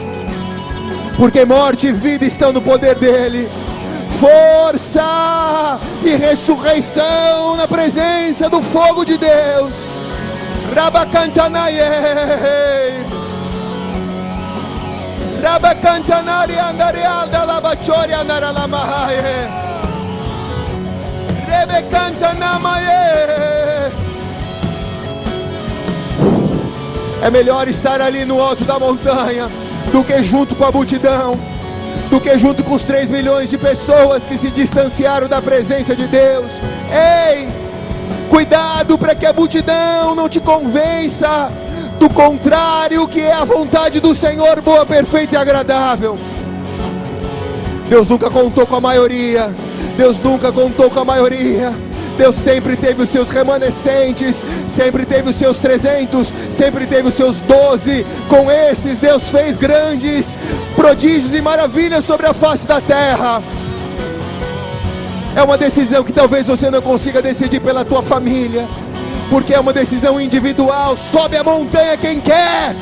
porque 1.17 1.43
morte 1.43 1.87
e 1.87 1.91
vida 1.91 2.25
estão 2.25 2.53
no 2.53 2.61
poder 2.61 2.95
dele. 2.95 3.49
Força 4.19 5.79
e 6.03 6.15
ressurreição 6.15 7.55
na 7.55 7.67
presença 7.67 8.49
do 8.49 8.61
fogo 8.61 9.03
de 9.03 9.17
Deus. 9.17 9.73
Rabacantanaye. 10.75 11.81
Rabacantanari 15.41 16.57
andarial 16.57 17.27
da 17.27 17.43
labachori 17.43 18.13
andaralamahaye. 18.13 19.21
Rebecantanamaye. 21.47 22.87
É 27.21 27.31
melhor 27.31 27.67
estar 27.67 27.99
ali 28.01 28.23
no 28.25 28.41
alto 28.41 28.63
da 28.63 28.79
montanha 28.79 29.66
do 29.91 30.03
que 30.03 30.23
junto 30.23 30.55
com 30.55 30.65
a 30.65 30.71
multidão, 30.71 31.39
do 32.09 32.19
que 32.19 32.37
junto 32.37 32.63
com 32.63 32.73
os 32.73 32.83
3 32.83 33.09
milhões 33.11 33.49
de 33.49 33.57
pessoas 33.57 34.25
que 34.25 34.37
se 34.37 34.49
distanciaram 34.51 35.27
da 35.27 35.41
presença 35.41 35.95
de 35.95 36.07
Deus. 36.07 36.53
Ei, 36.89 37.47
cuidado 38.29 38.97
para 38.97 39.15
que 39.15 39.25
a 39.25 39.33
multidão 39.33 40.15
não 40.15 40.29
te 40.29 40.39
convença 40.39 41.51
do 41.99 42.09
contrário, 42.09 43.07
que 43.07 43.21
é 43.21 43.33
a 43.33 43.43
vontade 43.43 43.99
do 43.99 44.13
Senhor, 44.13 44.61
boa, 44.61 44.85
perfeita 44.85 45.35
e 45.35 45.37
agradável. 45.37 46.17
Deus 47.89 48.07
nunca 48.07 48.29
contou 48.29 48.67
com 48.67 48.75
a 48.75 48.81
maioria. 48.81 49.55
Deus 49.95 50.19
nunca 50.19 50.51
contou 50.51 50.89
com 50.89 50.99
a 50.99 51.05
maioria. 51.05 51.73
Deus 52.17 52.35
sempre 52.35 52.75
teve 52.75 53.03
os 53.03 53.09
seus 53.09 53.29
remanescentes, 53.29 54.43
sempre 54.67 55.05
teve 55.05 55.29
os 55.29 55.35
seus 55.35 55.57
300, 55.57 56.33
sempre 56.51 56.87
teve 56.87 57.07
os 57.07 57.13
seus 57.13 57.39
12. 57.41 58.05
Com 58.27 58.49
esses, 58.49 58.99
Deus 58.99 59.29
fez 59.29 59.55
grandes 59.55 60.35
prodígios 60.75 61.33
e 61.33 61.41
maravilhas 61.41 62.03
sobre 62.03 62.25
a 62.25 62.33
face 62.33 62.67
da 62.67 62.81
terra. 62.81 63.41
É 65.35 65.43
uma 65.43 65.57
decisão 65.57 66.03
que 66.03 66.11
talvez 66.11 66.47
você 66.47 66.71
não 66.71 66.81
consiga 66.81 67.21
decidir 67.21 67.59
pela 67.59 67.85
tua 67.85 68.01
família, 68.01 68.67
porque 69.29 69.53
é 69.53 69.59
uma 69.59 69.71
decisão 69.71 70.19
individual. 70.19 70.97
Sobe 70.97 71.37
a 71.37 71.43
montanha 71.43 71.95
quem 71.97 72.19
quer, 72.19 72.75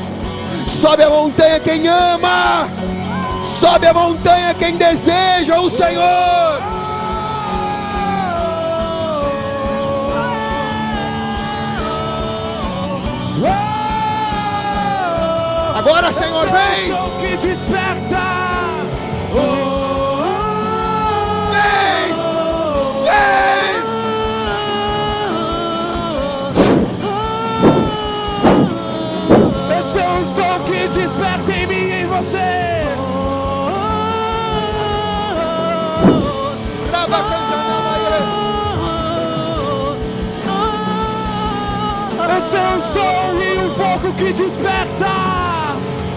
sobe 0.66 1.02
a 1.02 1.10
montanha 1.10 1.60
quem 1.60 1.86
ama, 1.86 2.70
sobe 3.44 3.86
a 3.86 3.92
montanha 3.92 4.54
quem 4.54 4.78
deseja 4.78 5.60
o 5.60 5.68
Senhor. 5.68 6.75
Agora, 15.76 16.10
Senhor, 16.12 16.46
vem! 16.46 16.88
Som 16.88 17.10
que 17.18 17.36
desperta. 17.36 18.15
É 42.76 42.78
um 42.78 42.82
som 42.82 43.40
e 43.42 43.58
um 43.58 43.70
fogo 43.70 44.12
que 44.12 44.34
desperta. 44.34 45.06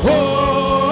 Oh, 0.03 0.91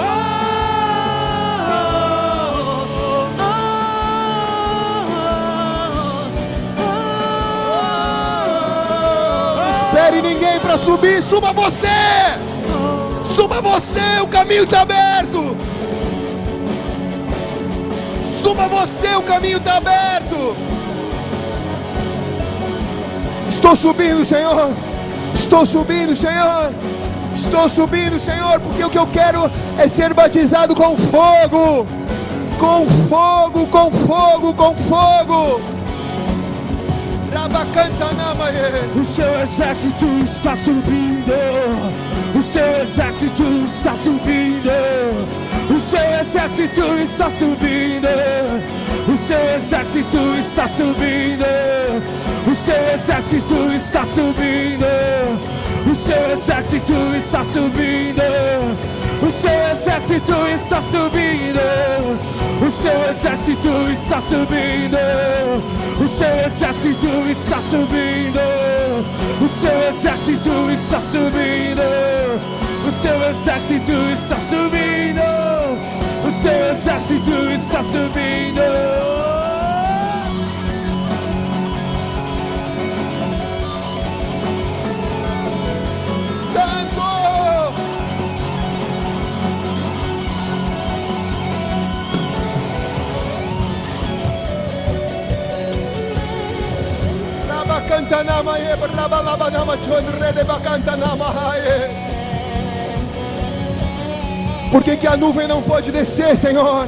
espere 9.70 10.22
ninguém 10.22 10.58
para 10.60 10.78
subir, 10.78 11.22
suba 11.22 11.52
você! 11.52 11.86
Suba 13.22 13.60
você, 13.60 14.22
o 14.22 14.28
caminho 14.28 14.64
está 14.64 14.80
aberto! 14.80 15.54
Suba 18.22 18.68
você, 18.68 19.16
o 19.16 19.22
caminho 19.22 19.58
está 19.58 19.76
aberto! 19.76 20.56
Estou 23.50 23.76
subindo, 23.76 24.24
Senhor! 24.24 24.87
Estou 25.34 25.64
subindo, 25.66 26.14
Senhor! 26.14 26.72
Estou 27.34 27.68
subindo, 27.68 28.18
Senhor, 28.18 28.60
porque 28.60 28.84
o 28.84 28.90
que 28.90 28.98
eu 28.98 29.06
quero 29.06 29.50
é 29.78 29.86
ser 29.86 30.12
batizado 30.12 30.74
com 30.74 30.96
fogo! 30.96 31.86
Com 32.58 32.86
fogo, 33.08 33.66
com 33.68 33.92
fogo, 33.92 34.54
com 34.54 34.76
fogo! 34.76 35.78
O 39.00 39.04
seu 39.04 39.40
exército 39.40 40.06
está 40.24 40.56
subindo. 40.56 41.32
O 42.34 42.42
seu 42.42 42.82
exército 42.82 43.44
está 43.64 43.94
subindo. 43.94 44.70
O 45.70 45.78
seu 45.78 46.00
exército 46.20 46.82
está 47.02 47.30
subindo. 47.30 48.08
O 49.12 49.16
seu 49.16 49.40
exército 49.54 50.34
está 50.36 50.66
subindo 50.66 51.44
seu 52.68 52.94
exército 52.94 53.72
está 53.72 54.04
subindo. 54.04 54.84
O 55.90 55.94
seu 55.94 56.32
exército 56.32 56.92
está 57.16 57.42
subindo. 57.42 58.22
O 59.26 59.30
seu 59.30 59.58
exército 59.72 60.32
está 60.54 60.82
subindo. 60.82 61.60
O 62.60 62.70
seu 62.70 63.10
exército 63.10 63.68
está 63.90 64.20
subindo. 64.20 64.98
O 65.98 66.08
seu 66.08 66.28
exército 66.46 67.08
está 67.30 67.58
subindo. 67.70 68.40
O 69.40 69.48
seu 69.48 69.88
exército 69.88 70.70
está 70.70 71.00
subindo. 71.00 71.82
O 72.86 72.92
seu 73.00 73.30
exército 73.30 73.92
está 74.12 74.36
subindo. 74.36 75.22
O 76.22 76.30
seu 76.42 76.72
exército 76.72 77.32
está 77.50 77.82
subindo. 77.82 79.17
Rabakantanamaye, 97.88 98.76
Brabalabanamachondre, 98.76 100.44
Bacantana마ye. 100.44 102.08
Por 104.70 104.84
que, 104.84 104.96
que 104.96 105.06
a 105.06 105.16
nuvem 105.16 105.48
não 105.48 105.62
pode 105.62 105.90
descer, 105.90 106.36
Senhor? 106.36 106.86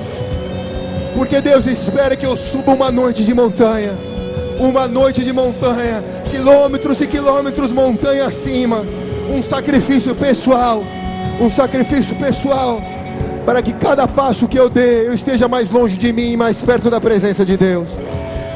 Porque 1.14 1.40
Deus 1.40 1.66
espera 1.66 2.14
que 2.14 2.26
eu 2.26 2.36
suba 2.36 2.72
uma 2.72 2.90
noite 2.90 3.24
de 3.24 3.32
montanha, 3.32 3.92
uma 4.58 4.86
noite 4.86 5.24
de 5.24 5.32
montanha, 5.32 6.04
quilômetros 6.30 7.00
e 7.00 7.06
quilômetros 7.06 7.72
montanha 7.72 8.26
acima, 8.26 8.84
um 9.30 9.42
sacrifício 9.42 10.14
pessoal, 10.14 10.82
um 11.40 11.50
sacrifício 11.50 12.14
pessoal, 12.16 12.82
para 13.46 13.62
que 13.62 13.72
cada 13.72 14.06
passo 14.06 14.46
que 14.46 14.58
eu 14.58 14.68
dê 14.68 15.08
eu 15.08 15.14
esteja 15.14 15.48
mais 15.48 15.70
longe 15.70 15.96
de 15.96 16.12
mim 16.12 16.32
e 16.32 16.36
mais 16.36 16.60
perto 16.62 16.90
da 16.90 17.00
presença 17.00 17.44
de 17.44 17.56
Deus. 17.56 17.88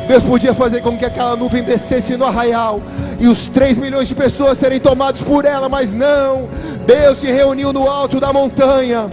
Deus 0.07 0.23
podia 0.23 0.55
fazer 0.55 0.81
com 0.81 0.97
que 0.99 1.05
aquela 1.05 1.37
nuvem 1.37 1.63
descesse 1.63 2.17
no 2.17 2.25
arraial 2.25 2.81
e 3.19 3.27
os 3.27 3.47
3 3.47 3.79
milhões 3.79 4.09
de 4.09 4.15
pessoas 4.15 4.59
serem 4.59 4.79
tomados 4.79 5.23
por 5.23 5.45
ela, 5.45 5.69
mas 5.69 5.93
não. 5.93 6.49
Deus 6.87 7.19
se 7.19 7.27
reuniu 7.27 7.73
no 7.73 7.89
alto 7.89 8.21
da 8.21 8.33
montanha. 8.33 9.11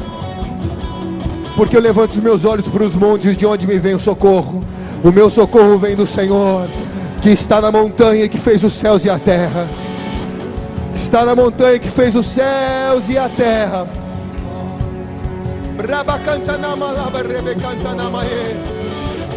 Porque 1.55 1.77
eu 1.77 1.81
levanto 1.81 2.13
os 2.13 2.19
meus 2.19 2.43
olhos 2.43 2.67
para 2.67 2.83
os 2.83 2.95
montes 2.95 3.37
de 3.37 3.45
onde 3.45 3.65
me 3.65 3.79
vem 3.79 3.95
o 3.95 3.99
socorro. 3.99 4.63
O 5.03 5.11
meu 5.11 5.29
socorro 5.29 5.77
vem 5.77 5.95
do 5.95 6.05
Senhor, 6.05 6.69
que 7.21 7.29
está 7.29 7.61
na 7.61 7.71
montanha 7.71 8.27
que 8.27 8.37
fez 8.37 8.63
os 8.63 8.73
céus 8.73 9.05
e 9.05 9.09
a 9.09 9.17
terra. 9.17 9.69
Está 10.93 11.25
na 11.25 11.35
montanha 11.35 11.79
que 11.79 11.89
fez 11.89 12.15
os 12.15 12.25
céus 12.25 13.09
e 13.09 13.17
a 13.17 13.29
terra. 13.29 13.87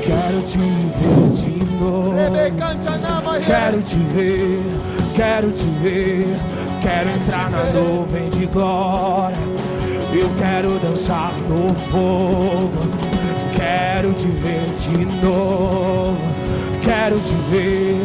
Quero 0.06 0.42
te 0.42 0.58
ver 0.58 1.30
de 1.32 1.64
novo. 1.80 2.12
Quero 3.46 3.80
te 3.82 3.96
ver, 4.14 4.62
quero 5.14 5.50
te 5.50 5.64
ver. 5.82 6.26
Quero 6.82 7.10
entrar 7.10 7.50
na 7.50 7.64
nuvem 7.72 8.28
de 8.28 8.44
glória. 8.44 9.38
Eu 10.12 10.28
quero 10.36 10.78
dançar 10.78 11.32
no 11.48 11.74
fogo. 11.90 12.70
Quero 13.56 14.12
te 14.12 14.26
ver 14.26 14.68
de 14.76 15.06
novo. 15.24 16.18
Quero 16.82 17.18
te 17.20 17.34
ver, 17.50 17.96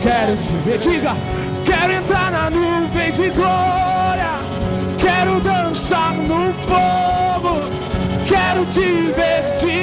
quero 0.00 0.36
te 0.36 0.54
ver. 0.64 0.78
Diga, 0.78 1.16
quero 1.64 1.92
entrar 1.92 2.30
na 2.30 2.50
nuvem 2.50 3.10
de 3.10 3.30
glória. 3.30 4.38
Quero 4.96 5.40
dançar 5.40 6.14
no 6.14 6.52
fogo. 6.68 7.62
Quero 8.24 8.64
te 8.66 9.12
ver 9.16 9.58
de 9.58 9.77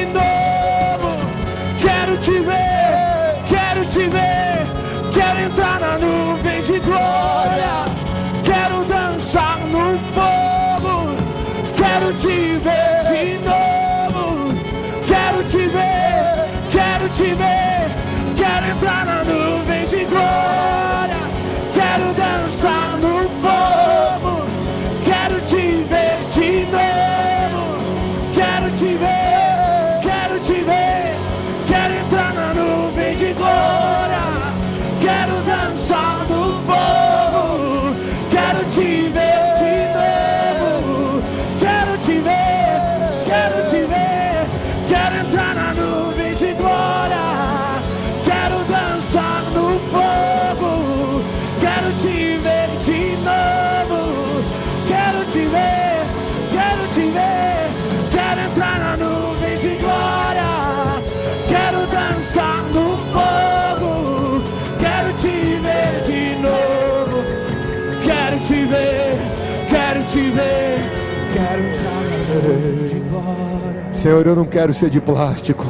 Senhor, 74.05 74.23
eu 74.27 74.35
não 74.35 74.45
quero 74.45 74.71
ser 74.71 74.91
de 74.91 75.01
plástico. 75.01 75.65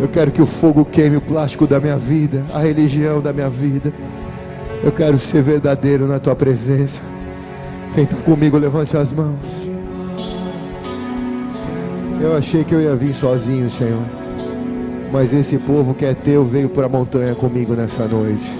Eu 0.00 0.08
quero 0.08 0.32
que 0.32 0.42
o 0.42 0.46
fogo 0.46 0.84
queime 0.84 1.18
o 1.18 1.20
plástico 1.20 1.64
da 1.64 1.78
minha 1.78 1.96
vida, 1.96 2.42
a 2.52 2.58
religião 2.58 3.20
da 3.20 3.32
minha 3.32 3.48
vida. 3.48 3.92
Eu 4.82 4.90
quero 4.90 5.16
ser 5.16 5.40
verdadeiro 5.40 6.08
na 6.08 6.18
tua 6.18 6.34
presença. 6.34 7.00
Quem 7.94 8.02
está 8.02 8.16
comigo, 8.16 8.58
levante 8.58 8.96
as 8.96 9.12
mãos. 9.12 9.38
Eu 12.20 12.36
achei 12.36 12.64
que 12.64 12.74
eu 12.74 12.80
ia 12.80 12.96
vir 12.96 13.14
sozinho, 13.14 13.70
Senhor. 13.70 14.04
Mas 15.12 15.32
esse 15.32 15.58
povo 15.58 15.94
que 15.94 16.04
é 16.04 16.12
teu 16.12 16.44
veio 16.44 16.68
para 16.68 16.86
a 16.86 16.88
montanha 16.88 17.36
comigo 17.36 17.72
nessa 17.76 18.08
noite. 18.08 18.50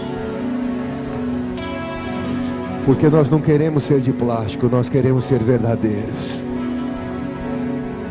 Porque 2.85 3.09
nós 3.09 3.29
não 3.29 3.41
queremos 3.41 3.83
ser 3.83 4.01
de 4.01 4.13
plástico, 4.13 4.69
nós 4.69 4.89
queremos 4.89 5.25
ser 5.25 5.41
verdadeiros. 5.41 6.49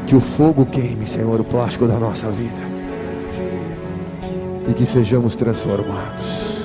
Que 0.09 0.15
o 0.15 0.19
fogo 0.19 0.65
queime, 0.65 1.05
Senhor, 1.05 1.39
o 1.39 1.43
plástico 1.43 1.85
da 1.85 1.99
nossa 1.99 2.31
vida. 2.31 2.57
E 4.67 4.73
que 4.73 4.83
sejamos 4.83 5.35
transformados. 5.35 6.57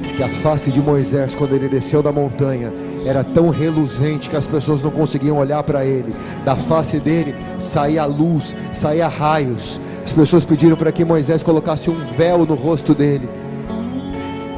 Diz 0.00 0.10
que 0.10 0.20
a 0.20 0.28
face 0.28 0.72
de 0.72 0.80
Moisés, 0.80 1.32
quando 1.36 1.54
ele 1.54 1.68
desceu 1.68 2.02
da 2.02 2.10
montanha, 2.10 2.72
era 3.06 3.22
tão 3.22 3.50
reluzente 3.50 4.28
que 4.28 4.34
as 4.34 4.48
pessoas 4.48 4.82
não 4.82 4.90
conseguiam 4.90 5.38
olhar 5.38 5.62
para 5.62 5.86
ele. 5.86 6.12
Da 6.44 6.56
face 6.56 6.98
dele 6.98 7.36
saía 7.60 8.04
luz, 8.04 8.56
saía 8.72 9.06
raios. 9.06 9.78
As 10.04 10.12
pessoas 10.12 10.44
pediram 10.44 10.76
para 10.76 10.90
que 10.90 11.04
Moisés 11.04 11.44
colocasse 11.44 11.88
um 11.88 12.00
véu 12.16 12.44
no 12.44 12.56
rosto 12.56 12.96
dele, 12.96 13.28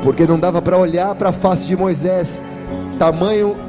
porque 0.03 0.27
não 0.27 0.39
dava 0.39 0.62
para 0.62 0.79
olhar 0.79 1.15
para 1.15 1.29
a 1.29 1.33
face 1.33 1.67
de 1.67 1.77
Moisés, 1.77 2.41
tamanho 2.99 3.69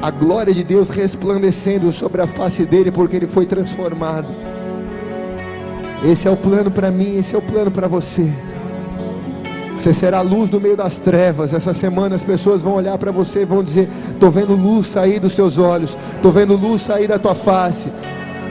a 0.00 0.10
glória 0.10 0.54
de 0.54 0.62
Deus 0.62 0.88
resplandecendo 0.88 1.92
sobre 1.92 2.22
a 2.22 2.26
face 2.26 2.64
dele, 2.64 2.90
porque 2.90 3.16
ele 3.16 3.26
foi 3.26 3.46
transformado. 3.46 4.28
Esse 6.04 6.28
é 6.28 6.30
o 6.30 6.36
plano 6.36 6.70
para 6.70 6.90
mim, 6.90 7.18
esse 7.18 7.34
é 7.34 7.38
o 7.38 7.42
plano 7.42 7.70
para 7.70 7.88
você. 7.88 8.32
Você 9.76 9.92
será 9.94 10.20
luz 10.20 10.50
no 10.50 10.60
meio 10.60 10.76
das 10.76 10.98
trevas. 10.98 11.52
Essa 11.52 11.74
semana 11.74 12.16
as 12.16 12.24
pessoas 12.24 12.62
vão 12.62 12.74
olhar 12.74 12.96
para 12.98 13.12
você 13.12 13.42
e 13.42 13.44
vão 13.44 13.62
dizer: 13.62 13.88
Estou 14.10 14.30
vendo 14.30 14.54
luz 14.54 14.88
sair 14.88 15.20
dos 15.20 15.34
teus 15.34 15.58
olhos, 15.58 15.96
estou 16.14 16.32
vendo 16.32 16.56
luz 16.56 16.82
sair 16.82 17.08
da 17.08 17.18
tua 17.18 17.34
face. 17.34 17.90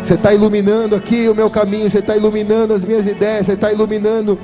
Você 0.01 0.13
está 0.13 0.33
iluminando 0.33 0.95
aqui 0.95 1.27
o 1.27 1.35
meu 1.35 1.49
caminho, 1.49 1.89
você 1.89 1.99
está 1.99 2.15
iluminando 2.15 2.73
as 2.73 2.83
minhas 2.83 3.05
ideias, 3.05 3.45
você 3.45 3.53
está 3.53 3.71
iluminando. 3.71 4.37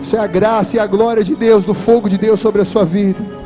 Isso 0.00 0.16
é 0.16 0.20
a 0.20 0.26
graça 0.26 0.76
e 0.76 0.80
a 0.80 0.86
glória 0.86 1.22
de 1.22 1.34
Deus, 1.34 1.64
do 1.64 1.74
fogo 1.74 2.08
de 2.08 2.18
Deus 2.18 2.40
sobre 2.40 2.60
a 2.60 2.64
sua 2.64 2.84
vida. 2.84 3.43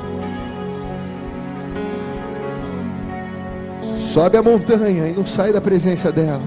Sobe 4.08 4.38
a 4.38 4.42
montanha 4.42 5.06
e 5.06 5.12
não 5.12 5.26
sai 5.26 5.52
da 5.52 5.60
presença 5.60 6.10
dela. 6.10 6.40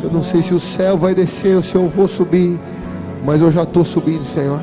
Eu 0.00 0.10
não 0.12 0.22
sei 0.22 0.42
se 0.42 0.54
o 0.54 0.60
céu 0.60 0.96
vai 0.96 1.12
descer 1.12 1.56
ou 1.56 1.62
se 1.62 1.74
eu 1.74 1.88
vou 1.88 2.06
subir, 2.06 2.56
mas 3.24 3.42
eu 3.42 3.50
já 3.50 3.64
estou 3.64 3.84
subindo, 3.84 4.24
Senhor. 4.24 4.60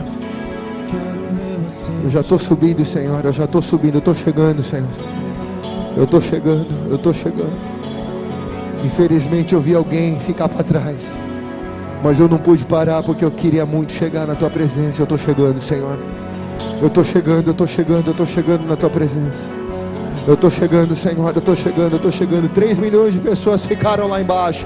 Eu 2.06 2.10
já 2.10 2.22
estou 2.22 2.40
subindo, 2.40 2.86
Senhor. 2.86 3.26
Eu 3.26 3.34
já 3.34 3.44
estou 3.44 3.62
subindo, 3.62 3.96
eu 3.96 4.00
estou 4.00 4.16
chegando, 4.16 4.64
Senhor. 4.64 4.88
Eu 5.98 6.06
estou 6.06 6.22
chegando, 6.22 6.68
eu 6.90 6.96
estou 6.96 7.14
chegando. 7.14 7.60
Infelizmente 8.86 9.54
eu 9.54 9.60
vi 9.60 9.76
alguém 9.76 10.18
ficar 10.22 10.48
para 10.48 10.64
trás, 10.64 11.20
mas 12.02 12.18
eu 12.18 12.30
não 12.30 12.38
pude 12.38 12.64
parar 12.64 13.04
porque 13.04 13.26
eu 13.26 13.32
queria 13.32 13.66
muito 13.66 13.92
chegar 13.92 14.26
na 14.26 14.36
tua 14.36 14.50
presença. 14.50 15.02
Eu 15.02 15.04
estou 15.04 15.18
chegando, 15.18 15.60
Senhor. 15.60 16.00
Eu 16.82 16.88
estou 16.88 17.04
chegando, 17.04 17.48
eu 17.48 17.52
estou 17.52 17.68
chegando, 17.68 18.08
eu 18.08 18.12
estou 18.12 18.26
chegando 18.26 18.66
na 18.66 18.76
tua 18.76 18.90
presença. 18.90 19.44
Eu 20.28 20.36
estou 20.36 20.52
chegando, 20.52 20.96
Senhor, 20.96 21.32
eu 21.34 21.40
estou 21.40 21.56
chegando, 21.56 21.94
eu 21.94 21.98
estou 21.98 22.12
chegando. 22.12 22.50
Três 22.50 22.78
milhões 22.78 23.14
de 23.14 23.20
pessoas 23.20 23.66
ficaram 23.66 24.08
lá 24.08 24.22
embaixo, 24.22 24.66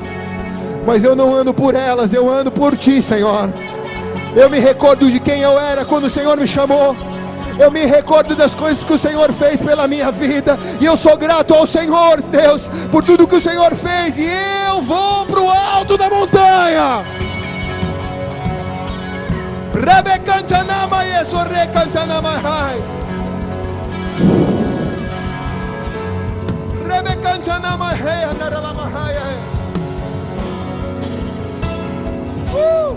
mas 0.86 1.04
eu 1.04 1.16
não 1.16 1.34
ando 1.34 1.54
por 1.54 1.74
elas, 1.74 2.14
eu 2.14 2.30
ando 2.30 2.52
por 2.52 2.76
ti, 2.76 3.02
Senhor. 3.02 3.50
Eu 4.36 4.50
me 4.50 4.60
recordo 4.60 5.10
de 5.12 5.20
quem 5.20 5.42
eu 5.42 5.60
era 5.60 5.86
quando 5.86 6.06
o 6.06 6.10
Senhor 6.10 6.38
me 6.38 6.48
chamou. 6.48 6.96
Eu 7.60 7.72
me 7.72 7.86
recordo 7.86 8.36
das 8.36 8.56
coisas 8.56 8.84
que 8.84 8.94
o 8.94 8.98
Senhor 8.98 9.32
fez 9.32 9.62
pela 9.62 9.88
minha 9.88 10.12
vida. 10.12 10.58
E 10.82 10.86
eu 10.86 10.98
sou 10.98 11.16
grato 11.18 11.54
ao 11.54 11.68
Senhor, 11.68 12.22
Deus, 12.24 12.64
por 12.92 13.04
tudo 13.04 13.28
que 13.28 13.36
o 13.36 13.42
Senhor 13.42 13.74
fez. 13.76 14.18
E 14.18 14.28
eu 14.70 14.82
vou 14.82 15.26
para 15.26 15.40
o 15.40 15.50
alto 15.50 15.98
da 15.98 16.10
montanha. 16.10 17.23
Rebe 19.84 20.16
cantanama 20.24 21.04
yeso 21.04 21.44
re 21.44 21.68
cantanama 21.74 22.34
hai. 22.46 22.80
Rebe 26.88 27.14
cantanama 27.24 27.90
hai 28.02 28.24
anaralama 28.32 28.86
hai. 28.94 29.16
Woo! 32.54 32.96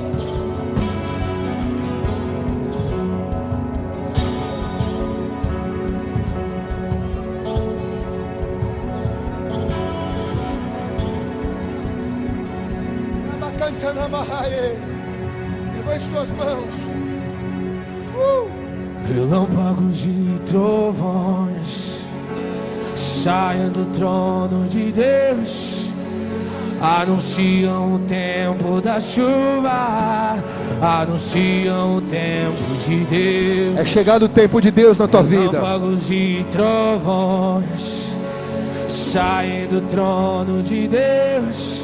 Cantanama 13.59 14.23
hai. 14.31 14.96
Levante 15.87 16.11
tuas 16.11 16.33
mãos. 16.33 16.75
Uh. 18.17 18.51
Relâmpagos 19.09 20.05
e 20.05 20.41
trovões 20.51 22.01
saiam 22.97 23.71
do 23.71 23.85
trono 23.93 24.67
de 24.69 24.91
Deus, 24.91 25.89
anunciam 26.81 27.95
o 27.95 27.99
tempo 28.01 28.81
da 28.81 28.99
chuva, 28.99 30.43
anunciam 30.83 31.99
o 31.99 32.01
tempo 32.01 32.77
de 32.85 33.05
Deus. 33.05 33.79
É 33.79 33.85
chegado 33.85 34.25
o 34.25 34.29
tempo 34.29 34.61
de 34.61 34.73
Deus 34.73 34.99
na 34.99 35.07
tua 35.07 35.23
vida. 35.23 35.53
Relâmpagos 35.53 36.11
e 36.11 36.45
trovões 36.51 38.13
saem 38.89 39.69
do 39.69 39.81
trono 39.83 40.63
de 40.63 40.89
Deus 40.89 41.76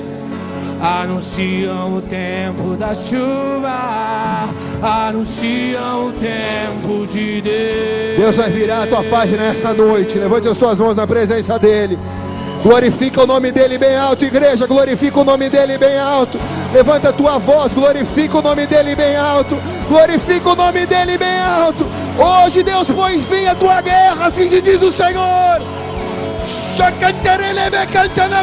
anunciam 0.82 1.96
o 1.96 2.02
tempo 2.02 2.76
da 2.76 2.92
chuva, 2.92 4.48
anunciam 4.82 6.09
o 6.09 6.12
tempo 6.12 7.06
de 7.06 7.40
Deus. 7.40 8.18
Deus 8.18 8.36
vai 8.36 8.50
virar 8.50 8.82
a 8.82 8.86
tua 8.88 9.04
página 9.04 9.44
essa 9.44 9.72
noite. 9.72 10.18
Levante 10.18 10.48
as 10.48 10.59
tuas 10.59 10.80
mãos 10.80 10.96
na 10.96 11.06
presença 11.06 11.56
dEle. 11.56 11.96
Glorifica 12.64 13.22
o 13.22 13.26
nome 13.26 13.52
dele 13.52 13.78
bem 13.78 13.96
alto, 13.96 14.24
igreja. 14.24 14.66
Glorifica 14.66 15.20
o 15.20 15.24
nome 15.24 15.48
dele 15.48 15.78
bem 15.78 15.96
alto. 15.98 16.38
Levanta 16.72 17.10
a 17.10 17.12
tua 17.12 17.38
voz, 17.38 17.72
glorifica 17.72 18.38
o 18.38 18.42
nome 18.42 18.66
dele 18.66 18.96
bem 18.96 19.14
alto. 19.14 19.56
Glorifica 19.88 20.50
o 20.50 20.56
nome 20.56 20.84
dele 20.84 21.16
bem 21.16 21.38
alto. 21.38 21.86
Hoje 22.18 22.64
Deus 22.64 22.88
põe 22.88 23.22
fim 23.22 23.46
à 23.46 23.54
tua 23.54 23.80
guerra, 23.80 24.26
assim 24.26 24.48
te 24.48 24.60
diz 24.60 24.82
o 24.82 24.90
Senhor. 24.90 25.62
Chacantarele 26.76 27.70
me 27.70 27.86
cantana 27.86 28.42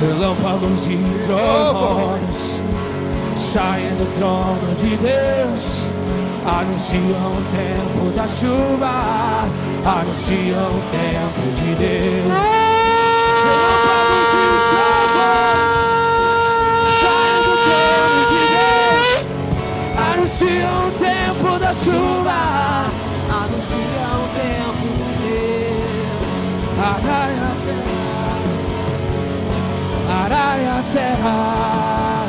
relâmpagos 0.00 0.86
e 0.86 0.96
trovões 1.26 2.60
saem 3.36 3.94
do 3.96 4.06
trono 4.14 4.74
de 4.74 4.96
Deus, 4.96 5.88
anunciam 6.46 7.32
o 7.32 7.42
tempo 7.50 8.10
da 8.16 8.26
chuva, 8.26 9.44
anunciam 9.84 10.70
o 10.70 10.82
tempo 10.90 11.52
de 11.54 11.74
Deus. 11.74 12.32
Relâmpagos 13.44 14.28
e 14.32 14.46
trovões 14.72 15.68
saem 17.00 17.40
do 17.44 17.54
trono 17.66 18.20
de 18.30 18.42
Deus, 18.56 19.06
anunciam 20.12 20.76
o 20.88 20.92
tempo 20.92 21.48
da 21.58 21.72
chuva, 21.74 22.40
anunciam 23.28 24.16
o 24.16 24.28
tempo 24.34 24.86
de 24.96 25.10
Deus 25.20 25.60
arai 30.80 30.88
a 30.88 30.92
terra, 30.92 32.26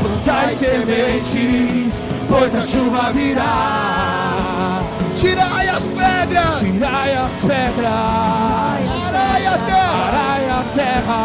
plantai 0.00 0.56
sementes, 0.56 2.04
pois 2.28 2.54
a 2.54 2.62
chuva 2.62 3.12
virá. 3.12 4.82
Tirai 5.14 5.68
as 5.68 5.84
pedras, 5.84 6.58
tirai 6.58 7.14
as 7.14 7.32
pedras, 7.32 8.90
arai 9.06 9.46
a 9.46 9.58
terra, 9.58 10.06
arai 10.06 10.50
a 10.50 10.64
terra, 10.74 11.20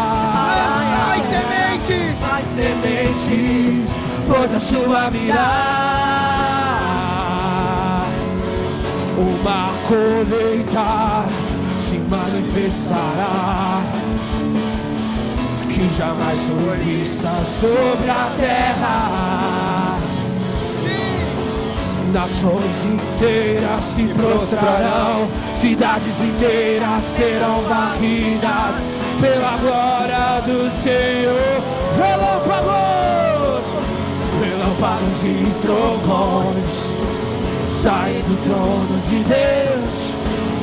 lançai 0.46 1.22
sementes, 1.22 2.20
lançai 2.20 2.44
sementes, 2.54 3.96
pois 4.26 4.54
a 4.54 4.60
chuva 4.60 5.10
virá. 5.10 6.52
Uma 9.18 9.72
colheita 9.88 11.24
se 11.78 11.98
manifestará 11.98 13.82
jamais 15.92 16.38
foi 16.38 16.78
vista 16.78 17.30
sobre 17.44 18.10
a 18.10 18.30
terra. 18.38 19.98
Nações 22.12 22.84
inteiras 22.84 23.84
se 23.84 24.06
prostrarão, 24.08 25.28
cidades 25.54 26.14
inteiras 26.20 27.04
serão 27.16 27.62
varridas 27.62 28.74
pela 29.20 29.56
glória 29.58 30.40
do 30.46 30.70
Senhor. 30.82 31.62
Relâmpagos, 31.96 33.64
relâmpagos 34.40 35.24
e 35.24 35.46
trovões 35.62 37.02
saem 37.82 38.22
do 38.22 38.36
trono 38.44 39.00
de 39.02 39.24
Deus 39.24 39.81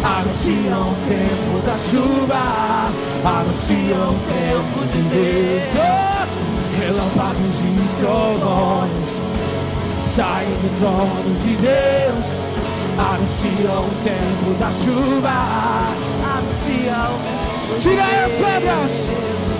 anunciam 0.03 0.91
o 0.91 0.95
tempo 1.07 1.65
da 1.65 1.77
chuva, 1.77 2.89
anunciam 3.25 4.11
o 4.11 4.19
tempo 4.27 4.85
de 4.91 5.01
Deus. 5.09 5.99
Relâmpagos 6.79 7.59
e 7.61 7.89
trovões 7.99 9.29
saem 9.97 10.49
do 10.49 10.69
trono 10.79 11.35
de 11.39 11.55
Deus, 11.57 12.25
anunciam 12.97 13.85
o 13.85 13.95
tempo 14.03 14.53
da 14.59 14.71
chuva, 14.71 15.37
anunciam. 16.35 17.39
Tirai 17.79 18.23
as 18.23 18.31
pedras, 18.31 19.09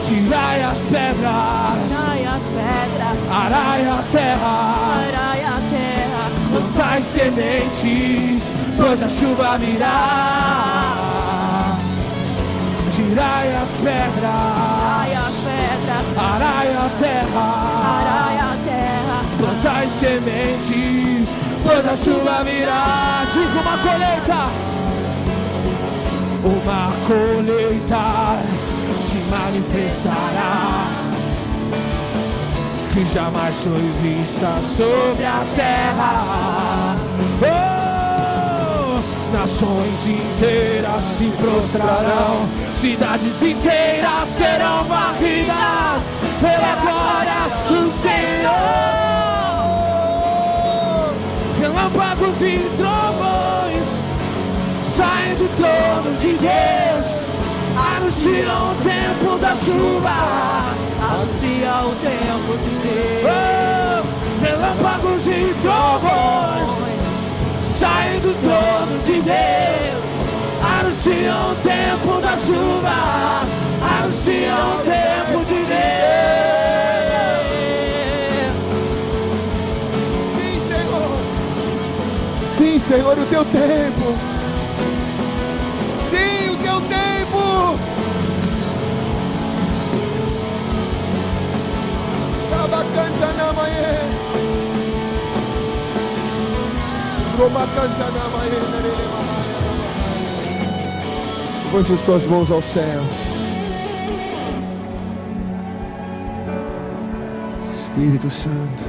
tirai 0.06 0.64
as 0.64 0.78
pedras, 0.78 1.88
tirai 1.88 2.26
as 2.26 2.44
pedras, 2.44 3.18
arai 3.32 3.86
a 3.86 4.04
terra, 4.12 4.50
arai 4.92 5.10
a 5.10 5.12
terra, 5.12 5.29
plantai 6.52 7.02
sementes 7.04 8.60
pois 8.80 9.04
a 9.04 9.10
chuva 9.10 9.58
virá. 9.58 10.98
Tirai 12.92 13.56
as 13.56 13.70
pedras, 13.84 15.18
as 15.18 15.36
pedras, 15.44 16.06
arai 16.18 16.68
a 16.70 16.90
terra, 16.98 17.50
plantai 19.38 19.88
sementes, 19.88 21.38
pois 21.64 21.86
a 21.86 21.96
chuva 21.96 22.44
virá. 22.44 23.28
Diga 23.32 23.60
uma 23.62 23.78
colheita, 23.78 24.50
uma 26.44 26.92
colheita 27.06 28.40
se 28.98 29.18
manifestará 29.30 30.99
que 32.94 33.06
jamais 33.06 33.56
foi 33.56 33.92
vista 34.02 34.60
sobre 34.62 35.26
a 35.26 35.46
terra. 35.56 36.96
Oh! 37.42 37.80
Nações 39.32 40.08
inteiras 40.08 41.04
se 41.04 41.32
prostrarão, 41.32 42.50
cidades 42.74 43.42
inteiras 43.44 44.28
serão 44.30 44.84
varridas 44.86 46.02
pela 46.42 46.76
glória 46.82 47.50
do 47.68 47.92
Senhor. 47.92 48.90
Relâmpagos 51.60 52.42
e 52.42 52.60
trovões 52.76 53.86
saem 54.84 55.36
do 55.36 55.48
trono 55.58 56.18
de 56.18 56.34
Deus, 56.34 57.19
anunciam 58.00 58.72
o 58.72 58.76
tempo 58.76 59.38
da 59.40 59.54
chuva, 59.56 60.74
anunciam 61.02 61.92
o 61.92 61.96
tempo 61.96 62.58
de 62.64 62.70
Deus. 62.80 64.06
Relâmpagos 64.42 65.28
e 65.28 65.54
trovões 65.62 66.70
saem 67.62 68.20
do 68.22 68.34
trono 68.42 68.98
de 69.04 69.22
Deus, 69.22 70.04
anunciam 70.80 71.52
o 71.52 71.56
tempo 71.56 72.22
da 72.22 72.38
chuva, 72.38 73.46
anunciam 74.02 74.76
o 74.76 74.84
tempo 74.84 75.46
de 75.46 75.56
Deus. 75.56 75.70
Sim, 80.34 80.60
Senhor. 80.60 81.18
Sim, 82.42 82.80
Senhor, 82.80 83.20
o 83.20 83.26
teu 83.26 83.44
tempo. 83.46 84.39
Tava 92.70 92.84
cantando 92.84 93.42
amanhã. 93.50 93.90
Levante 101.80 101.94
as 101.94 102.02
tuas 102.02 102.26
mãos 102.26 102.52
aos 102.52 102.66
céus. 102.66 103.06
Espírito 107.66 108.30
Santo. 108.30 108.84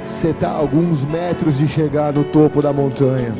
Você 0.00 0.28
está 0.28 0.50
alguns 0.50 1.02
metros 1.02 1.58
de 1.58 1.68
chegar 1.68 2.14
no 2.14 2.24
topo 2.24 2.62
da 2.62 2.72
montanha. 2.72 3.34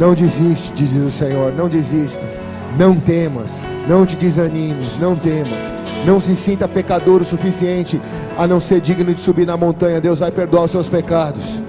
Não 0.00 0.14
desiste, 0.14 0.72
diz 0.74 0.92
o 0.92 1.12
Senhor. 1.12 1.52
Não 1.52 1.68
desista. 1.68 2.39
Não 2.78 2.94
temas. 2.94 3.60
Não 3.88 4.04
te 4.06 4.16
desanimes. 4.16 4.98
Não 4.98 5.16
temas. 5.16 5.64
Não 6.04 6.20
se 6.20 6.34
sinta 6.34 6.66
pecador 6.66 7.20
o 7.20 7.24
suficiente 7.24 8.00
a 8.36 8.46
não 8.46 8.60
ser 8.60 8.80
digno 8.80 9.12
de 9.12 9.20
subir 9.20 9.46
na 9.46 9.56
montanha. 9.56 10.00
Deus 10.00 10.18
vai 10.18 10.30
perdoar 10.30 10.64
os 10.64 10.70
seus 10.70 10.88
pecados 10.88 11.60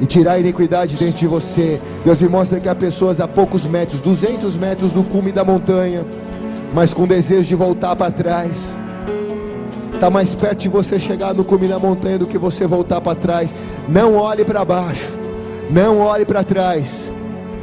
e 0.00 0.06
tirar 0.06 0.32
a 0.32 0.38
iniquidade 0.40 0.96
dentro 0.96 1.16
de 1.16 1.26
você. 1.26 1.80
Deus 2.04 2.20
me 2.20 2.28
mostra 2.28 2.58
que 2.60 2.68
há 2.68 2.74
pessoas 2.74 3.20
a 3.20 3.28
poucos 3.28 3.64
metros, 3.64 4.00
200 4.00 4.56
metros 4.56 4.92
do 4.92 5.04
cume 5.04 5.30
da 5.30 5.44
montanha, 5.44 6.04
mas 6.74 6.92
com 6.92 7.06
desejo 7.06 7.44
de 7.44 7.54
voltar 7.54 7.94
para 7.94 8.10
trás. 8.10 8.50
Está 9.94 10.10
mais 10.10 10.34
perto 10.34 10.58
de 10.58 10.68
você 10.68 10.98
chegar 10.98 11.32
no 11.32 11.44
cume 11.44 11.68
da 11.68 11.78
montanha 11.78 12.18
do 12.18 12.26
que 12.26 12.36
você 12.36 12.66
voltar 12.66 13.00
para 13.00 13.14
trás. 13.14 13.54
Não 13.88 14.16
olhe 14.16 14.44
para 14.44 14.64
baixo, 14.64 15.12
não 15.70 16.00
olhe 16.00 16.24
para 16.24 16.42
trás. 16.42 17.10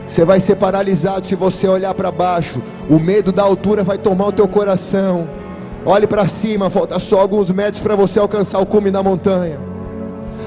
Você 0.10 0.26
vai 0.26 0.40
ser 0.40 0.56
paralisado 0.56 1.27
se 1.27 1.36
você 1.36 1.68
olhar 1.68 1.94
para 1.94 2.11
baixo. 2.11 2.60
O 2.90 2.98
medo 2.98 3.31
da 3.31 3.44
altura 3.44 3.84
vai 3.84 3.98
tomar 3.98 4.26
o 4.26 4.31
teu 4.31 4.48
coração. 4.48 5.30
Olhe 5.86 6.07
para 6.07 6.27
cima, 6.27 6.68
falta 6.69 6.98
só 6.98 7.19
alguns 7.19 7.52
metros 7.52 7.81
para 7.81 7.95
você 7.95 8.19
alcançar 8.19 8.60
o 8.60 8.65
cume 8.65 8.90
da 8.90 9.03
montanha. 9.03 9.60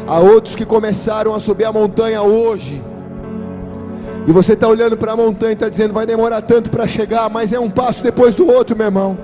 Há 0.06 0.18
outros 0.18 0.56
que 0.56 0.66
começaram 0.66 1.32
a 1.32 1.38
subir 1.38 1.64
a 1.64 1.72
montanha 1.72 2.22
hoje. 2.22 2.82
E 4.26 4.32
você 4.32 4.54
está 4.54 4.66
olhando 4.66 4.96
para 4.96 5.12
a 5.12 5.16
montanha 5.16 5.52
e 5.52 5.54
está 5.54 5.68
dizendo, 5.68 5.94
vai 5.94 6.06
demorar 6.06 6.42
tanto 6.42 6.68
para 6.68 6.86
chegar, 6.86 7.30
mas 7.30 7.52
é 7.52 7.58
um 7.58 7.70
passo 7.70 8.02
depois 8.02 8.34
do 8.34 8.50
outro, 8.50 8.76
meu 8.76 8.86
irmão. 8.86 9.16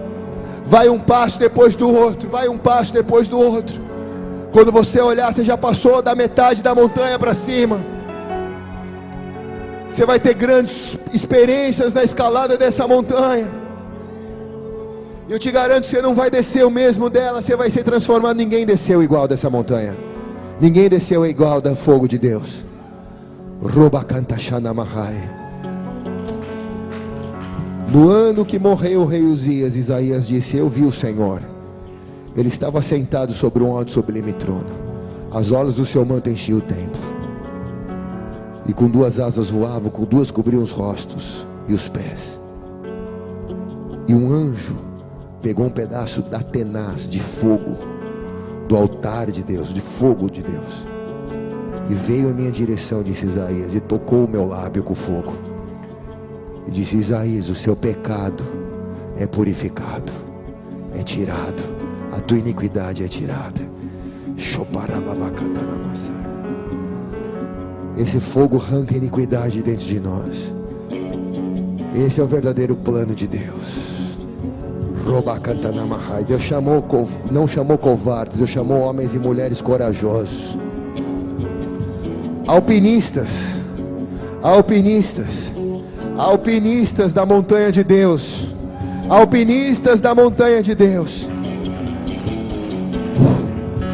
Vai 0.65 0.89
um 0.89 1.01
passo 1.01 1.39
depois 1.39 1.74
do 1.74 1.93
outro, 1.93 2.28
vai 2.28 2.48
um 2.48 2.59
passo 2.59 2.93
depois 2.93 3.27
do 3.27 3.39
outro. 3.39 3.81
Quando 4.52 4.70
você 4.70 5.01
olhar, 5.01 5.32
você 5.32 5.44
já 5.44 5.59
passou 5.59 6.01
da 6.01 6.15
metade 6.15 6.62
da 6.62 6.74
montanha 6.74 7.19
para 7.19 7.35
cima. 7.35 7.97
Você 9.90 10.05
vai 10.05 10.20
ter 10.20 10.35
grandes 10.35 10.98
experiências 11.12 11.94
na 11.94 12.05
escalada 12.05 12.56
dessa 12.56 12.86
montanha. 12.86 13.48
Eu 15.28 15.39
te 15.39 15.51
garanto 15.51 15.86
você 15.86 16.01
não 16.01 16.15
vai 16.15 16.31
descer 16.31 16.65
o 16.65 16.70
mesmo 16.70 17.10
dela, 17.10 17.43
você 17.43 17.55
vai 17.56 17.70
ser 17.70 17.85
transformado. 17.85 18.36
Ninguém 18.36 18.65
desceu 18.65 19.02
igual 19.02 19.27
dessa 19.27 19.51
montanha. 19.51 19.97
Ninguém 20.60 20.89
desceu 20.89 21.24
igual 21.27 21.60
do 21.60 21.74
fogo 21.77 22.09
de 22.09 22.19
Deus. 22.19 22.65
Roba 23.62 24.05
canta 24.05 24.36
No 27.93 28.09
ano 28.09 28.44
que 28.44 28.59
morreu 28.59 29.02
o 29.02 29.06
rei 29.06 29.23
Uzias, 29.23 29.74
Isaías 29.74 30.27
disse: 30.27 30.56
Eu 30.56 30.69
vi 30.69 30.85
o 30.85 30.93
Senhor. 30.93 31.43
Ele 32.36 32.48
estava 32.48 32.81
sentado 32.82 33.32
sobre 33.32 33.62
um 33.62 33.77
alto 33.77 33.90
sublime 33.90 34.32
trono. 34.32 34.89
As 35.31 35.51
olas 35.51 35.77
do 35.77 35.85
seu 35.85 36.05
manto 36.05 36.31
enchiam 36.31 36.59
o 36.59 36.62
templo. 36.62 37.07
E 38.69 38.73
com 38.74 38.89
duas 38.89 39.19
asas 39.19 39.49
voavam, 39.49 39.90
com 39.90 40.05
duas 40.05 40.31
cobriam 40.31 40.62
os 40.62 40.70
rostos 40.70 41.47
e 41.66 41.73
os 41.73 41.89
pés. 41.89 42.39
E 44.07 44.15
um 44.15 44.31
anjo 44.31 44.77
pegou 45.40 45.66
um 45.66 45.70
pedaço 45.70 46.20
da 46.23 46.40
tenaz 46.40 47.09
de 47.09 47.19
fogo 47.19 47.77
do 48.69 48.77
altar 48.77 49.31
de 49.31 49.43
Deus, 49.43 49.73
de 49.73 49.81
fogo 49.81 50.31
de 50.31 50.43
Deus. 50.43 50.86
E 51.89 51.95
veio 51.95 52.28
à 52.28 52.32
minha 52.32 52.51
direção, 52.51 53.03
disse 53.03 53.24
Isaías, 53.24 53.74
e 53.74 53.81
tocou 53.81 54.27
o 54.27 54.28
meu 54.28 54.47
lábio 54.47 54.82
com 54.82 54.95
fogo. 54.95 55.32
E 56.66 56.70
disse: 56.70 56.97
Isaías, 56.99 57.49
o 57.49 57.55
seu 57.55 57.74
pecado 57.74 58.45
é 59.16 59.27
purificado, 59.27 60.12
é 60.95 61.03
tirado, 61.03 61.62
a 62.12 62.20
tua 62.20 62.36
iniquidade 62.36 63.03
é 63.03 63.09
tirada. 63.09 63.66
Esse 67.98 68.20
fogo 68.20 68.56
arranca 68.56 68.96
iniquidade 68.96 69.60
dentro 69.60 69.84
de 69.84 69.98
nós. 69.98 70.52
Esse 71.94 72.20
é 72.20 72.22
o 72.22 72.28
verdadeiro 72.28 72.76
plano 72.76 73.12
de 73.12 73.26
Deus. 73.26 73.98
Deus 76.26 76.42
chamou, 76.42 76.84
não 77.28 77.48
chamou 77.48 77.76
covardes, 77.76 78.36
Deus 78.36 78.50
chamou 78.50 78.82
homens 78.82 79.14
e 79.14 79.18
mulheres 79.18 79.60
corajosos. 79.60 80.56
Alpinistas, 82.46 83.30
alpinistas, 84.42 85.52
alpinistas 86.16 87.12
da 87.12 87.26
montanha 87.26 87.72
de 87.72 87.82
Deus, 87.82 88.46
alpinistas 89.08 90.00
da 90.00 90.14
montanha 90.14 90.62
de 90.62 90.74
Deus. 90.74 91.26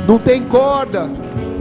Não 0.06 0.18
tem 0.18 0.42
corda, 0.42 1.08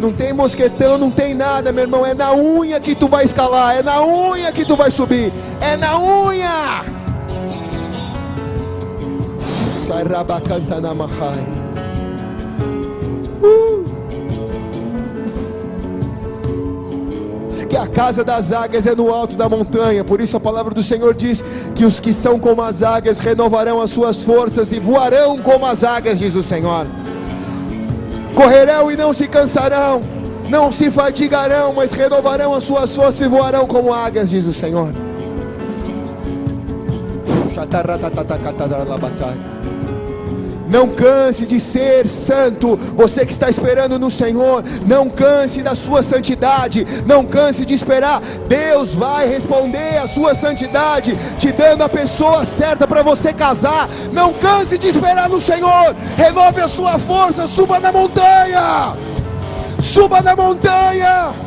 não 0.04 0.12
tem 0.12 0.34
mosquetão, 0.34 0.98
não 0.98 1.10
tem 1.10 1.34
nada, 1.34 1.72
meu 1.72 1.84
irmão. 1.86 2.06
É 2.06 2.14
na 2.14 2.34
unha 2.34 2.78
que 2.78 2.94
tu 2.94 3.08
vai 3.08 3.24
escalar, 3.24 3.78
é 3.78 3.82
na 3.82 4.06
unha 4.06 4.52
que 4.52 4.66
tu 4.66 4.76
vai 4.76 4.92
subir, 4.92 5.32
é 5.62 5.78
na 5.78 5.98
unha. 5.98 6.84
Uh. 13.42 13.84
que 17.70 17.78
a 17.78 17.88
casa 17.88 18.24
das 18.24 18.52
águias 18.52 18.86
é 18.86 18.94
no 18.94 19.12
alto 19.12 19.36
da 19.36 19.50
montanha, 19.50 20.04
por 20.04 20.22
isso 20.22 20.38
a 20.38 20.40
palavra 20.40 20.76
do 20.76 20.84
Senhor 20.84 21.12
diz 21.16 21.44
que 21.74 21.86
os 21.86 22.00
que 22.00 22.14
são 22.14 22.38
como 22.38 22.62
as 22.62 22.84
águias 22.84 23.18
renovarão 23.18 23.82
as 23.82 23.90
suas 23.90 24.22
forças 24.22 24.72
e 24.72 24.80
voarão 24.80 25.40
como 25.40 25.66
as 25.66 25.84
águias, 25.84 26.20
diz 26.20 26.36
o 26.36 26.44
Senhor. 26.44 26.86
Correrão 28.36 28.92
e 28.92 28.98
não 28.98 29.14
se 29.14 29.28
cansarão, 29.28 30.02
não 30.50 30.72
se 30.72 30.90
fadigarão, 30.90 31.74
mas 31.74 31.94
renovarão 31.94 32.54
as 32.54 32.64
suas 32.64 32.96
forças 32.96 33.22
e 33.22 33.28
voarão 33.28 33.68
como 33.68 33.94
águias, 33.94 34.30
diz 34.30 34.46
o 34.46 34.54
Senhor. 34.54 34.92
Não 40.74 40.90
canse 40.90 41.46
de 41.46 41.60
ser 41.60 42.08
santo. 42.10 42.76
Você 42.96 43.24
que 43.28 43.32
está 43.32 43.48
esperando 43.48 44.00
no 44.00 44.10
Senhor, 44.10 44.64
não 44.88 45.08
canse 45.08 45.62
da 45.62 45.76
sua 45.76 46.02
santidade. 46.02 46.84
Não 47.06 47.24
canse 47.24 47.64
de 47.64 47.76
esperar. 47.76 48.20
Deus 48.48 48.96
vai 48.96 49.28
responder 49.28 50.00
a 50.00 50.08
sua 50.08 50.34
santidade, 50.34 51.16
te 51.38 51.52
dando 51.52 51.84
a 51.84 51.90
pessoa 51.90 52.44
certa 52.44 52.88
para 52.88 53.04
você 53.04 53.32
casar. 53.32 53.88
Não 54.12 54.34
canse 54.34 54.80
de 54.80 54.88
esperar 54.88 55.30
no 55.30 55.40
Senhor. 55.40 55.96
Renove 56.18 56.60
a 56.60 56.68
sua 56.68 56.98
força. 56.98 57.46
Suba 57.46 57.80
na 57.80 57.92
montanha. 57.92 58.98
Suba 59.80 60.22
na 60.24 60.36
montanha. 60.36 61.43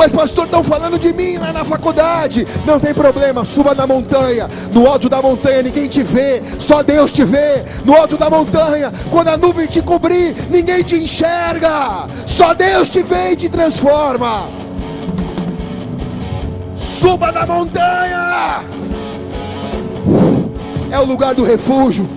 Mas, 0.00 0.12
pastor, 0.12 0.46
estão 0.46 0.64
falando 0.64 0.98
de 0.98 1.12
mim 1.12 1.36
lá 1.36 1.52
na 1.52 1.62
faculdade. 1.62 2.48
Não 2.66 2.80
tem 2.80 2.94
problema, 2.94 3.44
suba 3.44 3.74
na 3.74 3.86
montanha. 3.86 4.48
No 4.72 4.86
alto 4.86 5.10
da 5.10 5.20
montanha 5.20 5.62
ninguém 5.62 5.88
te 5.88 6.02
vê, 6.02 6.42
só 6.58 6.82
Deus 6.82 7.12
te 7.12 7.22
vê. 7.22 7.62
No 7.84 7.94
alto 7.94 8.16
da 8.16 8.30
montanha, 8.30 8.90
quando 9.10 9.28
a 9.28 9.36
nuvem 9.36 9.66
te 9.66 9.82
cobrir, 9.82 10.34
ninguém 10.48 10.82
te 10.82 10.96
enxerga. 10.96 12.08
Só 12.24 12.54
Deus 12.54 12.88
te 12.88 13.02
vê 13.02 13.32
e 13.32 13.36
te 13.36 13.50
transforma. 13.50 14.48
Suba 16.74 17.30
na 17.30 17.44
montanha. 17.44 18.64
É 20.90 20.98
o 20.98 21.04
lugar 21.04 21.34
do 21.34 21.44
refúgio. 21.44 22.08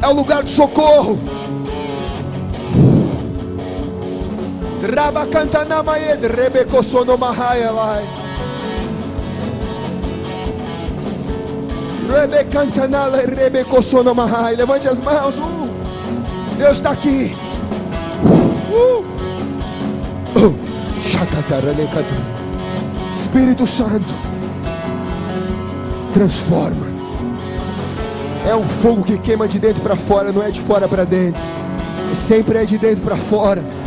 É 0.00 0.06
o 0.06 0.14
lugar 0.14 0.42
do 0.42 0.50
socorro. 0.50 1.37
Rabacantanamaed, 4.88 6.26
Rebecosonomahayalai. 6.26 8.08
Rebecantanala, 12.08 13.18
Rebecosonomahai. 13.18 14.56
Levante 14.56 14.88
as 14.88 15.00
mãos. 15.00 15.36
Uh, 15.38 15.68
Deus 16.56 16.78
está 16.78 16.90
aqui. 16.92 17.36
Uh, 18.24 19.04
uh. 20.38 20.64
Espírito 23.10 23.66
Santo, 23.66 24.14
transforma. 26.14 26.86
É 28.48 28.56
um 28.56 28.66
fogo 28.66 29.02
que 29.02 29.18
queima 29.18 29.46
de 29.46 29.58
dentro 29.58 29.82
para 29.82 29.96
fora, 29.96 30.32
não 30.32 30.42
é 30.42 30.50
de 30.50 30.60
fora 30.60 30.88
para 30.88 31.04
dentro. 31.04 31.42
Sempre 32.14 32.58
é 32.58 32.64
de 32.64 32.78
dentro 32.78 33.04
para 33.04 33.16
fora. 33.16 33.77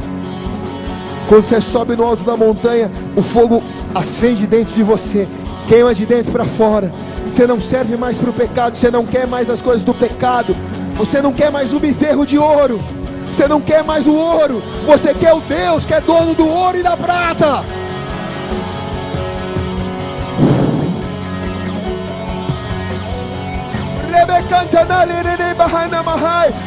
Quando 1.32 1.45
você 1.45 1.62
sobe 1.62 1.95
no 1.95 2.03
alto 2.03 2.26
da 2.26 2.36
montanha, 2.36 2.91
o 3.16 3.22
fogo 3.22 3.64
acende 3.95 4.45
dentro 4.45 4.74
de 4.74 4.84
você, 4.84 5.26
queima 5.66 5.95
de 5.95 6.06
dentro 6.06 6.30
para 6.30 6.44
fora. 6.44 6.91
Você 7.26 7.48
não 7.48 7.58
serve 7.58 7.95
mais 7.95 8.18
para 8.18 8.30
o 8.30 8.34
pecado, 8.34 8.78
você 8.78 8.91
não 8.91 9.06
quer 9.06 9.26
mais 9.26 9.49
as 9.49 9.62
coisas 9.62 9.82
do 9.82 9.94
pecado. 9.94 10.53
Você 10.98 11.22
não 11.22 11.32
quer 11.32 11.49
mais 11.49 11.74
o 11.74 11.80
bezerro 11.80 12.26
de 12.26 12.38
ouro. 12.38 12.84
Você 13.32 13.48
não 13.48 13.62
quer 13.62 13.82
mais 13.82 14.08
o 14.08 14.14
ouro. 14.14 14.62
Você 14.86 15.14
quer 15.14 15.34
o 15.34 15.40
Deus 15.40 15.86
que 15.86 15.94
é 15.94 16.02
dono 16.02 16.36
do 16.36 16.45
ouro 16.45 16.78
e 16.78 16.84
da 16.84 16.98
prata. 16.98 17.64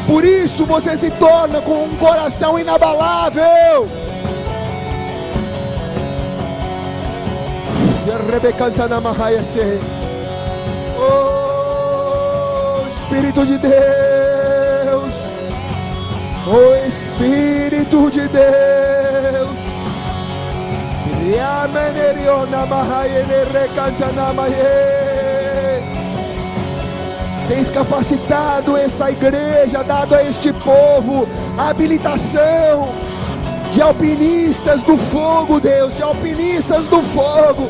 Por 0.07 0.25
isso 0.25 0.65
você 0.65 0.97
se 0.97 1.11
torna 1.11 1.61
com 1.61 1.83
um 1.83 1.95
coração 1.97 2.57
inabalável. 2.57 4.04
Oh, 10.99 12.85
Espírito 12.85 13.45
de 13.45 13.57
Deus, 13.57 15.13
oh 16.45 16.75
Espírito 16.85 18.11
de 18.11 18.27
Deus. 18.27 19.57
Tens 27.47 27.71
capacitado 27.71 28.75
esta 28.75 29.11
igreja, 29.11 29.81
dado 29.81 30.13
a 30.13 30.23
este 30.23 30.51
povo 30.51 31.25
a 31.57 31.69
habilitação 31.69 32.89
de 33.71 33.81
alpinistas 33.81 34.81
do 34.81 34.97
fogo, 34.97 35.59
Deus, 35.61 35.95
de 35.95 36.03
alpinistas 36.03 36.85
do 36.87 37.01
fogo. 37.01 37.69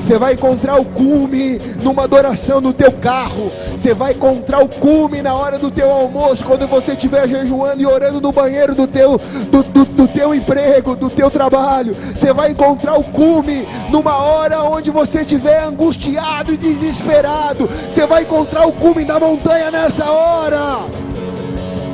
Você 0.00 0.18
vai 0.18 0.34
encontrar 0.34 0.80
o 0.80 0.84
cume 0.84 1.58
numa 1.82 2.04
adoração 2.04 2.60
no 2.60 2.72
teu 2.72 2.92
carro. 2.92 3.50
Você 3.72 3.92
vai 3.94 4.12
encontrar 4.12 4.62
o 4.62 4.68
cume 4.68 5.20
na 5.20 5.34
hora 5.34 5.58
do 5.58 5.70
teu 5.70 5.90
almoço, 5.90 6.44
quando 6.44 6.66
você 6.66 6.92
estiver 6.92 7.28
jejuando 7.28 7.82
e 7.82 7.86
orando 7.86 8.20
no 8.20 8.32
banheiro 8.32 8.74
do 8.74 8.86
teu, 8.86 9.20
do, 9.50 9.62
do, 9.62 9.84
do 9.84 10.08
teu 10.08 10.34
emprego, 10.34 10.96
do 10.96 11.10
teu 11.10 11.30
trabalho. 11.30 11.96
Você 12.14 12.32
vai 12.32 12.52
encontrar 12.52 12.98
o 12.98 13.04
cume 13.04 13.66
numa 13.90 14.16
hora 14.16 14.62
onde 14.62 14.90
você 14.90 15.20
estiver 15.20 15.62
angustiado 15.64 16.54
e 16.54 16.56
desesperado. 16.56 17.68
Você 17.88 18.06
vai 18.06 18.22
encontrar 18.22 18.66
o 18.66 18.72
cume 18.72 19.04
na 19.04 19.18
montanha 19.18 19.70
nessa 19.70 20.10
hora. 20.10 20.86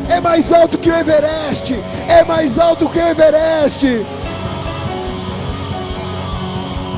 É 0.08 0.20
mais 0.20 0.52
alto 0.52 0.78
que 0.78 0.90
o 0.90 0.94
Everest. 0.94 1.74
É 2.08 2.24
mais 2.24 2.58
alto 2.58 2.88
que 2.88 2.98
o 2.98 3.08
Everest. 3.08 4.04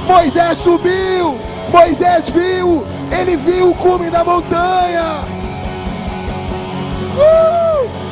Moisés 0.07 0.55
subiu, 0.59 1.39
Moisés 1.71 2.31
viu, 2.31 2.87
ele 3.11 3.37
viu 3.37 3.71
o 3.71 3.75
cume 3.75 4.09
da 4.09 4.25
montanha. 4.25 5.25
Uh! 7.17 8.06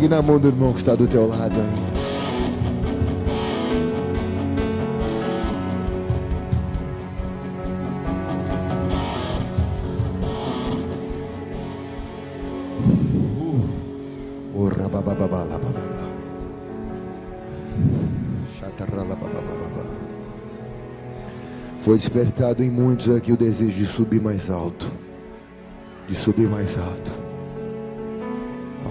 Pegue 0.00 0.14
na 0.14 0.22
mão 0.22 0.38
do 0.38 0.48
irmão 0.48 0.72
que 0.72 0.78
está 0.78 0.94
do 0.94 1.06
teu 1.06 1.26
lado 1.26 1.60
aí. 1.60 1.90
Foi 21.80 21.98
despertado 21.98 22.64
em 22.64 22.70
muitos 22.70 23.14
aqui 23.14 23.32
o 23.32 23.36
desejo 23.36 23.76
de 23.76 23.86
subir 23.86 24.22
mais 24.22 24.48
alto. 24.48 24.90
De 26.08 26.14
subir 26.14 26.48
mais 26.48 26.78
alto. 26.78 27.19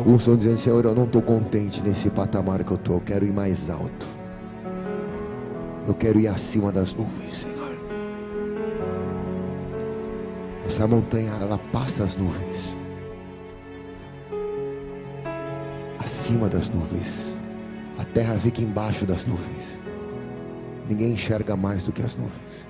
Alguns 0.09 0.21
estão 0.23 0.35
dizendo, 0.37 0.57
Senhor, 0.57 0.85
eu 0.85 0.95
não 0.95 1.03
estou 1.03 1.21
contente 1.21 1.83
nesse 1.83 2.09
patamar 2.09 2.63
que 2.63 2.71
eu 2.71 2.77
estou, 2.77 2.95
eu 2.95 3.01
quero 3.01 3.27
ir 3.27 3.31
mais 3.31 3.69
alto. 3.69 4.07
Eu 5.87 5.93
quero 5.93 6.19
ir 6.19 6.27
acima 6.27 6.71
das 6.71 6.95
nuvens, 6.95 7.37
Senhor. 7.37 7.77
Essa 10.65 10.87
montanha, 10.87 11.31
ela 11.39 11.59
passa 11.71 12.03
as 12.05 12.15
nuvens. 12.15 12.75
Acima 15.99 16.49
das 16.49 16.69
nuvens. 16.69 17.35
A 17.99 18.03
terra 18.03 18.33
fica 18.39 18.63
embaixo 18.63 19.05
das 19.05 19.27
nuvens. 19.27 19.79
Ninguém 20.89 21.11
enxerga 21.11 21.55
mais 21.55 21.83
do 21.83 21.91
que 21.91 22.01
as 22.01 22.15
nuvens. 22.15 22.65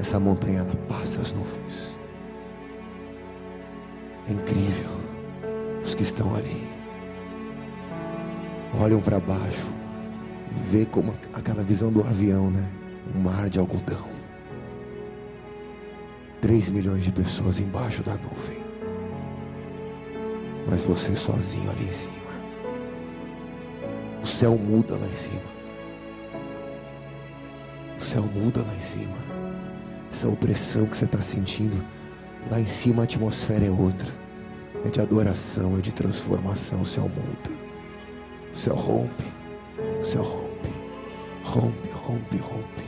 Essa 0.00 0.18
montanha, 0.18 0.62
ela 0.62 0.74
passa 0.88 1.20
as 1.20 1.30
nuvens. 1.30 1.85
Que 5.96 6.02
estão 6.02 6.34
ali 6.34 6.76
olham 8.78 9.00
para 9.00 9.18
baixo, 9.18 9.66
vê 10.70 10.84
como 10.84 11.14
aquela 11.32 11.62
visão 11.62 11.90
do 11.90 12.00
avião, 12.00 12.50
né? 12.50 12.64
Um 13.14 13.20
mar 13.20 13.48
de 13.48 13.58
algodão. 13.58 14.04
Três 16.40 16.68
milhões 16.68 17.02
de 17.02 17.10
pessoas 17.10 17.58
embaixo 17.58 18.02
da 18.02 18.12
nuvem. 18.12 18.64
Mas 20.68 20.84
você 20.84 21.16
sozinho 21.16 21.70
ali 21.70 21.84
em 21.84 21.92
cima. 21.92 22.14
O 24.22 24.26
céu 24.26 24.58
muda 24.58 24.96
lá 24.96 25.06
em 25.06 25.16
cima. 25.16 25.56
O 27.98 28.02
céu 28.02 28.22
muda 28.22 28.60
lá 28.60 28.74
em 28.74 28.80
cima. 28.80 29.16
Essa 30.12 30.28
opressão 30.28 30.86
que 30.86 30.96
você 30.96 31.04
está 31.04 31.22
sentindo, 31.22 31.82
lá 32.50 32.60
em 32.60 32.66
cima 32.66 33.02
a 33.02 33.04
atmosfera 33.04 33.64
é 33.64 33.70
outra 33.70 34.25
é 34.86 34.90
de 34.90 35.00
adoração, 35.00 35.76
é 35.78 35.80
de 35.80 35.92
transformação. 35.92 36.80
O 36.80 36.86
céu 36.86 37.04
muda, 37.04 37.56
o 38.52 38.56
céu 38.56 38.74
rompe, 38.74 39.24
o 40.00 40.04
céu 40.04 40.22
rompe, 40.22 40.70
rompe, 41.42 41.88
rompe, 41.92 42.36
rompe. 42.36 42.86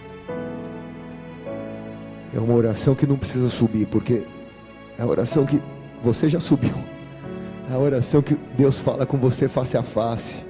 É 2.35 2.39
uma 2.39 2.55
oração 2.55 2.95
que 2.95 3.07
não 3.07 3.17
precisa 3.17 3.51
subir, 3.51 3.87
porque 3.87 4.23
é 4.99 5.03
a 5.03 5.07
oração 5.07 5.45
que 5.45 5.61
você 6.03 6.29
já 6.29 6.39
subiu. 6.39 6.75
É 7.71 7.75
a 7.75 7.79
oração 7.79 8.23
que 8.23 8.37
Deus 8.57 8.79
fala 8.79 9.05
com 9.05 9.19
você 9.19 9.49
face 9.49 9.77
a 9.77 9.83
face. 9.83 10.45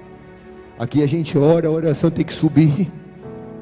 Aqui 0.78 1.02
a 1.02 1.06
gente 1.06 1.36
ora, 1.38 1.68
a 1.68 1.70
oração 1.70 2.10
tem 2.10 2.24
que 2.24 2.34
subir. 2.34 2.90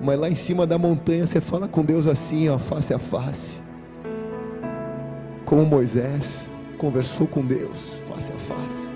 Mas 0.02 0.18
lá 0.18 0.28
em 0.28 0.34
cima 0.34 0.66
da 0.66 0.76
montanha 0.76 1.26
você 1.26 1.40
fala 1.40 1.66
com 1.66 1.82
Deus 1.82 2.06
assim, 2.06 2.48
ó, 2.48 2.58
face 2.58 2.92
a 2.92 2.98
face. 2.98 3.60
Como 5.44 5.64
Moisés 5.64 6.55
conversou 6.76 7.26
com 7.26 7.44
Deus 7.44 8.00
face 8.08 8.32
a 8.32 8.36
face. 8.36 8.90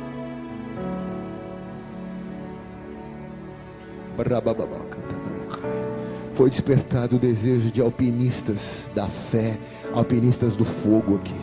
Foi 6.32 6.48
despertado 6.48 7.16
o 7.16 7.18
desejo 7.18 7.70
de 7.70 7.80
alpinistas 7.80 8.88
da 8.94 9.06
fé, 9.06 9.58
alpinistas 9.92 10.56
do 10.56 10.64
fogo 10.64 11.16
aqui. 11.16 11.34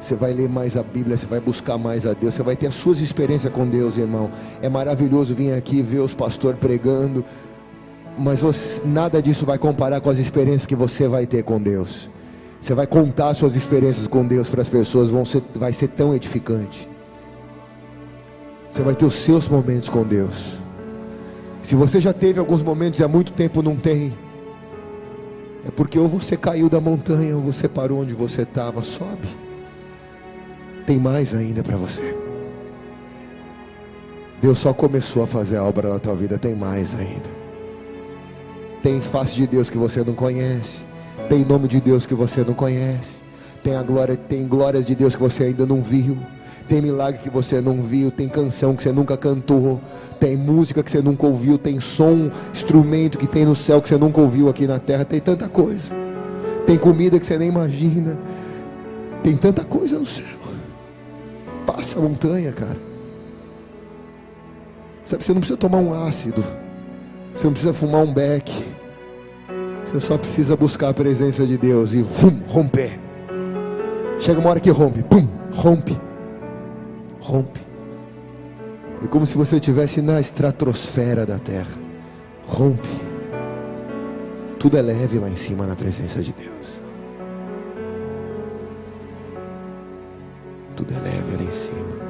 Você 0.00 0.14
vai 0.14 0.32
ler 0.32 0.48
mais 0.48 0.76
a 0.76 0.82
Bíblia, 0.82 1.16
você 1.16 1.26
vai 1.26 1.40
buscar 1.40 1.76
mais 1.76 2.06
a 2.06 2.14
Deus, 2.14 2.34
você 2.34 2.42
vai 2.42 2.56
ter 2.56 2.68
as 2.68 2.74
suas 2.74 3.00
experiências 3.00 3.52
com 3.52 3.66
Deus, 3.68 3.96
irmão. 3.96 4.30
É 4.62 4.68
maravilhoso 4.68 5.34
vir 5.34 5.52
aqui 5.52 5.82
ver 5.82 6.00
os 6.00 6.14
pastores 6.14 6.58
pregando, 6.58 7.24
Mas 8.18 8.40
você, 8.40 8.82
nada 8.84 9.22
disso 9.22 9.46
vai 9.46 9.58
comparar 9.58 10.00
com 10.00 10.10
as 10.10 10.18
experiências 10.18 10.66
que 10.66 10.74
você 10.74 11.06
vai 11.06 11.24
ter 11.24 11.44
com 11.44 11.60
Deus. 11.60 12.10
Você 12.60 12.74
vai 12.74 12.86
contar 12.86 13.34
suas 13.34 13.54
experiências 13.54 14.06
com 14.06 14.26
Deus 14.26 14.48
para 14.48 14.62
as 14.62 14.68
pessoas, 14.68 15.10
vão 15.10 15.24
ser, 15.24 15.42
vai 15.54 15.72
ser 15.72 15.88
tão 15.88 16.14
edificante. 16.14 16.88
Você 18.70 18.82
vai 18.82 18.94
ter 18.94 19.04
os 19.04 19.14
seus 19.14 19.48
momentos 19.48 19.88
com 19.88 20.02
Deus. 20.02 20.56
Se 21.62 21.74
você 21.74 22.00
já 22.00 22.12
teve 22.12 22.38
alguns 22.38 22.62
momentos 22.62 22.98
e 23.00 23.04
há 23.04 23.08
muito 23.08 23.32
tempo 23.32 23.62
não 23.62 23.76
tem, 23.76 24.12
é 25.66 25.70
porque 25.70 25.98
ou 25.98 26.08
você 26.08 26.36
caiu 26.36 26.68
da 26.68 26.80
montanha 26.80 27.36
ou 27.36 27.42
você 27.42 27.68
parou 27.68 28.00
onde 28.00 28.14
você 28.14 28.42
estava. 28.42 28.82
Sobe. 28.82 29.28
Tem 30.86 30.98
mais 30.98 31.34
ainda 31.34 31.62
para 31.62 31.76
você. 31.76 32.16
Deus 34.40 34.60
só 34.60 34.72
começou 34.72 35.24
a 35.24 35.26
fazer 35.26 35.56
a 35.56 35.64
obra 35.64 35.90
na 35.90 35.98
tua 35.98 36.14
vida, 36.14 36.38
tem 36.38 36.54
mais 36.54 36.94
ainda. 36.94 37.28
Tem 38.82 39.00
face 39.00 39.34
de 39.34 39.46
Deus 39.46 39.68
que 39.68 39.76
você 39.76 40.04
não 40.04 40.14
conhece, 40.14 40.84
tem 41.28 41.44
nome 41.44 41.68
de 41.68 41.80
Deus 41.80 42.06
que 42.06 42.14
você 42.14 42.42
não 42.42 42.54
conhece, 42.54 43.16
tem 43.62 43.76
a 43.76 43.82
glória, 43.82 44.16
tem 44.16 44.46
glórias 44.46 44.86
de 44.86 44.94
Deus 44.94 45.14
que 45.14 45.20
você 45.20 45.44
ainda 45.44 45.66
não 45.66 45.82
viu, 45.82 46.18
tem 46.68 46.82
milagre 46.82 47.20
que 47.22 47.30
você 47.30 47.60
não 47.60 47.82
viu, 47.82 48.10
tem 48.10 48.28
canção 48.28 48.76
que 48.76 48.82
você 48.82 48.92
nunca 48.92 49.16
cantou, 49.16 49.80
tem 50.20 50.36
música 50.36 50.82
que 50.82 50.90
você 50.90 51.00
nunca 51.00 51.26
ouviu, 51.26 51.58
tem 51.58 51.80
som, 51.80 52.30
instrumento 52.52 53.18
que 53.18 53.26
tem 53.26 53.46
no 53.46 53.56
céu 53.56 53.80
que 53.80 53.88
você 53.88 53.96
nunca 53.96 54.20
ouviu 54.20 54.48
aqui 54.48 54.66
na 54.66 54.78
terra, 54.78 55.04
tem 55.04 55.20
tanta 55.20 55.48
coisa. 55.48 55.90
Tem 56.66 56.76
comida 56.76 57.18
que 57.18 57.24
você 57.24 57.38
nem 57.38 57.48
imagina. 57.48 58.18
Tem 59.22 59.34
tanta 59.34 59.64
coisa 59.64 59.98
no 59.98 60.04
céu. 60.04 60.26
Passa 61.66 61.98
a 61.98 62.02
montanha, 62.02 62.52
cara. 62.52 62.76
Sabe, 65.02 65.24
você 65.24 65.32
não 65.32 65.40
precisa 65.40 65.58
tomar 65.58 65.78
um 65.78 65.94
ácido. 65.94 66.44
Você 67.34 67.44
não 67.46 67.52
precisa 67.52 67.72
fumar 67.72 68.02
um 68.02 68.12
beck. 68.12 68.52
Você 69.90 70.00
só 70.00 70.18
precisa 70.18 70.54
buscar 70.54 70.90
a 70.90 70.94
presença 70.94 71.46
de 71.46 71.56
Deus 71.56 71.94
e 71.94 72.02
vum, 72.02 72.42
romper. 72.46 72.98
Chega 74.18 74.38
uma 74.38 74.50
hora 74.50 74.60
que 74.60 74.70
rompe, 74.70 75.02
pum, 75.02 75.26
rompe. 75.52 75.98
Rompe. 77.20 77.60
É 79.02 79.06
como 79.06 79.24
se 79.24 79.36
você 79.36 79.56
estivesse 79.56 80.02
na 80.02 80.20
estratosfera 80.20 81.24
da 81.24 81.38
terra. 81.38 81.74
Rompe. 82.46 82.88
Tudo 84.58 84.76
é 84.76 84.82
leve 84.82 85.18
lá 85.18 85.28
em 85.28 85.36
cima 85.36 85.66
na 85.66 85.74
presença 85.74 86.20
de 86.20 86.32
Deus. 86.32 86.80
Tudo 90.76 90.92
é 90.92 90.98
leve 90.98 91.36
lá 91.36 91.50
em 91.50 91.54
cima. 91.54 92.08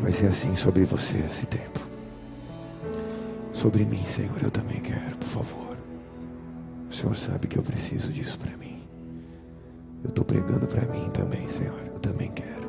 Vai 0.00 0.12
ser 0.12 0.26
assim 0.26 0.56
sobre 0.56 0.84
você 0.84 1.18
esse 1.18 1.46
tempo. 1.46 1.80
Sobre 3.52 3.84
mim, 3.84 4.02
Senhor, 4.06 4.42
eu 4.42 4.50
também 4.50 4.80
quero, 4.80 5.16
por 5.18 5.28
favor. 5.28 5.69
O 6.90 6.92
Senhor 6.92 7.14
sabe 7.14 7.46
que 7.46 7.56
eu 7.56 7.62
preciso 7.62 8.12
disso 8.12 8.36
para 8.36 8.56
mim. 8.56 8.82
Eu 10.02 10.10
estou 10.10 10.24
pregando 10.24 10.66
para 10.66 10.82
mim 10.86 11.08
também, 11.10 11.48
Senhor. 11.48 11.78
Eu 11.86 12.00
também 12.00 12.32
quero. 12.32 12.68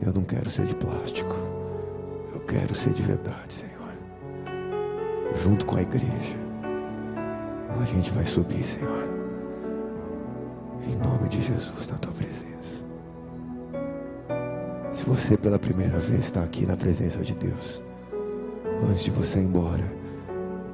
Eu 0.00 0.12
não 0.12 0.22
quero 0.22 0.50
ser 0.50 0.66
de 0.66 0.74
plástico. 0.74 1.34
Eu 2.34 2.40
quero 2.40 2.74
ser 2.74 2.92
de 2.92 3.02
verdade, 3.02 3.54
Senhor. 3.54 3.72
Junto 5.42 5.64
com 5.64 5.76
a 5.76 5.82
igreja. 5.82 6.36
A 7.80 7.84
gente 7.86 8.10
vai 8.10 8.26
subir, 8.26 8.62
Senhor. 8.62 9.08
Em 10.86 10.96
nome 10.96 11.30
de 11.30 11.40
Jesus, 11.40 11.88
na 11.88 11.96
tua 11.96 12.12
presença. 12.12 12.84
Se 14.92 15.06
você 15.06 15.38
pela 15.38 15.58
primeira 15.58 15.98
vez 15.98 16.26
está 16.26 16.42
aqui 16.42 16.66
na 16.66 16.76
presença 16.76 17.20
de 17.20 17.34
Deus, 17.34 17.80
antes 18.82 19.02
de 19.04 19.10
você 19.10 19.38
ir 19.38 19.44
embora, 19.44 20.01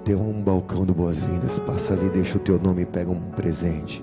tem 0.09 0.17
um 0.17 0.43
balcão 0.43 0.87
do 0.87 0.95
boas-vindas, 0.95 1.59
passa 1.59 1.93
ali, 1.93 2.09
deixa 2.09 2.39
o 2.39 2.41
teu 2.41 2.59
nome 2.59 2.81
e 2.81 2.87
pega 2.87 3.11
um 3.11 3.21
presente. 3.21 4.03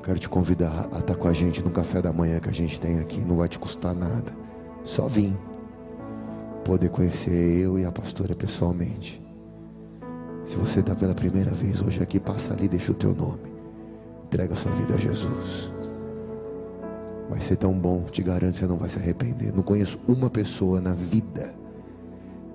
Quero 0.00 0.16
te 0.16 0.28
convidar 0.28 0.88
a 0.92 1.00
estar 1.00 1.16
com 1.16 1.26
a 1.26 1.32
gente 1.32 1.60
no 1.60 1.70
café 1.70 2.00
da 2.00 2.12
manhã 2.12 2.38
que 2.38 2.48
a 2.48 2.52
gente 2.52 2.80
tem 2.80 3.00
aqui, 3.00 3.18
não 3.18 3.38
vai 3.38 3.48
te 3.48 3.58
custar 3.58 3.92
nada, 3.96 4.32
só 4.84 5.08
vir 5.08 5.36
poder 6.64 6.88
conhecer 6.88 7.32
eu 7.32 7.80
e 7.80 7.84
a 7.84 7.90
pastora 7.90 8.36
pessoalmente. 8.36 9.20
Se 10.46 10.54
você 10.54 10.78
está 10.78 10.94
pela 10.94 11.16
primeira 11.16 11.50
vez 11.50 11.82
hoje 11.82 12.00
aqui, 12.00 12.20
passa 12.20 12.52
ali, 12.52 12.68
deixa 12.68 12.92
o 12.92 12.94
teu 12.94 13.12
nome, 13.12 13.50
entrega 14.26 14.54
a 14.54 14.56
sua 14.56 14.70
vida 14.70 14.94
a 14.94 14.98
Jesus. 14.98 15.72
Vai 17.28 17.40
ser 17.40 17.56
tão 17.56 17.72
bom, 17.72 18.04
te 18.04 18.22
garanto, 18.22 18.56
você 18.56 18.68
não 18.68 18.76
vai 18.76 18.88
se 18.88 19.00
arrepender. 19.00 19.52
Não 19.52 19.64
conheço 19.64 19.98
uma 20.06 20.30
pessoa 20.30 20.80
na 20.80 20.94
vida 20.94 21.63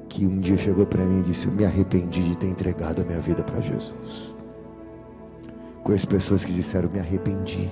que 0.09 0.25
um 0.25 0.41
dia 0.41 0.57
chegou 0.57 0.85
para 0.85 1.05
mim 1.05 1.19
e 1.19 1.23
disse: 1.23 1.45
Eu 1.45 1.53
me 1.53 1.63
arrependi 1.63 2.21
de 2.23 2.35
ter 2.35 2.47
entregado 2.47 3.01
a 3.01 3.05
minha 3.05 3.19
vida 3.19 3.43
para 3.43 3.61
Jesus. 3.61 4.33
Conheço 5.83 6.07
pessoas 6.07 6.43
que 6.43 6.51
disseram: 6.51 6.89
Me 6.89 6.99
arrependi 6.99 7.69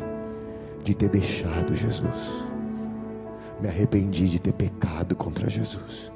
de 0.84 0.94
ter 0.94 1.10
deixado 1.10 1.76
Jesus. 1.76 2.46
Me 3.60 3.68
arrependi 3.68 4.30
de 4.30 4.40
ter 4.40 4.54
pecado 4.54 5.16
contra 5.16 5.50
Jesus. 5.50 6.12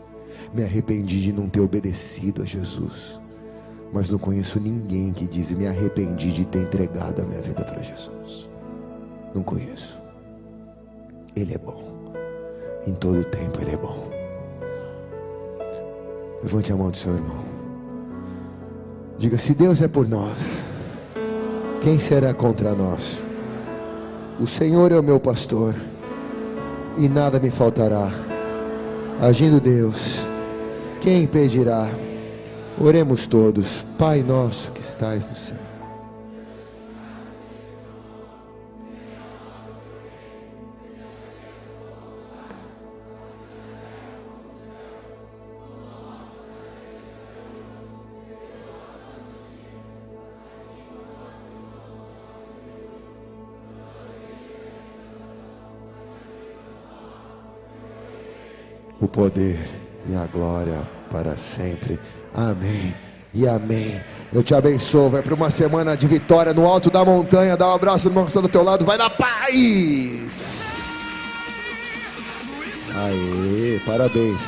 Me 0.53 0.63
arrependi 0.63 1.21
de 1.21 1.33
não 1.33 1.49
ter 1.49 1.59
obedecido 1.59 2.43
a 2.43 2.45
Jesus. 2.45 3.19
Mas 3.91 4.09
não 4.09 4.19
conheço 4.19 4.59
ninguém 4.59 5.11
que 5.11 5.27
diz: 5.27 5.49
Me 5.51 5.67
arrependi 5.67 6.31
de 6.31 6.45
ter 6.45 6.61
entregado 6.61 7.21
a 7.21 7.25
minha 7.25 7.41
vida 7.41 7.63
para 7.63 7.81
Jesus. 7.81 8.47
Não 9.33 9.41
conheço. 9.41 9.99
Ele 11.35 11.55
é 11.55 11.57
bom. 11.57 11.91
Em 12.85 12.93
todo 12.93 13.23
tempo 13.25 13.61
Ele 13.61 13.71
é 13.71 13.77
bom. 13.77 14.10
Levante 16.43 16.71
a 16.71 16.75
mão 16.75 16.89
do 16.89 16.97
seu 16.97 17.13
irmão. 17.13 17.43
Diga: 19.17 19.37
se 19.37 19.53
Deus 19.53 19.81
é 19.81 19.87
por 19.87 20.07
nós, 20.07 20.37
quem 21.81 21.99
será 21.99 22.33
contra 22.33 22.73
nós? 22.73 23.21
O 24.39 24.47
Senhor 24.47 24.91
é 24.91 24.99
o 24.99 25.03
meu 25.03 25.19
pastor, 25.19 25.75
e 26.97 27.07
nada 27.07 27.39
me 27.39 27.51
faltará. 27.51 28.09
Agindo 29.19 29.59
Deus, 29.59 30.17
quem 30.99 31.23
impedirá? 31.23 31.87
Oremos 32.79 33.27
todos, 33.27 33.85
Pai 33.99 34.23
nosso 34.23 34.71
que 34.71 34.81
estais 34.81 35.29
no 35.29 35.35
céu. 35.35 35.60
O 59.01 59.07
poder 59.07 59.67
e 60.07 60.15
a 60.15 60.25
glória 60.27 60.87
para 61.11 61.35
sempre. 61.35 61.99
Amém. 62.33 62.95
E 63.33 63.47
amém. 63.47 63.99
Eu 64.31 64.43
te 64.43 64.53
abençoo. 64.53 65.09
Vai 65.09 65.21
para 65.21 65.33
uma 65.33 65.49
semana 65.49 65.97
de 65.97 66.05
vitória 66.05 66.53
no 66.53 66.67
alto 66.67 66.91
da 66.91 67.03
montanha. 67.03 67.57
Dá 67.57 67.67
um 67.69 67.73
abraço 67.73 68.05
no 68.05 68.11
irmão 68.11 68.23
que 68.23 68.29
está 68.29 68.41
do 68.41 68.47
teu 68.47 68.63
lado. 68.63 68.85
Vai 68.85 68.97
na 68.97 69.09
paz. 69.09 70.71
Aê, 72.95 73.79
parabéns. 73.85 74.41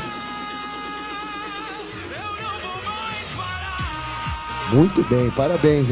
Muito 4.72 5.04
bem, 5.04 5.30
parabéns, 5.32 5.90
hein? 5.90 5.92